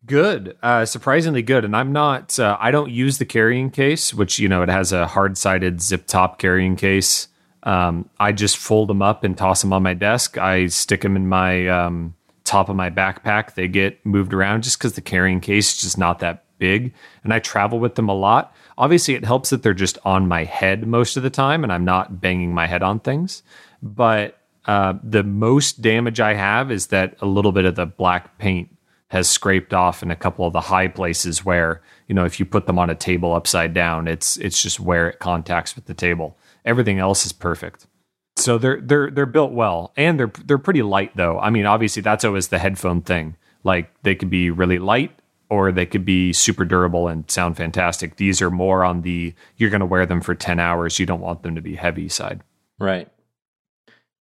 Good, 0.06 0.56
uh, 0.62 0.84
surprisingly 0.84 1.42
good. 1.42 1.64
And 1.64 1.74
I'm 1.74 1.92
not. 1.92 2.38
Uh, 2.38 2.56
I 2.60 2.70
don't 2.70 2.90
use 2.90 3.18
the 3.18 3.24
carrying 3.24 3.70
case, 3.70 4.14
which 4.14 4.38
you 4.38 4.48
know 4.48 4.62
it 4.62 4.68
has 4.68 4.92
a 4.92 5.06
hard-sided 5.06 5.82
zip 5.82 6.06
top 6.06 6.38
carrying 6.38 6.76
case. 6.76 7.28
Um, 7.64 8.08
I 8.20 8.30
just 8.30 8.56
fold 8.56 8.88
them 8.88 9.02
up 9.02 9.24
and 9.24 9.36
toss 9.36 9.62
them 9.62 9.72
on 9.72 9.82
my 9.82 9.94
desk. 9.94 10.38
I 10.38 10.66
stick 10.68 11.00
them 11.00 11.16
in 11.16 11.28
my 11.28 11.66
um, 11.66 12.14
top 12.44 12.68
of 12.68 12.76
my 12.76 12.90
backpack. 12.90 13.54
They 13.54 13.66
get 13.66 14.04
moved 14.06 14.32
around 14.32 14.62
just 14.62 14.78
because 14.78 14.92
the 14.92 15.00
carrying 15.00 15.40
case 15.40 15.74
is 15.74 15.80
just 15.80 15.98
not 15.98 16.20
that 16.20 16.44
big, 16.58 16.94
and 17.24 17.34
I 17.34 17.40
travel 17.40 17.80
with 17.80 17.96
them 17.96 18.08
a 18.08 18.14
lot. 18.14 18.54
Obviously, 18.78 19.14
it 19.14 19.24
helps 19.24 19.50
that 19.50 19.62
they're 19.62 19.74
just 19.74 19.98
on 20.04 20.28
my 20.28 20.44
head 20.44 20.86
most 20.86 21.16
of 21.16 21.24
the 21.24 21.30
time, 21.30 21.64
and 21.64 21.72
I'm 21.72 21.84
not 21.84 22.20
banging 22.20 22.54
my 22.54 22.66
head 22.66 22.82
on 22.82 23.00
things. 23.00 23.42
But 23.82 24.38
uh, 24.66 24.94
the 25.02 25.24
most 25.24 25.82
damage 25.82 26.20
I 26.20 26.34
have 26.34 26.70
is 26.70 26.88
that 26.88 27.16
a 27.20 27.26
little 27.26 27.52
bit 27.52 27.64
of 27.64 27.74
the 27.74 27.86
black 27.86 28.38
paint 28.38 28.75
has 29.10 29.28
scraped 29.28 29.72
off 29.72 30.02
in 30.02 30.10
a 30.10 30.16
couple 30.16 30.46
of 30.46 30.52
the 30.52 30.60
high 30.60 30.88
places 30.88 31.44
where 31.44 31.80
you 32.08 32.14
know 32.14 32.24
if 32.24 32.40
you 32.40 32.46
put 32.46 32.66
them 32.66 32.78
on 32.78 32.90
a 32.90 32.94
table 32.94 33.34
upside 33.34 33.72
down 33.72 34.08
it's 34.08 34.36
it's 34.38 34.60
just 34.60 34.80
where 34.80 35.08
it 35.08 35.18
contacts 35.18 35.74
with 35.76 35.86
the 35.86 35.94
table. 35.94 36.36
Everything 36.64 36.98
else 36.98 37.24
is 37.24 37.32
perfect. 37.32 37.86
So 38.36 38.58
they're 38.58 38.80
they're 38.80 39.10
they're 39.10 39.26
built 39.26 39.52
well 39.52 39.92
and 39.96 40.18
they're 40.18 40.32
they're 40.44 40.58
pretty 40.58 40.82
light 40.82 41.16
though. 41.16 41.38
I 41.38 41.50
mean 41.50 41.66
obviously 41.66 42.02
that's 42.02 42.24
always 42.24 42.48
the 42.48 42.58
headphone 42.58 43.02
thing. 43.02 43.36
Like 43.64 43.90
they 44.02 44.14
could 44.14 44.30
be 44.30 44.50
really 44.50 44.78
light 44.78 45.18
or 45.48 45.70
they 45.70 45.86
could 45.86 46.04
be 46.04 46.32
super 46.32 46.64
durable 46.64 47.08
and 47.08 47.30
sound 47.30 47.56
fantastic. 47.56 48.16
These 48.16 48.42
are 48.42 48.50
more 48.50 48.84
on 48.84 49.02
the 49.02 49.34
you're 49.56 49.70
going 49.70 49.80
to 49.80 49.86
wear 49.86 50.06
them 50.06 50.20
for 50.20 50.34
10 50.34 50.58
hours. 50.58 50.98
You 50.98 51.06
don't 51.06 51.20
want 51.20 51.42
them 51.42 51.54
to 51.54 51.62
be 51.62 51.76
heavy 51.76 52.08
side. 52.08 52.42
Right. 52.78 53.08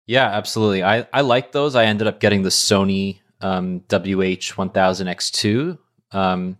Yeah, 0.06 0.26
absolutely. 0.26 0.82
I, 0.82 1.06
I 1.12 1.20
like 1.20 1.52
those. 1.52 1.74
I 1.74 1.84
ended 1.84 2.06
up 2.06 2.20
getting 2.20 2.42
the 2.42 2.48
Sony 2.48 3.18
um, 3.40 3.80
WH1000X2. 3.88 5.78
Um, 6.12 6.58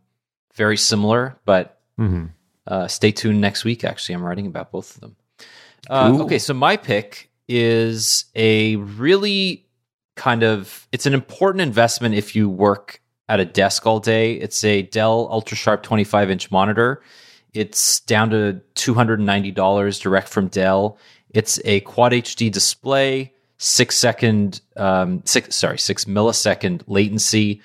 very 0.55 0.77
similar, 0.77 1.39
but 1.45 1.75
Mm-hmm. 1.99 2.27
uh, 2.69 2.87
stay 2.87 3.11
tuned 3.11 3.41
next 3.41 3.65
week. 3.65 3.83
Actually, 3.83 4.15
I'm 4.15 4.23
writing 4.23 4.47
about 4.47 4.71
both 4.71 4.95
of 4.95 5.01
them. 5.01 5.17
Uh, 5.91 6.17
Okay, 6.21 6.39
so 6.39 6.55
my 6.55 6.77
pick 6.77 7.29
is 7.49 8.27
a 8.37 8.77
really 8.77 9.67
kind 10.15 10.45
of 10.45 10.87
it's 10.93 11.07
an 11.07 11.15
important 11.15 11.63
investment 11.63 12.15
if 12.15 12.37
you 12.37 12.49
work 12.49 13.01
at 13.29 13.41
a 13.41 13.45
desk 13.45 13.85
all 13.85 13.99
day. 13.99 14.35
It's 14.35 14.63
a 14.63 14.83
Dell 14.83 15.29
UltraSharp 15.29 15.83
25 15.83 16.31
inch 16.31 16.51
monitor. 16.53 17.03
It's 17.53 17.99
down 18.01 18.31
to 18.31 18.61
$290 18.77 20.01
direct 20.01 20.29
from 20.29 20.47
Dell. 20.49 20.99
It's 21.31 21.61
a 21.65 21.81
quad 21.81 22.13
HD 22.13 22.51
display, 22.53 23.33
six 23.59 23.97
second, 23.97 24.61
um, 24.77 25.23
six 25.25 25.55
sorry, 25.57 25.79
six 25.79 26.05
millisecond 26.07 26.83
latency, 26.87 27.61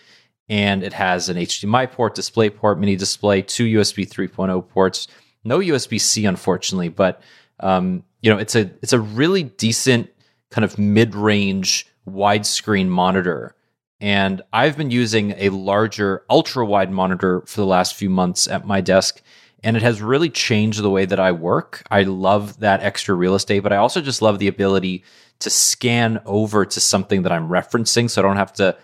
and 0.50 0.84
it 0.84 0.94
has 0.94 1.30
an 1.30 1.38
HDMI 1.38 1.92
port, 1.92 2.16
display 2.16 2.50
port, 2.50 2.80
mini 2.80 2.96
display, 2.96 3.42
two 3.42 3.66
USB 3.66 4.08
3.0 4.08 4.68
ports, 4.70 5.08
no 5.44 5.60
USB 5.60 6.02
C, 6.02 6.26
unfortunately, 6.26 6.90
but 6.90 7.22
um, 7.60 8.04
you 8.22 8.30
know 8.30 8.38
it's 8.38 8.56
a 8.56 8.72
it's 8.82 8.94
a 8.94 9.00
really 9.00 9.44
decent 9.44 10.10
kind 10.50 10.66
of 10.66 10.78
mid 10.78 11.16
range 11.16 11.88
widescreen 12.08 12.88
monitor. 12.88 13.56
And 14.00 14.42
I've 14.52 14.76
been 14.76 14.92
using 14.92 15.32
a 15.38 15.48
larger 15.50 16.26
ultra 16.30 16.66
wide 16.66 16.92
monitor 16.92 17.42
for 17.46 17.62
the 17.62 17.66
last 17.66 17.96
few 17.96 18.10
months 18.10 18.48
at 18.48 18.68
my 18.68 18.82
desk, 18.82 19.22
and 19.64 19.78
it 19.78 19.84
has 19.84 20.02
really 20.02 20.30
changed 20.30 20.82
the 20.82 20.90
way 20.90 21.06
that 21.06 21.22
I 21.22 21.32
work. 21.32 21.84
I 21.90 22.04
love 22.04 22.60
that 22.60 22.82
extra 22.82 23.16
real 23.16 23.36
estate, 23.36 23.62
but 23.62 23.72
I 23.72 23.78
also 23.78 24.02
just 24.02 24.22
love 24.22 24.40
the 24.40 24.50
ability 24.50 25.06
to 25.40 25.50
scan 25.50 26.22
over 26.26 26.66
to 26.66 26.80
something 26.80 27.24
that 27.24 27.32
I'm 27.32 27.50
referencing 27.50 28.10
so 28.10 28.22
I 28.22 28.24
don't 28.24 28.38
have 28.38 28.54
to 28.54 28.78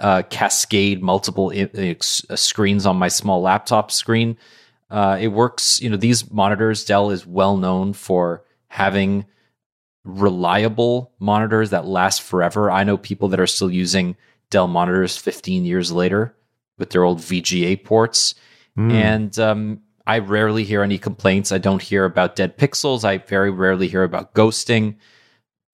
uh, 0.00 0.22
cascade 0.22 1.02
multiple 1.02 1.52
I- 1.54 1.70
ex- 1.74 2.24
uh, 2.28 2.36
screens 2.36 2.86
on 2.86 2.96
my 2.96 3.08
small 3.08 3.40
laptop 3.40 3.90
screen. 3.90 4.36
Uh, 4.90 5.16
it 5.20 5.28
works, 5.28 5.80
you 5.80 5.88
know, 5.88 5.96
these 5.96 6.30
monitors, 6.30 6.84
Dell 6.84 7.10
is 7.10 7.26
well 7.26 7.56
known 7.56 7.92
for 7.92 8.44
having 8.68 9.24
reliable 10.04 11.12
monitors 11.18 11.70
that 11.70 11.86
last 11.86 12.22
forever. 12.22 12.70
I 12.70 12.84
know 12.84 12.96
people 12.96 13.28
that 13.28 13.40
are 13.40 13.46
still 13.46 13.70
using 13.70 14.16
Dell 14.50 14.68
monitors 14.68 15.16
15 15.16 15.64
years 15.64 15.92
later 15.92 16.34
with 16.78 16.90
their 16.90 17.04
old 17.04 17.18
VGA 17.18 17.82
ports. 17.82 18.34
Mm. 18.76 18.92
And 18.92 19.38
um, 19.38 19.80
I 20.06 20.18
rarely 20.18 20.64
hear 20.64 20.82
any 20.82 20.98
complaints. 20.98 21.52
I 21.52 21.58
don't 21.58 21.82
hear 21.82 22.04
about 22.04 22.36
dead 22.36 22.58
pixels. 22.58 23.04
I 23.04 23.18
very 23.18 23.50
rarely 23.50 23.88
hear 23.88 24.02
about 24.02 24.34
ghosting. 24.34 24.96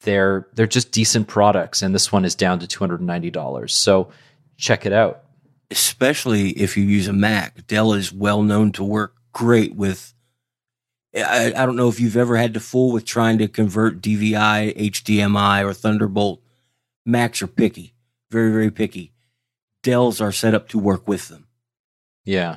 They're 0.02 0.46
they're 0.54 0.66
just 0.66 0.92
decent 0.92 1.26
products, 1.28 1.82
and 1.82 1.94
this 1.94 2.12
one 2.12 2.24
is 2.24 2.34
down 2.34 2.58
to 2.60 2.66
two 2.66 2.78
hundred 2.80 3.00
and 3.00 3.06
ninety 3.06 3.30
dollars. 3.30 3.74
So 3.74 4.10
check 4.56 4.86
it 4.86 4.92
out. 4.92 5.24
especially 5.70 6.50
if 6.50 6.76
you 6.76 6.84
use 6.84 7.08
a 7.08 7.12
Mac. 7.12 7.66
Dell 7.66 7.92
is 7.92 8.12
well 8.12 8.42
known 8.42 8.72
to 8.72 8.84
work 8.84 9.14
great 9.32 9.74
with. 9.74 10.14
I, 11.14 11.52
I 11.56 11.66
don't 11.66 11.76
know 11.76 11.88
if 11.88 11.98
you've 12.00 12.16
ever 12.16 12.36
had 12.36 12.54
to 12.54 12.60
fool 12.60 12.92
with 12.92 13.04
trying 13.04 13.38
to 13.38 13.48
convert 13.48 14.00
DVI, 14.00 14.76
HDMI, 14.76 15.64
or 15.64 15.72
Thunderbolt. 15.72 16.42
Macs 17.04 17.42
are 17.42 17.46
picky, 17.46 17.94
very, 18.30 18.50
very 18.52 18.70
picky. 18.70 19.12
Dells 19.82 20.20
are 20.20 20.32
set 20.32 20.54
up 20.54 20.68
to 20.68 20.78
work 20.78 21.08
with 21.08 21.28
them. 21.28 21.46
Yeah. 22.24 22.56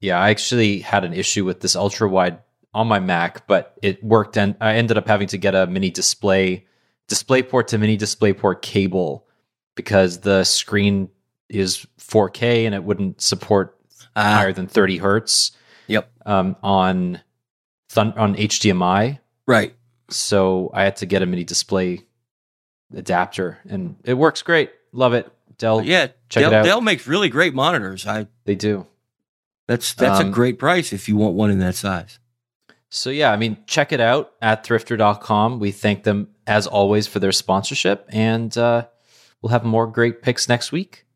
Yeah, 0.00 0.18
I 0.18 0.30
actually 0.30 0.80
had 0.80 1.04
an 1.04 1.12
issue 1.12 1.44
with 1.44 1.60
this 1.60 1.76
ultra 1.76 2.08
wide 2.08 2.38
on 2.74 2.86
my 2.88 2.98
Mac, 2.98 3.46
but 3.46 3.74
it 3.82 4.02
worked 4.02 4.36
and 4.36 4.54
I 4.60 4.74
ended 4.74 4.96
up 4.96 5.06
having 5.06 5.28
to 5.28 5.38
get 5.38 5.54
a 5.54 5.66
mini 5.66 5.90
display 5.90 6.66
DisplayPort 7.08 7.66
to 7.68 7.78
mini 7.78 7.98
DisplayPort 7.98 8.62
cable 8.62 9.26
because 9.74 10.20
the 10.20 10.44
screen 10.44 11.08
is 11.48 11.86
4K 11.98 12.64
and 12.64 12.74
it 12.74 12.82
wouldn't 12.84 13.20
support 13.20 13.76
Ah, 14.16 14.36
higher 14.36 14.52
than 14.52 14.66
30 14.66 14.98
hertz 14.98 15.52
Yep. 15.86 16.10
um, 16.26 16.56
on 16.62 17.20
thun- 17.90 18.12
on 18.16 18.34
HDMI. 18.36 19.18
right. 19.46 19.74
So 20.08 20.70
I 20.74 20.84
had 20.84 20.96
to 20.96 21.06
get 21.06 21.22
a 21.22 21.26
mini 21.26 21.44
display 21.44 22.00
adapter 22.94 23.58
and 23.68 23.96
it 24.04 24.14
works 24.14 24.42
great. 24.42 24.70
Love 24.92 25.14
it. 25.14 25.30
Dell, 25.58 25.82
yeah, 25.82 26.08
check 26.28 26.42
Dell, 26.42 26.52
it 26.52 26.54
out. 26.56 26.64
Dell 26.64 26.80
makes 26.80 27.06
really 27.06 27.28
great 27.28 27.54
monitors. 27.54 28.06
I 28.06 28.26
they 28.44 28.54
do. 28.54 28.86
that's 29.68 29.94
that's 29.94 30.20
Um, 30.20 30.28
a 30.28 30.30
great 30.30 30.58
price 30.58 30.92
if 30.92 31.08
you 31.08 31.16
want 31.16 31.34
one 31.34 31.50
in 31.50 31.58
that 31.60 31.74
size. 31.76 32.18
So 32.94 33.08
yeah, 33.08 33.32
I 33.32 33.36
mean, 33.38 33.56
check 33.66 33.90
it 33.90 34.00
out 34.00 34.32
at 34.42 34.64
thrifter.com. 34.64 35.58
We 35.60 35.70
thank 35.72 36.02
them 36.04 36.28
as 36.46 36.66
always 36.66 37.06
for 37.06 37.20
their 37.20 37.32
sponsorship, 37.32 38.04
and 38.10 38.56
uh, 38.58 38.86
we'll 39.40 39.48
have 39.50 39.64
more 39.64 39.86
great 39.86 40.20
picks 40.20 40.46
next 40.46 40.72
week. 40.72 41.06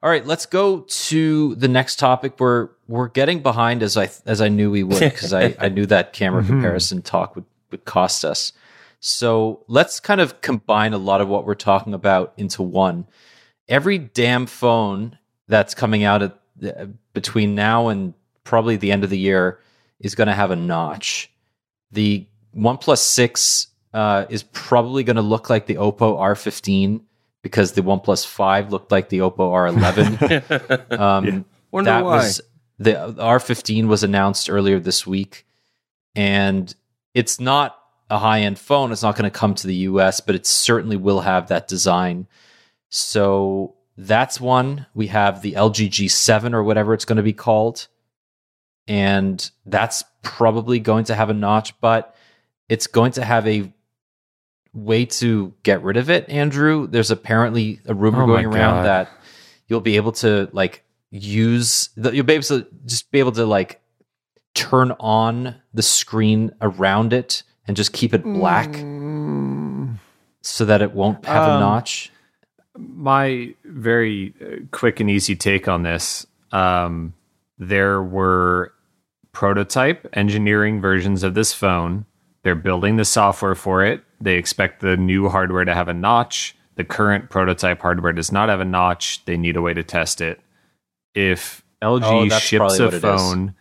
All 0.00 0.08
right, 0.08 0.24
let's 0.24 0.46
go 0.46 0.80
to 0.80 1.56
the 1.56 1.66
next 1.66 1.96
topic. 1.98 2.38
We're 2.38 2.68
we're 2.86 3.08
getting 3.08 3.42
behind 3.42 3.82
as 3.82 3.96
I 3.96 4.10
as 4.26 4.40
I 4.40 4.48
knew 4.48 4.70
we 4.70 4.84
would 4.84 5.00
because 5.00 5.32
I, 5.32 5.56
I 5.58 5.68
knew 5.70 5.86
that 5.86 6.12
camera 6.12 6.42
Mhm. 6.44 6.46
comparison 6.46 7.02
talk 7.02 7.34
would, 7.34 7.46
would 7.72 7.84
cost 7.84 8.24
us. 8.24 8.52
So 9.00 9.64
let's 9.66 9.98
kind 9.98 10.20
of 10.20 10.40
combine 10.40 10.92
a 10.92 10.98
lot 10.98 11.20
of 11.20 11.26
what 11.26 11.46
we're 11.46 11.56
talking 11.56 11.94
about 11.94 12.32
into 12.36 12.62
one. 12.62 13.08
Every 13.68 13.98
damn 13.98 14.46
phone 14.46 15.18
that's 15.48 15.74
coming 15.74 16.04
out 16.04 16.22
at, 16.22 16.38
uh, 16.64 16.86
between 17.12 17.56
now 17.56 17.88
and 17.88 18.14
probably 18.44 18.76
the 18.76 18.92
end 18.92 19.02
of 19.02 19.10
the 19.10 19.18
year 19.18 19.58
is 20.02 20.14
going 20.14 20.26
to 20.28 20.34
have 20.34 20.50
a 20.50 20.56
notch. 20.56 21.30
The 21.92 22.26
OnePlus 22.56 22.98
6 22.98 23.68
uh, 23.94 24.26
is 24.28 24.42
probably 24.42 25.04
going 25.04 25.16
to 25.16 25.22
look 25.22 25.48
like 25.48 25.66
the 25.66 25.76
Oppo 25.76 26.18
R15 26.18 27.00
because 27.42 27.72
the 27.72 27.82
OnePlus 27.82 28.26
5 28.26 28.70
looked 28.70 28.92
like 28.92 29.08
the 29.08 29.18
Oppo 29.18 29.50
R11. 29.50 30.90
Um, 30.98 31.24
Yeah. 31.26 31.40
Wonder 31.70 31.90
that 31.90 32.04
why. 32.04 32.16
was 32.16 32.40
the 32.78 32.92
R15 32.92 33.86
was 33.86 34.02
announced 34.02 34.50
earlier 34.50 34.78
this 34.78 35.06
week, 35.06 35.46
and 36.14 36.74
it's 37.14 37.40
not 37.40 37.78
a 38.10 38.18
high 38.18 38.40
end 38.40 38.58
phone. 38.58 38.92
It's 38.92 39.02
not 39.02 39.16
going 39.16 39.30
to 39.30 39.38
come 39.38 39.54
to 39.54 39.66
the 39.66 39.74
US, 39.76 40.20
but 40.20 40.34
it 40.34 40.46
certainly 40.46 40.96
will 40.96 41.20
have 41.20 41.48
that 41.48 41.68
design. 41.68 42.26
So 42.90 43.74
that's 43.96 44.38
one. 44.40 44.84
We 44.94 45.06
have 45.06 45.40
the 45.40 45.52
LG 45.54 45.88
G7 45.90 46.52
or 46.52 46.62
whatever 46.62 46.92
it's 46.92 47.06
going 47.06 47.16
to 47.16 47.22
be 47.22 47.32
called, 47.32 47.88
and 48.88 49.50
that's 49.66 50.04
probably 50.22 50.78
going 50.78 51.04
to 51.06 51.14
have 51.14 51.30
a 51.30 51.34
notch, 51.34 51.78
but 51.80 52.14
it's 52.68 52.86
going 52.86 53.12
to 53.12 53.24
have 53.24 53.46
a 53.46 53.72
way 54.74 55.04
to 55.04 55.52
get 55.62 55.82
rid 55.82 55.96
of 55.96 56.08
it. 56.10 56.28
Andrew, 56.28 56.86
there's 56.86 57.10
apparently 57.10 57.80
a 57.86 57.94
rumor 57.94 58.22
Oh 58.22 58.26
going 58.26 58.46
around 58.46 58.78
God. 58.78 58.86
that 58.86 59.08
you'll 59.68 59.80
be 59.80 59.96
able 59.96 60.12
to 60.12 60.48
like 60.52 60.82
use 61.10 61.90
the, 61.96 62.10
you'll 62.14 62.24
be 62.24 62.32
able 62.34 62.44
to 62.44 62.66
just 62.86 63.10
be 63.10 63.18
able 63.18 63.32
to 63.32 63.44
like 63.44 63.80
turn 64.54 64.92
on 65.00 65.54
the 65.74 65.82
screen 65.82 66.52
around 66.60 67.12
it 67.12 67.42
and 67.66 67.76
just 67.76 67.92
keep 67.92 68.12
it 68.14 68.22
black 68.24 68.68
Mm. 68.70 69.96
so 70.42 70.64
that 70.64 70.82
it 70.82 70.92
won't 70.92 71.24
have 71.26 71.48
a 71.48 71.52
Um, 71.54 71.60
notch. 71.60 72.10
my 72.78 73.54
very 73.64 74.34
uh, 74.40 74.56
quick 74.70 75.00
and 75.00 75.10
easy 75.10 75.36
take 75.36 75.68
on 75.68 75.82
this 75.82 76.26
um, 76.52 77.12
there 77.58 78.02
were 78.02 78.72
prototype 79.32 80.06
engineering 80.12 80.80
versions 80.80 81.22
of 81.22 81.34
this 81.34 81.52
phone. 81.52 82.04
They're 82.42 82.54
building 82.54 82.96
the 82.96 83.04
software 83.04 83.54
for 83.54 83.84
it. 83.84 84.02
They 84.20 84.34
expect 84.36 84.80
the 84.80 84.96
new 84.96 85.28
hardware 85.28 85.64
to 85.64 85.74
have 85.74 85.88
a 85.88 85.94
notch. 85.94 86.56
The 86.76 86.84
current 86.84 87.30
prototype 87.30 87.80
hardware 87.82 88.12
does 88.12 88.32
not 88.32 88.48
have 88.48 88.60
a 88.60 88.64
notch. 88.64 89.24
They 89.24 89.36
need 89.36 89.56
a 89.56 89.62
way 89.62 89.74
to 89.74 89.82
test 89.82 90.20
it. 90.20 90.40
If 91.14 91.62
lg 91.82 92.02
Oh, 92.04 92.28
ships 92.38 92.78
a 92.78 92.84
what 92.84 92.94
it 92.94 92.96
is. 92.96 93.00
phone 93.02 93.54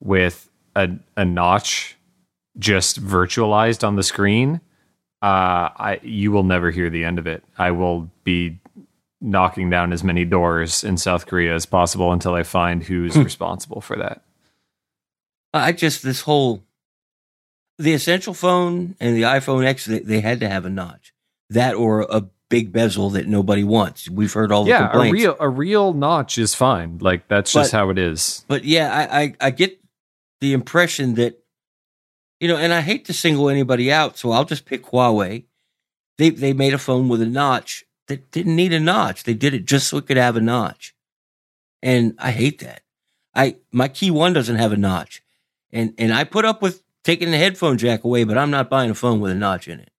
with 0.00 0.50
a, 0.74 0.90
a 1.16 1.24
notch 1.24 1.96
just 2.58 3.02
virtualized 3.02 3.86
on 3.86 3.96
the 3.96 4.02
screen 4.02 4.60
uh, 5.22 5.72
I 5.76 6.00
you 6.02 6.30
will 6.30 6.42
never 6.42 6.70
hear 6.70 6.90
the 6.90 7.04
end 7.04 7.18
of 7.18 7.26
it. 7.26 7.42
I 7.58 7.70
will 7.70 8.10
be 8.24 8.58
knocking 9.20 9.70
down 9.70 9.92
as 9.92 10.04
many 10.04 10.24
doors 10.24 10.84
in 10.84 10.96
South 10.96 11.26
Korea 11.26 11.54
as 11.54 11.66
possible 11.66 12.12
until 12.12 12.34
I 12.34 12.42
find 12.42 12.82
who's 12.82 13.14
hmm. 13.14 13.22
responsible 13.22 13.80
for 13.80 13.96
that. 13.96 14.22
I 15.54 15.72
just 15.72 16.02
this 16.02 16.22
whole 16.22 16.62
the 17.78 17.92
essential 17.92 18.34
phone 18.34 18.94
and 19.00 19.16
the 19.16 19.22
iPhone 19.22 19.64
X 19.64 19.86
they, 19.86 20.00
they 20.00 20.20
had 20.20 20.40
to 20.40 20.48
have 20.48 20.64
a 20.64 20.70
notch 20.70 21.14
that 21.50 21.74
or 21.74 22.06
a 22.10 22.24
big 22.48 22.72
bezel 22.72 23.10
that 23.10 23.26
nobody 23.26 23.64
wants. 23.64 24.08
We've 24.08 24.32
heard 24.32 24.52
all 24.52 24.64
the 24.64 24.70
Yeah, 24.70 24.88
a 24.88 24.90
complaints. 24.90 25.12
real 25.14 25.36
a 25.40 25.48
real 25.48 25.92
notch 25.94 26.38
is 26.38 26.54
fine. 26.54 26.98
Like 27.00 27.28
that's 27.28 27.52
just 27.52 27.72
But- 27.72 27.78
how 27.78 27.90
it 27.90 27.98
is. 27.98 28.44
but 28.48 28.64
yeah, 28.64 28.92
I, 28.92 29.20
I 29.22 29.34
I 29.40 29.50
get 29.50 29.80
the 30.40 30.52
impression 30.52 31.14
that 31.14 31.42
you 32.38 32.48
know, 32.48 32.56
and 32.58 32.72
I 32.72 32.82
hate 32.82 33.06
to 33.06 33.14
single 33.14 33.48
anybody 33.48 33.90
out, 33.90 34.18
so 34.18 34.30
I'll 34.30 34.44
just 34.44 34.66
pick 34.66 34.84
Huawei. 34.84 35.44
They 36.18 36.28
they 36.30 36.52
made 36.52 36.74
a 36.74 36.78
phone 36.78 37.08
with 37.08 37.22
a 37.22 37.26
notch 37.26 37.85
that 38.08 38.30
didn't 38.30 38.56
need 38.56 38.72
a 38.72 38.80
notch. 38.80 39.24
They 39.24 39.34
did 39.34 39.54
it 39.54 39.64
just 39.66 39.88
so 39.88 39.98
it 39.98 40.06
could 40.06 40.16
have 40.16 40.36
a 40.36 40.40
notch, 40.40 40.94
and 41.82 42.14
I 42.18 42.30
hate 42.30 42.60
that. 42.60 42.82
I 43.34 43.56
my 43.72 43.88
Key 43.88 44.10
One 44.10 44.32
doesn't 44.32 44.56
have 44.56 44.72
a 44.72 44.76
notch, 44.76 45.22
and 45.72 45.94
and 45.98 46.12
I 46.12 46.24
put 46.24 46.44
up 46.44 46.62
with 46.62 46.82
taking 47.04 47.30
the 47.30 47.38
headphone 47.38 47.78
jack 47.78 48.04
away, 48.04 48.24
but 48.24 48.36
I'm 48.38 48.50
not 48.50 48.68
buying 48.70 48.90
a 48.90 48.94
phone 48.94 49.20
with 49.20 49.30
a 49.30 49.36
notch 49.36 49.68
in 49.68 49.80
it. 49.80 49.90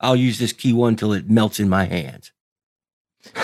I'll 0.00 0.16
use 0.16 0.38
this 0.38 0.52
key 0.52 0.72
one 0.72 0.96
till 0.96 1.12
it 1.12 1.30
melts 1.30 1.60
in 1.60 1.68
my 1.68 1.84
hands. 1.84 2.32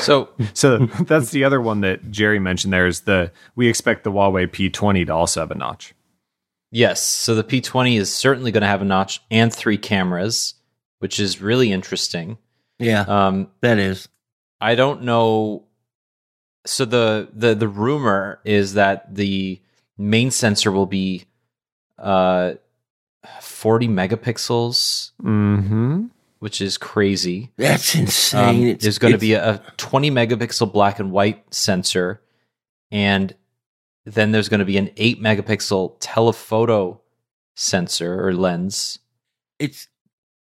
So 0.01 0.31
So 0.55 0.87
that's 0.87 1.31
the 1.31 1.45
other 1.45 1.61
one 1.61 1.81
that 1.83 2.11
Jerry 2.11 2.39
mentioned. 2.41 2.73
There 2.73 2.87
is 2.87 3.03
the 3.03 3.33
we 3.55 3.69
expect 3.69 4.05
the 4.05 4.13
Huawei 4.13 4.49
P20 4.49 5.07
to 5.07 5.15
also 5.15 5.41
have 5.41 5.51
a 5.51 5.55
notch. 5.55 5.95
yes, 6.71 7.03
so 7.03 7.35
the 7.35 7.45
P20 7.45 7.97
is 7.99 8.13
certainly 8.13 8.51
going 8.51 8.63
to 8.63 8.67
have 8.67 8.83
a 8.83 8.85
notch 8.85 9.23
and 9.31 9.55
three 9.55 9.79
cameras, 9.79 10.55
which 10.99 11.19
is 11.21 11.41
really 11.41 11.73
interesting. 11.73 12.39
Yeah, 12.79 13.01
Um, 13.03 13.49
that 13.61 13.79
is. 13.79 14.09
I 14.61 14.75
don't 14.75 15.03
know. 15.03 15.65
So 16.67 16.85
the 16.85 17.29
the 17.33 17.55
the 17.55 17.69
rumor 17.69 18.41
is 18.45 18.75
that 18.75 19.15
the 19.15 19.61
main 19.97 20.31
sensor 20.31 20.71
will 20.73 20.87
be 20.87 21.25
uh 21.99 22.55
40 23.41 23.89
megapixels, 23.89 25.13
Mm-hmm. 25.23 26.07
which 26.39 26.61
is 26.61 26.79
crazy. 26.79 27.53
That's 27.57 27.95
Um, 27.95 28.01
insane. 28.03 28.67
It's- 28.69 28.83
there's 28.83 28.99
going 28.99 29.13
to 29.13 29.19
be 29.19 29.33
a, 29.35 29.55
a 29.55 29.63
20 29.77 30.11
megapixel 30.11 30.73
black 30.73 30.99
and 31.01 31.11
white 31.11 31.43
sensor, 31.53 32.21
and 32.91 33.35
then 34.05 34.31
there's 34.33 34.49
going 34.49 34.61
to 34.61 34.65
be 34.67 34.79
an 34.79 34.91
8 34.97 35.21
megapixel 35.21 35.97
telephoto 36.01 37.01
sensor 37.57 38.25
or 38.27 38.33
lens. 38.33 38.99
it's 39.59 39.89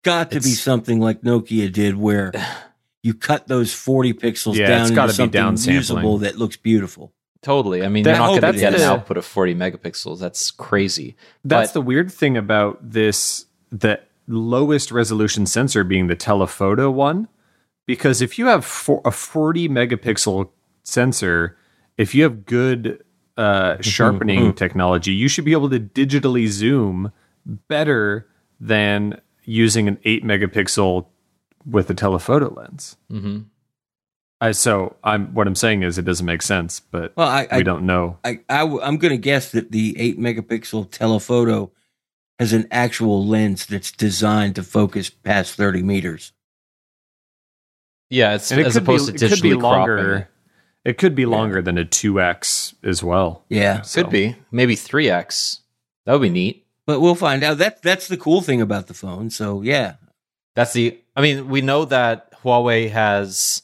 got 0.05 0.31
to 0.31 0.39
be 0.39 0.51
something 0.51 0.99
like 1.01 1.21
Nokia 1.21 1.71
did, 1.71 1.97
where 1.97 2.31
you 3.03 3.13
cut 3.13 3.47
those 3.47 3.73
forty 3.73 4.13
pixels 4.13 4.55
Yeah, 4.55 4.67
down 4.67 4.81
it's 4.81 4.89
into 4.91 4.95
gotta 4.95 5.11
be 5.11 5.15
something 5.15 5.41
downsampling. 5.41 5.73
usable 5.73 6.17
that 6.19 6.37
looks 6.37 6.55
beautiful. 6.57 7.11
Totally. 7.41 7.83
I 7.83 7.89
mean, 7.89 8.03
That- 8.05 8.11
you're 8.11 8.19
not 8.19 8.25
oh, 8.25 8.27
going 8.39 8.53
to 8.53 8.59
that's 8.59 8.59
get 8.59 8.73
an 8.73 8.81
output 8.81 9.17
of 9.17 9.25
40 9.25 9.53
megapixels. 9.53 10.19
That's 10.19 10.49
crazy. 10.49 11.15
That's 11.43 11.69
But- 11.69 11.73
the 11.75 11.81
weird 11.81 12.11
thing 12.11 12.37
about 12.37 12.79
this 12.81 13.45
the 13.71 13.99
lowest 14.27 14.91
resolution 14.91 15.45
sensor 15.45 15.83
being 15.83 16.07
the 16.07 16.15
telephoto 16.15 16.89
one. 16.89 17.27
Because 17.85 18.23
if 18.23 18.39
you 18.39 18.47
have 18.47 18.65
for, 18.65 18.99
a 19.05 19.11
40 19.11 19.69
megapixel 19.69 20.49
sensor, 20.81 21.55
if 21.99 22.15
you 22.15 22.23
have 22.23 22.47
good 22.47 23.03
uh, 23.37 23.77
sharpening 23.79 24.53
technology, 24.53 25.13
you 25.13 25.27
should 25.27 25.45
be 25.45 25.51
able 25.51 25.69
to 25.69 25.79
digitally 25.79 26.47
zoom 26.47 27.11
better 27.45 28.27
than 28.59 29.21
using 29.45 29.87
an 29.87 29.99
8 30.03 30.23
megapixel 30.23 31.05
with 31.65 31.89
a 31.89 31.93
telephoto 31.93 32.53
lens. 32.53 32.97
hmm 33.09 33.39
Uh, 34.41 34.51
so 34.53 34.95
I'm 35.03 35.33
what 35.33 35.47
I'm 35.47 35.55
saying 35.55 35.83
is 35.83 35.97
it 35.97 36.05
doesn't 36.05 36.25
make 36.25 36.41
sense, 36.41 36.79
but 36.79 37.13
Well, 37.15 37.27
I, 37.27 37.43
we 37.43 37.47
I, 37.59 37.63
don't 37.63 37.85
know. 37.85 38.17
I, 38.23 38.39
I 38.49 38.61
am 38.63 38.97
going 38.97 39.11
to 39.11 39.17
guess 39.17 39.51
that 39.51 39.71
the 39.71 39.95
eight 39.99 40.19
megapixel 40.19 40.91
telephoto 40.91 41.71
has 42.37 42.51
an 42.53 42.67
actual 42.69 43.25
lens 43.25 43.65
that's 43.65 43.91
designed 43.91 44.55
to 44.55 44.63
focus 44.63 45.09
past 45.09 45.55
thirty 45.55 45.81
meters. 45.81 46.33
Yeah, 48.09 48.35
it's 48.35 48.51
And 48.51 48.59
it 48.61 48.67
as 48.67 48.73
could 48.73 48.83
opposed 48.83 49.11
be, 49.13 49.19
to 49.19 49.25
it 49.25 49.29
could 49.29 49.41
be 49.41 49.49
cropping. 49.51 49.61
longer. 49.61 50.29
It 50.83 50.97
could 50.99 51.15
be 51.15 51.25
longer 51.25 51.61
than 51.63 51.79
a 51.79 51.85
2x 51.85 52.75
as 52.83 53.03
well. 53.03 53.43
Yeah, 53.49 53.81
So- 53.81 54.03
Could 54.03 54.11
be 54.11 54.35
maybe 54.51 54.75
3x. 54.75 55.61
That 56.05 56.13
would 56.13 56.21
be 56.21 56.29
neat. 56.29 56.64
But 56.85 56.99
we'll 57.01 57.15
find 57.15 57.43
out. 57.43 57.57
That 57.57 57.81
that's 57.81 58.07
the 58.07 58.17
cool 58.17 58.41
thing 58.41 58.61
about 58.61 58.87
the 58.87 58.93
phone. 58.93 59.29
So 59.29 59.61
yeah, 59.61 59.95
That's 60.55 60.73
the. 60.73 60.99
I 61.15 61.21
mean, 61.21 61.49
we 61.49 61.61
know 61.61 61.85
that 61.85 62.33
Huawei 62.43 62.89
has 62.91 63.61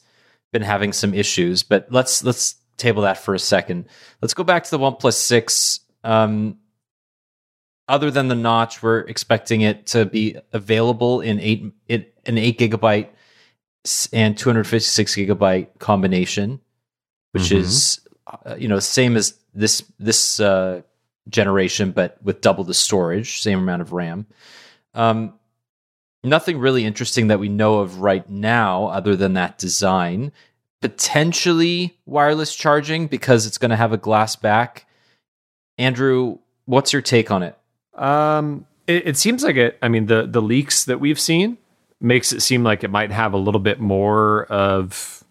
been 0.52 0.62
having 0.62 0.92
some 0.92 1.14
issues, 1.14 1.62
but 1.62 1.86
let's 1.90 2.22
let's 2.24 2.56
table 2.76 3.02
that 3.02 3.18
for 3.18 3.34
a 3.34 3.38
second. 3.38 3.86
Let's 4.20 4.34
go 4.34 4.44
back 4.44 4.64
to 4.64 4.70
the 4.70 4.78
OnePlus 4.78 5.14
Six. 5.14 5.80
Um, 6.04 6.58
other 7.88 8.10
than 8.10 8.28
the 8.28 8.34
notch, 8.34 8.82
we're 8.82 9.00
expecting 9.00 9.60
it 9.62 9.86
to 9.88 10.04
be 10.06 10.36
available 10.52 11.20
in 11.20 11.38
eight 11.40 11.64
in 11.88 12.06
an 12.26 12.38
eight 12.38 12.58
gigabyte 12.58 13.08
and 14.12 14.36
two 14.38 14.48
hundred 14.48 14.64
fifty 14.64 14.84
six 14.84 15.14
gigabyte 15.14 15.78
combination, 15.78 16.60
which 17.32 17.44
Mhm. 17.50 17.56
is 17.56 18.00
uh, 18.46 18.54
you 18.56 18.68
know 18.68 18.78
same 18.78 19.16
as 19.16 19.34
this 19.54 19.82
this 19.98 20.40
uh, 20.40 20.82
generation, 21.28 21.92
but 21.92 22.16
with 22.22 22.40
double 22.40 22.64
the 22.64 22.74
storage, 22.74 23.40
same 23.40 23.58
amount 23.58 23.82
of 23.82 23.92
RAM. 23.92 24.26
Um, 24.94 25.34
nothing 26.24 26.58
really 26.58 26.84
interesting 26.84 27.28
that 27.28 27.40
we 27.40 27.48
know 27.48 27.78
of 27.78 28.00
right 28.00 28.28
now 28.28 28.86
other 28.86 29.16
than 29.16 29.34
that 29.34 29.58
design 29.58 30.32
potentially 30.80 31.96
wireless 32.06 32.54
charging 32.54 33.06
because 33.06 33.46
it's 33.46 33.58
going 33.58 33.70
to 33.70 33.76
have 33.76 33.92
a 33.92 33.96
glass 33.96 34.34
back 34.36 34.86
andrew 35.78 36.38
what's 36.66 36.92
your 36.92 37.02
take 37.02 37.30
on 37.30 37.42
it 37.42 37.56
Um, 37.94 38.66
it, 38.86 39.08
it 39.08 39.16
seems 39.16 39.44
like 39.44 39.56
it. 39.56 39.78
I 39.82 39.88
mean, 39.88 40.06
the 40.06 40.26
the 40.26 40.42
leaks 40.42 40.84
that 40.84 41.00
we've 41.00 41.20
seen 41.20 41.58
makes 42.00 42.32
it 42.32 42.40
seem 42.40 42.64
like 42.64 42.82
it 42.82 42.90
might 42.90 43.12
have 43.12 43.32
a 43.32 43.38
little 43.38 43.60
bit 43.60 43.80
more 43.80 44.44
of 44.46 45.21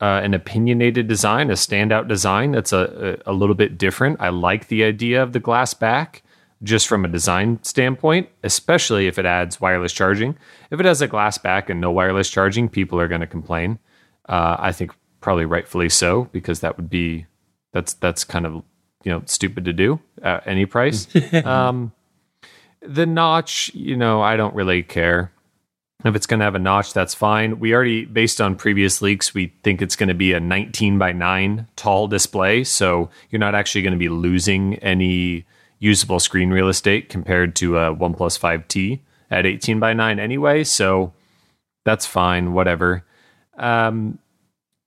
uh, 0.00 0.20
an 0.22 0.34
opinionated 0.34 1.08
design, 1.08 1.50
a 1.50 1.54
standout 1.54 2.08
design 2.08 2.52
that's 2.52 2.72
a, 2.72 3.18
a 3.26 3.32
a 3.32 3.32
little 3.32 3.54
bit 3.54 3.78
different. 3.78 4.20
I 4.20 4.28
like 4.28 4.68
the 4.68 4.84
idea 4.84 5.22
of 5.22 5.32
the 5.32 5.40
glass 5.40 5.74
back, 5.74 6.22
just 6.62 6.88
from 6.88 7.04
a 7.04 7.08
design 7.08 7.62
standpoint, 7.62 8.28
especially 8.42 9.06
if 9.06 9.18
it 9.18 9.26
adds 9.26 9.60
wireless 9.60 9.92
charging. 9.92 10.36
If 10.70 10.80
it 10.80 10.86
has 10.86 11.00
a 11.00 11.06
glass 11.08 11.38
back 11.38 11.70
and 11.70 11.80
no 11.80 11.90
wireless 11.90 12.28
charging, 12.28 12.68
people 12.68 13.00
are 13.00 13.08
going 13.08 13.20
to 13.20 13.26
complain. 13.26 13.78
Uh, 14.28 14.56
I 14.58 14.72
think 14.72 14.92
probably 15.20 15.44
rightfully 15.44 15.88
so 15.88 16.24
because 16.32 16.60
that 16.60 16.76
would 16.76 16.90
be 16.90 17.26
that's 17.72 17.94
that's 17.94 18.24
kind 18.24 18.46
of 18.46 18.62
you 19.04 19.12
know 19.12 19.22
stupid 19.26 19.64
to 19.64 19.72
do 19.72 20.00
at 20.22 20.46
any 20.46 20.66
price. 20.66 21.06
um, 21.44 21.92
the 22.80 23.06
notch, 23.06 23.70
you 23.74 23.96
know, 23.96 24.22
I 24.22 24.36
don't 24.36 24.54
really 24.54 24.82
care. 24.82 25.32
If 26.04 26.14
it's 26.14 26.26
going 26.26 26.40
to 26.40 26.44
have 26.44 26.54
a 26.54 26.58
notch, 26.58 26.92
that's 26.92 27.14
fine. 27.14 27.58
We 27.58 27.74
already, 27.74 28.04
based 28.04 28.40
on 28.40 28.56
previous 28.56 29.00
leaks, 29.00 29.32
we 29.32 29.54
think 29.62 29.80
it's 29.80 29.96
going 29.96 30.10
to 30.10 30.14
be 30.14 30.34
a 30.34 30.40
19 30.40 30.98
by 30.98 31.12
9 31.12 31.66
tall 31.76 32.08
display. 32.08 32.62
So 32.64 33.08
you're 33.30 33.40
not 33.40 33.54
actually 33.54 33.82
going 33.82 33.94
to 33.94 33.98
be 33.98 34.10
losing 34.10 34.74
any 34.76 35.46
usable 35.78 36.20
screen 36.20 36.50
real 36.50 36.68
estate 36.68 37.08
compared 37.08 37.56
to 37.56 37.78
a 37.78 37.94
OnePlus 37.94 38.38
5T 38.38 39.00
at 39.30 39.46
18 39.46 39.80
by 39.80 39.94
9 39.94 40.18
anyway. 40.20 40.62
So 40.62 41.14
that's 41.84 42.04
fine, 42.04 42.52
whatever. 42.52 43.04
Um, 43.56 44.18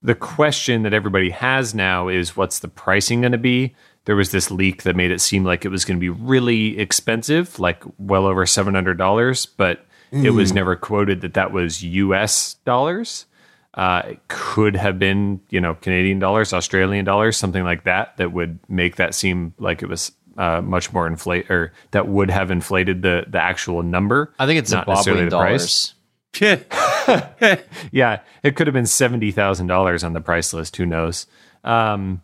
the 0.04 0.16
question 0.16 0.84
that 0.84 0.94
everybody 0.94 1.32
has 1.32 1.74
now 1.74 2.10
is 2.10 2.38
what's 2.38 2.60
the 2.60 2.68
pricing 2.68 3.22
going 3.22 3.32
to 3.32 3.40
be? 3.40 3.76
There 4.06 4.16
was 4.16 4.32
this 4.32 4.52
leak 4.52 4.84
that 4.84 4.96
made 4.96 5.12
it 5.12 5.20
seem 5.20 5.44
like 5.44 5.66
it 5.66 5.70
was 5.70 5.84
going 5.84 5.98
to 5.98 6.00
be 6.00 6.10
really 6.10 6.78
expensive, 6.80 7.60
like 7.60 7.84
well 7.98 8.28
over 8.28 8.46
$700, 8.46 9.48
but 9.58 9.87
it 10.12 10.32
was 10.32 10.54
never 10.54 10.76
quoted 10.76 11.22
that 11.22 11.34
that 11.36 11.52
was 11.52 11.84
US 11.84 12.56
dollars. 12.66 13.26
Uh, 13.74 14.02
it 14.08 14.28
could 14.28 14.76
have 14.76 14.98
been, 14.98 15.40
you 15.50 15.62
know, 15.62 15.76
Canadian 15.76 16.18
dollars, 16.18 16.52
Australian 16.52 17.06
dollars, 17.06 17.38
something 17.38 17.64
like 17.64 17.84
that, 17.84 18.18
that 18.18 18.32
would 18.32 18.58
make 18.68 18.96
that 18.96 19.14
seem 19.14 19.54
like 19.60 19.84
it 19.84 19.88
was 19.88 20.12
uh, 20.38 20.62
much 20.62 20.92
more 20.94 21.06
inflate, 21.06 21.50
or 21.52 21.74
that 21.92 22.08
would 22.08 22.30
have 22.30 22.52
inflated 22.52 23.02
the 23.02 23.26
the 23.28 23.42
actual 23.42 23.84
number. 23.84 24.34
i 24.40 24.46
think 24.46 24.60
it's 24.60 24.72
Not 24.72 24.88
necessarily 24.88 25.26
zimbabwean 25.26 25.30
the 25.30 25.38
price. 25.38 25.94
yeah, 27.92 28.20
it 28.44 28.56
could 28.56 28.68
have 28.68 28.74
been 28.74 28.86
seventy 28.86 29.32
thousand 29.32 29.68
dollars 29.68 30.04
on 30.04 30.14
the 30.14 30.22
price 30.22 30.54
list. 30.54 30.76
Who 30.78 30.86
knows? 30.86 31.26
Um, 31.64 32.22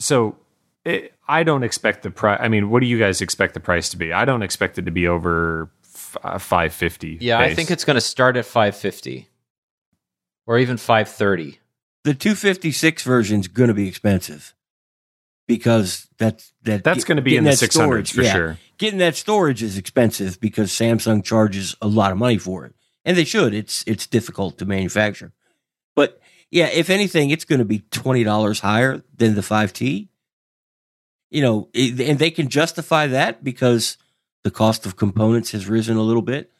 so 0.00 0.36
it, 0.84 1.14
I 1.28 1.44
don't 1.44 1.62
expect 1.62 2.02
the 2.02 2.10
price. 2.10 2.38
I 2.42 2.48
mean, 2.48 2.70
what 2.70 2.80
do 2.80 2.86
you 2.86 2.98
guys 2.98 3.20
expect 3.20 3.54
the 3.54 3.60
price 3.60 3.88
to 3.90 3.96
be? 3.96 4.12
I 4.12 4.24
don't 4.24 4.42
expect 4.42 4.78
it 4.78 4.86
to 4.86 4.90
be 4.90 5.06
over 5.06 5.70
f- 6.24 6.42
five 6.42 6.72
fifty. 6.72 7.18
yeah 7.20 7.38
i 7.38 7.54
think 7.54 7.70
it's 7.70 7.84
going 7.84 7.96
to 7.96 8.00
start 8.00 8.36
at 8.36 8.44
550 8.44 9.28
or 10.46 10.58
even 10.58 10.76
530 10.76 11.58
the 12.04 12.14
256 12.14 13.02
version's 13.02 13.48
going 13.48 13.68
to 13.68 13.74
be 13.74 13.88
expensive 13.88 14.54
because 15.46 16.08
that's 16.18 16.52
that 16.62 16.84
that's 16.84 17.04
going 17.04 17.16
to 17.16 17.22
be 17.22 17.36
in 17.36 17.44
the 17.44 17.50
that 17.50 17.58
six 17.58 17.76
hundreds 17.76 18.10
storage, 18.10 18.26
for 18.26 18.26
yeah. 18.26 18.32
sure. 18.32 18.58
Getting 18.78 18.98
that 19.00 19.16
storage 19.16 19.62
is 19.62 19.76
expensive 19.76 20.40
because 20.40 20.70
Samsung 20.70 21.24
charges 21.24 21.76
a 21.82 21.86
lot 21.86 22.12
of 22.12 22.18
money 22.18 22.38
for 22.38 22.64
it, 22.64 22.74
and 23.04 23.16
they 23.16 23.24
should. 23.24 23.54
It's 23.54 23.84
it's 23.86 24.06
difficult 24.06 24.58
to 24.58 24.64
manufacture, 24.64 25.32
but 25.94 26.20
yeah, 26.50 26.66
if 26.66 26.90
anything, 26.90 27.30
it's 27.30 27.44
going 27.44 27.58
to 27.58 27.64
be 27.64 27.80
twenty 27.90 28.24
dollars 28.24 28.60
higher 28.60 29.02
than 29.16 29.34
the 29.34 29.42
five 29.42 29.72
T. 29.72 30.08
You 31.30 31.42
know, 31.42 31.68
and 31.74 32.18
they 32.18 32.30
can 32.30 32.48
justify 32.48 33.06
that 33.06 33.42
because 33.42 33.96
the 34.44 34.50
cost 34.50 34.86
of 34.86 34.96
components 34.96 35.52
has 35.52 35.68
risen 35.68 35.96
a 35.96 36.02
little 36.02 36.22
bit. 36.22 36.50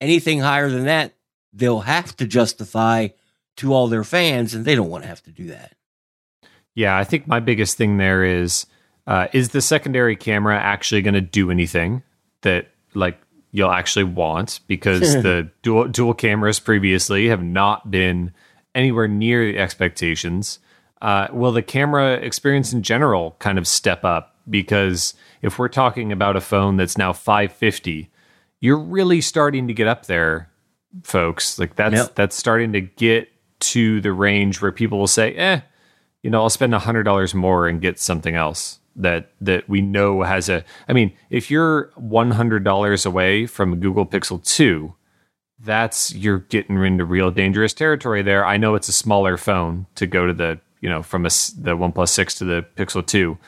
Anything 0.00 0.40
higher 0.40 0.68
than 0.68 0.84
that, 0.84 1.14
they'll 1.52 1.80
have 1.80 2.16
to 2.16 2.26
justify 2.26 3.08
to 3.56 3.72
all 3.72 3.88
their 3.88 4.04
fans, 4.04 4.54
and 4.54 4.64
they 4.64 4.74
don't 4.74 4.90
want 4.90 5.04
to 5.04 5.08
have 5.08 5.22
to 5.22 5.30
do 5.30 5.46
that. 5.48 5.74
Yeah, 6.74 6.96
I 6.96 7.04
think 7.04 7.26
my 7.26 7.40
biggest 7.40 7.76
thing 7.76 7.98
there 7.98 8.24
is 8.24 8.66
uh, 9.06 9.28
is 9.32 9.50
the 9.50 9.60
secondary 9.60 10.16
camera 10.16 10.58
actually 10.58 11.02
going 11.02 11.14
to 11.14 11.20
do 11.20 11.50
anything 11.50 12.02
that 12.42 12.68
like 12.94 13.18
you'll 13.52 13.70
actually 13.70 14.04
want 14.04 14.60
because 14.66 15.00
the 15.22 15.50
dual 15.62 15.88
dual 15.88 16.14
cameras 16.14 16.58
previously 16.58 17.28
have 17.28 17.42
not 17.42 17.90
been 17.90 18.32
anywhere 18.74 19.08
near 19.08 19.52
the 19.52 19.58
expectations. 19.58 20.58
Uh, 21.00 21.28
will 21.32 21.52
the 21.52 21.62
camera 21.62 22.14
experience 22.14 22.72
in 22.72 22.82
general 22.82 23.36
kind 23.38 23.58
of 23.58 23.68
step 23.68 24.04
up? 24.04 24.36
Because 24.48 25.14
if 25.44 25.58
we're 25.58 25.68
talking 25.68 26.10
about 26.12 26.36
a 26.36 26.40
phone 26.40 26.76
that's 26.76 26.96
now 26.98 27.12
550, 27.12 28.10
you're 28.60 28.78
really 28.78 29.20
starting 29.20 29.68
to 29.68 29.74
get 29.74 29.86
up 29.86 30.06
there 30.06 30.48
folks. 31.02 31.58
Like 31.58 31.76
that's 31.76 31.94
Yep. 31.94 32.14
that's 32.14 32.36
starting 32.36 32.72
to 32.72 32.80
get 32.80 33.28
to 33.60 34.00
the 34.00 34.12
range 34.12 34.60
where 34.60 34.72
people 34.72 34.98
will 34.98 35.06
say, 35.06 35.34
"Eh, 35.34 35.60
you 36.22 36.30
know, 36.30 36.42
I'll 36.42 36.50
spend 36.50 36.74
a 36.74 36.78
hundred 36.80 37.02
dollars 37.04 37.34
more 37.34 37.66
and 37.68 37.80
get 37.80 37.98
something 37.98 38.34
else 38.34 38.78
that 38.96 39.30
that 39.40 39.68
we 39.68 39.80
know 39.80 40.22
has 40.22 40.48
a." 40.48 40.64
I 40.88 40.92
mean, 40.92 41.12
if 41.30 41.50
you're 41.50 41.90
one 41.96 42.32
hundred 42.32 42.64
dollars 42.64 43.04
away 43.06 43.46
from 43.46 43.72
a 43.72 43.76
Google 43.76 44.06
Pixel 44.06 44.42
Two, 44.44 44.94
that's 45.58 46.14
you're 46.14 46.38
getting 46.40 46.82
into 46.84 47.04
real 47.04 47.30
dangerous 47.30 47.72
territory 47.72 48.22
there. 48.22 48.44
I 48.46 48.56
know 48.56 48.74
it's 48.74 48.88
a 48.88 48.92
smaller 48.92 49.36
phone 49.36 49.86
to 49.96 50.06
go 50.06 50.26
to 50.26 50.32
the 50.34 50.60
you 50.80 50.88
know 50.88 51.02
from 51.02 51.24
a 51.26 51.28
the 51.58 51.76
OnePlus 51.76 52.08
Six 52.10 52.34
to 52.36 52.44
the 52.44 52.64
Pixel 52.76 53.04
Two, 53.06 53.38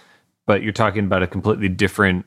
but 0.47 0.63
you're 0.63 0.73
talking 0.73 1.05
about 1.05 1.23
a 1.23 1.27
completely 1.27 1.69
different 1.69 2.25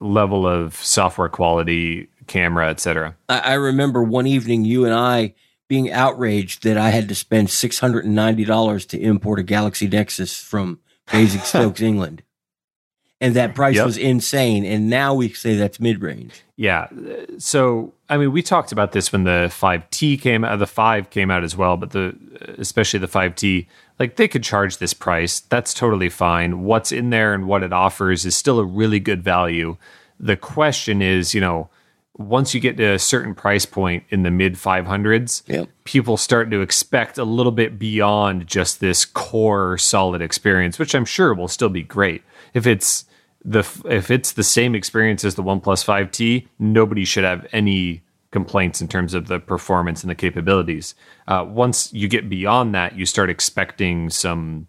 level 0.00 0.46
of 0.46 0.74
software 0.76 1.28
quality, 1.28 2.08
camera, 2.26 2.68
etc. 2.70 3.16
I, 3.28 3.38
I 3.40 3.54
remember 3.54 4.02
one 4.02 4.26
evening 4.26 4.64
you 4.64 4.84
and 4.84 4.94
I 4.94 5.34
being 5.68 5.90
outraged 5.92 6.62
that 6.64 6.76
I 6.76 6.90
had 6.90 7.08
to 7.10 7.14
spend 7.14 7.50
six 7.50 7.78
hundred 7.78 8.04
and 8.04 8.14
ninety 8.14 8.44
dollars 8.44 8.86
to 8.86 8.98
import 8.98 9.38
a 9.38 9.42
Galaxy 9.42 9.86
Nexus 9.88 10.40
from 10.40 10.80
Basingstoke, 11.12 11.80
England, 11.82 12.22
and 13.20 13.34
that 13.36 13.54
price 13.54 13.76
Yep. 13.76 13.86
was 13.86 13.96
insane. 13.98 14.64
And 14.64 14.88
now 14.88 15.14
we 15.14 15.28
say 15.28 15.56
that's 15.56 15.78
mid 15.78 16.02
range. 16.02 16.42
Yeah. 16.56 16.88
So, 17.38 17.94
I 18.08 18.16
mean, 18.18 18.32
we 18.32 18.42
talked 18.42 18.70
about 18.72 18.92
this 18.92 19.12
when 19.12 19.24
the 19.24 19.48
5T 19.50 20.20
came 20.20 20.44
out, 20.44 20.58
the 20.58 20.66
5 20.66 21.08
came 21.10 21.30
out 21.30 21.42
as 21.42 21.56
well, 21.56 21.76
but 21.78 21.90
the 21.90 22.08
uh, 22.40 22.52
especially 22.58 22.98
the 23.00 23.08
5T, 23.08 23.66
like 24.00 24.16
they 24.16 24.26
could 24.26 24.42
charge 24.42 24.78
this 24.78 24.94
price. 24.94 25.40
That's 25.40 25.74
totally 25.74 26.08
fine. 26.08 26.62
What's 26.64 26.90
in 26.90 27.10
there 27.10 27.34
and 27.34 27.46
what 27.46 27.62
it 27.62 27.72
offers 27.72 28.24
is 28.26 28.34
still 28.34 28.58
a 28.58 28.64
really 28.64 28.98
good 28.98 29.22
value. 29.22 29.76
The 30.18 30.36
question 30.36 31.02
is, 31.02 31.34
you 31.34 31.40
know, 31.40 31.68
once 32.16 32.54
you 32.54 32.60
get 32.60 32.76
to 32.78 32.84
a 32.84 32.98
certain 32.98 33.34
price 33.34 33.64
point 33.66 34.04
in 34.10 34.22
the 34.22 34.30
mid 34.30 34.54
500s, 34.54 35.42
Yep. 35.46 35.68
people 35.84 36.16
start 36.16 36.50
to 36.50 36.60
expect 36.60 37.18
a 37.18 37.24
little 37.24 37.52
bit 37.52 37.78
beyond 37.78 38.46
just 38.46 38.80
this 38.80 39.04
core 39.04 39.78
solid 39.78 40.20
experience, 40.20 40.78
which 40.78 40.94
I'm 40.94 41.04
sure 41.04 41.32
will 41.34 41.48
still 41.48 41.68
be 41.68 41.82
great. 41.82 42.22
If 42.54 42.66
it's 42.66 43.04
the 43.44 43.60
if 43.88 44.10
it's 44.10 44.32
the 44.32 44.42
same 44.42 44.74
experience 44.74 45.24
as 45.24 45.34
the 45.34 45.42
OnePlus 45.42 45.84
5T, 45.84 46.46
nobody 46.58 47.04
should 47.06 47.24
have 47.24 47.46
any 47.52 48.02
complaints 48.30 48.80
in 48.80 48.88
terms 48.88 49.14
of 49.14 49.26
the 49.26 49.40
performance 49.40 50.02
and 50.02 50.10
the 50.10 50.14
capabilities. 50.14 50.94
Uh, 51.26 51.44
once 51.48 51.92
you 51.92 52.08
get 52.08 52.28
beyond 52.28 52.74
that, 52.74 52.96
you 52.96 53.04
start 53.04 53.28
expecting 53.28 54.08
some, 54.10 54.68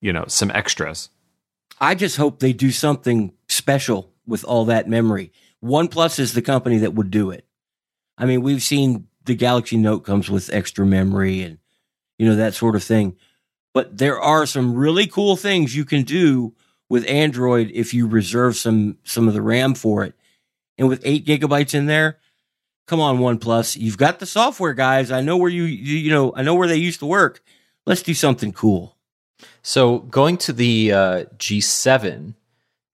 you 0.00 0.12
know, 0.12 0.24
some 0.28 0.50
extras. 0.52 1.08
I 1.80 1.94
just 1.94 2.16
hope 2.16 2.38
they 2.38 2.52
do 2.52 2.70
something 2.70 3.32
special 3.48 4.12
with 4.26 4.44
all 4.44 4.64
that 4.66 4.88
memory. 4.88 5.32
OnePlus 5.64 6.18
is 6.18 6.34
the 6.34 6.42
company 6.42 6.78
that 6.78 6.94
would 6.94 7.10
do 7.10 7.30
it. 7.30 7.44
I 8.16 8.24
mean, 8.24 8.42
we've 8.42 8.62
seen 8.62 9.08
the 9.24 9.34
Galaxy 9.34 9.76
Note 9.76 10.00
comes 10.00 10.30
with 10.30 10.52
extra 10.52 10.86
memory 10.86 11.42
and, 11.42 11.58
you 12.18 12.28
know, 12.28 12.36
that 12.36 12.54
sort 12.54 12.76
of 12.76 12.84
thing. 12.84 13.16
But 13.74 13.98
there 13.98 14.20
are 14.20 14.46
some 14.46 14.74
really 14.74 15.06
cool 15.06 15.34
things 15.36 15.74
you 15.74 15.84
can 15.84 16.02
do 16.02 16.54
with 16.88 17.08
Android 17.08 17.70
if 17.72 17.94
you 17.94 18.06
reserve 18.06 18.56
some, 18.56 18.98
some 19.02 19.26
of 19.26 19.34
the 19.34 19.42
RAM 19.42 19.74
for 19.74 20.04
it. 20.04 20.14
And 20.78 20.88
with 20.88 21.00
eight 21.04 21.26
gigabytes 21.26 21.74
in 21.74 21.86
there, 21.86 22.18
come 22.86 23.00
on, 23.00 23.18
OnePlus. 23.18 23.76
You've 23.76 23.98
got 23.98 24.18
the 24.18 24.26
software 24.26 24.74
guys. 24.74 25.10
I 25.10 25.20
know 25.20 25.36
where 25.36 25.50
you, 25.50 25.64
you, 25.64 26.10
know, 26.10 26.32
I 26.36 26.42
know 26.42 26.54
where 26.54 26.68
they 26.68 26.76
used 26.76 27.00
to 27.00 27.06
work. 27.06 27.42
Let's 27.86 28.02
do 28.02 28.14
something 28.14 28.52
cool. 28.52 28.96
So 29.62 30.00
going 30.00 30.36
to 30.38 30.52
the 30.52 30.92
uh, 30.92 31.24
G7, 31.36 32.34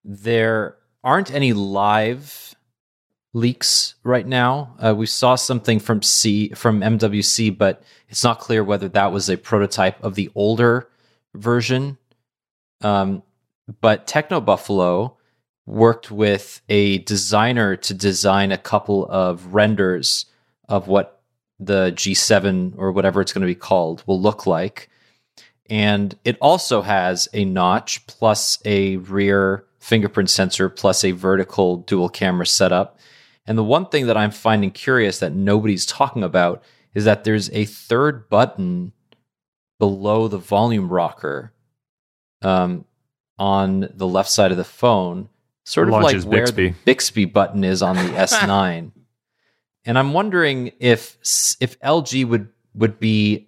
there 0.03 0.77
aren't 1.03 1.33
any 1.33 1.53
live 1.53 2.55
leaks 3.33 3.95
right 4.03 4.25
now. 4.25 4.75
Uh, 4.79 4.95
we 4.95 5.05
saw 5.05 5.35
something 5.35 5.79
from 5.79 6.01
C 6.01 6.49
from 6.49 6.81
MWC, 6.81 7.55
but 7.57 7.83
it's 8.07 8.23
not 8.23 8.39
clear 8.39 8.63
whether 8.63 8.89
that 8.89 9.11
was 9.11 9.29
a 9.29 9.37
prototype 9.37 10.03
of 10.03 10.15
the 10.15 10.31
older 10.33 10.89
version. 11.35 11.97
Um, 12.81 13.23
but 13.81 14.07
Techno 14.07 14.41
Buffalo 14.41 15.17
worked 15.69 16.11
with 16.11 16.61
a 16.69 16.99
designer 16.99 17.75
to 17.75 17.93
design 17.93 18.51
a 18.51 18.57
couple 18.57 19.05
of 19.07 19.53
renders 19.53 20.25
of 20.67 20.87
what 20.87 21.21
the 21.59 21.91
G7 21.95 22.73
or 22.77 22.91
whatever 22.91 23.21
it's 23.21 23.33
going 23.33 23.41
to 23.41 23.47
be 23.47 23.55
called 23.55 24.03
will 24.07 24.21
look 24.21 24.45
like 24.45 24.89
and 25.69 26.17
it 26.25 26.37
also 26.41 26.81
has 26.81 27.29
a 27.33 27.45
notch 27.45 28.05
plus 28.07 28.57
a 28.65 28.97
rear 28.97 29.65
fingerprint 29.79 30.29
sensor 30.29 30.67
plus 30.67 31.03
a 31.03 31.11
vertical 31.11 31.77
dual 31.77 32.09
camera 32.09 32.45
setup. 32.45 32.97
And 33.45 33.57
the 33.57 33.63
one 33.63 33.85
thing 33.87 34.07
that 34.07 34.17
I'm 34.17 34.31
finding 34.31 34.71
curious 34.71 35.19
that 35.19 35.33
nobody's 35.33 35.85
talking 35.85 36.23
about 36.23 36.63
is 36.93 37.05
that 37.05 37.23
there's 37.23 37.49
a 37.51 37.65
third 37.65 38.29
button 38.29 38.93
below 39.77 40.27
the 40.27 40.37
volume 40.37 40.89
rocker 40.89 41.53
um, 42.41 42.85
on 43.37 43.89
the 43.93 44.07
left 44.07 44.29
side 44.29 44.51
of 44.51 44.57
the 44.57 44.63
phone, 44.63 45.29
sort 45.69 45.87
of 45.87 45.93
Launches 45.93 46.25
like 46.25 46.31
where 46.31 46.41
Bixby. 46.45 46.69
the 46.69 46.75
Bixby 46.85 47.25
button 47.25 47.63
is 47.63 47.81
on 47.81 47.95
the 47.95 48.01
S9. 48.13 48.91
And 49.85 49.97
I'm 49.99 50.13
wondering 50.13 50.71
if 50.79 51.17
if 51.59 51.79
LG 51.79 52.27
would 52.27 52.49
would 52.73 52.99
be 52.99 53.47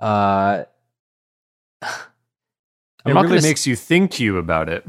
uh 0.00 0.64
I'm 1.82 3.10
it 3.10 3.14
not 3.14 3.22
really 3.22 3.28
gonna 3.28 3.38
s- 3.38 3.42
makes 3.44 3.66
you 3.66 3.76
think 3.76 4.20
you 4.20 4.36
about 4.38 4.68
it. 4.68 4.84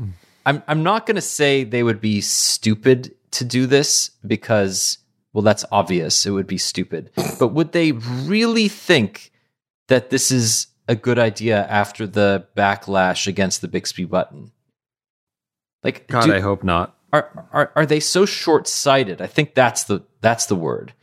I'm 0.45 0.63
I'm 0.67 0.83
not 0.83 1.05
going 1.05 1.15
to 1.15 1.21
say 1.21 1.63
they 1.63 1.83
would 1.83 2.01
be 2.01 2.21
stupid 2.21 3.13
to 3.31 3.43
do 3.45 3.65
this 3.65 4.11
because 4.25 4.97
well 5.33 5.41
that's 5.43 5.65
obvious 5.71 6.25
it 6.25 6.31
would 6.31 6.47
be 6.47 6.57
stupid. 6.57 7.11
But 7.39 7.49
would 7.49 7.71
they 7.71 7.91
really 7.91 8.67
think 8.67 9.31
that 9.87 10.09
this 10.09 10.31
is 10.31 10.67
a 10.87 10.95
good 10.95 11.19
idea 11.19 11.65
after 11.67 12.07
the 12.07 12.47
backlash 12.55 13.27
against 13.27 13.61
the 13.61 13.67
Bixby 13.67 14.05
button? 14.05 14.51
Like 15.87 16.07
God, 16.07 16.25
do- 16.25 16.33
I 16.33 16.39
hope 16.41 16.63
not. 16.63 16.95
are 17.13 17.47
are 17.53 17.71
are 17.75 17.85
they 17.85 17.99
so 18.01 18.25
short-sighted? 18.25 19.21
I 19.21 19.27
think 19.27 19.55
that's 19.55 19.85
the 19.85 20.03
that's 20.21 20.45
the 20.47 20.55
word. 20.55 20.93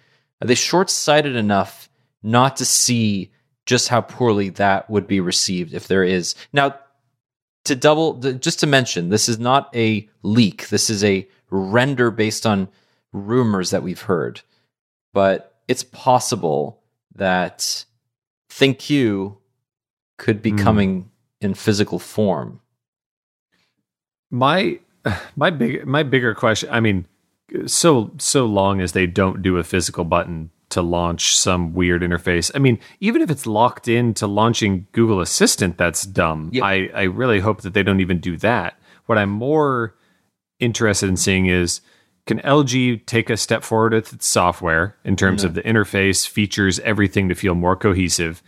Are 0.42 0.46
they 0.46 0.54
short-sighted 0.54 1.34
enough 1.36 1.88
not 2.22 2.56
to 2.58 2.64
see 2.64 3.32
just 3.66 3.88
how 3.88 4.02
poorly 4.02 4.50
that 4.50 4.90
would 4.90 5.06
be 5.06 5.20
received 5.20 5.72
if 5.74 5.88
there 5.88 6.04
is 6.04 6.34
now 6.52 6.78
to 7.64 7.74
double 7.74 8.14
just 8.14 8.60
to 8.60 8.66
mention 8.66 9.08
this 9.08 9.26
is 9.28 9.38
not 9.38 9.74
a 9.74 10.06
leak 10.22 10.68
this 10.68 10.90
is 10.90 11.02
a 11.02 11.26
render 11.50 12.10
based 12.10 12.44
on 12.44 12.68
rumors 13.12 13.70
that 13.70 13.82
we've 13.82 14.02
heard 14.02 14.42
but 15.14 15.54
it's 15.66 15.82
possible 15.84 16.82
that 17.14 17.84
ThinQ 18.50 19.36
could 20.18 20.42
be 20.42 20.50
Hmm. 20.50 20.58
coming 20.58 21.10
in 21.40 21.54
physical 21.54 21.98
form 21.98 22.60
My 24.34 24.80
my 25.36 25.50
big 25.50 25.86
my 25.86 26.02
bigger 26.02 26.34
question. 26.34 26.68
I 26.72 26.80
mean, 26.80 27.06
so 27.66 28.10
so 28.18 28.46
long 28.46 28.80
as 28.80 28.90
they 28.90 29.06
don't 29.06 29.42
do 29.42 29.58
a 29.58 29.62
physical 29.62 30.04
button 30.04 30.50
to 30.70 30.82
launch 30.82 31.36
some 31.36 31.72
weird 31.72 32.02
interface. 32.02 32.50
I 32.52 32.58
mean, 32.58 32.80
even 32.98 33.22
if 33.22 33.30
it's 33.30 33.46
locked 33.46 33.86
in 33.86 34.12
to 34.14 34.26
launching 34.26 34.88
Google 34.90 35.20
Assistant, 35.20 35.78
that's 35.78 36.02
dumb. 36.02 36.50
Yep. 36.52 36.64
I 36.64 36.90
I 36.94 37.02
really 37.04 37.38
hope 37.38 37.62
that 37.62 37.74
they 37.74 37.84
don't 37.84 38.00
even 38.00 38.18
do 38.18 38.36
that. 38.38 38.76
What 39.06 39.18
I'm 39.18 39.30
more 39.30 39.94
interested 40.58 41.08
in 41.08 41.16
seeing 41.16 41.46
is 41.46 41.80
can 42.26 42.40
LG 42.40 43.06
take 43.06 43.30
a 43.30 43.36
step 43.36 43.62
forward 43.62 43.92
with 43.92 44.12
its 44.12 44.26
software 44.26 44.96
in 45.04 45.14
terms 45.14 45.42
mm-hmm. 45.42 45.48
of 45.48 45.54
the 45.54 45.62
interface, 45.62 46.26
features, 46.26 46.80
everything 46.80 47.28
to 47.28 47.36
feel 47.36 47.54
more 47.54 47.76
cohesive? 47.76 48.42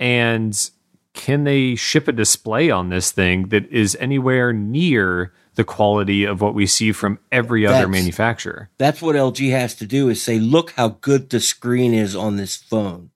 And 0.00 0.70
can 1.18 1.44
they 1.44 1.74
ship 1.74 2.08
a 2.08 2.12
display 2.12 2.70
on 2.70 2.88
this 2.88 3.10
thing 3.12 3.48
that 3.48 3.66
is 3.70 3.96
anywhere 4.00 4.52
near 4.54 5.32
the 5.56 5.64
quality 5.64 6.24
of 6.24 6.40
what 6.40 6.54
we 6.54 6.64
see 6.66 6.92
from 6.92 7.18
every 7.32 7.66
other 7.66 7.74
That's- 7.74 7.90
manufacturer? 7.92 8.70
That's 8.78 9.02
what 9.02 9.16
LG 9.16 9.50
has 9.50 9.74
to 9.74 9.86
do 9.86 10.08
is 10.08 10.22
say, 10.22 10.38
look 10.38 10.70
how 10.76 10.96
good 11.00 11.28
the 11.28 11.40
screen 11.40 11.92
is 11.92 12.14
on 12.16 12.36
this 12.36 12.56
phone. 12.56 13.10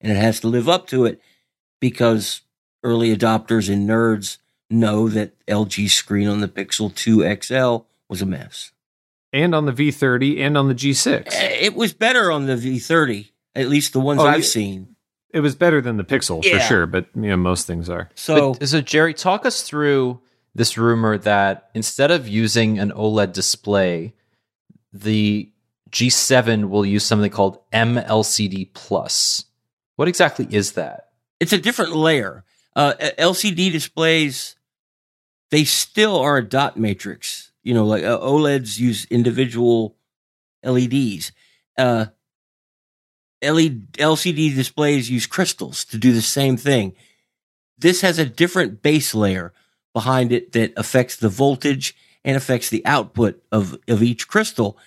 And 0.00 0.10
it 0.12 0.16
has 0.16 0.40
to 0.40 0.48
live 0.48 0.68
up 0.68 0.86
to 0.88 1.06
it 1.06 1.20
because 1.80 2.42
early 2.82 3.16
adopters 3.16 3.72
and 3.72 3.88
nerds 3.88 4.38
know 4.68 5.08
that 5.08 5.32
LG's 5.46 5.92
screen 5.94 6.26
on 6.28 6.40
the 6.40 6.48
Pixel 6.48 6.94
2 6.94 7.22
XL 7.42 7.86
was 8.08 8.20
a 8.20 8.26
mess. 8.26 8.72
And 9.32 9.54
on 9.54 9.64
the 9.66 9.72
V30 9.72 10.40
and 10.40 10.58
on 10.58 10.68
the 10.68 10.74
G6. 10.74 11.26
Eh, 11.32 11.58
It 11.62 11.74
was 11.74 11.92
better 11.92 12.30
on 12.30 12.46
the 12.46 12.56
V30, 12.56 13.30
at 13.54 13.68
least 13.68 13.92
the 13.92 14.00
ones 14.00 14.20
Oh, 14.20 14.26
I've 14.26 14.44
seen. 14.44 14.93
It 15.34 15.40
was 15.40 15.54
better 15.54 15.80
than 15.80 15.96
the 15.96 16.04
Pixel 16.04 16.42
for 16.42 16.60
sure, 16.60 16.86
but 16.86 17.08
you 17.14 17.28
know 17.28 17.36
most 17.36 17.66
things 17.66 17.90
are. 17.90 18.08
So 18.14 18.54
But, 18.54 18.68
so 18.68 18.80
Jerry, 18.80 19.12
talk 19.12 19.44
us 19.44 19.62
through 19.62 20.20
this 20.54 20.78
rumor 20.78 21.18
that 21.18 21.70
instead 21.74 22.10
of 22.10 22.26
using 22.28 22.78
an 22.78 22.92
OLED 22.92 23.32
display, 23.32 24.14
the 24.92 25.50
G7 25.90 26.68
will 26.70 26.86
use 26.86 27.04
something 27.04 27.30
called 27.30 27.58
MLCD 27.72 28.72
Plus. 28.72 29.44
What 29.96 30.08
exactly 30.08 30.46
is 30.50 30.72
that? 30.72 31.10
it's 31.40 31.52
a 31.52 31.58
different 31.58 31.94
layer. 31.94 32.44
Uh, 32.74 32.94
LCD 33.18 33.70
displays, 33.70 34.56
they 35.50 35.64
still 35.64 36.16
are 36.16 36.38
a 36.38 36.44
dot 36.44 36.76
matrix. 36.78 37.52
You 37.62 37.74
know, 37.74 37.84
like 37.84 38.02
uh, 38.02 38.18
OLEDs 38.18 38.78
use 38.78 39.04
individual 39.06 39.96
LEDs. 40.64 41.32
Uh, 41.76 42.06
LED, 43.50 43.92
LCD 43.92 44.54
displays 44.54 45.10
use 45.10 45.26
crystals 45.26 45.84
to 45.86 45.98
do 45.98 46.12
the 46.12 46.22
same 46.22 46.56
thing. 46.56 46.94
This 47.78 48.00
has 48.02 48.18
a 48.18 48.26
different 48.26 48.82
base 48.82 49.14
layer 49.14 49.52
behind 49.92 50.32
it 50.32 50.52
that 50.52 50.72
affects 50.76 51.16
the 51.16 51.28
voltage 51.28 51.96
and 52.24 52.36
affects 52.36 52.70
the 52.70 52.84
output 52.86 53.42
of, 53.52 53.76
of 53.88 54.02
each 54.02 54.28
crystal. 54.28 54.78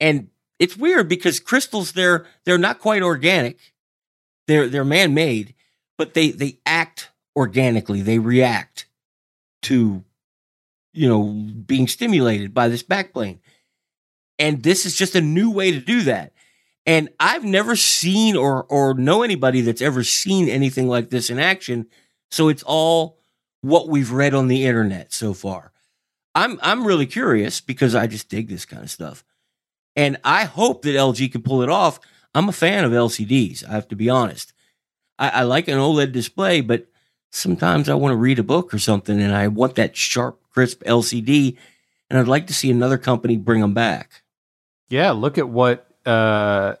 And 0.00 0.28
it's 0.58 0.76
weird 0.76 1.08
because 1.08 1.40
crystals, 1.40 1.92
they're, 1.92 2.26
they're 2.44 2.58
not 2.58 2.78
quite 2.78 3.02
organic. 3.02 3.58
They're, 4.46 4.68
they're 4.68 4.84
man-made, 4.84 5.54
but 5.98 6.14
they, 6.14 6.30
they 6.30 6.58
act 6.64 7.10
organically. 7.34 8.02
They 8.02 8.18
react 8.18 8.86
to, 9.62 10.04
you 10.92 11.08
know, 11.08 11.24
being 11.24 11.88
stimulated 11.88 12.54
by 12.54 12.68
this 12.68 12.82
backplane. 12.82 13.38
And 14.38 14.62
this 14.62 14.84
is 14.84 14.96
just 14.96 15.14
a 15.14 15.20
new 15.20 15.50
way 15.50 15.72
to 15.72 15.80
do 15.80 16.02
that. 16.02 16.32
And 16.86 17.08
I've 17.18 17.44
never 17.44 17.76
seen 17.76 18.36
or, 18.36 18.64
or 18.64 18.94
know 18.94 19.22
anybody 19.22 19.62
that's 19.62 19.80
ever 19.80 20.04
seen 20.04 20.48
anything 20.48 20.86
like 20.86 21.10
this 21.10 21.30
in 21.30 21.38
action. 21.38 21.86
So 22.30 22.48
it's 22.48 22.62
all 22.62 23.18
what 23.62 23.88
we've 23.88 24.12
read 24.12 24.34
on 24.34 24.48
the 24.48 24.66
internet 24.66 25.12
so 25.12 25.32
far. 25.32 25.72
I'm, 26.34 26.58
I'm 26.62 26.86
really 26.86 27.06
curious 27.06 27.60
because 27.60 27.94
I 27.94 28.06
just 28.06 28.28
dig 28.28 28.48
this 28.48 28.66
kind 28.66 28.82
of 28.82 28.90
stuff. 28.90 29.24
And 29.96 30.18
I 30.24 30.44
hope 30.44 30.82
that 30.82 30.96
LG 30.96 31.32
can 31.32 31.42
pull 31.42 31.62
it 31.62 31.70
off. 31.70 32.00
I'm 32.34 32.48
a 32.48 32.52
fan 32.52 32.84
of 32.84 32.92
LCDs. 32.92 33.66
I 33.66 33.72
have 33.72 33.88
to 33.88 33.96
be 33.96 34.10
honest. 34.10 34.52
I, 35.18 35.28
I 35.28 35.42
like 35.44 35.68
an 35.68 35.78
OLED 35.78 36.12
display, 36.12 36.60
but 36.60 36.88
sometimes 37.30 37.88
I 37.88 37.94
want 37.94 38.12
to 38.12 38.16
read 38.16 38.38
a 38.38 38.44
book 38.44 38.74
or 38.74 38.78
something 38.78 39.20
and 39.20 39.34
I 39.34 39.48
want 39.48 39.76
that 39.76 39.96
sharp, 39.96 40.40
crisp 40.50 40.82
LCD. 40.82 41.56
And 42.10 42.18
I'd 42.18 42.28
like 42.28 42.48
to 42.48 42.54
see 42.54 42.70
another 42.70 42.98
company 42.98 43.36
bring 43.36 43.60
them 43.60 43.72
back. 43.72 44.22
Yeah, 44.88 45.12
look 45.12 45.38
at 45.38 45.48
what 45.48 45.88
uh, 46.06 46.74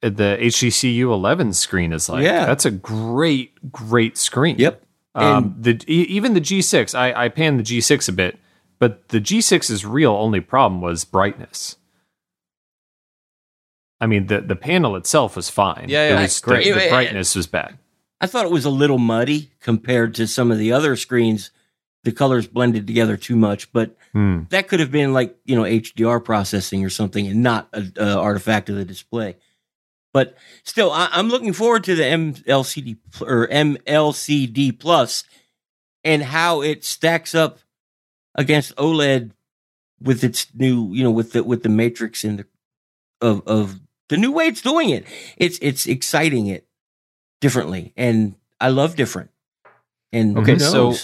the 0.00 0.38
HTC 0.40 0.98
U11 0.98 1.54
screen 1.54 1.92
is 1.92 2.08
like. 2.08 2.24
Yeah. 2.24 2.46
that's 2.46 2.64
a 2.64 2.70
great, 2.70 3.72
great 3.72 4.18
screen. 4.18 4.56
Yep. 4.58 4.82
Um, 5.14 5.54
the 5.58 5.80
even 5.86 6.34
the 6.34 6.40
G6, 6.40 6.94
I, 6.98 7.26
I 7.26 7.28
panned 7.28 7.60
the 7.60 7.62
G6 7.62 8.08
a 8.08 8.12
bit, 8.12 8.38
but 8.80 9.08
the 9.10 9.20
G6's 9.20 9.84
real 9.86 10.12
only 10.12 10.40
problem 10.40 10.80
was 10.80 11.04
brightness. 11.04 11.76
I 14.00 14.06
mean, 14.06 14.26
the 14.26 14.40
the 14.40 14.56
panel 14.56 14.96
itself 14.96 15.36
was 15.36 15.48
fine. 15.48 15.86
Yeah, 15.88 16.08
yeah, 16.08 16.18
it 16.18 16.22
was, 16.22 16.40
great. 16.40 16.64
The, 16.64 16.72
the 16.72 16.88
brightness 16.88 17.36
was 17.36 17.46
bad. 17.46 17.78
I 18.20 18.26
thought 18.26 18.44
it 18.44 18.50
was 18.50 18.64
a 18.64 18.70
little 18.70 18.98
muddy 18.98 19.52
compared 19.60 20.14
to 20.16 20.26
some 20.26 20.50
of 20.50 20.58
the 20.58 20.72
other 20.72 20.96
screens. 20.96 21.50
The 22.04 22.12
colors 22.12 22.46
blended 22.46 22.86
together 22.86 23.16
too 23.16 23.36
much, 23.36 23.72
but 23.72 23.96
Hmm. 24.12 24.42
that 24.50 24.68
could 24.68 24.78
have 24.80 24.92
been 24.92 25.12
like 25.12 25.36
you 25.44 25.56
know 25.56 25.64
HDR 25.64 26.20
processing 26.24 26.84
or 26.84 26.90
something, 26.90 27.26
and 27.26 27.42
not 27.42 27.68
an 27.72 27.92
artifact 27.98 28.68
of 28.68 28.76
the 28.76 28.84
display. 28.84 29.36
But 30.12 30.36
still, 30.62 30.92
I, 30.92 31.08
I'm 31.10 31.28
looking 31.28 31.52
forward 31.52 31.82
to 31.84 31.94
the 31.96 32.04
MLCD 32.04 32.98
or 33.22 33.48
MLCD 33.48 34.78
Plus 34.78 35.24
and 36.04 36.22
how 36.22 36.60
it 36.62 36.84
stacks 36.84 37.34
up 37.34 37.58
against 38.36 38.76
OLED 38.76 39.32
with 40.00 40.22
its 40.22 40.46
new, 40.54 40.92
you 40.92 41.02
know, 41.02 41.10
with 41.10 41.32
the 41.32 41.42
with 41.42 41.62
the 41.64 41.68
matrix 41.68 42.22
and 42.22 42.38
the 42.40 42.46
of 43.20 43.42
of 43.46 43.80
the 44.08 44.16
new 44.16 44.30
way 44.30 44.46
it's 44.46 44.60
doing 44.60 44.90
it. 44.90 45.04
It's 45.36 45.58
it's 45.62 45.86
exciting 45.86 46.46
it 46.46 46.66
differently, 47.40 47.92
and 47.96 48.36
I 48.60 48.68
love 48.68 48.94
different. 48.96 49.30
And 50.12 50.38
Okay, 50.38 50.58
so-? 50.58 50.94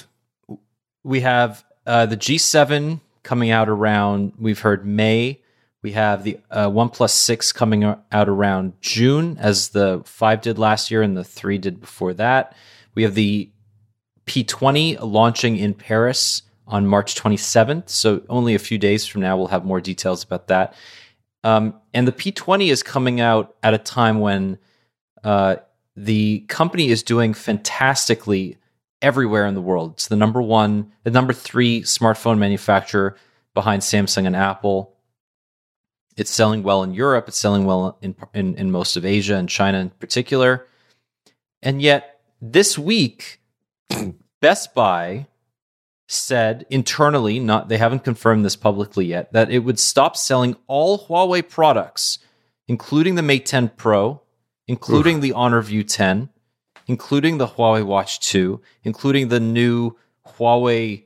We 1.02 1.20
have 1.20 1.64
uh, 1.86 2.06
the 2.06 2.16
G7 2.16 3.00
coming 3.22 3.50
out 3.50 3.68
around. 3.68 4.32
We've 4.38 4.60
heard 4.60 4.86
May. 4.86 5.40
We 5.82 5.92
have 5.92 6.24
the 6.24 6.38
uh, 6.50 6.68
OnePlus 6.68 7.10
Six 7.10 7.52
coming 7.52 7.84
out 7.84 8.28
around 8.28 8.74
June, 8.82 9.38
as 9.38 9.70
the 9.70 10.02
five 10.04 10.42
did 10.42 10.58
last 10.58 10.90
year 10.90 11.00
and 11.00 11.16
the 11.16 11.24
three 11.24 11.56
did 11.56 11.80
before 11.80 12.12
that. 12.14 12.54
We 12.94 13.02
have 13.04 13.14
the 13.14 13.50
P20 14.26 14.98
launching 15.00 15.56
in 15.56 15.72
Paris 15.72 16.42
on 16.66 16.86
March 16.86 17.14
27th. 17.14 17.88
So 17.88 18.22
only 18.28 18.54
a 18.54 18.58
few 18.58 18.78
days 18.78 19.06
from 19.06 19.22
now, 19.22 19.36
we'll 19.36 19.48
have 19.48 19.64
more 19.64 19.80
details 19.80 20.22
about 20.22 20.48
that. 20.48 20.74
Um, 21.42 21.74
and 21.94 22.06
the 22.06 22.12
P20 22.12 22.68
is 22.68 22.82
coming 22.82 23.20
out 23.20 23.56
at 23.62 23.72
a 23.72 23.78
time 23.78 24.20
when 24.20 24.58
uh, 25.24 25.56
the 25.96 26.40
company 26.40 26.90
is 26.90 27.02
doing 27.02 27.32
fantastically 27.32 28.58
everywhere 29.02 29.46
in 29.46 29.54
the 29.54 29.60
world. 29.60 29.92
It's 29.92 30.08
the 30.08 30.16
number 30.16 30.42
one, 30.42 30.92
the 31.04 31.10
number 31.10 31.32
three 31.32 31.82
smartphone 31.82 32.38
manufacturer 32.38 33.16
behind 33.54 33.82
Samsung 33.82 34.26
and 34.26 34.36
Apple. 34.36 34.94
It's 36.16 36.30
selling 36.30 36.62
well 36.62 36.82
in 36.82 36.94
Europe. 36.94 37.28
It's 37.28 37.38
selling 37.38 37.64
well 37.64 37.98
in, 38.02 38.14
in, 38.34 38.54
in 38.56 38.70
most 38.70 38.96
of 38.96 39.04
Asia 39.04 39.36
and 39.36 39.48
China 39.48 39.78
in 39.78 39.90
particular. 39.90 40.66
And 41.62 41.80
yet, 41.80 42.20
this 42.40 42.78
week, 42.78 43.40
Best 44.40 44.74
Buy 44.74 45.26
said 46.08 46.66
internally, 46.70 47.38
not 47.38 47.68
they 47.68 47.78
haven't 47.78 48.04
confirmed 48.04 48.44
this 48.44 48.56
publicly 48.56 49.06
yet, 49.06 49.32
that 49.32 49.50
it 49.50 49.60
would 49.60 49.78
stop 49.78 50.16
selling 50.16 50.56
all 50.66 51.06
Huawei 51.06 51.48
products, 51.48 52.18
including 52.66 53.14
the 53.14 53.22
Mate 53.22 53.46
10 53.46 53.70
Pro, 53.76 54.20
including 54.66 55.20
the 55.20 55.32
Honor 55.32 55.60
View 55.62 55.84
10, 55.84 56.28
including 56.90 57.38
the 57.38 57.46
Huawei 57.46 57.84
Watch 57.84 58.18
2, 58.18 58.60
including 58.82 59.28
the 59.28 59.38
new 59.38 59.96
Huawei 60.26 61.04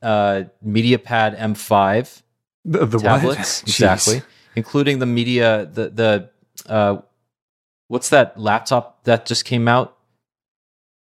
uh, 0.00 0.44
MediaPad 0.64 1.36
M5 1.36 2.22
The, 2.64 2.86
the 2.86 2.98
tablets, 2.98 3.62
exactly, 3.66 4.22
including 4.54 5.00
the 5.00 5.06
media 5.06 5.66
the 5.66 5.88
the 5.90 6.30
uh, 6.72 7.02
what's 7.88 8.10
that 8.10 8.38
laptop 8.38 9.02
that 9.02 9.26
just 9.26 9.44
came 9.44 9.66
out? 9.66 9.98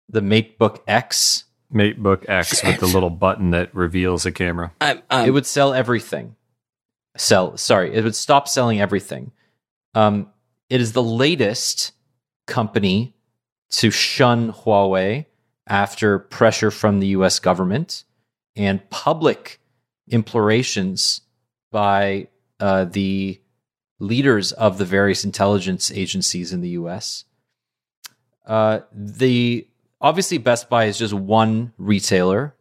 The 0.09 0.21
MateBook 0.21 0.79
X. 0.87 1.43
MateBook 1.71 2.27
X 2.27 2.63
with 2.63 2.79
the 2.79 2.87
little 2.87 3.09
button 3.11 3.51
that 3.51 3.73
reveals 3.75 4.25
a 4.25 4.31
camera. 4.31 4.71
I'm, 4.81 5.03
I'm, 5.09 5.27
it 5.27 5.31
would 5.31 5.45
sell 5.45 5.73
everything. 5.73 6.35
Sell, 7.17 7.57
sorry, 7.57 7.93
it 7.93 8.03
would 8.03 8.15
stop 8.15 8.47
selling 8.47 8.81
everything. 8.81 9.31
Um, 9.93 10.29
it 10.69 10.81
is 10.81 10.93
the 10.93 11.03
latest 11.03 11.91
company 12.45 13.14
to 13.75 13.91
shun 13.91 14.53
Huawei 14.53 15.25
after 15.67 16.19
pressure 16.19 16.71
from 16.71 16.99
the 16.99 17.07
U.S. 17.07 17.39
government 17.39 18.05
and 18.55 18.89
public 18.89 19.59
implorations 20.09 21.21
by 21.71 22.27
uh, 22.59 22.85
the 22.85 23.41
leaders 23.99 24.53
of 24.53 24.77
the 24.77 24.85
various 24.85 25.25
intelligence 25.25 25.91
agencies 25.91 26.53
in 26.53 26.61
the 26.61 26.69
U.S. 26.69 27.25
Uh, 28.45 28.79
the 28.93 29.67
obviously 29.99 30.37
Best 30.37 30.69
Buy 30.69 30.85
is 30.85 30.97
just 30.97 31.13
one 31.13 31.73
retailer. 31.77 32.55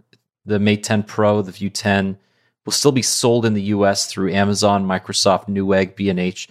The 0.47 0.59
Mate 0.59 0.83
10 0.83 1.05
Pro, 1.05 1.43
the 1.43 1.53
View 1.53 1.71
10 1.71 2.19
will 2.65 2.73
still 2.73 2.93
be 2.93 3.03
sold 3.03 3.47
in 3.47 3.55
the 3.55 3.63
US 3.63 4.07
through 4.07 4.33
Amazon, 4.33 4.85
Microsoft, 4.85 5.49
Newegg, 5.49 5.95
B&H. 5.95 6.49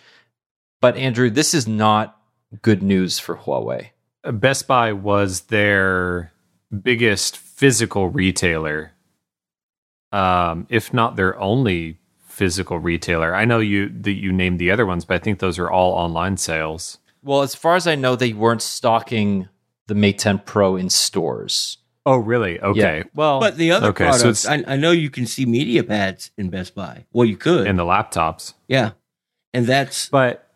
But 0.79 0.95
Andrew, 0.95 1.29
this 1.29 1.53
is 1.53 1.67
not 1.67 2.17
good 2.61 2.81
news 2.81 3.19
for 3.19 3.35
Huawei. 3.35 3.89
Best 4.31 4.67
Buy 4.67 4.93
was 4.93 5.41
their 5.41 6.31
biggest 6.81 7.37
physical 7.37 8.09
retailer, 8.09 8.93
um, 10.11 10.65
if 10.69 10.93
not 10.93 11.15
their 11.15 11.37
only 11.39 11.99
physical 12.25 12.79
retailer. 12.79 13.35
I 13.35 13.45
know 13.45 13.59
you 13.59 13.89
that 14.01 14.13
you 14.13 14.31
named 14.31 14.59
the 14.59 14.71
other 14.71 14.85
ones, 14.85 15.05
but 15.05 15.15
I 15.15 15.19
think 15.19 15.39
those 15.39 15.59
are 15.59 15.69
all 15.69 15.93
online 15.93 16.37
sales. 16.37 16.99
Well, 17.21 17.41
as 17.41 17.55
far 17.55 17.75
as 17.75 17.87
I 17.87 17.95
know, 17.95 18.15
they 18.15 18.33
weren't 18.33 18.61
stocking 18.61 19.47
the 19.87 19.95
Mate 19.95 20.19
10 20.19 20.39
Pro 20.39 20.75
in 20.75 20.89
stores. 20.89 21.77
Oh, 22.05 22.17
really? 22.17 22.59
Okay. 22.59 23.03
Well, 23.13 23.39
but 23.39 23.55
the 23.55 23.71
other 23.71 23.87
okay, 23.87 24.11
so 24.11 24.19
products, 24.19 24.45
it's 24.45 24.45
I, 24.45 24.73
I 24.73 24.75
know 24.75 24.91
you 24.91 25.09
can 25.09 25.25
see 25.25 25.45
media 25.45 25.83
pads 25.83 26.31
in 26.37 26.49
Best 26.49 26.75
Buy. 26.75 27.05
Well, 27.13 27.25
you 27.25 27.37
could, 27.37 27.65
in 27.65 27.77
the 27.77 27.83
laptops, 27.83 28.53
yeah, 28.67 28.91
and 29.53 29.65
that's 29.65 30.09
but 30.09 30.49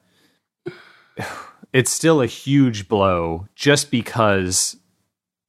it's 1.74 1.92
still 1.92 2.22
a 2.22 2.28
huge 2.28 2.88
blow 2.88 3.48
just 3.56 3.92
because 3.92 4.78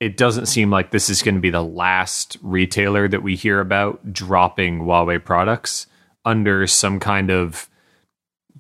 it 0.01 0.17
doesn't 0.17 0.47
seem 0.47 0.71
like 0.71 0.91
this 0.91 1.11
is 1.11 1.23
going 1.23 1.35
to 1.35 1.41
be 1.41 1.51
the 1.51 1.63
last 1.63 2.37
retailer 2.43 3.09
that 3.09 3.23
we 3.23 3.35
hear 3.35 3.61
about 3.61 4.13
dropping 4.13 4.81
Huawei 4.81 5.25
products 5.25 5.87
under 6.25 6.67
some 6.67 7.01
kind 7.01 7.31
of 7.31 7.69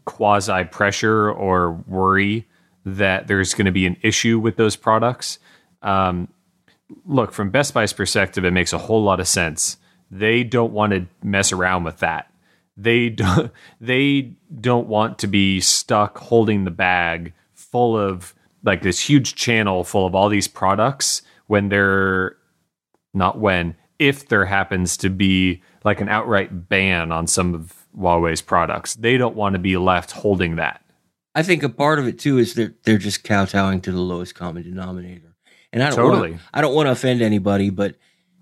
quasi 0.05 0.65
pressure 0.65 1.31
or 1.31 1.73
worry 1.87 2.47
that 2.85 3.27
there's 3.27 3.55
going 3.55 3.67
to 3.67 3.73
be 3.73 3.87
an 3.87 3.97
issue 4.03 4.39
with 4.39 4.57
those 4.57 4.75
products. 4.75 5.39
Um, 5.83 6.29
look, 7.05 7.33
from 7.33 7.51
Best 7.51 7.75
Buy's 7.75 7.93
perspective, 7.93 8.45
it 8.45 8.53
makes 8.53 8.73
a 8.73 8.79
whole 8.79 9.03
lot 9.03 9.21
of 9.21 9.29
sense. 9.29 9.77
They 10.11 10.43
don't 10.43 10.73
want 10.73 10.93
to 10.93 11.07
mess 11.23 11.53
around 11.53 11.85
with 11.85 11.99
that. 11.99 12.33
They 12.77 13.11
don't, 13.11 13.53
they 13.81 14.33
don't 14.61 14.89
want 14.89 15.19
to 15.21 15.27
be 15.27 15.61
stuck 15.61 16.19
holding 16.19 16.65
the 16.65 16.71
bag 16.71 17.33
full 17.71 17.99
of 17.99 18.35
like 18.65 18.83
this 18.83 19.01
huge 19.01 19.35
channel 19.35 19.85
full 19.85 20.07
of 20.07 20.15
all 20.15 20.29
these 20.29 20.49
products 20.49 21.23
when 21.47 21.69
they're 21.69 22.37
not 23.15 23.39
when 23.39 23.77
if 23.99 24.29
there 24.29 24.45
happens 24.45 24.97
to 24.97 25.11
be 25.11 25.63
like 25.85 26.01
an 26.01 26.09
outright 26.09 26.69
ban 26.69 27.11
on 27.13 27.27
some 27.27 27.55
of 27.55 27.87
Huawei's 27.97 28.43
products. 28.43 28.95
They 28.95 29.17
don't 29.17 29.35
want 29.35 29.55
to 29.55 29.59
be 29.59 29.77
left 29.77 30.13
holding 30.13 30.57
that. 30.57 30.85
I 31.35 31.43
think 31.43 31.63
a 31.63 31.69
part 31.69 31.99
of 31.99 32.07
it 32.07 32.19
too 32.19 32.39
is 32.39 32.55
that 32.55 32.85
they're 32.85 32.99
just 32.99 33.25
kowtowing 33.25 33.81
to 33.83 33.93
the 33.93 34.01
lowest 34.01 34.35
common 34.35 34.63
denominator. 34.63 35.37
And 35.73 35.83
I 35.83 35.91
don't 35.91 35.97
Totally. 35.97 36.31
wanna, 36.31 36.43
I 36.55 36.61
don't 36.61 36.75
want 36.75 36.87
to 36.87 36.93
offend 36.93 37.23
anybody, 37.23 37.71
but 37.71 37.97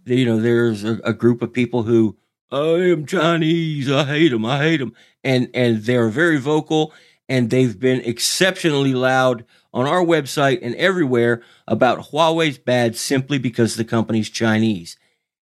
you 0.04 0.24
know, 0.24 0.40
there's 0.40 0.84
a, 0.84 1.00
a 1.04 1.12
group 1.12 1.42
of 1.42 1.52
people 1.52 1.82
who 1.82 2.16
I 2.50 2.58
am 2.58 3.06
Chinese. 3.06 3.90
I 3.90 4.04
hate 4.04 4.28
them. 4.28 4.44
I 4.44 4.58
hate 4.58 4.78
them. 4.78 4.94
And 5.24 5.50
and 5.52 5.82
they're 5.82 6.08
very 6.08 6.38
vocal 6.38 6.92
and 7.28 7.50
they've 7.50 7.78
been 7.78 8.00
exceptionally 8.02 8.94
loud 8.94 9.44
on 9.72 9.86
our 9.86 10.04
website 10.04 10.60
and 10.62 10.74
everywhere 10.76 11.42
about 11.66 12.10
Huawei's 12.10 12.58
bad 12.58 12.96
simply 12.96 13.38
because 13.38 13.76
the 13.76 13.84
company's 13.84 14.30
Chinese. 14.30 14.96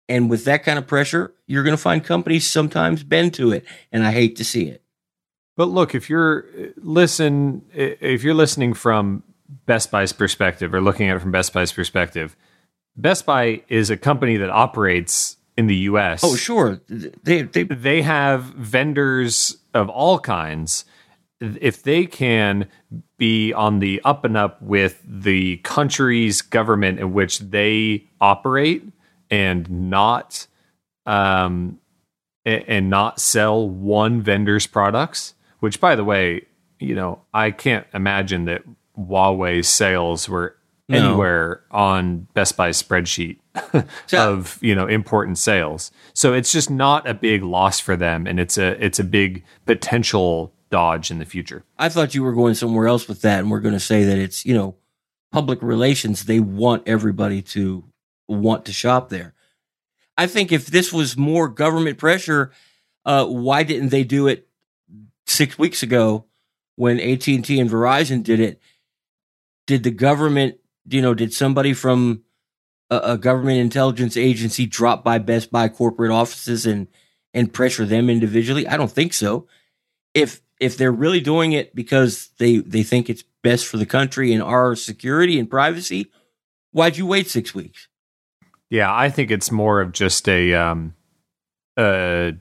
And 0.08 0.30
with 0.30 0.46
that 0.46 0.64
kind 0.64 0.78
of 0.78 0.88
pressure, 0.88 1.34
you're 1.48 1.64
going 1.64 1.76
to 1.76 1.82
find 1.82 2.04
companies 2.04 2.50
sometimes 2.50 3.04
bend 3.04 3.34
to 3.36 3.52
it, 3.52 3.66
and 3.92 4.06
I 4.06 4.12
hate 4.12 4.36
to 4.38 4.46
see 4.46 4.68
it. 4.68 4.82
But 5.56 5.66
look, 5.66 5.94
if 5.94 6.10
you're 6.10 6.46
listen, 6.78 7.64
if 7.74 8.24
you're 8.24 8.34
listening 8.34 8.74
from 8.74 9.24
Best 9.66 9.92
Buy's 9.92 10.12
perspective 10.12 10.74
or 10.74 10.82
looking 10.82 11.10
at 11.10 11.16
it 11.16 11.20
from 11.20 11.32
Best 11.32 11.54
Buy's 11.54 11.72
perspective, 11.72 12.36
Best 12.96 13.26
Buy 13.26 13.62
is 13.70 13.90
a 13.90 13.98
company 13.98 14.38
that 14.38 14.50
operates 14.50 15.38
in 15.56 15.68
the 15.68 15.76
U.S. 15.76 16.24
Oh, 16.24 16.36
sure, 16.36 16.82
they 16.90 17.44
they 17.44 17.64
they 17.64 18.02
have 18.02 18.44
vendors 18.44 19.58
of 19.74 19.90
all 19.90 20.20
kinds. 20.20 20.86
If 21.60 21.84
they 21.84 22.06
can 22.06 22.68
be 23.18 23.52
on 23.54 23.80
the 23.80 24.02
up 24.06 24.24
and 24.24 24.38
up 24.38 24.62
with 24.62 25.02
the 25.06 25.58
country's 25.58 26.42
government 26.42 27.00
in 27.00 27.14
which 27.14 27.40
they 27.40 28.06
operate 28.22 28.84
and 29.30 29.70
not 29.90 30.48
um 31.06 31.80
and 32.46 32.90
not 32.90 33.20
sell 33.20 33.68
one 33.70 34.22
vendor's 34.22 34.68
products, 34.68 35.34
which 35.60 35.80
by 35.80 35.96
the 35.96 36.04
way, 36.04 36.46
you 36.80 36.94
know, 36.96 37.22
I 37.34 37.52
can't 37.52 37.88
imagine 37.94 38.46
that 38.46 38.64
Huawei's 38.98 39.68
sales 39.68 40.28
were 40.28 40.56
No. 40.90 40.98
anywhere 40.98 41.64
on 41.72 42.28
Best 42.34 42.58
Buy's 42.58 42.82
spreadsheet 42.84 43.40
of, 44.14 44.60
you 44.62 44.76
know, 44.76 44.88
important 44.88 45.38
sales. 45.38 45.90
So 46.14 46.34
it's 46.34 46.52
just 46.52 46.70
not 46.70 47.08
a 47.08 47.14
big 47.14 47.44
loss 47.44 47.80
for 47.80 47.96
them 47.96 48.28
and 48.28 48.40
it's 48.40 48.58
a 48.58 48.84
it's 48.84 49.00
a 49.00 49.04
big 49.06 49.44
potential 49.66 50.54
dodge 50.74 51.12
in 51.12 51.20
the 51.20 51.26
future. 51.26 51.64
I 51.78 51.90
thought 51.90 52.16
you 52.16 52.24
were 52.24 52.34
going 52.34 52.56
somewhere 52.56 52.88
else 52.88 53.08
with 53.08 53.22
that, 53.22 53.38
and 53.38 53.52
we're 53.52 53.60
going 53.60 53.76
to 53.76 53.80
say 53.80 54.06
that 54.06 54.18
it's 54.18 54.44
you 54.44 54.56
know 54.56 54.76
public 55.32 55.62
relations. 55.62 56.26
They 56.26 56.40
want 56.40 56.88
everybody 56.88 57.44
to 57.54 57.84
want 58.28 58.66
to 58.66 58.74
shop 58.74 59.10
there. 59.10 59.36
I 60.18 60.26
think 60.26 60.52
if 60.52 60.66
this 60.66 60.92
was 60.92 61.16
more 61.16 61.48
government 61.48 62.00
pressure, 62.00 62.52
uh, 63.06 63.28
why 63.28 63.62
didn't 63.62 63.90
they 63.90 64.04
do 64.04 64.26
it 64.26 64.48
six 65.28 65.60
weeks 65.60 65.84
ago 65.84 66.26
when 66.76 67.00
AT 67.00 67.28
and 67.28 67.46
T 67.46 67.60
and 67.60 67.70
Verizon 67.70 68.24
did 68.24 68.40
it? 68.40 68.60
Did 69.68 69.84
the 69.84 69.92
government, 69.92 70.58
you 70.90 71.04
know, 71.04 71.14
did 71.14 71.34
somebody 71.34 71.74
from 71.74 72.24
a, 72.90 73.16
government 73.16 73.60
intelligence 73.60 74.18
agency 74.18 74.66
drop 74.66 75.04
by 75.04 75.20
Best 75.20 75.52
Buy 75.52 75.70
corporate 75.70 76.12
offices 76.12 76.66
and 76.66 76.88
and 77.32 77.54
pressure 77.54 77.86
them 77.86 78.10
individually? 78.10 78.68
I 78.68 78.76
don't 78.76 78.92
think 78.92 79.14
so. 79.14 79.48
If 80.16 80.42
if 80.64 80.78
they're 80.78 80.92
really 80.92 81.22
doing 81.22 81.52
it 81.52 81.76
because 81.76 82.30
they 82.40 82.58
they 82.58 82.84
think 82.84 83.10
it's 83.10 83.24
best 83.44 83.68
for 83.68 83.78
the 83.78 83.86
country 83.86 84.34
and 84.34 84.42
our 84.42 84.76
security 84.76 85.38
and 85.38 85.50
privacy, 85.50 86.12
why'd 86.72 86.98
you 86.98 87.06
wait 87.06 87.30
six 87.30 87.54
weeks? 87.54 87.88
Yeah, 88.70 88.94
I 88.94 89.10
think 89.10 89.30
it's 89.30 89.52
more 89.52 89.82
of 89.82 89.92
just 89.92 90.28
a, 90.28 90.54
um, 90.56 90.96
uh, 91.78 92.32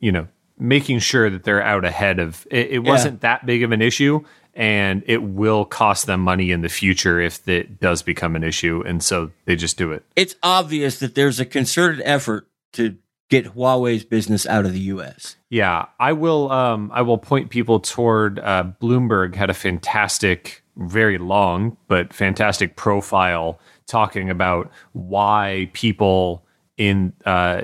you 0.00 0.10
know, 0.10 0.26
making 0.58 1.00
sure 1.00 1.28
that 1.28 1.44
they're 1.44 1.62
out 1.62 1.84
ahead 1.84 2.18
of. 2.18 2.46
It, 2.50 2.70
it 2.70 2.78
wasn't 2.78 3.20
that 3.20 3.44
big 3.44 3.62
of 3.62 3.72
an 3.72 3.82
issue, 3.82 4.24
and 4.54 5.02
it 5.06 5.22
will 5.22 5.66
cost 5.66 6.06
them 6.06 6.20
money 6.20 6.50
in 6.50 6.62
the 6.62 6.70
future 6.70 7.20
if 7.20 7.46
it 7.46 7.78
does 7.78 8.00
become 8.02 8.36
an 8.36 8.42
issue, 8.42 8.82
and 8.86 9.04
so 9.04 9.32
they 9.44 9.54
just 9.54 9.76
do 9.76 9.92
it. 9.92 10.02
It's 10.16 10.34
obvious 10.42 10.98
that 11.00 11.14
there's 11.14 11.40
a 11.40 11.44
concerted 11.44 12.00
effort 12.06 12.48
to 12.72 12.96
get 13.28 13.54
Huawei's 13.54 14.04
business 14.04 14.46
out 14.46 14.66
of 14.66 14.72
the 14.72 14.80
U.S. 14.80 15.36
Yeah, 15.50 15.86
I 15.98 16.12
will. 16.12 16.50
Um, 16.50 16.90
I 16.94 17.02
will 17.02 17.18
point 17.18 17.50
people 17.50 17.80
toward 17.80 18.38
uh, 18.38 18.72
Bloomberg 18.80 19.34
had 19.34 19.50
a 19.50 19.54
fantastic, 19.54 20.62
very 20.76 21.18
long 21.18 21.76
but 21.88 22.12
fantastic 22.12 22.76
profile 22.76 23.58
talking 23.86 24.30
about 24.30 24.70
why 24.92 25.70
people 25.72 26.44
in 26.76 27.12
uh, 27.24 27.62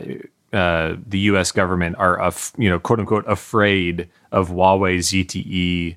uh, 0.53 0.97
the 1.07 1.19
U.S. 1.21 1.53
government 1.53 1.97
are, 1.99 2.21
af- 2.21 2.53
you 2.57 2.69
know, 2.69 2.79
quote 2.79 3.01
unquote, 3.01 3.25
afraid 3.27 4.09
of 4.31 4.51
Huawei 4.51 4.99
ZTE 4.99 5.97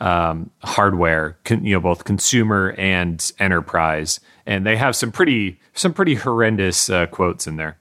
um, 0.00 0.50
hardware, 0.64 1.38
con- 1.44 1.64
you 1.64 1.74
know, 1.74 1.80
both 1.80 2.04
consumer 2.04 2.74
and 2.76 3.32
enterprise, 3.38 4.18
and 4.46 4.66
they 4.66 4.76
have 4.76 4.96
some 4.96 5.12
pretty, 5.12 5.60
some 5.74 5.92
pretty 5.92 6.16
horrendous 6.16 6.90
uh, 6.90 7.06
quotes 7.06 7.46
in 7.46 7.56
there. 7.56 7.78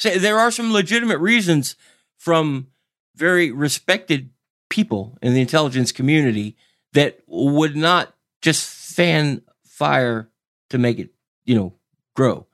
So 0.00 0.18
there 0.18 0.38
are 0.38 0.50
some 0.50 0.72
legitimate 0.72 1.18
reasons 1.18 1.76
from 2.16 2.68
very 3.14 3.50
respected 3.50 4.30
people 4.70 5.18
in 5.20 5.34
the 5.34 5.42
intelligence 5.42 5.92
community 5.92 6.56
that 6.94 7.20
would 7.26 7.76
not 7.76 8.14
just 8.40 8.66
fan 8.66 9.42
fire 9.62 10.30
to 10.70 10.78
make 10.78 10.98
it, 10.98 11.10
you 11.44 11.54
know, 11.54 11.74
grow. 12.16 12.46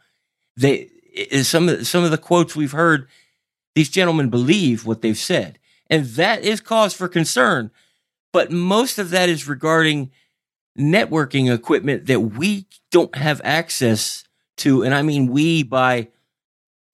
They 0.56 0.90
eh, 1.14 1.44
some 1.44 1.68
of 1.68 1.86
some 1.86 2.02
of 2.02 2.10
the 2.10 2.18
quotes 2.18 2.56
we've 2.56 2.72
heard, 2.72 3.06
these 3.76 3.90
gentlemen 3.90 4.28
believe 4.28 4.84
what 4.84 5.00
they've 5.00 5.16
said, 5.16 5.60
and 5.88 6.04
that 6.04 6.42
is 6.42 6.60
cause 6.60 6.94
for 6.94 7.08
concern. 7.08 7.70
But 8.32 8.50
most 8.50 8.98
of 8.98 9.10
that 9.10 9.28
is 9.28 9.46
regarding 9.46 10.10
networking 10.76 11.52
equipment 11.52 12.06
that 12.06 12.20
we 12.20 12.66
don't 12.90 13.14
have 13.14 13.40
access 13.44 14.24
to, 14.58 14.82
and 14.82 14.92
I 14.92 15.02
mean 15.02 15.28
we 15.28 15.62
by 15.62 16.08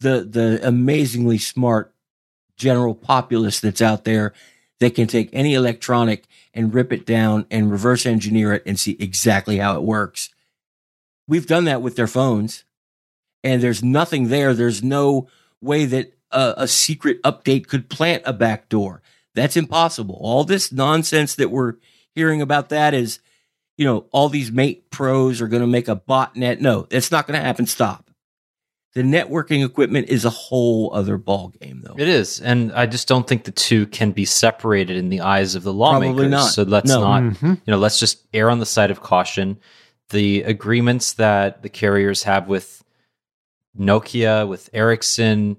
the 0.03 0.27
the 0.29 0.61
amazingly 0.66 1.39
smart 1.39 1.95
general 2.57 2.95
populace 2.95 3.61
that's 3.61 3.83
out 3.83 4.05
there 4.05 4.33
that 4.81 4.95
can 4.95 5.07
take 5.07 5.31
any 5.33 5.55
electronic 5.55 6.24
and 6.55 6.74
rip 6.74 6.93
it 6.93 7.07
down 7.07 7.47
and 7.51 7.70
reverse 7.70 8.05
engineer 8.05 8.53
it 8.53 8.62
and 8.66 8.79
see 8.79 8.97
exactly 8.99 9.59
how 9.59 9.77
it 9.77 9.83
works. 9.83 10.31
We've 11.27 11.47
done 11.47 11.65
that 11.65 11.83
with 11.83 11.97
their 11.97 12.07
phones, 12.07 12.65
and 13.43 13.62
there's 13.62 13.83
nothing 13.83 14.29
there. 14.29 14.55
There's 14.55 14.83
no 14.83 15.29
way 15.61 15.85
that 15.87 16.12
a, 16.31 16.55
a 16.59 16.69
secret 16.69 17.23
update 17.23 17.69
could 17.69 17.89
plant 17.89 18.24
a 18.27 18.33
backdoor. 18.33 19.03
That's 19.35 19.57
impossible. 19.57 20.19
All 20.20 20.45
this 20.45 20.73
nonsense 20.73 21.37
that 21.37 21.51
we're 21.51 21.74
hearing 22.15 22.43
about 22.43 22.69
that 22.69 22.93
is, 22.93 23.20
you 23.79 23.87
know, 23.87 24.07
all 24.12 24.29
these 24.29 24.53
mate 24.53 24.91
pros 24.91 25.41
are 25.41 25.49
going 25.49 25.62
to 25.62 25.66
make 25.66 25.89
a 25.89 25.97
botnet. 25.97 26.61
No, 26.61 26.87
that's 26.91 27.11
not 27.11 27.27
going 27.27 27.39
to 27.39 27.45
happen. 27.45 27.66
Stop. 27.66 28.11
The 28.94 29.02
networking 29.02 29.64
equipment 29.64 30.09
is 30.10 30.24
a 30.27 30.31
whole 30.31 30.93
other 30.94 31.16
ball 31.16 31.48
game, 31.60 31.81
though. 31.82 31.94
It 31.97 32.09
is, 32.09 32.40
and 32.40 32.70
I 32.73 32.85
just 32.85 33.09
don't 33.09 33.27
think 33.27 33.44
the 33.44 33.51
two 33.51 33.86
can 33.86 34.12
be 34.12 34.27
separated 34.27 34.97
in 34.98 35.09
the 35.09 35.23
eyes 35.23 35.55
of 35.55 35.62
the 35.62 35.73
lawmakers. 35.73 36.14
Probably 36.14 36.28
not. 36.28 36.47
So 36.52 36.62
let's 36.64 36.89
No. 36.90 37.01
not, 37.01 37.23
Mhm. 37.23 37.56
you 37.64 37.70
know, 37.70 37.78
let's 37.78 37.98
just 37.98 38.27
err 38.35 38.51
on 38.51 38.59
the 38.59 38.66
side 38.66 38.90
of 38.90 39.01
caution. 39.01 39.56
The 40.10 40.43
agreements 40.43 41.14
that 41.14 41.62
the 41.62 41.70
carriers 41.70 42.24
have 42.24 42.48
with 42.48 42.85
Nokia, 43.78 44.47
with 44.47 44.69
Ericsson, 44.74 45.56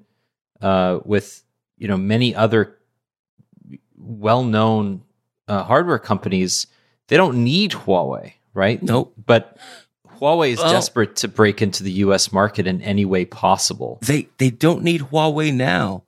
uh, 0.62 1.00
with 1.04 1.44
you 1.80 1.88
know 1.88 1.98
many 1.98 2.36
other 2.36 2.78
well-known 3.98 5.02
uh, 5.48 5.64
hardware 5.64 6.00
companies, 6.00 6.68
they 7.08 7.18
don't 7.18 7.44
need 7.44 7.72
Huawei, 7.72 8.34
right? 8.54 8.82
Nope. 8.82 9.14
But 9.26 9.58
Huawei 10.20 10.52
is 10.52 10.60
desperate 10.60 11.16
to 11.18 11.28
break 11.28 11.62
into 11.62 11.84
the 11.84 11.92
U.S. 11.92 12.32
market 12.32 12.68
in 12.68 12.82
any 12.82 13.06
way 13.06 13.26
possible. 13.26 14.00
They 14.02 14.30
they 14.38 14.50
don't 14.50 14.84
need 14.84 15.02
Huawei 15.02 15.54
now. 15.54 16.04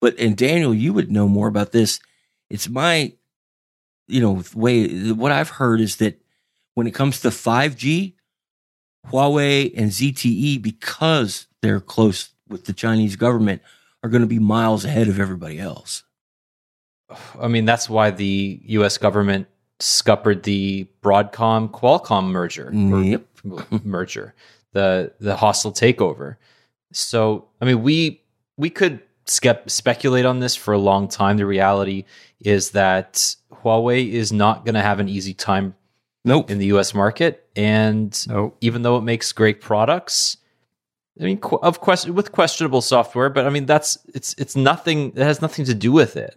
But 0.00 0.18
and 0.18 0.36
Daniel, 0.36 0.74
you 0.74 0.92
would 0.92 1.10
know 1.10 1.28
more 1.28 1.48
about 1.48 1.72
this. 1.72 2.00
It's 2.50 2.68
my, 2.68 3.12
you 4.08 4.20
know, 4.20 4.42
way. 4.54 5.12
What 5.12 5.32
I've 5.32 5.50
heard 5.50 5.80
is 5.80 5.96
that 5.96 6.20
when 6.74 6.86
it 6.86 6.94
comes 6.94 7.20
to 7.20 7.30
five 7.30 7.76
G, 7.76 8.16
Huawei 9.08 9.72
and 9.76 9.90
ZTE, 9.90 10.60
because 10.60 11.46
they're 11.60 11.80
close 11.80 12.30
with 12.48 12.64
the 12.64 12.72
Chinese 12.72 13.16
government, 13.16 13.62
are 14.02 14.10
going 14.10 14.22
to 14.22 14.26
be 14.26 14.38
miles 14.38 14.84
ahead 14.84 15.08
of 15.08 15.20
everybody 15.20 15.58
else. 15.58 16.02
I 17.40 17.48
mean, 17.48 17.64
that's 17.64 17.88
why 17.88 18.10
the 18.10 18.60
U.S. 18.64 18.98
government 18.98 19.46
scuppered 19.80 20.44
the 20.44 20.88
Broadcom 21.02 21.70
Qualcomm 21.70 22.30
merger. 22.30 22.70
Yep. 22.72 23.26
merger, 23.84 24.34
the 24.72 25.12
the 25.20 25.36
hostile 25.36 25.72
takeover. 25.72 26.36
So, 26.92 27.48
I 27.60 27.64
mean, 27.64 27.82
we 27.82 28.22
we 28.56 28.70
could 28.70 29.00
skep- 29.26 29.70
speculate 29.70 30.24
on 30.26 30.40
this 30.40 30.54
for 30.56 30.74
a 30.74 30.78
long 30.78 31.08
time. 31.08 31.36
The 31.36 31.46
reality 31.46 32.04
is 32.40 32.70
that 32.72 33.34
Huawei 33.52 34.10
is 34.10 34.32
not 34.32 34.64
going 34.64 34.74
to 34.74 34.82
have 34.82 35.00
an 35.00 35.08
easy 35.08 35.34
time 35.34 35.74
Nope. 36.24 36.50
in 36.50 36.58
the 36.58 36.66
U.S. 36.66 36.94
market, 36.94 37.48
and 37.56 38.16
Nope. 38.28 38.56
even 38.60 38.82
though 38.82 38.96
it 38.96 39.02
makes 39.02 39.32
great 39.32 39.60
products. 39.60 40.36
I 41.20 41.24
mean, 41.24 41.38
qu- 41.38 41.58
of 41.58 41.80
question 41.80 42.14
with 42.14 42.32
questionable 42.32 42.80
software, 42.80 43.28
but 43.28 43.46
I 43.46 43.50
mean 43.50 43.66
that's 43.66 43.98
it's 44.14 44.34
it's 44.38 44.56
nothing. 44.56 45.08
It 45.10 45.18
has 45.18 45.42
nothing 45.42 45.64
to 45.66 45.74
do 45.74 45.92
with 45.92 46.16
it. 46.16 46.36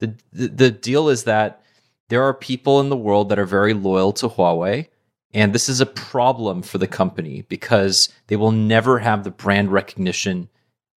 The, 0.00 0.14
the 0.32 0.48
the 0.48 0.70
deal 0.70 1.08
is 1.08 1.24
that 1.24 1.62
there 2.08 2.22
are 2.22 2.34
people 2.34 2.80
in 2.80 2.90
the 2.90 2.96
world 2.96 3.30
that 3.30 3.38
are 3.38 3.46
very 3.46 3.72
loyal 3.72 4.12
to 4.14 4.28
Huawei. 4.28 4.88
And 5.34 5.54
this 5.54 5.68
is 5.68 5.80
a 5.80 5.86
problem 5.86 6.62
for 6.62 6.78
the 6.78 6.86
company 6.86 7.42
because 7.48 8.10
they 8.26 8.36
will 8.36 8.52
never 8.52 8.98
have 8.98 9.24
the 9.24 9.30
brand 9.30 9.72
recognition 9.72 10.48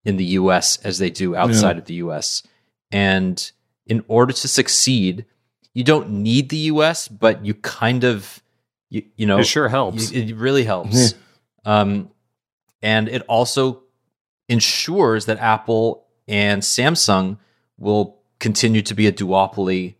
in 0.04 0.18
the 0.18 0.26
US 0.26 0.78
as 0.78 0.98
they 0.98 1.10
do 1.10 1.36
outside 1.36 1.76
yeah. 1.76 1.80
of 1.80 1.86
the 1.86 1.94
US. 1.96 2.44
And 2.92 3.52
in 3.88 4.04
order 4.08 4.34
to 4.34 4.48
succeed, 4.48 5.26
you 5.74 5.84
don't 5.84 6.10
need 6.10 6.50
the 6.50 6.58
US, 6.58 7.08
but 7.08 7.46
you 7.46 7.54
kind 7.54 8.04
of, 8.04 8.42
you, 8.90 9.04
you 9.16 9.26
know, 9.26 9.40
it 9.40 9.46
sure 9.46 9.70
helps. 9.70 10.12
You, 10.12 10.22
it 10.24 10.36
really 10.36 10.64
helps. 10.64 11.14
Yeah. 11.66 11.80
Um, 11.80 12.10
and 12.82 13.08
it 13.10 13.24
also 13.24 13.84
ensures 14.48 15.26
that 15.26 15.40
Apple 15.40 16.06
and 16.28 16.62
Samsung 16.62 17.38
will 17.78 18.20
continue 18.40 18.82
to 18.84 18.94
be 18.94 19.08
a 19.08 19.12
duopoly 19.12 19.96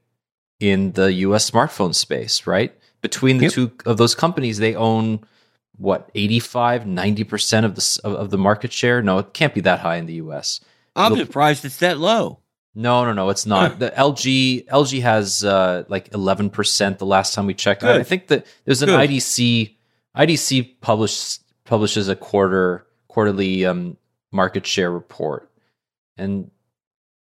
in 0.60 0.92
the 0.94 1.12
US 1.14 1.50
smartphone 1.50 1.96
space, 1.96 2.46
right? 2.48 2.74
Between 3.10 3.38
the 3.38 3.46
yep. 3.46 3.54
two 3.54 3.72
of 3.86 3.98
those 3.98 4.16
companies, 4.16 4.58
they 4.58 4.76
own 4.76 5.20
what 5.78 6.10
85 6.16 6.84
90% 6.84 7.66
of 7.66 7.76
the 7.76 8.00
of, 8.04 8.30
the 8.30 8.38
market 8.38 8.72
share? 8.72 9.02
No 9.02 9.20
it 9.20 9.34
can't 9.34 9.54
be 9.54 9.62
that 9.62 9.80
high 9.80 9.98
in 9.98 10.06
the 10.06 10.16
us 10.16 10.62
i'm 10.96 11.12
It'll, 11.12 11.26
surprised 11.26 11.66
it's 11.66 11.78
that 11.78 11.98
low. 11.98 12.40
No 12.74 13.06
no 13.06 13.14
no 13.14 13.30
it's 13.30 13.46
not. 13.46 13.80
The 13.80 13.92
lg 13.92 14.68
lg 14.68 15.02
has 15.02 15.44
uh, 15.44 15.84
like 15.88 16.10
11% 16.12 16.98
the 16.98 17.06
last 17.06 17.34
time 17.34 17.46
we 17.46 17.54
checked. 17.54 17.82
Good. 17.82 18.00
i 18.00 18.04
think 18.04 18.28
that 18.28 18.46
there's 18.64 18.82
an 18.82 18.90
Good. 18.90 19.10
idc 19.10 19.76
idc 20.16 20.82
publishes 20.82 21.40
publishes 21.66 22.08
a 22.08 22.16
quarter 22.16 22.86
quarterly 23.08 23.66
um, 23.66 23.98
market 24.32 24.66
share 24.66 24.92
report. 24.92 25.50
And 26.18 26.52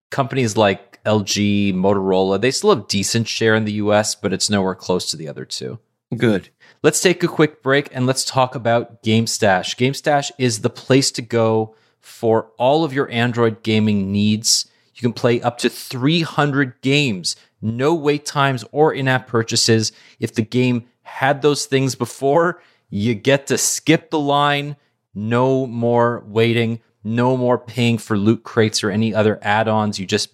companies 0.10 0.57
like 0.57 0.88
lg 1.05 1.73
motorola 1.73 2.39
they 2.39 2.51
still 2.51 2.76
have 2.76 2.88
decent 2.88 3.27
share 3.27 3.55
in 3.55 3.65
the 3.65 3.73
us 3.73 4.15
but 4.15 4.34
it's 4.34 4.49
nowhere 4.49 4.76
close 4.76 5.09
to 5.09 5.17
the 5.17 5.27
other 5.27 5.45
two 5.45 5.80
Good. 6.15 6.49
Let's 6.81 7.01
take 7.01 7.21
a 7.23 7.27
quick 7.27 7.61
break 7.61 7.89
and 7.91 8.07
let's 8.07 8.26
talk 8.26 8.55
about 8.55 9.03
GameStash. 9.03 9.76
GameStash 9.76 10.31
is 10.39 10.61
the 10.61 10.69
place 10.69 11.11
to 11.11 11.21
go 11.21 11.76
for 11.99 12.51
all 12.57 12.84
of 12.84 12.93
your 12.93 13.09
Android 13.11 13.61
gaming 13.61 14.11
needs. 14.11 14.67
You 14.95 15.01
can 15.01 15.13
play 15.13 15.39
up 15.41 15.59
to 15.59 15.69
300 15.69 16.81
games, 16.81 17.35
no 17.61 17.93
wait 17.93 18.26
times 18.26 18.65
or 18.71 18.91
in 18.91 19.07
app 19.07 19.27
purchases. 19.27 19.91
If 20.19 20.34
the 20.34 20.41
game 20.41 20.88
had 21.03 21.41
those 21.41 21.67
things 21.67 21.93
before, 21.93 22.61
you 22.89 23.13
get 23.13 23.47
to 23.47 23.57
skip 23.57 24.09
the 24.09 24.19
line. 24.19 24.77
No 25.13 25.67
more 25.67 26.23
waiting, 26.26 26.81
no 27.03 27.38
more 27.38 27.59
paying 27.59 27.99
for 27.99 28.17
loot 28.17 28.43
crates 28.43 28.84
or 28.84 28.89
any 28.89 29.13
other 29.13 29.38
add 29.43 29.67
ons. 29.67 29.99
You 29.99 30.07
just 30.07 30.30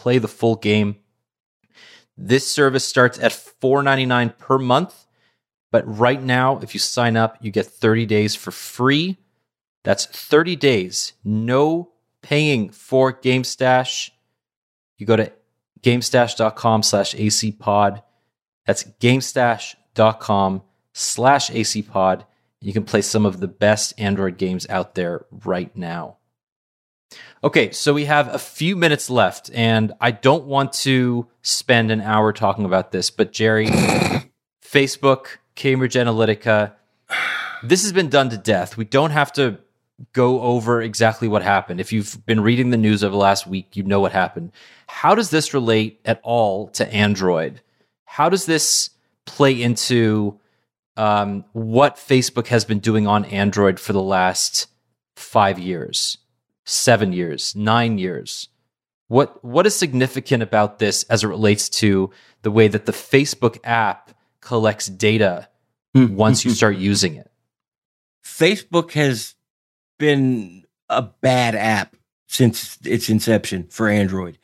play 0.00 0.16
the 0.16 0.28
full 0.28 0.56
game. 0.56 0.96
This 2.16 2.50
service 2.50 2.86
starts 2.86 3.18
at 3.18 3.32
$4.99 3.32 4.38
per 4.38 4.58
month. 4.58 5.06
But 5.70 5.84
right 5.86 6.22
now, 6.22 6.58
if 6.58 6.74
you 6.74 6.80
sign 6.80 7.16
up, 7.16 7.36
you 7.40 7.50
get 7.50 7.66
30 7.66 8.06
days 8.06 8.34
for 8.34 8.50
free. 8.50 9.18
That's 9.84 10.06
30 10.06 10.56
days, 10.56 11.12
no 11.22 11.92
paying 12.22 12.70
for 12.70 13.12
GameStash. 13.12 14.10
You 14.98 15.06
go 15.06 15.16
to 15.16 15.32
gamestash.com 15.82 16.82
slash 16.82 17.14
acpod. 17.14 18.02
That's 18.66 18.84
gamestash.com 19.00 20.62
slash 20.92 21.50
acpod. 21.50 22.24
You 22.60 22.72
can 22.72 22.84
play 22.84 23.02
some 23.02 23.24
of 23.24 23.40
the 23.40 23.48
best 23.48 23.94
Android 23.98 24.38
games 24.38 24.66
out 24.68 24.94
there 24.94 25.24
right 25.44 25.74
now. 25.76 26.18
Okay, 27.42 27.70
so 27.70 27.94
we 27.94 28.04
have 28.04 28.34
a 28.34 28.38
few 28.38 28.76
minutes 28.76 29.08
left, 29.08 29.50
and 29.54 29.94
I 29.98 30.10
don't 30.10 30.44
want 30.44 30.74
to 30.74 31.26
spend 31.40 31.90
an 31.90 32.02
hour 32.02 32.34
talking 32.34 32.66
about 32.66 32.92
this, 32.92 33.10
but 33.10 33.32
Jerry, 33.32 33.66
Facebook 34.62 35.38
Cambridge 35.54 35.94
Analytica. 35.94 36.74
This 37.62 37.82
has 37.82 37.92
been 37.92 38.10
done 38.10 38.28
to 38.30 38.36
death. 38.36 38.76
We 38.76 38.84
don't 38.84 39.10
have 39.10 39.32
to 39.34 39.58
go 40.12 40.42
over 40.42 40.82
exactly 40.82 41.28
what 41.28 41.42
happened. 41.42 41.80
If 41.80 41.92
you've 41.92 42.24
been 42.26 42.40
reading 42.40 42.70
the 42.70 42.76
news 42.76 43.02
over 43.02 43.12
the 43.12 43.16
last 43.16 43.46
week, 43.46 43.74
you 43.74 43.84
know 43.84 44.00
what 44.00 44.12
happened. 44.12 44.52
How 44.86 45.14
does 45.14 45.30
this 45.30 45.54
relate 45.54 46.00
at 46.04 46.20
all 46.22 46.68
to 46.68 46.86
Android? 46.92 47.62
How 48.04 48.28
does 48.28 48.44
this 48.44 48.90
play 49.24 49.62
into 49.62 50.38
um, 50.96 51.44
what 51.52 51.96
Facebook 51.96 52.48
has 52.48 52.66
been 52.66 52.80
doing 52.80 53.06
on 53.06 53.24
Android 53.26 53.80
for 53.80 53.94
the 53.94 54.02
last 54.02 54.66
five 55.16 55.58
years, 55.58 56.18
seven 56.70 57.12
years, 57.12 57.54
nine 57.56 57.98
years? 57.98 58.48
What 59.08 59.44
what 59.44 59.66
is 59.66 59.74
significant 59.74 60.42
about 60.42 60.78
this 60.78 61.02
as 61.04 61.24
it 61.24 61.28
relates 61.28 61.68
to 61.80 62.10
the 62.42 62.50
way 62.50 62.68
that 62.68 62.86
the 62.86 62.92
Facebook 62.92 63.58
app 63.64 64.12
collects 64.40 64.86
data 64.86 65.48
Hmm. 65.94 66.14
once 66.14 66.44
you 66.44 66.50
start 66.60 66.76
using 66.76 67.16
it. 67.16 67.30
Facebook 68.24 68.92
has 68.92 69.34
been 69.98 70.64
a 70.88 71.02
bad 71.02 71.54
app 71.54 71.96
since 72.28 72.78
its 72.84 73.08
inception 73.08 73.66
for 73.70 73.88
Android. 73.88 74.38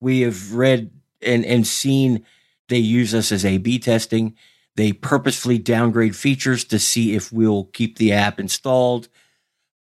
We 0.00 0.22
have 0.22 0.54
read 0.54 0.90
and, 1.20 1.44
and 1.44 1.66
seen 1.66 2.24
they 2.68 2.78
use 2.78 3.14
us 3.14 3.30
as 3.30 3.44
A 3.44 3.58
B 3.58 3.78
testing. 3.78 4.34
They 4.76 4.92
purposefully 4.92 5.58
downgrade 5.58 6.16
features 6.16 6.64
to 6.64 6.78
see 6.78 7.14
if 7.14 7.32
we'll 7.32 7.64
keep 7.64 7.98
the 7.98 8.12
app 8.12 8.40
installed. 8.40 9.08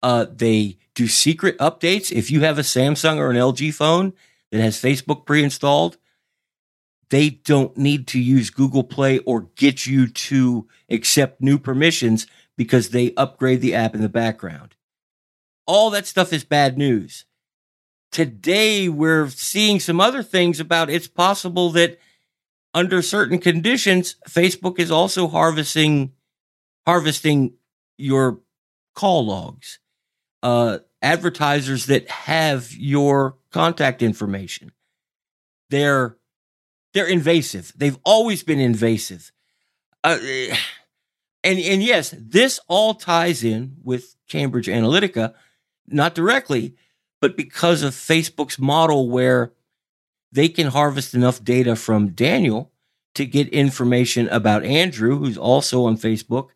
Uh, 0.02 0.26
they 0.32 0.78
do 0.96 1.08
secret 1.08 1.58
updates. 1.58 2.12
If 2.12 2.32
you 2.32 2.42
have 2.42 2.58
a 2.58 2.64
Samsung 2.64 3.18
or 3.18 3.32
an 3.32 3.38
LG 3.38 3.74
phone 3.74 4.14
that 4.52 4.62
has 4.62 4.82
Facebook 4.82 5.26
pre 5.26 5.44
installed, 5.44 5.98
they 7.10 7.30
don't 7.30 7.78
need 7.78 8.08
to 8.08 8.20
use 8.20 8.50
Google 8.50 8.84
Play 8.84 9.20
or 9.20 9.42
get 9.56 9.86
you 9.86 10.08
to 10.08 10.68
accept 10.90 11.42
new 11.42 11.58
permissions 11.58 12.28
because 12.58 12.90
they 12.90 13.14
upgrade 13.16 13.62
the 13.62 13.76
app 13.76 13.96
in 13.96 14.02
the 14.02 14.10
background. 14.10 14.76
All 15.66 15.90
that 15.92 16.08
stuff 16.08 16.34
is 16.34 16.44
bad 16.44 16.78
news. 16.78 17.26
Today, 18.12 18.90
we're 18.90 19.30
seeing 19.30 19.80
some 19.80 20.00
other 20.00 20.22
things 20.22 20.60
about 20.60 20.90
it's 20.90 21.08
possible 21.08 21.72
that 21.72 22.00
under 22.74 23.02
certain 23.02 23.40
conditions, 23.40 24.16
Facebook 24.28 24.80
is 24.80 24.92
also 24.92 25.28
harvesting, 25.28 26.12
harvesting 26.86 27.54
your 27.98 28.40
call 28.96 29.26
logs. 29.26 29.80
Uh, 30.44 30.80
advertisers 31.02 31.88
that 31.88 32.10
have 32.10 32.72
your 32.74 33.38
contact 33.52 34.02
information. 34.02 34.72
They're 35.70 36.18
they're 36.94 37.08
invasive. 37.08 37.74
They've 37.76 37.98
always 38.06 38.44
been 38.44 38.60
invasive. 38.60 39.32
Uh, 40.04 40.18
and, 41.44 41.60
and 41.60 41.84
yes, 41.84 42.14
this 42.18 42.60
all 42.68 42.94
ties 42.94 43.44
in 43.44 43.78
with 43.84 44.16
Cambridge 44.30 44.68
Analytica, 44.68 45.34
not 45.88 46.14
directly, 46.14 46.76
but 47.20 47.36
because 47.36 47.84
of 47.84 47.94
Facebook's 47.94 48.60
model 48.60 49.10
where 49.10 49.54
they 50.32 50.50
can 50.50 50.68
harvest 50.68 51.14
enough 51.14 51.44
data 51.44 51.76
from 51.76 52.10
Daniel 52.10 52.72
to 53.16 53.26
get 53.26 53.48
information 53.50 54.28
about 54.30 54.66
Andrew, 54.66 55.18
who's 55.18 55.38
also 55.38 55.86
on 55.86 55.98
Facebook. 55.98 56.50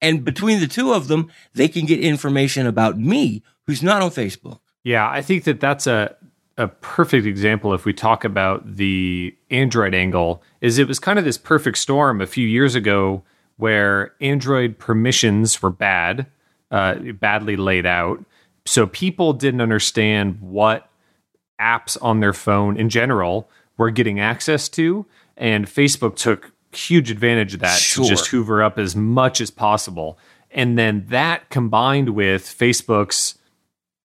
And 0.00 0.24
between 0.24 0.60
the 0.60 0.66
two 0.66 0.92
of 0.92 1.08
them, 1.08 1.30
they 1.54 1.68
can 1.68 1.86
get 1.86 2.00
information 2.00 2.66
about 2.66 2.98
me, 2.98 3.42
who's 3.66 3.82
not 3.82 4.02
on 4.02 4.10
Facebook. 4.10 4.60
Yeah, 4.84 5.08
I 5.08 5.22
think 5.22 5.44
that 5.44 5.60
that's 5.60 5.86
a 5.86 6.16
a 6.58 6.68
perfect 6.68 7.26
example 7.26 7.74
if 7.74 7.84
we 7.84 7.92
talk 7.92 8.24
about 8.24 8.76
the 8.76 9.36
Android 9.50 9.94
angle 9.94 10.42
is 10.60 10.78
it 10.78 10.88
was 10.88 10.98
kind 10.98 11.18
of 11.18 11.24
this 11.24 11.36
perfect 11.36 11.76
storm 11.76 12.20
a 12.20 12.26
few 12.26 12.46
years 12.46 12.74
ago 12.74 13.22
where 13.58 14.14
Android 14.20 14.78
permissions 14.78 15.60
were 15.60 15.70
bad, 15.70 16.26
uh, 16.70 16.94
badly 16.94 17.56
laid 17.56 17.84
out. 17.84 18.24
So 18.64 18.86
people 18.86 19.32
didn't 19.32 19.60
understand 19.60 20.40
what 20.40 20.88
apps 21.60 21.96
on 22.00 22.20
their 22.20 22.32
phone 22.32 22.76
in 22.76 22.88
general 22.88 23.48
were 23.76 23.90
getting 23.90 24.18
access 24.18 24.68
to. 24.70 25.06
And 25.36 25.66
Facebook 25.66 26.16
took 26.16 26.52
huge 26.76 27.10
advantage 27.10 27.54
of 27.54 27.60
that 27.60 27.78
sure. 27.78 28.04
to 28.04 28.10
just 28.10 28.28
hoover 28.28 28.62
up 28.62 28.78
as 28.78 28.94
much 28.94 29.40
as 29.40 29.50
possible. 29.50 30.18
And 30.50 30.78
then 30.78 31.06
that 31.08 31.50
combined 31.50 32.10
with 32.10 32.42
Facebook's 32.42 33.38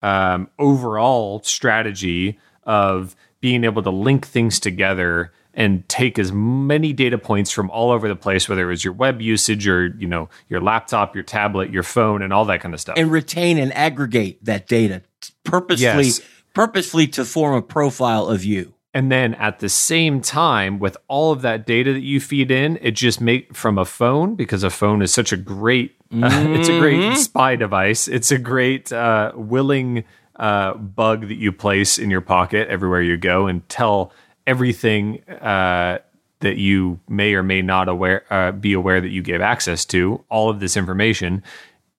um, 0.02 0.50
overall 0.60 1.42
strategy 1.44 2.40
of 2.64 3.16
being 3.40 3.64
able 3.64 3.84
to 3.84 3.90
link 3.90 4.26
things 4.26 4.60
together 4.60 5.32
and 5.54 5.88
take 5.90 6.20
as 6.20 6.32
many 6.32 6.94
data 6.94 7.18
points 7.18 7.50
from 7.50 7.70
all 7.72 7.90
over 7.90 8.08
the 8.08 8.16
place, 8.16 8.48
whether 8.48 8.62
it 8.62 8.70
was 8.70 8.84
your 8.84 8.94
web 8.94 9.22
usage 9.22 9.68
or 9.68 9.88
you 9.88 10.08
know 10.08 10.30
your 10.48 10.62
laptop, 10.62 11.16
your 11.16 11.24
tablet, 11.24 11.72
your 11.72 11.84
phone, 11.84 12.22
and 12.22 12.32
all 12.32 12.46
that 12.46 12.62
kind 12.62 12.74
of 12.74 12.80
stuff, 12.80 12.96
and 12.98 13.12
retain 13.12 13.58
and 13.58 13.74
aggregate 13.74 14.44
that 14.46 14.68
data 14.68 15.02
purposely, 15.44 15.84
yes. 15.84 16.22
purposefully 16.54 17.08
to 17.08 17.26
form 17.26 17.56
a 17.56 17.62
profile 17.62 18.28
of 18.28 18.46
you. 18.46 18.74
And 18.98 19.12
then 19.12 19.36
at 19.36 19.60
the 19.60 19.70
same 19.70 20.22
time, 20.22 20.80
with 20.80 20.98
all 21.08 21.32
of 21.32 21.44
that 21.44 21.68
data 21.68 21.94
that 21.94 22.02
you 22.02 22.20
feed 22.20 22.50
in, 22.50 22.80
it 22.82 22.96
just 22.96 23.22
make 23.22 23.56
from 23.56 23.78
a 23.78 23.86
phone 23.86 24.34
because 24.34 24.64
a 24.64 24.72
phone 24.72 25.04
is 25.04 25.14
such 25.14 25.32
a 25.32 25.38
great, 25.38 25.96
mm-hmm. 26.10 26.24
uh, 26.24 26.58
it's 26.58 26.68
a 26.68 26.80
great 26.80 27.00
mm-hmm. 27.00 27.14
spy 27.14 27.56
device. 27.56 28.08
It's 28.08 28.32
a 28.32 28.40
great 28.40 28.92
uh, 28.92 29.34
willing 29.36 30.04
uh, 30.38 30.74
bug 30.74 31.28
that 31.28 31.36
you 31.36 31.52
place 31.52 32.00
in 32.00 32.10
your 32.10 32.22
pocket 32.22 32.70
everywhere 32.70 33.04
you 33.04 33.18
go 33.18 33.46
and 33.46 33.70
tell 33.70 34.12
everything 34.48 35.22
uh, 35.30 36.00
that 36.40 36.58
you 36.58 37.00
may 37.08 37.36
or 37.36 37.44
may 37.44 37.62
not 37.62 37.90
aware 37.90 38.26
uh, 38.34 38.52
be 38.52 38.74
aware 38.74 39.00
that 39.00 39.10
you 39.10 39.22
gave 39.22 39.42
access 39.42 39.86
to 39.86 40.26
all 40.28 40.50
of 40.50 40.60
this 40.60 40.76
information. 40.76 41.44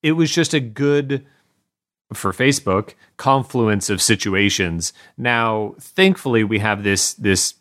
It 0.02 0.12
was 0.14 0.32
just 0.32 0.52
a 0.52 0.58
good 0.58 1.24
for 2.12 2.32
Facebook 2.32 2.94
confluence 3.16 3.90
of 3.90 4.00
situations. 4.00 4.92
Now, 5.16 5.74
thankfully, 5.78 6.44
we 6.44 6.58
have 6.60 6.82
this 6.82 7.14
this 7.14 7.54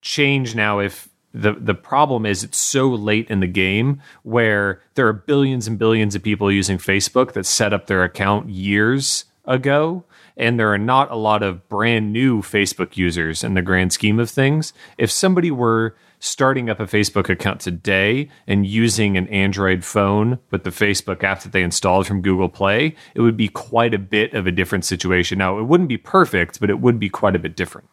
change 0.00 0.54
now. 0.54 0.78
If 0.78 1.08
the 1.34 1.52
the 1.52 1.74
problem 1.74 2.26
is 2.26 2.44
it's 2.44 2.58
so 2.58 2.88
late 2.88 3.28
in 3.30 3.40
the 3.40 3.46
game 3.46 4.00
where 4.22 4.80
there 4.94 5.06
are 5.08 5.12
billions 5.12 5.66
and 5.66 5.78
billions 5.78 6.14
of 6.14 6.22
people 6.22 6.50
using 6.50 6.78
Facebook 6.78 7.32
that 7.32 7.46
set 7.46 7.72
up 7.72 7.86
their 7.86 8.04
account 8.04 8.48
years 8.50 9.24
ago 9.44 10.04
and 10.36 10.58
there 10.58 10.72
are 10.72 10.78
not 10.78 11.10
a 11.10 11.16
lot 11.16 11.42
of 11.42 11.68
brand 11.68 12.12
new 12.12 12.40
Facebook 12.42 12.96
users 12.96 13.44
in 13.44 13.54
the 13.54 13.62
grand 13.62 13.92
scheme 13.92 14.18
of 14.18 14.30
things. 14.30 14.72
If 14.98 15.10
somebody 15.10 15.50
were 15.50 15.94
starting 16.22 16.70
up 16.70 16.78
a 16.78 16.84
Facebook 16.84 17.28
account 17.28 17.60
today 17.60 18.28
and 18.46 18.64
using 18.64 19.16
an 19.16 19.26
Android 19.26 19.84
phone 19.84 20.38
with 20.52 20.62
the 20.62 20.70
Facebook 20.70 21.24
app 21.24 21.42
that 21.42 21.50
they 21.50 21.64
installed 21.64 22.06
from 22.06 22.22
Google 22.22 22.48
Play, 22.48 22.94
it 23.16 23.20
would 23.20 23.36
be 23.36 23.48
quite 23.48 23.92
a 23.92 23.98
bit 23.98 24.32
of 24.32 24.46
a 24.46 24.52
different 24.52 24.84
situation. 24.84 25.38
Now, 25.38 25.58
it 25.58 25.64
wouldn't 25.64 25.88
be 25.88 25.98
perfect, 25.98 26.60
but 26.60 26.70
it 26.70 26.78
would 26.78 27.00
be 27.00 27.08
quite 27.08 27.34
a 27.34 27.40
bit 27.40 27.56
different. 27.56 27.88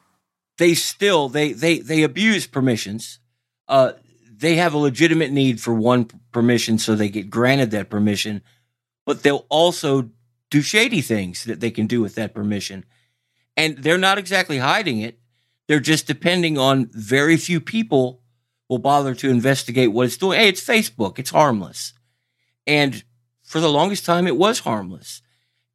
They 0.60 0.76
still 0.76 1.28
they 1.28 1.54
they 1.54 1.80
they 1.80 2.04
abuse 2.04 2.46
permissions. 2.46 3.20
Uh, 3.68 3.94
they 4.32 4.56
have 4.58 4.76
a 4.76 4.78
legitimate 4.78 5.32
need 5.32 5.60
for 5.60 5.74
one 5.74 6.06
permission, 6.32 6.78
so 6.78 6.94
they 6.94 7.10
get 7.10 7.32
granted 7.32 7.72
that 7.72 7.90
permission, 7.90 8.44
but 9.08 9.24
they'll 9.24 9.48
also 9.50 10.12
do 10.52 10.62
shady 10.62 11.02
things 11.02 11.46
that 11.46 11.62
they 11.62 11.72
can 11.72 11.88
do 11.88 12.00
with 12.00 12.14
that 12.16 12.36
permission. 12.36 12.86
And 13.58 13.80
they're 13.80 13.98
not 13.98 14.20
exactly 14.20 14.60
hiding 14.60 15.00
it. 15.00 15.20
They're 15.68 15.80
just 15.80 16.08
depending 16.08 16.58
on 16.58 16.90
very 16.94 17.38
few 17.38 17.60
people 17.60 18.19
will 18.70 18.78
bother 18.78 19.16
to 19.16 19.30
investigate 19.30 19.92
what 19.92 20.06
it's 20.06 20.16
doing. 20.16 20.40
Hey, 20.40 20.48
it's 20.48 20.64
Facebook. 20.66 21.20
It's 21.20 21.32
harmless. 21.32 21.94
And 22.66 23.04
for 23.44 23.60
the 23.60 23.70
longest 23.70 24.06
time, 24.06 24.28
it 24.28 24.38
was 24.38 24.60
harmless. 24.60 25.22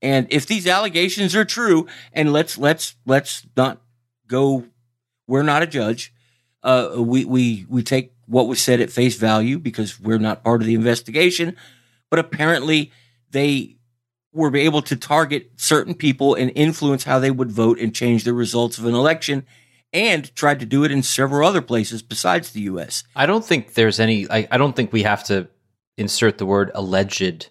And 0.01 0.29
if 0.31 0.47
these 0.47 0.67
allegations 0.67 1.35
are 1.35 1.45
true, 1.45 1.89
and 2.13 2.33
let's, 2.33 2.57
let's, 2.57 2.95
let's 3.05 3.47
not 3.57 3.81
go, 4.29 4.67
we're 5.27 5.43
not 5.43 5.63
a 5.63 5.67
judge. 5.67 6.15
Uh, 6.63 6.95
we, 6.99 7.25
we, 7.25 7.67
we 7.69 7.83
take 7.83 8.13
what 8.27 8.47
was 8.47 8.61
said 8.61 8.81
at 8.81 8.91
face 8.91 9.17
value 9.17 9.59
because 9.59 9.99
we're 9.99 10.19
not 10.19 10.45
part 10.45 10.61
of 10.61 10.67
the 10.67 10.75
investigation. 10.75 11.57
But 12.11 12.21
apparently 12.21 12.93
they 13.31 13.77
were 14.33 14.55
able 14.55 14.83
to 14.83 14.97
target 14.97 15.51
certain 15.57 15.95
people 15.95 16.35
and 16.35 16.53
influence 16.55 17.05
how 17.05 17.19
they 17.19 17.31
would 17.31 17.51
vote 17.51 17.79
and 17.81 17.95
change 17.95 18.25
the 18.25 18.33
results 18.33 18.79
of 18.79 18.85
an 18.85 18.95
election 18.95 19.47
and 19.95 20.35
tried 20.35 20.61
to 20.61 20.67
do 20.67 20.85
it 20.85 20.91
in 20.91 21.03
several 21.03 21.49
other 21.49 21.63
places 21.63 22.03
besides 22.03 22.51
the 22.51 22.63
US. 22.63 23.05
I 23.17 23.25
don't 23.25 23.45
think 23.45 23.73
there's 23.75 23.99
any 24.01 24.29
I, 24.29 24.47
I 24.51 24.59
don't 24.59 24.75
think 24.77 24.93
we 24.93 25.05
have 25.05 25.25
to 25.25 25.49
insert 25.97 26.37
the 26.39 26.45
word 26.47 26.71
alleged 26.75 27.49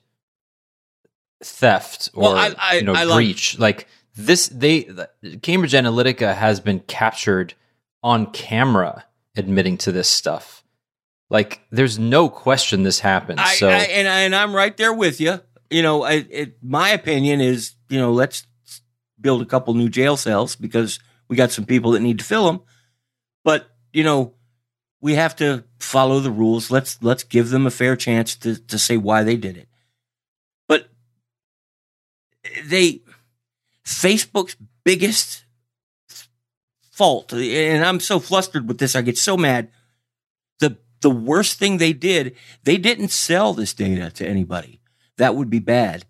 theft 1.44 2.10
or 2.14 2.24
Well, 2.24 2.36
I- 2.36 2.56
I- 2.58 2.74
you 2.76 2.84
know 2.84 2.94
I 2.94 3.04
like- 3.04 3.16
breach. 3.16 3.58
Like, 3.58 3.88
this 4.16 4.48
they 4.50 4.88
Cambridge 5.42 5.74
Analytica 5.74 6.36
has 6.36 6.60
been 6.60 6.82
captured 6.82 7.56
on 8.04 8.28
camera 8.32 9.06
admitting 9.36 9.78
to 9.80 9.92
this 9.92 10.08
stuff. 10.08 10.64
Like 11.32 11.62
there's 11.72 11.98
no 11.98 12.30
question 12.30 12.84
this 12.84 13.00
happened. 13.00 13.40
So 13.56 13.70
I, 13.70 13.74
and, 13.78 14.08
I, 14.08 14.20
and 14.22 14.36
I'm 14.36 14.54
right 14.56 14.76
there 14.78 14.94
with 14.94 15.20
you. 15.20 15.40
You 15.72 15.82
know, 15.82 16.04
I, 16.04 16.26
it, 16.30 16.58
my 16.62 16.90
opinion 16.90 17.42
is, 17.42 17.74
you 17.90 17.98
know, 17.98 18.12
let's 18.12 18.46
build 19.20 19.42
a 19.42 19.46
couple 19.46 19.74
new 19.74 19.90
jail 19.90 20.16
cells 20.16 20.56
because 20.56 21.00
we 21.34 21.38
got 21.38 21.52
some 21.52 21.66
people 21.66 21.92
that 21.92 22.02
need 22.02 22.20
to 22.20 22.24
fill 22.24 22.46
them. 22.46 22.62
But 23.44 23.66
you 23.92 24.04
know, 24.04 24.36
we 25.02 25.16
have 25.16 25.36
to 25.38 25.64
follow 25.80 26.20
the 26.20 26.30
rules. 26.30 26.70
Let's 26.70 27.02
let's 27.02 27.24
give 27.24 27.50
them 27.50 27.66
a 27.66 27.72
fair 27.72 27.96
chance 27.96 28.36
to 28.36 28.56
to 28.56 28.78
say 28.78 28.98
why 28.98 29.24
they 29.24 29.36
did 29.36 29.58
it. 29.58 29.68
But 30.68 30.90
they 32.64 33.02
Facebook's 33.84 34.56
biggest 34.84 35.46
fault, 36.92 37.34
and 37.34 37.84
I'm 37.84 38.00
so 38.00 38.20
flustered 38.20 38.68
with 38.68 38.78
this, 38.78 38.96
I 38.96 39.02
get 39.02 39.18
so 39.18 39.36
mad. 39.36 39.72
The 40.60 40.78
the 41.02 41.10
worst 41.10 41.58
thing 41.58 41.78
they 41.78 41.94
did, 41.94 42.36
they 42.64 42.78
didn't 42.78 43.10
sell 43.10 43.56
this 43.56 43.74
data 43.74 44.12
to 44.12 44.28
anybody. 44.28 44.82
That 45.18 45.36
would 45.36 45.50
be 45.50 45.58
bad. 45.58 46.06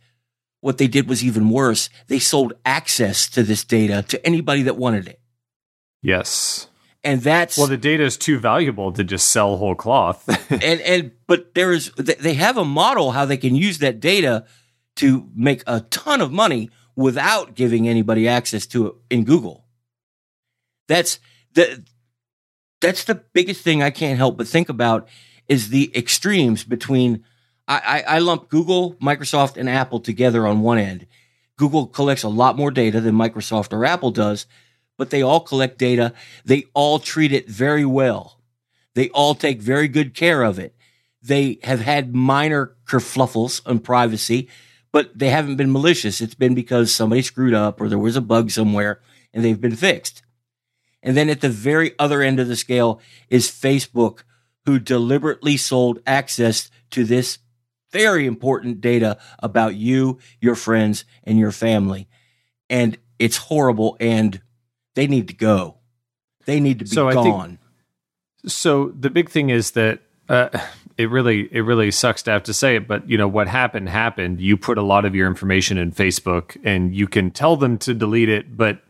What 0.63 0.77
they 0.77 0.87
did 0.87 1.09
was 1.09 1.21
even 1.25 1.49
worse. 1.49 1.89
They 2.07 2.19
sold 2.19 2.53
access 2.63 3.27
to 3.31 3.43
this 3.43 3.65
data 3.65 4.01
to 4.07 4.25
anybody 4.25 4.61
that 4.61 4.77
wanted 4.77 5.09
it. 5.09 5.19
Yes. 6.01 6.69
And 7.03 7.21
that's 7.21 7.57
Well, 7.57 7.67
the 7.67 7.75
data 7.75 8.05
is 8.05 8.15
too 8.15 8.39
valuable 8.39 8.93
to 8.93 9.03
just 9.03 9.29
sell 9.29 9.57
whole 9.57 9.75
cloth. 9.75 10.25
and 10.49 10.79
and 10.79 11.11
but 11.27 11.53
there 11.53 11.73
is 11.73 11.91
they 11.97 12.35
have 12.35 12.55
a 12.55 12.63
model 12.63 13.11
how 13.11 13.25
they 13.25 13.35
can 13.35 13.57
use 13.57 13.79
that 13.79 13.99
data 13.99 14.45
to 14.95 15.29
make 15.35 15.63
a 15.67 15.81
ton 15.81 16.21
of 16.21 16.31
money 16.31 16.69
without 16.95 17.55
giving 17.55 17.89
anybody 17.89 18.25
access 18.25 18.65
to 18.67 18.87
it 18.87 18.93
in 19.09 19.25
Google. 19.25 19.65
That's 20.87 21.19
the 21.55 21.83
that's 22.79 23.03
the 23.03 23.15
biggest 23.15 23.65
thing 23.65 23.83
I 23.83 23.89
can't 23.89 24.17
help 24.17 24.37
but 24.37 24.47
think 24.47 24.69
about 24.69 25.09
is 25.49 25.67
the 25.67 25.91
extremes 25.93 26.63
between 26.63 27.25
I, 27.67 28.03
I, 28.05 28.19
lump 28.19 28.49
Google, 28.49 28.95
Microsoft, 28.95 29.55
and 29.55 29.69
Apple 29.69 30.01
together 30.01 30.45
on 30.45 30.61
one 30.61 30.77
end. 30.77 31.07
Google 31.55 31.87
collects 31.87 32.23
a 32.23 32.29
lot 32.29 32.57
more 32.57 32.71
data 32.71 32.99
than 32.99 33.15
Microsoft 33.15 33.71
or 33.71 33.85
Apple 33.85 34.11
does, 34.11 34.45
but 34.97 35.11
they 35.11 35.21
all 35.21 35.39
collect 35.39 35.77
data. 35.77 36.13
They 36.43 36.65
all 36.73 36.99
treat 36.99 37.31
it 37.31 37.47
very 37.47 37.85
well. 37.85 38.41
They 38.95 39.09
all 39.09 39.33
take 39.33 39.61
very 39.61 39.87
good 39.87 40.13
care 40.13 40.43
of 40.43 40.59
it. 40.59 40.75
They 41.21 41.59
have 41.63 41.79
had 41.79 42.13
minor 42.13 42.75
kerfluffles 42.85 43.61
on 43.65 43.79
privacy, 43.79 44.49
but 44.91 45.17
they 45.17 45.29
haven't 45.29 45.55
been 45.55 45.71
malicious. 45.71 46.19
It's 46.19 46.35
been 46.35 46.53
because 46.53 46.93
somebody 46.93 47.21
screwed 47.21 47.53
up 47.53 47.79
or 47.79 47.87
there 47.87 47.97
was 47.97 48.17
a 48.17 48.21
bug 48.21 48.51
somewhere 48.51 48.99
and 49.33 49.43
they've 49.43 49.59
been 49.59 49.75
fixed. 49.75 50.21
And 51.01 51.15
then 51.15 51.29
at 51.29 51.41
the 51.41 51.49
very 51.49 51.93
other 51.97 52.21
end 52.21 52.39
of 52.39 52.47
the 52.47 52.55
scale 52.55 52.99
is 53.29 53.49
Facebook, 53.49 54.23
who 54.65 54.79
deliberately 54.79 55.57
sold 55.57 55.99
access 56.05 56.69
to 56.91 57.03
this 57.03 57.39
very 57.93 58.25
important 58.25 58.81
data 58.81 59.17
about 59.39 59.75
you, 59.75 60.19
your 60.41 60.55
friends, 60.55 61.05
and 61.23 61.39
your 61.39 61.51
family. 61.51 62.09
And 62.69 62.97
it's 63.19 63.37
horrible 63.37 63.95
and 64.01 64.41
they 64.95 65.07
need 65.07 65.29
to 65.29 65.33
go. 65.33 65.77
They 66.45 66.59
need 66.59 66.79
to 66.79 66.85
be 66.85 66.91
So 66.91 67.07
I 67.07 67.13
think- 67.13 67.25
gone. 67.27 67.59
So 68.45 68.89
the 68.99 69.09
big 69.09 69.29
thing 69.29 69.49
is 69.49 69.71
that 69.71 70.01
uh, 70.27 70.49
it 70.97 71.09
really 71.09 71.47
it 71.53 71.61
really 71.61 71.91
sucks 71.91 72.23
to 72.23 72.31
have 72.31 72.43
to 72.43 72.53
say 72.53 72.75
it, 72.75 72.87
but 72.89 73.09
you 73.09 73.17
know 73.17 73.27
what 73.27 73.47
happened 73.47 73.87
happened. 73.87 74.41
You 74.41 74.57
put 74.57 74.77
a 74.77 74.81
lot 74.81 75.05
of 75.05 75.15
your 75.15 75.27
information 75.27 75.77
in 75.77 75.93
Facebook, 75.93 76.57
and 76.65 76.93
you 76.93 77.07
can 77.07 77.31
tell 77.31 77.55
them 77.55 77.77
to 77.79 77.93
delete 77.93 78.27
it, 78.27 78.57
but 78.57 78.81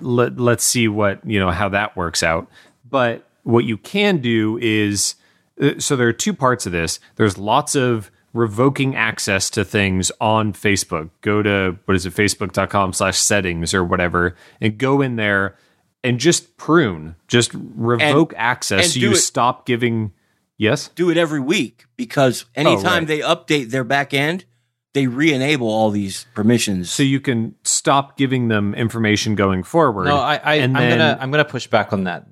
let 0.00 0.38
let's 0.38 0.64
see 0.64 0.88
what 0.88 1.20
you 1.28 1.38
know 1.38 1.50
how 1.50 1.68
that 1.68 1.96
works 1.96 2.22
out. 2.22 2.48
But 2.88 3.28
what 3.42 3.64
you 3.64 3.76
can 3.76 4.18
do 4.18 4.58
is 4.60 5.16
uh, 5.16 5.25
Uh, 5.60 5.78
so 5.78 5.96
there 5.96 6.08
are 6.08 6.12
two 6.12 6.34
parts 6.34 6.66
of 6.66 6.72
this. 6.72 7.00
There's 7.16 7.38
lots 7.38 7.74
of 7.74 8.10
revoking 8.32 8.94
access 8.94 9.48
to 9.50 9.64
things 9.64 10.12
on 10.20 10.52
Facebook. 10.52 11.10
Go 11.22 11.42
to 11.42 11.78
what 11.86 11.94
is 11.94 12.04
it, 12.06 12.12
facebook.com 12.14 12.92
slash 12.92 13.18
settings 13.18 13.72
or 13.72 13.82
whatever, 13.84 14.36
and 14.60 14.76
go 14.76 15.00
in 15.00 15.16
there 15.16 15.56
and 16.04 16.20
just 16.20 16.56
prune, 16.56 17.16
just 17.26 17.50
revoke 17.54 18.34
access 18.36 18.84
and 18.84 18.92
so 18.92 19.00
you 19.00 19.12
it- 19.12 19.16
stop 19.16 19.66
giving 19.66 20.12
yes? 20.58 20.88
do 20.94 21.10
it 21.10 21.16
every 21.16 21.40
week 21.40 21.86
because 21.96 22.44
oh, 22.48 22.60
anytime 22.60 22.86
Oh, 22.86 22.98
right. 22.98 23.06
they 23.06 23.18
update 23.20 23.70
their 23.70 23.84
back 23.84 24.12
end, 24.12 24.44
they 24.92 25.06
re-enable 25.06 25.68
all 25.68 25.90
these 25.90 26.26
permissions. 26.34 26.90
So 26.90 27.02
you 27.02 27.20
can 27.20 27.54
stop 27.64 28.16
giving 28.16 28.48
them 28.48 28.74
information 28.74 29.34
going 29.34 29.62
forward. 29.62 30.04
No, 30.04 30.16
I, 30.16 30.36
I 30.36 30.54
and 30.56 30.76
I'm 30.76 30.82
then- 30.82 30.98
gonna 30.98 31.18
I'm 31.20 31.30
gonna 31.30 31.44
push 31.44 31.66
back 31.66 31.92
on 31.92 32.04
that. 32.04 32.26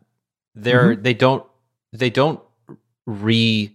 They're 0.55 0.93
mm-hmm. 0.95 1.03
they 1.03 1.15
don't 1.15 1.47
they 1.93 2.11
don't 2.11 2.41
re 3.07 3.75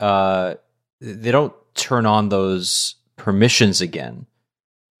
uh 0.00 0.54
they 1.00 1.30
don't 1.30 1.52
turn 1.74 2.06
on 2.06 2.28
those 2.28 2.96
permissions 3.16 3.80
again. 3.80 4.26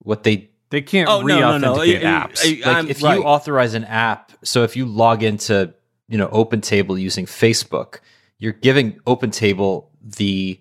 What 0.00 0.22
they 0.22 0.50
they 0.70 0.82
can't 0.82 1.08
Oh, 1.08 1.22
no, 1.22 1.38
no, 1.40 1.58
no. 1.58 1.76
re-authenticate 1.78 2.04
I- 2.06 2.08
I- 2.22 2.26
apps. 2.28 2.64
Like 2.66 2.76
I'm 2.76 2.88
if 2.88 3.02
right. 3.02 3.18
you 3.18 3.24
authorize 3.24 3.74
an 3.74 3.84
app, 3.84 4.32
so 4.44 4.62
if 4.62 4.76
you 4.76 4.86
log 4.86 5.22
into 5.22 5.74
you 6.08 6.18
know 6.18 6.28
OpenTable 6.28 7.00
using 7.00 7.26
Facebook, 7.26 8.00
you're 8.38 8.52
giving 8.52 8.94
OpenTable 9.00 9.86
the 10.02 10.60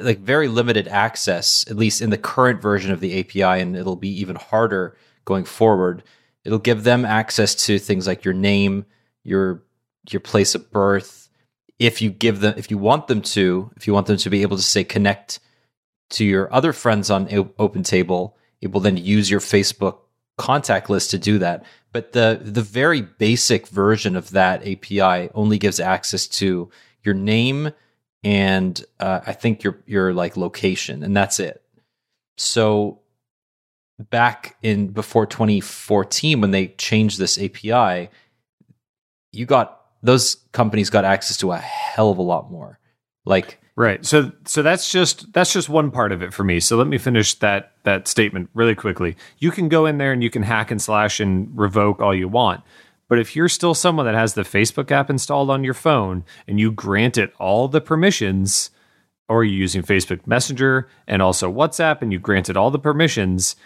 like 0.00 0.20
very 0.20 0.48
limited 0.48 0.86
access, 0.86 1.64
at 1.68 1.76
least 1.76 2.00
in 2.02 2.10
the 2.10 2.18
current 2.18 2.62
version 2.62 2.92
of 2.92 3.00
the 3.00 3.18
API, 3.18 3.60
and 3.60 3.74
it'll 3.76 3.96
be 3.96 4.20
even 4.20 4.36
harder 4.36 4.96
going 5.24 5.44
forward. 5.44 6.02
It'll 6.44 6.58
give 6.58 6.84
them 6.84 7.04
access 7.04 7.54
to 7.66 7.78
things 7.78 8.06
like 8.06 8.24
your 8.24 8.34
name, 8.34 8.84
your 9.24 9.62
your 10.10 10.20
place 10.20 10.54
of 10.54 10.70
birth. 10.70 11.21
If 11.82 12.00
you 12.00 12.10
give 12.10 12.40
them, 12.40 12.54
if 12.56 12.70
you 12.70 12.78
want 12.78 13.08
them 13.08 13.22
to, 13.22 13.70
if 13.76 13.86
you 13.86 13.92
want 13.92 14.06
them 14.06 14.16
to 14.16 14.30
be 14.30 14.42
able 14.42 14.56
to 14.56 14.62
say 14.62 14.84
connect 14.84 15.40
to 16.10 16.24
your 16.24 16.52
other 16.52 16.72
friends 16.72 17.10
on 17.10 17.26
OpenTable, 17.26 18.34
it 18.60 18.70
will 18.70 18.80
then 18.80 18.96
use 18.96 19.30
your 19.30 19.40
Facebook 19.40 19.98
contact 20.38 20.88
list 20.88 21.10
to 21.10 21.18
do 21.18 21.38
that. 21.38 21.64
but 21.92 22.12
the 22.12 22.40
the 22.42 22.62
very 22.62 23.02
basic 23.02 23.68
version 23.68 24.16
of 24.16 24.30
that 24.30 24.66
API 24.66 25.30
only 25.34 25.58
gives 25.58 25.78
access 25.78 26.26
to 26.26 26.70
your 27.04 27.14
name 27.14 27.72
and 28.24 28.84
uh, 29.00 29.20
I 29.26 29.32
think 29.32 29.62
your 29.62 29.82
your 29.86 30.14
like 30.14 30.36
location, 30.36 31.02
and 31.02 31.16
that's 31.16 31.40
it. 31.40 31.62
So 32.36 33.00
back 33.98 34.56
in 34.62 34.88
before 34.88 35.26
2014 35.26 36.40
when 36.40 36.50
they 36.50 36.68
changed 36.68 37.18
this 37.18 37.38
API, 37.38 38.10
you 39.32 39.46
got 39.46 39.81
those 40.02 40.36
companies 40.52 40.90
got 40.90 41.04
access 41.04 41.36
to 41.38 41.52
a 41.52 41.58
hell 41.58 42.10
of 42.10 42.18
a 42.18 42.22
lot 42.22 42.50
more. 42.50 42.78
Like 43.24 43.58
Right. 43.74 44.04
So 44.04 44.32
so 44.44 44.62
that's 44.62 44.90
just 44.90 45.32
that's 45.32 45.52
just 45.52 45.68
one 45.68 45.90
part 45.90 46.12
of 46.12 46.22
it 46.22 46.34
for 46.34 46.44
me. 46.44 46.60
So 46.60 46.76
let 46.76 46.86
me 46.86 46.98
finish 46.98 47.34
that 47.38 47.72
that 47.84 48.06
statement 48.06 48.50
really 48.52 48.74
quickly. 48.74 49.16
You 49.38 49.50
can 49.50 49.68
go 49.68 49.86
in 49.86 49.96
there 49.96 50.12
and 50.12 50.22
you 50.22 50.28
can 50.28 50.42
hack 50.42 50.70
and 50.70 50.80
slash 50.80 51.20
and 51.20 51.48
revoke 51.58 52.00
all 52.00 52.14
you 52.14 52.28
want. 52.28 52.62
But 53.08 53.18
if 53.18 53.34
you're 53.34 53.48
still 53.48 53.74
someone 53.74 54.06
that 54.06 54.14
has 54.14 54.34
the 54.34 54.42
Facebook 54.42 54.90
app 54.90 55.08
installed 55.08 55.50
on 55.50 55.64
your 55.64 55.74
phone 55.74 56.24
and 56.46 56.60
you 56.60 56.70
grant 56.70 57.16
it 57.16 57.32
all 57.38 57.66
the 57.66 57.80
permissions 57.80 58.70
or 59.28 59.42
you're 59.42 59.54
using 59.54 59.82
Facebook 59.82 60.26
Messenger 60.26 60.88
and 61.06 61.22
also 61.22 61.50
WhatsApp 61.50 62.02
and 62.02 62.12
you 62.12 62.18
granted 62.18 62.56
all 62.56 62.70
the 62.70 62.78
permissions, 62.78 63.56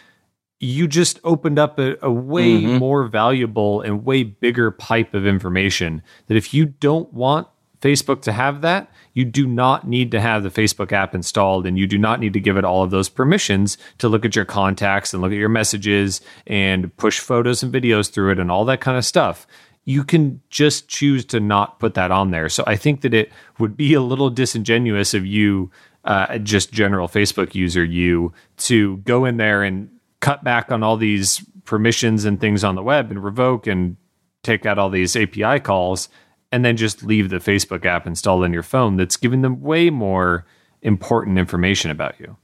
you 0.58 0.88
just 0.88 1.20
opened 1.22 1.58
up 1.58 1.78
a, 1.78 1.96
a 2.02 2.10
way 2.10 2.62
Mhm. 2.62 2.78
more 2.78 3.04
valuable 3.08 3.82
and 3.82 4.04
way 4.04 4.22
bigger 4.22 4.70
pipe 4.70 5.12
of 5.14 5.26
information 5.26 6.02
that 6.28 6.36
if 6.36 6.54
you 6.54 6.64
don't 6.66 7.12
want 7.12 7.46
Facebook 7.82 8.22
to 8.22 8.32
have 8.32 8.62
that, 8.62 8.90
you 9.12 9.24
do 9.26 9.46
not 9.46 9.86
need 9.86 10.10
to 10.10 10.20
have 10.20 10.42
the 10.42 10.48
Facebook 10.50 10.92
app 10.92 11.14
installed 11.14 11.66
and 11.66 11.78
you 11.78 11.86
do 11.86 11.98
not 11.98 12.20
need 12.20 12.32
to 12.32 12.40
give 12.40 12.56
it 12.56 12.64
all 12.64 12.82
of 12.82 12.90
those 12.90 13.10
permissions 13.10 13.76
to 13.98 14.08
look 14.08 14.24
at 14.24 14.34
your 14.34 14.46
contacts 14.46 15.12
and 15.12 15.22
look 15.22 15.30
at 15.30 15.36
your 15.38 15.50
messages 15.50 16.22
and 16.46 16.94
push 16.96 17.20
photos 17.20 17.62
and 17.62 17.72
videos 17.72 18.10
through 18.10 18.32
it 18.32 18.38
and 18.38 18.50
all 18.50 18.64
that 18.64 18.80
kind 18.80 18.96
of 18.96 19.04
stuff. 19.04 19.46
You 19.84 20.04
can 20.04 20.40
just 20.48 20.88
choose 20.88 21.24
to 21.26 21.38
not 21.38 21.78
put 21.78 21.94
that 21.94 22.10
on 22.10 22.30
there. 22.30 22.48
So 22.48 22.64
I 22.66 22.76
think 22.76 23.02
that 23.02 23.12
it 23.14 23.30
would 23.58 23.76
be 23.76 23.92
a 23.92 24.00
little 24.00 24.30
disingenuous 24.30 25.12
of 25.14 25.24
you, 25.26 25.70
uh, 26.04 26.38
just 26.38 26.72
general 26.72 27.08
Facebook 27.08 27.54
user, 27.54 27.84
you 27.84 28.32
to 28.56 28.96
go 28.98 29.26
in 29.26 29.36
there 29.36 29.62
and 29.62 29.90
cut 30.20 30.42
back 30.44 30.70
on 30.72 30.82
all 30.82 30.96
these 30.96 31.44
permissions 31.64 32.24
and 32.24 32.40
things 32.40 32.64
on 32.64 32.74
the 32.74 32.82
web 32.82 33.10
and 33.10 33.22
revoke 33.22 33.66
and 33.66 33.96
take 34.42 34.64
out 34.66 34.78
all 34.78 34.90
these 34.90 35.16
API 35.16 35.60
calls 35.60 36.08
and 36.52 36.64
then 36.64 36.76
just 36.76 37.02
leave 37.02 37.28
the 37.30 37.36
Facebook 37.38 37.84
app 37.84 38.06
installed 38.06 38.44
on 38.44 38.52
your 38.52 38.62
phone 38.62 38.96
that's 38.96 39.16
giving 39.16 39.42
them 39.42 39.60
way 39.60 39.90
more 39.90 40.46
important 40.82 41.38
information 41.38 41.90
about 41.90 42.18
you. 42.20 42.36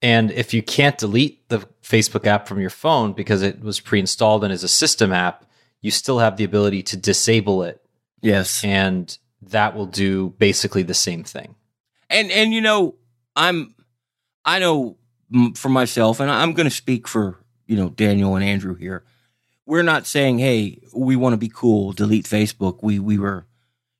And 0.00 0.30
if 0.30 0.54
you 0.54 0.62
can't 0.62 0.96
delete 0.98 1.48
the 1.48 1.66
Facebook 1.82 2.26
app 2.26 2.46
from 2.48 2.60
your 2.60 2.70
phone 2.70 3.12
because 3.12 3.42
it 3.42 3.60
was 3.60 3.80
pre-installed 3.80 4.44
and 4.44 4.52
is 4.52 4.62
a 4.64 4.68
system 4.68 5.12
app, 5.12 5.44
you 5.80 5.90
still 5.90 6.18
have 6.20 6.36
the 6.36 6.44
ability 6.44 6.82
to 6.84 6.96
disable 6.96 7.62
it, 7.64 7.80
Yes. 8.20 8.62
and 8.64 9.16
that 9.42 9.74
will 9.74 9.86
do 9.86 10.30
basically 10.38 10.82
the 10.84 10.94
same 10.94 11.24
thing. 11.24 11.56
and 12.08 12.30
and 12.30 12.52
you 12.54 12.60
know 12.60 12.94
i'm 13.34 13.74
i 14.44 14.58
know 14.60 14.96
for 15.54 15.68
myself 15.68 16.20
and 16.20 16.30
i'm 16.30 16.52
going 16.52 16.68
to 16.68 16.74
speak 16.74 17.08
for 17.08 17.38
you 17.66 17.76
know 17.76 17.90
daniel 17.90 18.36
and 18.36 18.44
andrew 18.44 18.74
here. 18.74 19.04
We're 19.64 19.82
not 19.82 20.06
saying 20.06 20.38
hey 20.38 20.82
we 20.94 21.16
want 21.16 21.34
to 21.34 21.38
be 21.38 21.48
cool 21.48 21.92
delete 21.92 22.26
facebook. 22.26 22.82
We 22.82 22.98
we 22.98 23.18
were 23.18 23.46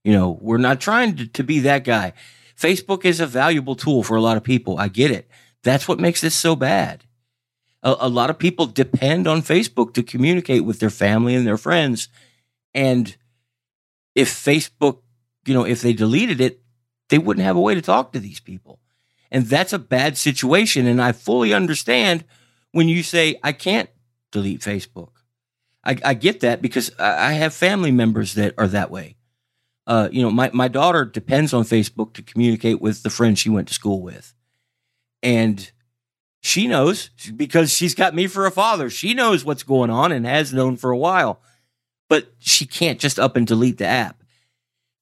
you 0.04 0.12
know 0.12 0.38
we're 0.40 0.58
not 0.58 0.80
trying 0.80 1.16
to, 1.16 1.26
to 1.26 1.44
be 1.44 1.60
that 1.60 1.84
guy. 1.84 2.12
Facebook 2.58 3.04
is 3.04 3.20
a 3.20 3.26
valuable 3.26 3.76
tool 3.76 4.02
for 4.02 4.16
a 4.16 4.20
lot 4.20 4.36
of 4.36 4.44
people. 4.44 4.78
I 4.78 4.88
get 4.88 5.10
it. 5.10 5.28
That's 5.62 5.88
what 5.88 6.00
makes 6.00 6.20
this 6.20 6.34
so 6.34 6.54
bad. 6.54 7.04
A, 7.82 7.96
a 8.00 8.08
lot 8.08 8.30
of 8.30 8.38
people 8.38 8.66
depend 8.66 9.26
on 9.26 9.42
facebook 9.42 9.94
to 9.94 10.02
communicate 10.02 10.64
with 10.64 10.80
their 10.80 10.90
family 10.90 11.34
and 11.34 11.46
their 11.46 11.56
friends 11.56 12.08
and 12.74 13.16
if 14.14 14.28
facebook 14.28 14.98
you 15.46 15.54
know 15.54 15.64
if 15.64 15.80
they 15.80 15.92
deleted 15.92 16.40
it 16.40 16.62
they 17.12 17.18
wouldn't 17.18 17.44
have 17.44 17.56
a 17.56 17.60
way 17.60 17.74
to 17.74 17.82
talk 17.82 18.12
to 18.12 18.18
these 18.18 18.40
people. 18.40 18.80
And 19.32 19.46
that's 19.46 19.72
a 19.72 19.78
bad 19.78 20.18
situation. 20.18 20.86
And 20.86 21.00
I 21.02 21.12
fully 21.12 21.54
understand 21.54 22.24
when 22.70 22.86
you 22.88 23.02
say, 23.02 23.40
I 23.42 23.52
can't 23.52 23.88
delete 24.30 24.60
Facebook. 24.60 25.08
I, 25.82 25.96
I 26.04 26.14
get 26.14 26.40
that 26.40 26.62
because 26.62 26.92
I 26.98 27.30
I 27.30 27.32
have 27.32 27.54
family 27.54 27.90
members 27.90 28.34
that 28.34 28.54
are 28.58 28.68
that 28.68 28.90
way. 28.90 29.16
Uh, 29.86 30.08
you 30.12 30.22
know, 30.22 30.30
my, 30.30 30.50
my 30.52 30.68
daughter 30.68 31.04
depends 31.04 31.52
on 31.52 31.64
Facebook 31.64 32.12
to 32.12 32.22
communicate 32.22 32.80
with 32.80 33.02
the 33.02 33.10
friends 33.10 33.40
she 33.40 33.50
went 33.50 33.66
to 33.68 33.74
school 33.74 34.00
with. 34.00 34.32
And 35.22 35.72
she 36.40 36.68
knows 36.68 37.08
because 37.34 37.72
she's 37.72 37.94
got 37.94 38.14
me 38.14 38.26
for 38.26 38.46
a 38.46 38.50
father. 38.50 38.90
She 38.90 39.14
knows 39.14 39.44
what's 39.44 39.62
going 39.62 39.90
on 39.90 40.12
and 40.12 40.26
has 40.26 40.52
known 40.52 40.76
for 40.76 40.90
a 40.90 40.98
while, 40.98 41.40
but 42.08 42.32
she 42.38 42.66
can't 42.66 43.00
just 43.00 43.18
up 43.18 43.34
and 43.34 43.46
delete 43.46 43.78
the 43.78 43.86
app. 43.86 44.22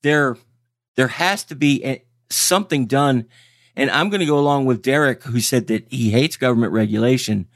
There, 0.03 0.39
there 0.97 1.09
has 1.09 1.45
to 1.45 1.55
be 1.55 2.03
something 2.31 2.87
done. 2.87 3.27
And 3.77 3.91
I'm 3.91 4.11
going 4.11 4.21
to 4.21 4.27
go 4.27 4.39
along 4.39 4.67
with 4.67 4.83
Derek, 4.83 5.23
who 5.23 5.41
said 5.41 5.69
that 5.69 5.87
he 5.91 6.11
hates 6.11 6.37
government 6.37 6.73
regulation 6.73 7.47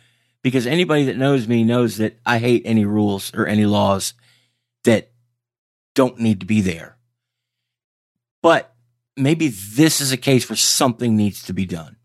because 0.42 0.66
anybody 0.66 1.04
that 1.04 1.16
knows 1.16 1.48
me 1.48 1.64
knows 1.64 1.96
that 1.96 2.18
I 2.24 2.38
hate 2.38 2.62
any 2.64 2.84
rules 2.84 3.34
or 3.34 3.46
any 3.46 3.66
laws 3.66 4.14
that 4.84 5.10
don't 5.94 6.20
need 6.20 6.40
to 6.40 6.46
be 6.46 6.60
there. 6.60 6.96
But 8.42 8.74
maybe 9.16 9.48
this 9.48 10.00
is 10.00 10.12
a 10.12 10.16
case 10.16 10.48
where 10.48 10.56
something 10.56 11.16
needs 11.16 11.42
to 11.44 11.52
be 11.52 11.66
done. 11.66 11.96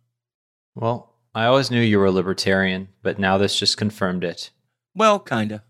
Well, 0.75 1.15
I 1.35 1.45
always 1.45 1.69
knew 1.69 1.81
you 1.81 1.99
were 1.99 2.05
a 2.05 2.11
libertarian, 2.11 2.87
but 3.01 3.19
now 3.19 3.37
this 3.37 3.57
just 3.57 3.77
confirmed 3.77 4.23
it. 4.23 4.51
Well, 4.95 5.19
kind 5.19 5.51
of. 5.51 5.61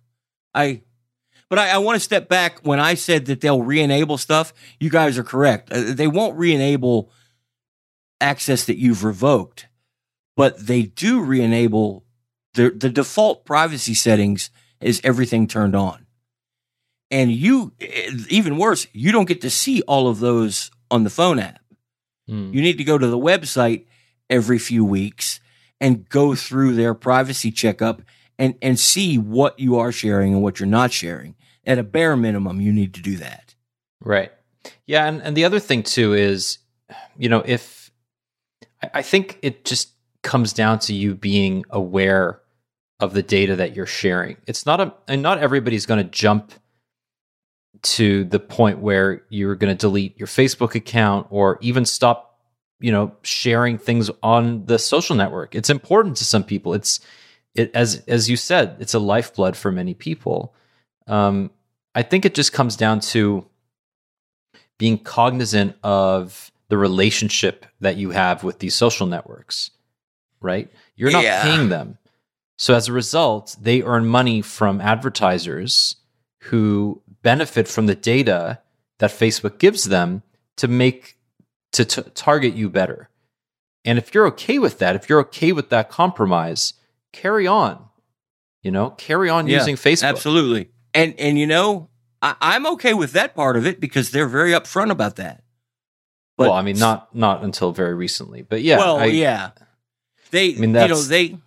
I, 0.53 0.84
but 1.49 1.60
I, 1.60 1.72
I 1.72 1.78
want 1.80 1.95
to 1.95 1.99
step 1.99 2.30
back. 2.30 2.60
When 2.61 2.80
I 2.80 2.94
said 2.94 3.26
that 3.26 3.41
they'll 3.41 3.64
re-enable 3.64 4.18
stuff, 4.18 4.53
you 4.80 4.90
guys 4.90 5.18
are 5.18 5.24
correct. 5.24 5.72
Uh, 5.72 5.94
They 5.94 6.07
won't 6.07 6.38
re-enable 6.38 7.11
access 8.22 8.66
that 8.66 8.78
you've 8.78 9.04
revoked, 9.04 9.68
but 10.36 10.68
they 10.68 10.84
do 10.84 11.22
re-enable 11.22 12.06
the 12.54 12.72
the 12.72 12.90
default 12.90 13.46
privacy 13.46 13.94
settings 13.94 14.50
is 14.82 15.02
everything 15.04 15.48
turned 15.48 15.76
on, 15.76 16.06
and 17.12 17.32
you 17.32 17.74
eh, 17.80 18.12
even 18.30 18.58
worse, 18.58 18.88
you 18.94 19.12
don't 19.12 19.28
get 19.28 19.41
to 19.41 19.50
see 19.50 19.82
all 19.84 20.08
of 20.08 20.20
those 20.20 20.72
on 20.90 21.04
the 21.04 21.10
phone 21.10 21.40
app. 21.40 21.60
Hmm. 22.28 22.52
You 22.54 22.62
need 22.62 22.78
to 22.78 22.84
go 22.84 22.98
to 22.98 23.08
the 23.08 23.18
website 23.18 23.86
every 24.30 24.60
few 24.60 24.86
weeks 24.86 25.40
and 25.82 26.08
go 26.10 26.36
through 26.36 26.76
their 26.76 26.94
privacy 26.94 27.52
checkup 27.52 28.02
and, 28.38 28.56
and 28.62 28.80
see 28.80 29.18
what 29.18 29.60
you 29.60 29.78
are 29.78 29.91
sharing 29.91 30.34
and 30.34 30.44
what 30.44 30.60
you're 30.60 30.68
not 30.68 30.91
sharing. 30.91 31.36
At 31.66 31.78
a 31.78 31.84
bare 31.84 32.16
minimum, 32.16 32.62
you 32.62 32.72
need 32.72 32.94
to 32.96 33.02
do 33.02 33.18
that. 33.18 33.56
Right. 34.02 34.32
Yeah, 34.86 35.08
and, 35.08 35.22
and 35.22 35.36
the 35.36 35.46
other 35.46 35.60
thing 35.60 35.84
too 35.84 36.14
is, 36.14 36.60
you 37.18 37.30
know, 37.30 37.44
if 37.46 37.78
I, 38.81 39.01
think 39.01 39.39
it 39.41 39.65
just 39.65 39.91
comes 40.23 40.53
down 40.53 40.80
to 40.80 40.93
you 40.93 41.15
being 41.15 41.65
aware 41.69 42.39
of 42.99 43.14
the 43.14 43.23
data 43.23 43.56
that 43.57 43.76
you're 43.76 43.85
sharing. 43.85 44.38
It's 44.47 44.65
not 44.65 44.80
a 44.81 44.93
and 45.07 45.22
not 45.22 45.39
everybody's 45.39 45.85
going 45.85 46.03
to 46.03 46.10
jump 46.10 46.53
to 47.81 48.26
the 48.26 48.39
point 48.39 48.80
where 48.80 49.23
you're 49.30 49.56
going 49.56 49.76
to 49.76 49.80
delete 49.80 50.18
your 50.19 50.27
Facebook 50.27 50.76
account 50.76 51.27
or 51.30 51.57
even 51.61 51.85
stop, 51.85 52.39
you 52.80 52.91
know, 52.91 53.15
sharing 53.22 53.77
things 53.77 54.10
on 54.22 54.65
the 54.65 54.77
social 54.77 55.15
network. 55.15 55.56
It's 55.56 55.69
important 55.69 56.18
to 56.18 56.26
some 56.26 56.43
people. 56.43 56.73
It's 56.73 56.99
it 57.56 57.72
as 57.73 58.03
as 58.07 58.30
you 58.30 58.38
said, 58.38 58.77
it's 58.80 58.93
a 58.93 58.99
lifeblood 58.99 59.56
for 59.56 59.72
many 59.72 59.93
people. 59.93 60.53
Um, 61.07 61.51
I 61.95 62.03
think 62.03 62.26
it 62.26 62.35
just 62.35 62.53
comes 62.53 62.76
down 62.76 62.99
to 62.99 63.45
being 64.77 64.97
cognizant 64.97 65.76
of 65.84 66.51
the 66.70 66.78
relationship 66.78 67.66
that 67.82 67.98
you 67.98 68.12
have 68.12 68.44
with 68.44 68.60
these 68.60 68.76
social 68.76 69.06
networks, 69.08 69.72
right? 70.41 70.70
You're 70.96 71.12
not 71.12 71.24
Yeah. 71.24 71.44
paying 71.44 71.70
them. 71.70 71.98
So 72.58 72.74
as 72.74 72.88
a 72.88 72.94
result, 72.94 73.56
they 73.62 73.82
earn 73.82 74.06
money 74.06 74.41
from 74.41 74.82
advertisers 74.82 75.96
who 76.44 77.02
benefit 77.22 77.68
from 77.68 77.86
the 77.88 77.96
data 77.96 78.60
that 79.00 79.12
Facebook 79.12 79.58
gives 79.60 79.86
them 79.86 80.24
to 80.58 80.68
make 80.68 81.18
to 81.72 81.86
t- 81.86 82.02
target 82.16 82.54
you 82.56 82.70
better. 82.70 83.10
And 83.86 83.98
if 83.98 84.14
you're 84.14 84.26
okay 84.28 84.60
with 84.60 84.80
that, 84.80 84.96
if 84.96 85.08
you're 85.10 85.20
okay 85.22 85.52
with 85.52 85.70
that 85.70 85.90
compromise, 85.90 86.74
carry 87.14 87.48
on. 87.48 87.86
You 88.62 88.72
know, 88.72 88.90
carry 88.91 89.30
on 89.30 89.48
Yeah, 89.48 89.58
using 89.60 89.76
Facebook. 89.76 90.10
Absolutely. 90.10 90.70
And 90.94 91.18
and 91.18 91.40
you 91.40 91.48
know, 91.48 91.90
I, 92.22 92.36
I'm 92.41 92.66
okay 92.74 92.94
with 92.94 93.14
that 93.14 93.36
part 93.36 93.56
of 93.56 93.66
it 93.66 93.80
because 93.80 94.12
they're 94.12 94.28
very 94.28 94.52
upfront 94.52 94.91
about 94.91 95.16
that. 95.16 95.44
Well, 96.40 96.53
I 96.53 96.61
mean, 96.61 96.78
not 96.80 97.14
not 97.16 97.44
until 97.44 97.72
very 97.72 97.94
recently, 97.94 98.41
but 98.41 98.61
yeah. 98.61 98.78
well, 98.78 98.98
I- 98.98 99.06
yeah. 99.06 99.52
They 100.32 100.56
I 100.56 100.60
mean, 100.60 100.76
you 100.76 100.88
know, 100.88 101.02
they 101.02 101.38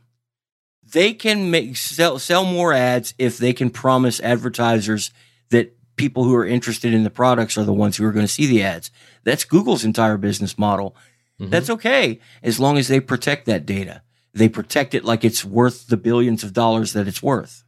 they 0.92 1.14
can 1.14 1.50
make 1.50 1.76
sell 1.76 2.18
sell 2.18 2.44
more 2.44 2.72
ads 2.72 3.14
if 3.18 3.38
they 3.38 3.52
can 3.52 3.70
promise 3.70 4.20
advertisers 4.20 5.10
that 5.50 5.76
people 5.96 6.24
who 6.24 6.34
are 6.34 6.46
interested 6.46 6.92
in 6.92 7.04
the 7.04 7.10
products 7.10 7.56
are 7.56 7.64
the 7.64 7.72
ones 7.72 7.96
who 7.96 8.04
are 8.04 8.12
going 8.12 8.26
to 8.26 8.32
see 8.32 8.46
the 8.46 8.62
ads. 8.62 8.90
That's 9.24 9.44
Google's 9.44 9.84
entire 9.84 10.16
business 10.16 10.58
model. 10.58 10.96
Mhm. 11.40 11.50
That's 11.50 11.70
okay 11.70 12.18
as 12.42 12.58
long 12.58 12.76
as 12.78 12.88
they 12.88 13.00
protect 13.00 13.46
that 13.46 13.64
data. 13.66 14.02
They 14.34 14.48
protect 14.48 14.94
it 14.94 15.04
like 15.04 15.24
it's 15.24 15.44
worth 15.44 15.86
the 15.88 15.96
billions 15.96 16.42
of 16.42 16.52
dollars 16.52 16.92
that 16.94 17.06
it's 17.06 17.22
worth. 17.22 17.61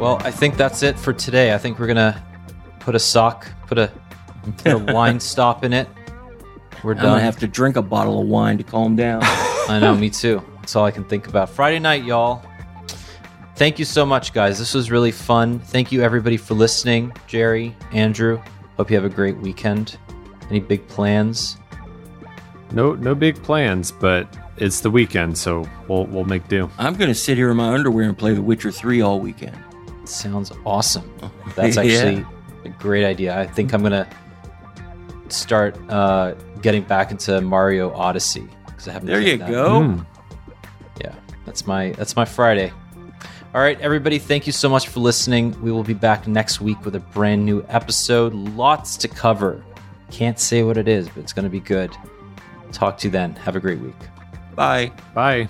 Well, 0.00 0.16
I 0.22 0.30
think 0.30 0.56
that's 0.56 0.82
it 0.82 0.98
for 0.98 1.12
today. 1.12 1.52
I 1.52 1.58
think 1.58 1.78
we're 1.78 1.86
gonna 1.86 2.24
put 2.78 2.94
a 2.94 2.98
sock, 2.98 3.46
put 3.66 3.76
a 3.76 3.92
put 4.56 4.72
a 4.72 4.78
wine 4.94 5.20
stop 5.20 5.62
in 5.62 5.74
it. 5.74 5.88
We're 6.82 6.94
done. 6.94 7.04
I'm 7.04 7.10
gonna 7.12 7.20
have 7.20 7.38
to 7.40 7.46
drink 7.46 7.76
a 7.76 7.82
bottle 7.82 8.18
of 8.18 8.26
wine 8.26 8.56
to 8.56 8.64
calm 8.64 8.96
down. 8.96 9.20
I 9.24 9.78
know, 9.78 9.94
me 9.94 10.08
too. 10.08 10.42
That's 10.56 10.74
all 10.74 10.86
I 10.86 10.90
can 10.90 11.04
think 11.04 11.28
about. 11.28 11.50
Friday 11.50 11.78
night, 11.78 12.04
y'all. 12.04 12.42
Thank 13.56 13.78
you 13.78 13.84
so 13.84 14.06
much, 14.06 14.32
guys. 14.32 14.58
This 14.58 14.72
was 14.72 14.90
really 14.90 15.12
fun. 15.12 15.58
Thank 15.58 15.92
you, 15.92 16.00
everybody, 16.00 16.38
for 16.38 16.54
listening. 16.54 17.12
Jerry, 17.26 17.76
Andrew, 17.92 18.40
hope 18.78 18.88
you 18.88 18.96
have 18.96 19.04
a 19.04 19.14
great 19.14 19.36
weekend. 19.36 19.98
Any 20.48 20.60
big 20.60 20.88
plans? 20.88 21.58
No, 22.72 22.94
no 22.94 23.14
big 23.14 23.42
plans, 23.42 23.92
but 23.92 24.34
it's 24.56 24.80
the 24.80 24.90
weekend, 24.90 25.36
so 25.36 25.68
we'll 25.88 26.06
we'll 26.06 26.24
make 26.24 26.48
do. 26.48 26.70
I'm 26.78 26.94
gonna 26.94 27.14
sit 27.14 27.36
here 27.36 27.50
in 27.50 27.58
my 27.58 27.74
underwear 27.74 28.08
and 28.08 28.16
play 28.16 28.32
The 28.32 28.40
Witcher 28.40 28.72
3 28.72 29.02
all 29.02 29.20
weekend. 29.20 29.62
Sounds 30.10 30.52
awesome. 30.64 31.10
That's 31.56 31.76
Yeah. 31.76 31.82
actually 31.82 32.26
a 32.64 32.68
great 32.70 33.04
idea. 33.04 33.38
I 33.38 33.46
think 33.46 33.72
I'm 33.72 33.82
gonna 33.82 34.08
start 35.28 35.76
uh, 35.88 36.34
getting 36.62 36.82
back 36.82 37.10
into 37.10 37.40
Mario 37.40 37.92
Odyssey 37.92 38.48
because 38.66 38.88
I 38.88 38.92
haven't. 38.92 39.06
There 39.08 39.20
you 39.20 39.38
that. 39.38 39.50
go. 39.50 39.80
Mm. 39.80 40.06
Yeah, 41.00 41.14
that's 41.46 41.66
my 41.66 41.90
that's 41.92 42.16
my 42.16 42.24
Friday. 42.24 42.72
All 43.52 43.60
right, 43.60 43.80
everybody, 43.80 44.18
thank 44.20 44.46
you 44.46 44.52
so 44.52 44.68
much 44.68 44.86
for 44.88 45.00
listening. 45.00 45.60
We 45.60 45.72
will 45.72 45.82
be 45.82 45.92
back 45.94 46.28
next 46.28 46.60
week 46.60 46.84
with 46.84 46.94
a 46.94 47.00
brand 47.00 47.44
new 47.44 47.64
episode. 47.68 48.32
Lots 48.32 48.96
to 48.98 49.08
cover. 49.08 49.64
Can't 50.12 50.38
say 50.38 50.62
what 50.62 50.76
it 50.76 50.86
is, 50.86 51.08
but 51.08 51.18
it's 51.18 51.32
going 51.32 51.44
to 51.46 51.50
be 51.50 51.58
good. 51.58 51.90
Talk 52.70 52.96
to 52.98 53.08
you 53.08 53.10
then. 53.10 53.34
Have 53.34 53.56
a 53.56 53.60
great 53.60 53.80
week. 53.80 53.96
Bye. 54.54 54.92
Bye. 55.14 55.48